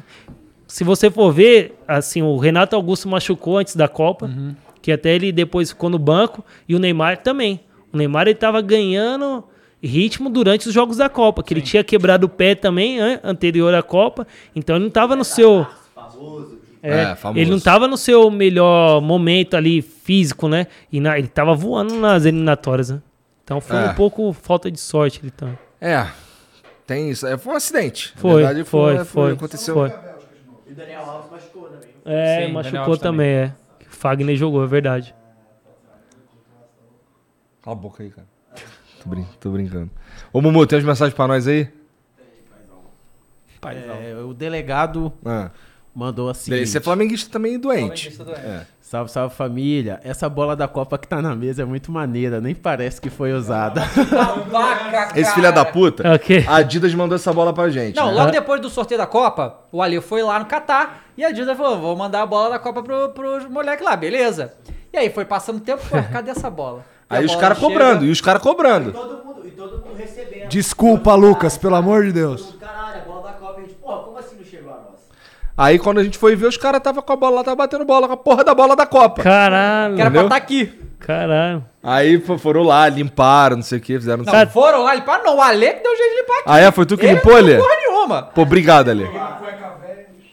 Se 0.66 0.82
você 0.84 1.10
for 1.10 1.32
ver, 1.32 1.74
assim, 1.86 2.22
o 2.22 2.36
Renato 2.38 2.74
Augusto 2.76 3.08
machucou 3.08 3.58
antes 3.58 3.74
da 3.76 3.88
Copa, 3.88 4.26
Uhum. 4.26 4.54
que 4.80 4.90
até 4.92 5.14
ele 5.14 5.30
depois 5.32 5.70
ficou 5.70 5.90
no 5.90 5.98
banco, 5.98 6.44
e 6.68 6.74
o 6.74 6.78
Neymar 6.78 7.18
também. 7.18 7.60
O 7.92 7.96
Neymar 7.96 8.26
ele 8.28 8.34
tava 8.36 8.60
ganhando 8.62 9.44
ritmo 9.82 10.30
durante 10.30 10.68
os 10.68 10.74
jogos 10.74 10.96
da 10.98 11.08
Copa, 11.08 11.42
que 11.42 11.52
ele 11.52 11.60
tinha 11.60 11.82
quebrado 11.82 12.26
o 12.26 12.28
pé 12.28 12.54
também, 12.54 13.00
an- 13.00 13.18
anterior 13.24 13.74
à 13.74 13.82
Copa, 13.82 14.26
então 14.54 14.76
ele 14.76 14.84
não 14.84 14.90
tava 14.92 15.16
no 15.16 15.24
seu. 15.24 15.66
É, 16.82 17.02
É, 17.12 17.14
famoso. 17.14 17.38
ele 17.40 17.50
não 17.50 17.60
tava 17.60 17.86
no 17.86 17.96
seu 17.96 18.30
melhor 18.30 19.00
momento 19.02 19.54
ali 19.56 19.82
físico, 19.82 20.48
né? 20.48 20.66
E 20.90 20.98
na- 21.00 21.18
ele 21.18 21.28
tava 21.28 21.54
voando 21.54 21.94
nas 21.94 22.24
eliminatórias, 22.24 22.90
né? 22.90 23.02
Então 23.44 23.60
foi 23.60 23.76
É. 23.76 23.90
um 23.90 23.94
pouco 23.94 24.32
falta 24.32 24.70
de 24.70 24.80
sorte 24.80 25.20
ele 25.22 25.30
também. 25.30 25.58
É. 25.80 26.06
Tem 26.86 27.10
isso. 27.10 27.26
É, 27.26 27.36
foi 27.36 27.52
um 27.52 27.56
acidente. 27.56 28.12
Na 28.16 28.20
Foi, 28.20 28.42
verdade, 28.42 28.64
foi, 28.64 29.04
foi, 29.04 29.32
Aconteceu. 29.32 29.74
foi. 29.74 29.92
E 30.66 30.72
o 30.72 30.74
Daniel 30.74 31.00
Alves 31.04 31.30
machucou 31.30 31.68
também. 31.68 31.90
É, 32.04 32.46
Sim, 32.46 32.52
machucou 32.52 32.80
Alves 32.80 32.98
também, 33.00 33.28
é. 33.30 33.54
O 33.86 33.90
Fagner 33.94 34.36
jogou, 34.36 34.64
é 34.64 34.66
verdade. 34.66 35.14
Cala 37.62 37.76
a 37.76 37.78
boca 37.78 38.02
aí, 38.02 38.10
cara. 38.10 38.26
Tô, 39.02 39.08
brin- 39.10 39.26
tô 39.38 39.50
brincando. 39.50 39.90
Ô, 40.32 40.40
Mumu, 40.40 40.66
tem 40.66 40.78
umas 40.78 40.86
mensagens 40.86 41.14
pra 41.14 41.28
nós 41.28 41.46
aí? 41.46 41.68
É, 43.62 44.14
o 44.24 44.32
delegado 44.32 45.12
Ah. 45.24 45.50
Mandou 45.94 46.28
assim. 46.28 46.54
Esse 46.54 46.78
é 46.78 46.80
flamenguista 46.80 47.30
também 47.30 47.58
doente. 47.58 48.10
Flamenguista 48.10 48.24
doente. 48.24 48.40
É. 48.40 48.66
Salve, 48.80 49.10
salve 49.12 49.34
família. 49.36 50.00
Essa 50.02 50.28
bola 50.28 50.56
da 50.56 50.66
Copa 50.66 50.98
que 50.98 51.06
tá 51.06 51.22
na 51.22 51.36
mesa 51.36 51.62
é 51.62 51.64
muito 51.64 51.92
maneira, 51.92 52.40
nem 52.40 52.56
parece 52.56 53.00
que 53.00 53.08
foi 53.08 53.32
usada. 53.32 53.82
Esse 55.14 55.32
filho 55.32 55.52
da 55.52 55.64
puta, 55.64 56.14
Ok. 56.14 56.44
a 56.48 56.56
Adidas 56.56 56.92
mandou 56.94 57.14
essa 57.14 57.32
bola 57.32 57.52
pra 57.52 57.68
gente. 57.70 57.94
Não, 57.96 58.06
né? 58.06 58.12
logo 58.14 58.30
depois 58.32 58.60
do 58.60 58.68
sorteio 58.68 58.98
da 58.98 59.06
Copa, 59.06 59.60
o 59.70 59.80
Ali 59.80 60.00
foi 60.00 60.22
lá 60.22 60.38
no 60.40 60.46
Catar 60.46 61.04
e 61.16 61.24
a 61.24 61.30
Dilda 61.30 61.54
falou: 61.54 61.78
vou 61.78 61.96
mandar 61.96 62.22
a 62.22 62.26
bola 62.26 62.50
da 62.50 62.58
Copa 62.58 62.82
pro, 62.82 63.10
pros 63.10 63.44
moleques 63.48 63.84
lá, 63.84 63.94
beleza. 63.94 64.54
E 64.92 64.96
aí 64.96 65.08
foi 65.08 65.24
passando 65.24 65.58
o 65.58 65.60
tempo, 65.60 65.82
pô, 65.88 65.96
cadê 66.12 66.32
essa 66.32 66.50
bola? 66.50 66.84
E 67.12 67.16
Aí 67.16 67.24
os 67.24 67.34
caras 67.34 67.58
cobrando, 67.58 68.04
e 68.04 68.10
os 68.10 68.20
caras 68.20 68.40
cobrando. 68.40 68.92
Todo 68.92 69.24
mundo, 69.24 69.42
e 69.44 69.50
todo 69.50 69.84
mundo 69.84 69.96
recebendo. 69.96 70.48
Desculpa, 70.48 71.12
Lucas, 71.16 71.58
pelo 71.58 71.74
amor 71.74 72.04
de 72.04 72.12
Deus. 72.12 72.54
Caralho, 72.60 73.00
a 73.00 73.04
bola 73.04 73.22
da 73.22 73.32
Copa, 73.32 73.58
a 73.58 73.62
gente, 73.62 73.74
porra, 73.74 74.02
como 74.04 74.16
assim 74.18 74.36
não 74.36 74.44
chegou 74.44 74.72
a 74.72 74.76
nossa? 74.76 75.00
Aí 75.62 75.78
quando 75.78 75.98
a 75.98 76.02
gente 76.04 76.16
foi 76.16 76.34
ver, 76.34 76.46
os 76.46 76.56
caras 76.56 76.80
tava 76.80 77.02
com 77.02 77.12
a 77.12 77.16
bola 77.16 77.36
lá, 77.36 77.44
tava 77.44 77.56
batendo 77.56 77.84
bola 77.84 78.06
com 78.06 78.14
a 78.14 78.16
porra 78.16 78.42
da 78.42 78.54
bola 78.54 78.74
da 78.74 78.86
Copa. 78.86 79.22
Caralho. 79.22 79.94
Que 79.94 80.00
era 80.00 80.10
pra 80.10 80.20
Entendeu? 80.20 80.22
estar 80.22 80.36
aqui. 80.36 80.72
Caralho. 81.00 81.64
Aí 81.82 82.18
fo- 82.20 82.38
foram 82.38 82.62
lá, 82.62 82.88
limparam, 82.88 83.56
não 83.56 83.62
sei 83.62 83.78
o 83.78 83.80
que, 83.80 83.98
fizeram... 83.98 84.24
Não, 84.24 84.46
foram 84.48 84.82
lá 84.84 84.94
limpar, 84.94 85.22
não. 85.22 85.36
O 85.36 85.40
Ale 85.42 85.66
que 85.74 85.82
deu 85.82 85.96
jeito 85.96 86.10
de 86.14 86.20
limpar 86.20 86.34
aqui. 86.34 86.44
Ah, 86.46 86.58
é? 86.60 86.70
Foi 86.70 86.86
tu 86.86 86.96
que 86.96 87.04
Ele 87.04 87.14
limpou, 87.16 87.42
não 87.42 87.56
porra 87.58 87.76
nenhuma. 87.76 88.22
Pô, 88.22 88.42
obrigado, 88.42 88.88
Ale. 88.90 89.06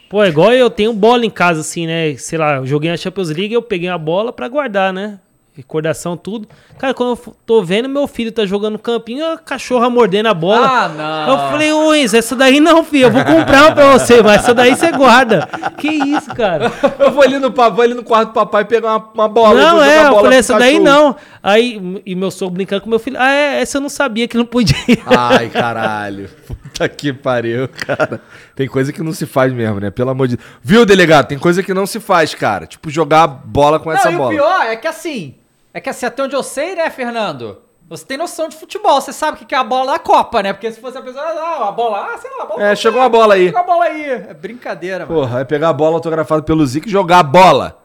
Pô, 0.08 0.24
é 0.24 0.28
igual 0.28 0.52
eu 0.52 0.70
tenho 0.70 0.92
bola 0.94 1.26
em 1.26 1.30
casa, 1.30 1.60
assim, 1.60 1.86
né? 1.86 2.14
Sei 2.16 2.38
lá, 2.38 2.56
eu 2.56 2.66
joguei 2.66 2.90
na 2.90 2.96
Champions 2.96 3.28
League 3.28 3.52
eu 3.52 3.60
peguei 3.60 3.90
a 3.90 3.98
bola 3.98 4.32
pra 4.32 4.48
guardar, 4.48 4.92
né? 4.92 5.18
Recordação, 5.58 6.16
tudo. 6.16 6.48
Cara, 6.78 6.94
quando 6.94 7.18
eu 7.18 7.36
tô 7.44 7.62
vendo 7.64 7.88
meu 7.88 8.06
filho 8.06 8.30
tá 8.30 8.46
jogando 8.46 8.74
no 8.74 8.78
campinho, 8.78 9.32
a 9.32 9.36
cachorra 9.36 9.90
mordendo 9.90 10.26
a 10.26 10.34
bola. 10.34 10.66
Ah, 10.66 10.88
não. 10.88 11.32
Eu 11.32 11.50
falei, 11.50 11.72
ô 11.72 11.92
Enzo, 11.92 12.16
essa 12.16 12.36
daí 12.36 12.60
não, 12.60 12.84
filho. 12.84 13.06
Eu 13.06 13.10
vou 13.10 13.24
comprar 13.24 13.64
uma 13.64 13.72
pra 13.74 13.98
você, 13.98 14.22
mas 14.22 14.42
essa 14.42 14.54
daí 14.54 14.76
você 14.76 14.92
guarda. 14.92 15.48
Que 15.76 15.88
isso, 15.88 16.32
cara? 16.34 16.72
Eu 16.98 17.10
vou 17.10 17.22
ali 17.22 17.38
no, 17.38 17.50
vou 17.50 17.80
ali 17.82 17.94
no 17.94 18.04
quarto 18.04 18.28
do 18.28 18.34
papai 18.34 18.64
pegar 18.64 18.88
uma, 18.88 19.10
uma 19.14 19.28
bola. 19.28 19.60
não, 19.60 19.82
é, 19.82 19.98
eu 19.98 20.10
bola 20.10 20.14
falei, 20.16 20.30
pro 20.30 20.38
essa 20.38 20.58
daí 20.58 20.78
não. 20.78 21.16
Aí, 21.42 22.02
e 22.04 22.14
meu 22.14 22.30
sogro 22.30 22.54
brincando 22.54 22.82
com 22.82 22.90
meu 22.90 22.98
filho, 22.98 23.16
ah, 23.18 23.30
é, 23.30 23.60
essa 23.60 23.78
eu 23.78 23.80
não 23.80 23.88
sabia 23.88 24.28
que 24.28 24.36
não 24.36 24.44
podia. 24.44 24.76
Ai, 25.06 25.48
caralho. 25.48 26.28
Puta 26.46 26.88
que 26.88 27.12
pariu, 27.12 27.68
cara. 27.68 28.20
Tem 28.54 28.68
coisa 28.68 28.92
que 28.92 29.02
não 29.02 29.12
se 29.12 29.26
faz 29.26 29.52
mesmo, 29.52 29.80
né? 29.80 29.90
Pelo 29.90 30.10
amor 30.10 30.28
de 30.28 30.36
Deus. 30.36 30.48
Viu, 30.62 30.86
delegado? 30.86 31.26
Tem 31.26 31.38
coisa 31.38 31.62
que 31.62 31.74
não 31.74 31.86
se 31.86 31.98
faz, 31.98 32.34
cara. 32.34 32.66
Tipo, 32.66 32.90
jogar 32.90 33.26
bola 33.26 33.80
com 33.80 33.90
essa 33.90 34.10
não, 34.10 34.12
e 34.12 34.16
bola. 34.16 34.28
o 34.28 34.34
pior 34.34 34.62
é 34.66 34.76
que 34.76 34.86
assim, 34.86 35.34
é 35.72 35.80
que 35.80 35.88
assim, 35.88 36.06
até 36.06 36.22
onde 36.22 36.34
eu 36.34 36.42
sei, 36.42 36.74
né, 36.74 36.88
Fernando? 36.90 37.58
Você 37.88 38.04
tem 38.04 38.18
noção 38.18 38.48
de 38.50 38.56
futebol, 38.56 39.00
você 39.00 39.12
sabe 39.14 39.36
o 39.36 39.38
que 39.40 39.46
que 39.46 39.54
é 39.54 39.58
a 39.58 39.64
bola 39.64 39.92
da 39.92 39.98
Copa, 39.98 40.42
né? 40.42 40.52
Porque 40.52 40.70
se 40.70 40.78
fosse 40.78 40.98
a 40.98 41.00
pessoa, 41.02 41.22
ah, 41.24 41.68
a 41.68 41.72
bola, 41.72 42.06
ah, 42.12 42.18
sei 42.18 42.30
lá, 42.36 42.42
a 42.42 42.46
bola. 42.46 42.62
É, 42.62 42.76
chegou 42.76 43.00
uma 43.00 43.08
bola 43.08 43.34
aí. 43.34 43.46
Chegou 43.46 43.60
a 43.60 43.64
bola 43.64 43.84
aí. 43.84 44.04
É 44.10 44.34
brincadeira, 44.34 45.06
mano. 45.06 45.20
Porra, 45.20 45.40
é 45.40 45.44
pegar 45.44 45.70
a 45.70 45.72
bola 45.72 45.94
autografada 45.96 46.42
pelo 46.42 46.66
Zico 46.66 46.86
e 46.86 46.90
jogar 46.90 47.20
a 47.20 47.22
bola. 47.22 47.78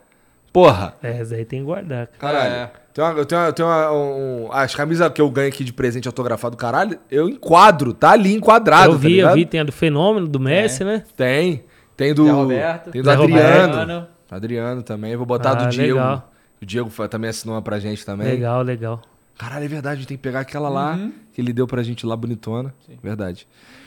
Porra. 0.51 0.95
É, 1.01 1.19
essa 1.21 1.35
aí 1.35 1.45
tem 1.45 1.59
que 1.59 1.65
guardar. 1.65 2.07
cara. 2.07 2.33
Caralho. 2.37 2.53
É. 2.55 2.71
Tem 2.93 3.03
uma, 3.03 3.13
eu 3.13 3.25
tenho, 3.25 3.41
uma- 3.41 3.47
eu 3.47 3.53
tenho 3.53 3.67
uma- 3.67 3.91
um, 3.91 4.49
as 4.51 4.75
camisas 4.75 5.09
que 5.11 5.21
eu 5.21 5.29
ganho 5.29 5.47
aqui 5.47 5.63
de 5.63 5.73
presente 5.73 6.07
autografado, 6.07 6.55
caralho, 6.57 6.99
eu 7.09 7.27
enquadro, 7.29 7.91
tá 7.93 8.11
ali 8.11 8.35
enquadrado. 8.35 8.91
eu 8.91 8.97
vi, 8.97 9.21
tá 9.23 9.29
eu 9.29 9.33
vi, 9.35 9.45
tem 9.45 9.61
a 9.61 9.63
do 9.63 9.71
Fenômeno, 9.71 10.27
do 10.27 10.39
Messi, 10.39 10.83
né? 10.83 11.03
Tem. 11.15 11.63
Tem 11.97 12.13
do. 12.13 12.25
Zé 12.25 12.31
Roberto. 12.31 12.91
Tem 12.91 13.01
do 13.01 13.05
Zé 13.09 13.13
Adriano. 13.15 13.73
Roberto. 13.73 14.07
Adriano 14.29 14.83
também. 14.83 15.15
Vou 15.15 15.25
botar 15.25 15.49
a 15.49 15.51
Ah, 15.53 15.55
do 15.55 15.67
Diego. 15.69 15.93
legal. 15.97 16.29
O 16.63 16.65
Diego 16.65 16.89
também 17.09 17.29
assinou 17.29 17.55
uma 17.55 17.61
pra 17.61 17.77
gente 17.77 18.05
também. 18.05 18.25
Legal, 18.27 18.61
legal. 18.61 19.01
Caralho, 19.37 19.65
é 19.65 19.67
verdade. 19.67 19.95
A 19.95 19.99
gente 19.99 20.07
tem 20.07 20.17
que 20.17 20.23
pegar 20.23 20.39
aquela 20.39 20.69
lá 20.69 20.95
Uhum. 20.95 21.11
que 21.33 21.41
ele 21.41 21.51
deu 21.51 21.67
pra 21.67 21.83
gente 21.83 22.05
lá 22.05 22.15
bonitona. 22.15 22.73
Verdade. 23.01 23.45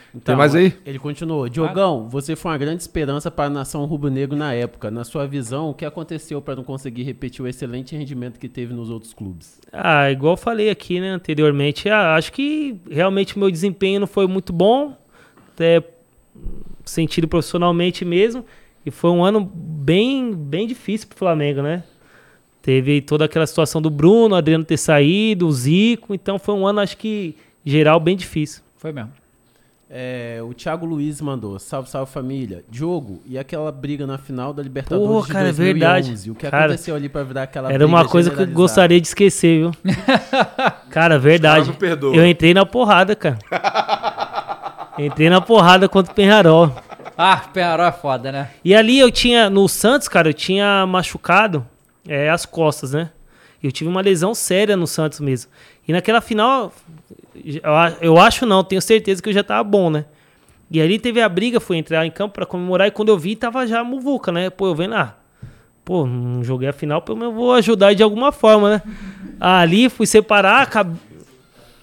Então, 0.09 0.21
tem 0.33 0.35
mais 0.35 0.53
aí? 0.55 0.73
Ele 0.85 0.99
continuou. 0.99 1.49
Diogão, 1.49 2.07
você 2.07 2.35
foi 2.35 2.51
uma 2.51 2.57
grande 2.57 2.81
esperança 2.81 3.29
para 3.31 3.45
a 3.45 3.49
nação 3.49 3.83
rubro-negro 3.85 4.37
na 4.37 4.53
época. 4.53 4.91
Na 4.91 5.03
sua 5.03 5.25
visão, 5.27 5.69
o 5.69 5.73
que 5.73 5.85
aconteceu 5.85 6.39
para 6.41 6.55
não 6.55 6.63
conseguir 6.63 7.01
repetir 7.03 7.43
o 7.43 7.47
excelente 7.47 7.95
rendimento 7.95 8.39
que 8.39 8.47
teve 8.47 8.73
nos 8.73 8.89
outros 8.91 9.13
clubes? 9.13 9.59
Ah, 9.71 10.11
igual 10.11 10.33
eu 10.33 10.37
falei 10.37 10.69
aqui, 10.69 10.99
né, 10.99 11.09
anteriormente, 11.09 11.89
ah, 11.89 12.15
acho 12.15 12.31
que 12.31 12.79
realmente 12.89 13.35
o 13.35 13.39
meu 13.39 13.49
desempenho 13.51 13.99
não 13.99 14.07
foi 14.07 14.27
muito 14.27 14.53
bom, 14.53 14.95
até 15.53 15.83
sentido 16.85 17.27
profissionalmente 17.27 18.05
mesmo, 18.05 18.45
e 18.85 18.91
foi 18.91 19.09
um 19.11 19.23
ano 19.23 19.41
bem, 19.53 20.33
bem 20.33 20.65
difícil 20.67 21.07
pro 21.09 21.17
Flamengo, 21.17 21.61
né? 21.61 21.83
Teve 22.67 22.99
toda 22.99 23.23
aquela 23.23 23.47
situação 23.47 23.81
do 23.81 23.89
Bruno, 23.89 24.35
o 24.35 24.37
Adriano 24.37 24.65
ter 24.65 24.75
saído, 24.75 25.47
o 25.47 25.51
Zico, 25.53 26.13
então 26.13 26.37
foi 26.37 26.53
um 26.53 26.67
ano, 26.67 26.81
acho 26.81 26.97
que, 26.97 27.33
geral, 27.65 27.97
bem 27.97 28.13
difícil. 28.13 28.61
Foi 28.75 28.91
mesmo. 28.91 29.09
É, 29.89 30.41
o 30.43 30.53
Thiago 30.53 30.85
Luiz 30.85 31.21
mandou. 31.21 31.57
Salve, 31.59 31.89
salve 31.89 32.11
família. 32.11 32.65
Diogo, 32.69 33.21
e 33.25 33.39
aquela 33.39 33.71
briga 33.71 34.05
na 34.05 34.17
final 34.17 34.51
da 34.53 34.61
Libertadores 34.61 35.09
Pô, 35.09 35.21
de 35.21 35.27
cara, 35.31 35.47
é 35.47 35.53
2011? 35.53 35.63
verdade. 35.63 36.29
O 36.29 36.35
que 36.35 36.49
Cara, 36.49 36.65
aconteceu 36.65 36.93
ali 36.93 37.07
para 37.07 37.23
virar 37.23 37.43
aquela 37.43 37.71
Era 37.71 37.85
uma 37.85 38.05
coisa 38.05 38.31
que 38.31 38.41
eu 38.41 38.47
gostaria 38.47 38.99
de 38.99 39.07
esquecer, 39.07 39.59
viu? 39.59 39.71
cara, 40.91 41.17
verdade. 41.17 41.67
não 41.67 41.73
perdoam. 41.73 42.15
Eu 42.15 42.27
entrei 42.27 42.53
na 42.53 42.65
porrada, 42.65 43.15
cara. 43.15 43.39
entrei 44.99 45.29
na 45.29 45.39
porrada 45.39 45.87
contra 45.87 46.11
o 46.11 46.15
Penharol. 46.15 46.69
Ah, 47.17 47.37
Penharol 47.37 47.85
é 47.85 47.93
foda, 47.93 48.29
né? 48.29 48.49
E 48.61 48.75
ali 48.75 48.99
eu 48.99 49.09
tinha, 49.09 49.49
no 49.49 49.69
Santos, 49.69 50.09
cara, 50.09 50.27
eu 50.27 50.33
tinha 50.33 50.85
machucado 50.85 51.65
é, 52.07 52.29
as 52.29 52.45
costas, 52.45 52.91
né? 52.93 53.09
Eu 53.61 53.71
tive 53.71 53.89
uma 53.89 54.01
lesão 54.01 54.33
séria 54.35 54.77
no 54.77 54.85
Santos 54.85 55.19
mesmo. 55.19 55.49
E 55.87 55.91
naquela 55.91 56.21
final, 56.21 56.71
eu, 58.01 58.17
acho 58.19 58.45
não, 58.45 58.63
tenho 58.63 58.81
certeza 58.81 59.21
que 59.21 59.29
eu 59.29 59.33
já 59.33 59.43
tava 59.43 59.63
bom, 59.63 59.89
né? 59.89 60.05
E 60.69 60.81
ali 60.81 60.99
teve 60.99 61.21
a 61.21 61.29
briga, 61.29 61.59
fui 61.59 61.77
entrar 61.77 62.05
em 62.05 62.11
campo 62.11 62.35
pra 62.35 62.45
comemorar 62.45 62.87
e 62.87 62.91
quando 62.91 63.09
eu 63.09 63.17
vi, 63.17 63.35
tava 63.35 63.65
já 63.65 63.79
a 63.79 63.83
muvuca, 63.83 64.31
né? 64.31 64.49
Pô, 64.49 64.67
eu 64.67 64.75
vendo, 64.75 64.95
ah, 64.95 65.15
pô, 65.85 66.05
não 66.05 66.43
joguei 66.43 66.67
a 66.67 66.73
final, 66.73 67.01
pelo 67.01 67.17
menos 67.17 67.33
eu 67.33 67.39
vou 67.39 67.53
ajudar 67.53 67.93
de 67.95 68.03
alguma 68.03 68.31
forma, 68.31 68.69
né? 68.71 68.81
Ali 69.39 69.89
fui 69.89 70.05
separar, 70.05 70.61
acab- 70.61 70.95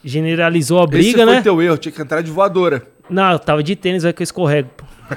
generalizou 0.04 0.80
a 0.82 0.86
briga, 0.86 1.18
Esse 1.18 1.24
foi 1.24 1.34
né? 1.36 1.40
teu 1.42 1.62
erro, 1.62 1.78
tinha 1.78 1.92
que 1.92 2.02
entrar 2.02 2.20
de 2.22 2.30
voadora. 2.30 2.86
Não, 3.08 3.32
eu 3.32 3.38
tava 3.38 3.62
de 3.62 3.74
tênis, 3.74 4.02
vai 4.02 4.12
que 4.12 4.22
eu 4.22 4.24
escorrego. 4.24 4.68
pô. 4.76 4.84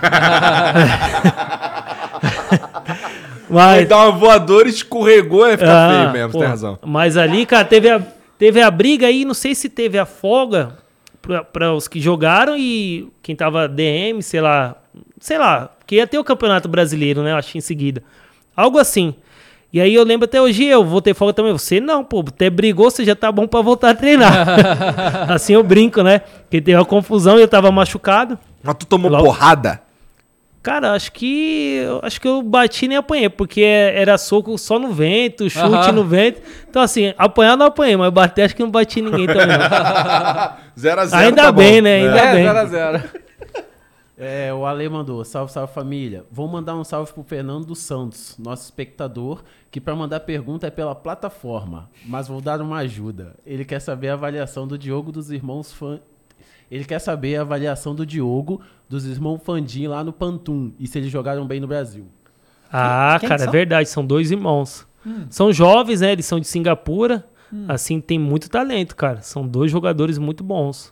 Mas, 3.49 3.88
dá 3.88 3.98
uma 4.03 4.11
voadora, 4.11 4.68
escorregou, 4.68 5.48
ia 5.48 5.57
ficar 5.57 5.88
Ah, 5.90 5.99
feio 5.99 6.11
mesmo, 6.14 6.32
pô, 6.34 6.40
tem 6.40 6.48
razão. 6.48 6.80
Mas 6.86 7.15
ali, 7.18 7.45
cara, 7.45 7.64
teve 7.65 7.90
a, 7.90 8.02
teve 8.38 8.61
a 8.61 8.69
briga 8.69 9.07
aí, 9.07 9.24
não 9.26 9.34
sei 9.34 9.56
se 9.56 9.69
teve 9.69 9.98
a 9.98 10.06
folga 10.06 10.78
para 11.52 11.74
os 11.74 11.88
que 11.88 11.99
jogaram 11.99 12.56
e 12.57 13.07
quem 13.22 13.36
tava 13.36 13.68
DM, 13.68 14.22
sei 14.24 14.41
lá, 14.41 14.76
sei 15.19 15.38
lá, 15.38 15.69
que 15.86 15.95
ia 15.95 16.07
ter 16.07 16.18
o 16.18 16.24
Campeonato 16.24 16.68
Brasileiro, 16.69 17.22
né, 17.24 17.32
eu 17.32 17.38
acho 17.38 17.57
em 17.57 17.61
seguida. 17.61 18.02
Algo 18.56 18.78
assim. 18.80 19.14
E 19.72 19.82
aí 19.82 19.94
eu 19.94 20.03
lembro 20.06 20.24
até 20.26 20.41
hoje, 20.41 20.64
eu 20.64 20.84
vou 20.84 21.02
ter 21.02 21.14
folga 21.14 21.34
também. 21.34 21.52
Você 21.52 21.82
não, 21.82 22.03
pô, 22.03 22.22
até 22.26 22.49
brigou, 22.49 22.90
você 22.90 23.03
já 23.03 23.14
tá 23.15 23.30
bom 23.32 23.45
pra 23.45 23.61
voltar 23.61 23.90
a 23.90 23.94
treinar. 23.94 24.48
assim 25.30 25.53
eu 25.53 25.61
brinco, 25.64 26.02
né? 26.02 26.19
Porque 26.19 26.61
teve 26.61 26.78
uma 26.78 26.86
confusão 26.86 27.38
e 27.38 27.41
eu 27.41 27.48
tava 27.48 27.69
machucado. 27.72 28.40
Mas 28.64 28.76
tu 28.80 28.86
tomou 28.86 29.11
Logo- 29.11 29.26
porrada? 29.26 29.82
Cara, 30.63 30.91
acho 30.93 31.11
que 31.13 31.81
acho 32.01 32.19
que 32.19 32.27
eu 32.27 32.41
bati 32.41 32.85
e 32.85 32.88
nem 32.89 32.97
apanhei, 32.97 33.29
porque 33.29 33.61
era 33.61 34.17
soco 34.17 34.57
só 34.57 34.77
no 34.77 34.91
vento, 34.91 35.49
chute 35.49 35.63
Aham. 35.65 35.91
no 35.93 36.03
vento. 36.03 36.41
Então, 36.69 36.81
assim, 36.81 37.13
apanhar 37.17 37.55
não 37.55 37.67
apanhei, 37.67 37.95
mas 37.95 38.11
bater 38.11 38.43
acho 38.43 38.55
que 38.55 38.63
não 38.63 38.71
bati 38.71 39.01
ninguém 39.01 39.27
também. 39.27 39.47
não. 39.57 39.57
0 40.77 41.01
a 41.01 41.05
0 41.05 41.23
Ainda 41.23 41.43
tá 41.43 41.51
bem, 41.51 41.75
bom. 41.77 41.84
né? 41.84 41.95
Ainda 41.95 42.19
É, 42.19 42.34
bem. 42.34 42.45
0x0. 42.45 43.03
É, 44.19 44.51
o 44.51 44.65
Ale 44.65 44.89
mandou, 44.89 45.23
salve, 45.23 45.51
salve 45.51 45.71
família. 45.73 46.25
Vou 46.31 46.47
mandar 46.47 46.75
um 46.75 46.84
salve 46.84 47.13
pro 47.13 47.21
Fernando 47.23 47.65
dos 47.67 47.77
Santos, 47.79 48.35
nosso 48.39 48.63
espectador, 48.63 49.43
que 49.69 49.79
para 49.79 49.95
mandar 49.95 50.21
pergunta 50.21 50.65
é 50.65 50.71
pela 50.71 50.95
plataforma, 50.95 51.88
mas 52.03 52.27
vou 52.27 52.41
dar 52.41 52.59
uma 52.59 52.77
ajuda. 52.77 53.35
Ele 53.45 53.63
quer 53.63 53.79
saber 53.79 54.09
a 54.09 54.13
avaliação 54.13 54.67
do 54.67 54.75
Diogo 54.77 55.11
dos 55.11 55.29
irmãos 55.29 55.71
Fan... 55.71 55.99
Ele 56.69 56.84
quer 56.85 56.99
saber 56.99 57.38
a 57.38 57.41
avaliação 57.41 57.95
do 57.95 58.06
Diogo 58.06 58.61
dos 58.89 59.06
irmãos 59.06 59.39
Fandim 59.44 59.88
lá 59.88 60.03
no 60.03 60.11
Pantum 60.11 60.72
e 60.80 60.88
se 60.88 60.98
eles 60.98 61.10
jogaram 61.11 61.45
bem 61.48 61.60
no 61.60 61.68
Brasil. 61.68 62.06
Ah, 62.72 63.18
Quem 63.19 63.30
cara, 63.30 63.44
é 63.44 63.48
verdade, 63.49 63.88
são 63.89 64.06
dois 64.06 64.31
irmãos. 64.31 64.85
São 65.30 65.53
jovens, 65.53 66.02
né? 66.02 66.11
Eles 66.11 66.26
são 66.26 66.39
de 66.39 66.48
Singapura. 66.48 67.26
Assim, 67.69 68.02
tem 68.02 68.19
muito 68.19 68.49
talento, 68.49 68.94
cara. 68.95 69.22
São 69.22 69.48
dois 69.48 69.72
jogadores 69.72 70.18
muito 70.18 70.44
bons. 70.44 70.91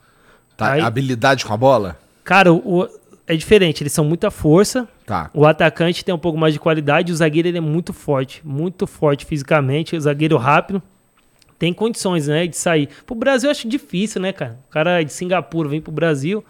Tá, 0.55 0.71
Aí- 0.71 0.81
habilidade 0.81 1.43
com 1.43 1.53
a 1.53 1.57
bola? 1.57 1.97
Cara, 2.23 2.53
o, 2.53 2.83
o- 2.83 2.89
é 3.27 3.35
diferente, 3.35 3.83
eles 3.83 3.91
são 3.91 4.05
muita 4.05 4.31
força. 4.31 4.87
Tá. 5.05 5.29
O 5.33 5.45
atacante 5.45 6.05
tem 6.05 6.15
um 6.15 6.17
pouco 6.17 6.37
mais 6.39 6.53
de 6.53 6.59
qualidade, 6.61 7.11
o 7.11 7.15
zagueiro 7.15 7.49
ele 7.49 7.57
é 7.57 7.61
muito 7.61 7.91
forte, 7.91 8.41
muito 8.45 8.87
forte 8.87 9.25
fisicamente, 9.25 9.97
o 9.97 9.99
zagueiro 10.01 10.37
rápido. 10.37 10.81
Tem 11.65 11.73
condições, 11.73 12.27
né, 12.27 12.45
de 12.45 12.55
sair. 12.55 12.87
Pro 13.07 13.15
Brasil 13.15 13.47
eu 13.47 13.51
acho 13.51 13.67
difícil, 13.67 14.21
né, 14.21 14.31
cara? 14.31 14.59
O 14.67 14.71
cara 14.71 15.01
é 15.01 15.03
de 15.03 15.11
Singapura 15.11 15.67
vem 15.67 15.81
pro 15.81 15.91
Brasil. 15.91 16.45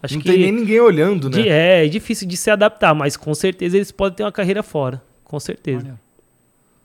Acho 0.00 0.14
Não 0.14 0.22
que 0.22 0.30
tem 0.30 0.38
nem 0.42 0.52
ninguém 0.52 0.78
olhando, 0.78 1.28
né? 1.28 1.42
de- 1.42 1.48
é, 1.48 1.84
é 1.84 1.88
difícil 1.88 2.28
de 2.28 2.36
se 2.36 2.48
adaptar, 2.52 2.94
mas 2.94 3.16
com 3.16 3.34
certeza 3.34 3.76
eles 3.76 3.90
podem 3.90 4.16
ter 4.18 4.22
uma 4.22 4.30
carreira 4.30 4.62
fora. 4.62 5.02
Com 5.24 5.40
certeza. 5.40 5.98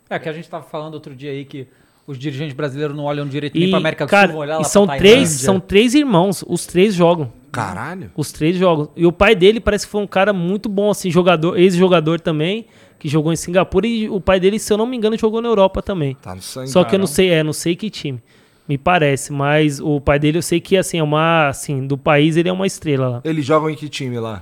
É 0.10 0.18
que 0.18 0.28
a 0.28 0.34
gente 0.34 0.50
tava 0.50 0.64
falando 0.64 0.96
outro 0.96 1.14
dia 1.16 1.30
aí 1.30 1.46
que 1.46 1.68
os 2.08 2.18
dirigentes 2.18 2.56
brasileiros 2.56 2.98
não 2.98 3.04
olham 3.04 3.28
direito 3.28 3.54
nem 3.56 3.68
E, 3.68 3.70
pra 3.70 3.78
América 3.78 4.06
do 4.08 4.10
cara, 4.10 4.28
Sul, 4.30 4.34
vão 4.34 4.42
olhar 4.42 4.56
lá 4.56 4.62
e 4.62 4.66
são 4.66 4.88
pra 4.88 4.98
três, 4.98 5.30
são 5.30 5.60
três 5.60 5.94
irmãos, 5.94 6.44
os 6.48 6.66
três 6.66 6.96
jogam. 6.96 7.32
Caralho. 7.52 8.10
Os 8.18 8.32
três 8.32 8.58
jogam. 8.58 8.90
E 8.96 9.06
o 9.06 9.12
pai 9.12 9.36
dele 9.36 9.60
parece 9.60 9.86
que 9.86 9.92
foi 9.92 10.02
um 10.02 10.08
cara 10.08 10.34
muito 10.34 10.68
bom, 10.68 10.90
assim, 10.90 11.12
jogador, 11.12 11.56
ex-jogador 11.60 12.20
também, 12.20 12.66
que 13.00 13.08
jogou 13.08 13.32
em 13.32 13.36
Singapura. 13.36 13.86
E 13.88 14.10
o 14.10 14.20
pai 14.20 14.40
dele, 14.40 14.60
se 14.60 14.72
eu 14.72 14.78
não 14.78 14.86
me 14.86 14.96
engano, 14.98 15.18
jogou 15.18 15.42
na 15.42 15.48
Europa 15.50 15.82
também. 15.82 16.16
Tá 16.22 16.36
no 16.36 16.42
sangue. 16.42 16.70
Só 16.70 16.84
que 16.84 16.96
eu 16.96 17.00
não 17.00 17.08
sei, 17.08 17.30
é, 17.30 17.44
não 17.44 17.54
sei 17.54 17.76
que 17.76 17.90
time. 17.90 18.22
Me 18.68 18.78
parece, 18.78 19.32
mas 19.32 19.80
o 19.80 20.02
pai 20.02 20.18
dele 20.18 20.40
eu 20.40 20.42
sei 20.42 20.60
que 20.60 20.76
assim, 20.76 20.98
é 20.98 21.04
uma, 21.04 21.50
assim, 21.50 21.86
do 21.86 21.98
país 21.98 22.36
ele 22.36 22.50
é 22.50 22.52
uma 22.54 22.66
estrela 22.66 23.08
lá. 23.08 23.22
Eles 23.24 23.46
jogam 23.46 23.70
em 23.70 23.76
que 23.76 23.88
time 23.88 24.20
lá? 24.20 24.42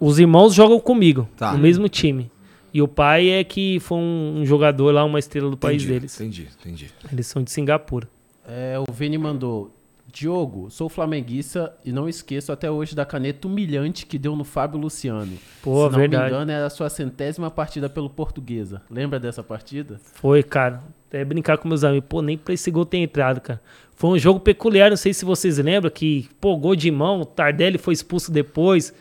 Os 0.00 0.18
irmãos 0.18 0.54
jogam 0.54 0.80
comigo, 0.80 1.28
Tá. 1.36 1.52
no 1.52 1.58
mesmo 1.58 1.88
time. 1.88 2.30
E 2.74 2.80
o 2.80 2.88
pai 2.88 3.28
é 3.28 3.44
que 3.44 3.78
foi 3.80 3.98
um, 3.98 4.36
um 4.38 4.46
jogador 4.46 4.90
lá, 4.92 5.04
uma 5.04 5.18
estrela 5.18 5.50
do 5.50 5.56
país 5.58 5.82
Entendi, 5.82 5.92
deles. 6.00 6.18
Entendi, 6.20 6.48
entendi. 6.58 6.90
Eles 7.12 7.26
são 7.26 7.42
de 7.42 7.50
Singapura. 7.50 8.08
É, 8.48 8.76
o 8.78 8.90
Vini 8.90 9.18
mandou. 9.18 9.70
Diogo, 10.12 10.70
sou 10.70 10.90
flamenguista 10.90 11.74
e 11.84 11.90
não 11.90 12.06
esqueço 12.08 12.52
até 12.52 12.70
hoje 12.70 12.94
da 12.94 13.04
caneta 13.06 13.48
humilhante 13.48 14.04
que 14.04 14.18
deu 14.18 14.36
no 14.36 14.44
Fábio 14.44 14.78
Luciano. 14.78 15.32
Pô, 15.62 15.86
Se 15.86 15.92
não 15.92 15.98
verdade. 15.98 16.24
me 16.24 16.28
engano, 16.30 16.50
era 16.52 16.66
a 16.66 16.70
sua 16.70 16.90
centésima 16.90 17.50
partida 17.50 17.88
pelo 17.88 18.10
Portuguesa. 18.10 18.82
Lembra 18.90 19.18
dessa 19.18 19.42
partida? 19.42 19.98
Foi, 20.14 20.42
cara. 20.42 20.82
Até 21.08 21.24
brincar 21.24 21.56
com 21.56 21.66
meus 21.66 21.82
amigos. 21.82 22.06
Pô, 22.08 22.20
nem 22.20 22.36
pra 22.36 22.52
esse 22.52 22.70
gol 22.70 22.84
ter 22.84 22.98
entrado, 22.98 23.40
cara. 23.40 23.60
Foi 23.94 24.10
um 24.10 24.18
jogo 24.18 24.38
peculiar, 24.38 24.90
não 24.90 24.96
sei 24.98 25.14
se 25.14 25.24
vocês 25.24 25.56
lembram, 25.58 25.90
que, 25.90 26.28
pô, 26.40 26.56
gol 26.56 26.76
de 26.76 26.90
mão, 26.90 27.22
o 27.22 27.24
Tardelli 27.24 27.78
foi 27.78 27.94
expulso 27.94 28.30
depois. 28.30 28.92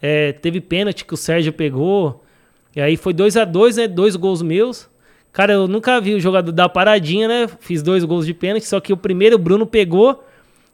É, 0.00 0.32
teve 0.32 0.60
pênalti 0.60 1.04
que 1.04 1.14
o 1.14 1.16
Sérgio 1.16 1.52
pegou. 1.52 2.24
E 2.74 2.80
aí 2.80 2.96
foi 2.96 3.12
2 3.12 3.36
a 3.36 3.44
2 3.44 3.76
né? 3.78 3.88
Dois 3.88 4.14
gols 4.14 4.42
meus. 4.42 4.88
Cara, 5.32 5.54
eu 5.54 5.66
nunca 5.66 6.00
vi 6.00 6.14
o 6.14 6.20
jogador 6.20 6.52
dar 6.52 6.68
paradinha, 6.68 7.26
né? 7.26 7.48
Fiz 7.60 7.82
dois 7.82 8.04
gols 8.04 8.26
de 8.26 8.34
pênalti, 8.34 8.64
só 8.66 8.78
que 8.80 8.92
o 8.92 8.96
primeiro 8.96 9.36
o 9.36 9.38
Bruno 9.38 9.66
pegou 9.66 10.22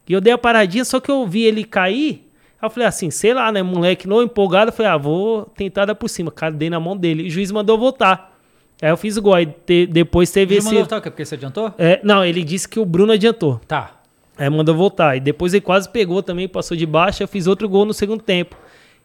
e 0.09 0.13
eu 0.13 0.19
dei 0.19 0.33
a 0.33 0.37
paradinha, 0.37 0.83
só 0.83 0.99
que 0.99 1.09
eu 1.11 1.25
vi 1.27 1.43
ele 1.43 1.63
cair. 1.63 2.25
Aí 2.61 2.65
eu 2.67 2.69
falei 2.69 2.87
assim, 2.87 3.09
sei 3.11 3.33
lá, 3.33 3.51
né? 3.51 3.61
Moleque 3.63 4.07
não 4.07 4.21
empolgado, 4.21 4.69
eu 4.71 4.73
falei, 4.75 4.91
ah, 4.91 4.97
vou 4.97 5.45
tentar 5.55 5.85
dar 5.85 5.95
por 5.95 6.09
cima. 6.09 6.29
Cara, 6.31 6.51
dei 6.53 6.69
na 6.69 6.79
mão 6.79 6.97
dele. 6.97 7.23
E 7.23 7.27
o 7.27 7.29
juiz 7.29 7.51
mandou 7.51 7.77
voltar. 7.77 8.37
Aí 8.81 8.89
eu 8.89 8.97
fiz 8.97 9.15
o 9.15 9.21
gol. 9.21 9.33
Aí 9.35 9.45
te- 9.45 9.85
depois 9.87 10.31
teve 10.31 10.53
Ele 10.55 10.57
esse. 10.59 10.65
mandou 10.67 10.81
voltar 10.81 10.97
o 10.97 11.01
quê? 11.01 11.09
Porque 11.09 11.23
você 11.23 11.35
adiantou? 11.35 11.73
É, 11.77 11.99
não, 12.03 12.25
ele 12.25 12.43
disse 12.43 12.67
que 12.67 12.79
o 12.79 12.85
Bruno 12.85 13.13
adiantou. 13.13 13.61
Tá. 13.67 13.91
Aí 14.37 14.49
mandou 14.49 14.73
voltar. 14.75 15.15
E 15.15 15.19
depois 15.19 15.53
ele 15.53 15.61
quase 15.61 15.87
pegou 15.89 16.23
também, 16.23 16.47
passou 16.47 16.75
de 16.75 16.85
baixo. 16.85 17.21
Eu 17.23 17.27
fiz 17.27 17.45
outro 17.47 17.69
gol 17.69 17.85
no 17.85 17.93
segundo 17.93 18.21
tempo. 18.23 18.57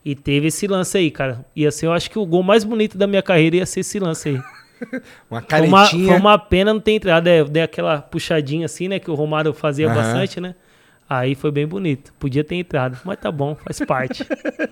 E 0.04 0.14
teve 0.14 0.48
esse 0.48 0.66
lance 0.66 0.96
aí, 0.98 1.10
cara. 1.10 1.44
Ia 1.56 1.70
ser, 1.70 1.86
eu 1.86 1.92
acho 1.92 2.10
que 2.10 2.18
o 2.18 2.26
gol 2.26 2.42
mais 2.42 2.62
bonito 2.64 2.96
da 2.98 3.06
minha 3.06 3.22
carreira 3.22 3.56
ia 3.56 3.66
ser 3.66 3.80
esse 3.80 3.98
lance 3.98 4.28
aí. 4.30 4.34
Uma 5.30 5.40
Foi 5.40 5.60
uma, 5.66 5.78
caretinha. 5.78 6.08
foi 6.08 6.16
uma 6.18 6.38
pena 6.38 6.74
não 6.74 6.80
ter 6.80 6.92
entrado. 6.92 7.26
É, 7.28 7.40
eu 7.40 7.44
dei 7.46 7.62
aquela 7.62 8.02
puxadinha 8.02 8.66
assim, 8.66 8.86
né? 8.88 8.98
Que 8.98 9.10
o 9.10 9.14
Romário 9.14 9.52
fazia 9.54 9.86
Aham. 9.86 9.94
bastante, 9.94 10.40
né? 10.40 10.54
Aí 11.08 11.34
foi 11.34 11.50
bem 11.50 11.66
bonito. 11.66 12.12
Podia 12.18 12.42
ter 12.42 12.54
entrado. 12.56 12.98
Mas 13.04 13.18
tá 13.18 13.30
bom, 13.30 13.54
faz 13.54 13.78
parte. 13.80 14.26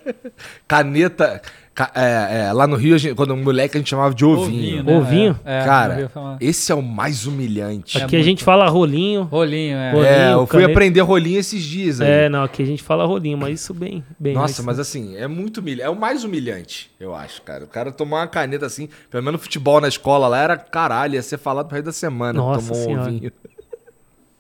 Caneta. 0.67 1.43
ca- 1.75 1.91
é, 1.95 2.47
é, 2.49 2.53
lá 2.53 2.67
no 2.67 2.75
Rio, 2.77 2.95
a 2.95 2.99
gente- 2.99 3.15
quando 3.15 3.35
um 3.35 3.43
moleque 3.43 3.77
a 3.77 3.81
gente 3.81 3.91
chamava 3.91 4.15
de 4.15 4.25
ovinho. 4.25 4.81
Ovinho, 4.81 4.83
né? 4.83 4.97
Ovinho? 4.99 5.41
É, 5.45 5.59
é, 5.59 5.61
eu 5.61 5.65
Cara, 5.67 6.09
falar. 6.09 6.37
esse 6.41 6.73
é 6.73 6.75
o 6.75 6.83
mais 6.83 7.27
humilhante. 7.27 8.03
Aqui 8.03 8.17
a 8.17 8.23
gente 8.23 8.43
fala 8.43 8.67
rolinho. 8.69 9.23
Rolinho, 9.25 9.77
é. 9.77 9.91
Rolinho, 9.93 10.09
É, 10.11 10.33
eu 10.33 10.47
fui 10.47 10.61
caneta. 10.61 10.73
aprender 10.73 11.01
rolinho 11.03 11.39
esses 11.39 11.63
dias 11.63 12.01
aí. 12.01 12.09
É, 12.11 12.29
não, 12.29 12.43
aqui 12.45 12.63
a 12.63 12.67
gente 12.67 12.83
fala 12.83 13.05
rolinho, 13.05 13.37
mas 13.39 13.61
isso 13.61 13.75
bem. 13.75 14.03
bem 14.19 14.33
Nossa, 14.35 14.63
mas 14.63 14.79
assim, 14.79 15.15
é 15.17 15.27
muito 15.29 15.59
humilhante. 15.59 15.83
É 15.87 15.91
o 15.91 15.97
mais 15.97 16.25
humilhante, 16.25 16.91
eu 16.99 17.15
acho, 17.15 17.43
cara. 17.43 17.65
O 17.65 17.69
cara 17.69 17.93
tomar 17.93 18.21
uma 18.21 18.27
caneta 18.27 18.65
assim, 18.67 18.89
pelo 19.11 19.23
menos 19.23 19.39
no 19.39 19.43
futebol 19.45 19.81
na 19.83 19.89
escola 19.89 20.29
lá 20.29 20.41
era 20.43 20.57
caralho, 20.57 21.15
ia 21.15 21.23
ser 21.23 21.39
falado 21.39 21.67
pro 21.67 21.75
resto 21.77 21.87
da 21.87 21.93
semana. 21.93 22.33
Nossa 22.35 22.69
tomou 22.69 22.83
um 22.83 22.85
Senhora. 22.87 23.03
ovinho. 23.11 23.33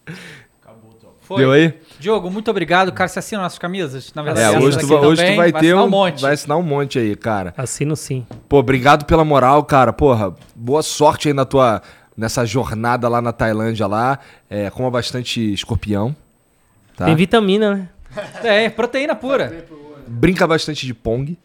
Foi. 1.23 1.39
Deu 1.39 1.53
aí? 1.53 1.73
Diogo, 1.99 2.31
muito 2.31 2.51
obrigado. 2.51 2.93
Cara, 2.93 3.09
você 3.09 3.19
assina 3.21 3.43
nossas 3.43 3.59
camisas? 3.59 4.13
Na 4.15 4.23
É, 4.23 4.25
verdade, 4.27 4.57
hoje 4.59 4.69
essa 4.77 4.81
tu, 4.81 4.87
vai- 4.89 4.99
hoje 5.07 5.23
tu 5.23 5.25
também, 5.25 5.37
vai 5.37 5.53
ter 5.53 5.59
assinar 5.59 5.83
um, 5.83 5.87
um 5.87 5.91
monte. 5.91 6.21
vai 6.23 6.35
assinar 6.35 6.59
um 6.59 6.63
monte 6.63 6.99
aí, 6.99 7.15
cara. 7.17 7.55
Assino 7.57 7.95
sim. 7.97 8.27
Pô, 8.49 8.59
obrigado 8.59 9.05
pela 9.05 9.25
moral, 9.25 9.63
cara. 9.65 9.93
Porra, 9.93 10.35
boa 10.55 10.83
sorte 10.83 11.29
aí 11.29 11.35
na 11.35 11.45
tua 11.45 11.81
nessa 12.17 12.45
jornada 12.45 13.09
lá 13.09 13.23
na 13.23 13.33
Tailândia 13.33 13.87
lá. 13.87 14.19
É, 14.51 14.69
coma 14.71 14.91
bastante 14.91 15.53
escorpião. 15.53 16.15
Tá? 16.97 17.07
Tem 17.07 17.15
vitamina, 17.17 17.75
né? 17.75 17.89
É, 18.43 18.69
proteína 18.69 19.15
pura. 19.15 19.65
Brinca 20.07 20.47
bastante 20.47 20.85
de 20.87 20.93
pong. 20.93 21.39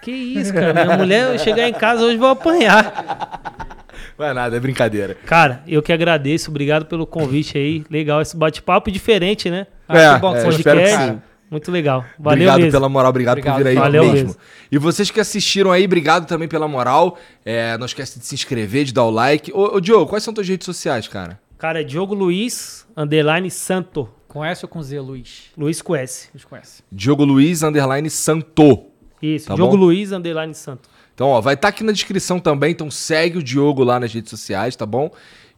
Que 0.00 0.10
isso, 0.12 0.52
cara. 0.54 0.72
Minha 0.72 0.96
mulher 0.96 1.38
chegar 1.40 1.68
em 1.68 1.72
casa 1.74 2.02
hoje 2.04 2.16
vou 2.16 2.28
apanhar. 2.28 3.73
Não 4.18 4.26
é 4.26 4.32
nada, 4.32 4.56
é 4.56 4.60
brincadeira. 4.60 5.16
Cara, 5.26 5.62
eu 5.66 5.82
que 5.82 5.92
agradeço. 5.92 6.50
Obrigado 6.50 6.86
pelo 6.86 7.06
convite 7.06 7.58
aí. 7.58 7.84
Legal 7.90 8.20
esse 8.22 8.36
bate-papo 8.36 8.90
diferente, 8.90 9.50
né? 9.50 9.66
Ah, 9.88 9.98
É, 9.98 10.14
que 10.14 10.20
bom 10.20 10.34
é, 10.34 10.38
espero 10.38 10.56
que 10.56 10.62
Podcast. 10.62 11.12
sim. 11.12 11.22
Muito 11.50 11.70
legal. 11.70 12.04
Valeu 12.18 12.32
obrigado 12.38 12.56
mesmo. 12.58 12.72
pela 12.72 12.88
moral, 12.88 13.10
obrigado, 13.10 13.38
Obrigado, 13.38 13.56
por 13.56 13.62
vir 13.64 13.68
aí 13.70 13.74
valeu 13.76 14.02
mesmo. 14.04 14.26
mesmo. 14.28 14.36
E 14.72 14.78
vocês 14.78 15.10
que 15.10 15.20
assistiram 15.20 15.70
aí, 15.70 15.84
obrigado 15.84 16.26
também 16.26 16.48
pela 16.48 16.66
moral. 16.66 17.16
É, 17.44 17.76
não 17.78 17.86
esquece 17.86 18.18
de 18.18 18.24
se 18.26 18.34
inscrever, 18.34 18.84
de 18.84 18.92
dar 18.94 19.04
o 19.04 19.10
like. 19.10 19.52
Ô, 19.52 19.76
ô 19.76 19.80
Diogo, 19.80 20.06
quais 20.06 20.24
são 20.24 20.32
tuas 20.34 20.48
redes 20.48 20.64
sociais, 20.64 21.06
cara? 21.06 21.38
Cara, 21.58 21.80
é 21.80 21.84
Diogo 21.84 22.14
Luiz, 22.14 22.86
underline 22.96 23.50
Santo. 23.50 24.08
Com 24.26 24.44
S 24.44 24.64
ou 24.64 24.68
com 24.68 24.82
Z, 24.82 24.98
Luiz? 25.00 25.44
Luiz 25.56 25.80
com 25.80 25.94
S. 25.94 26.28
Luiz 26.34 26.44
conhece. 26.44 26.82
Diogo 26.90 27.24
Luiz, 27.24 27.62
underline 27.62 28.10
Santo. 28.10 28.86
Isso, 29.22 29.46
Tá 29.46 29.54
Diogo 29.54 29.76
bom? 29.76 29.84
Luiz, 29.84 30.10
underline 30.10 30.54
Santo. 30.54 30.88
Então, 31.14 31.28
ó, 31.28 31.40
vai 31.40 31.54
estar 31.54 31.68
aqui 31.68 31.84
na 31.84 31.92
descrição 31.92 32.40
também. 32.40 32.72
Então, 32.72 32.90
segue 32.90 33.38
o 33.38 33.42
Diogo 33.42 33.84
lá 33.84 34.00
nas 34.00 34.12
redes 34.12 34.30
sociais, 34.30 34.74
tá 34.74 34.84
bom? 34.84 35.10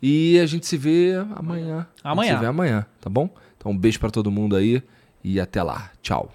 E 0.03 0.39
a 0.39 0.47
gente 0.47 0.67
se 0.67 0.77
vê 0.77 1.15
amanhã. 1.35 1.87
A 2.05 2.11
Amanhã. 2.11 2.29
gente 2.29 2.37
se 2.39 2.41
vê 2.43 2.47
amanhã, 2.47 2.87
tá 3.01 3.09
bom? 3.09 3.31
Então, 3.57 3.73
um 3.73 3.77
beijo 3.79 3.99
pra 3.99 4.11
todo 4.11 4.31
mundo 4.31 4.55
aí 4.55 4.83
e 5.25 5.41
até 5.41 5.63
lá. 5.63 5.91
Tchau. 6.03 6.31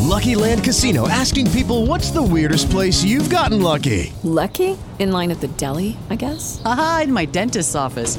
Lucky 0.00 0.34
Land 0.34 0.62
Casino 0.62 1.08
asking 1.08 1.50
people 1.52 1.86
what's 1.86 2.10
the 2.10 2.22
weirdest 2.22 2.70
place 2.70 3.02
you've 3.02 3.30
gotten 3.30 3.62
lucky? 3.62 4.12
Lucky? 4.22 4.76
In 4.98 5.10
line 5.10 5.30
at 5.30 5.40
the 5.40 5.48
deli, 5.56 5.96
I 6.10 6.16
guess? 6.16 6.60
Haha, 6.64 7.04
in 7.04 7.12
my 7.12 7.24
dentist's 7.24 7.74
office. 7.74 8.18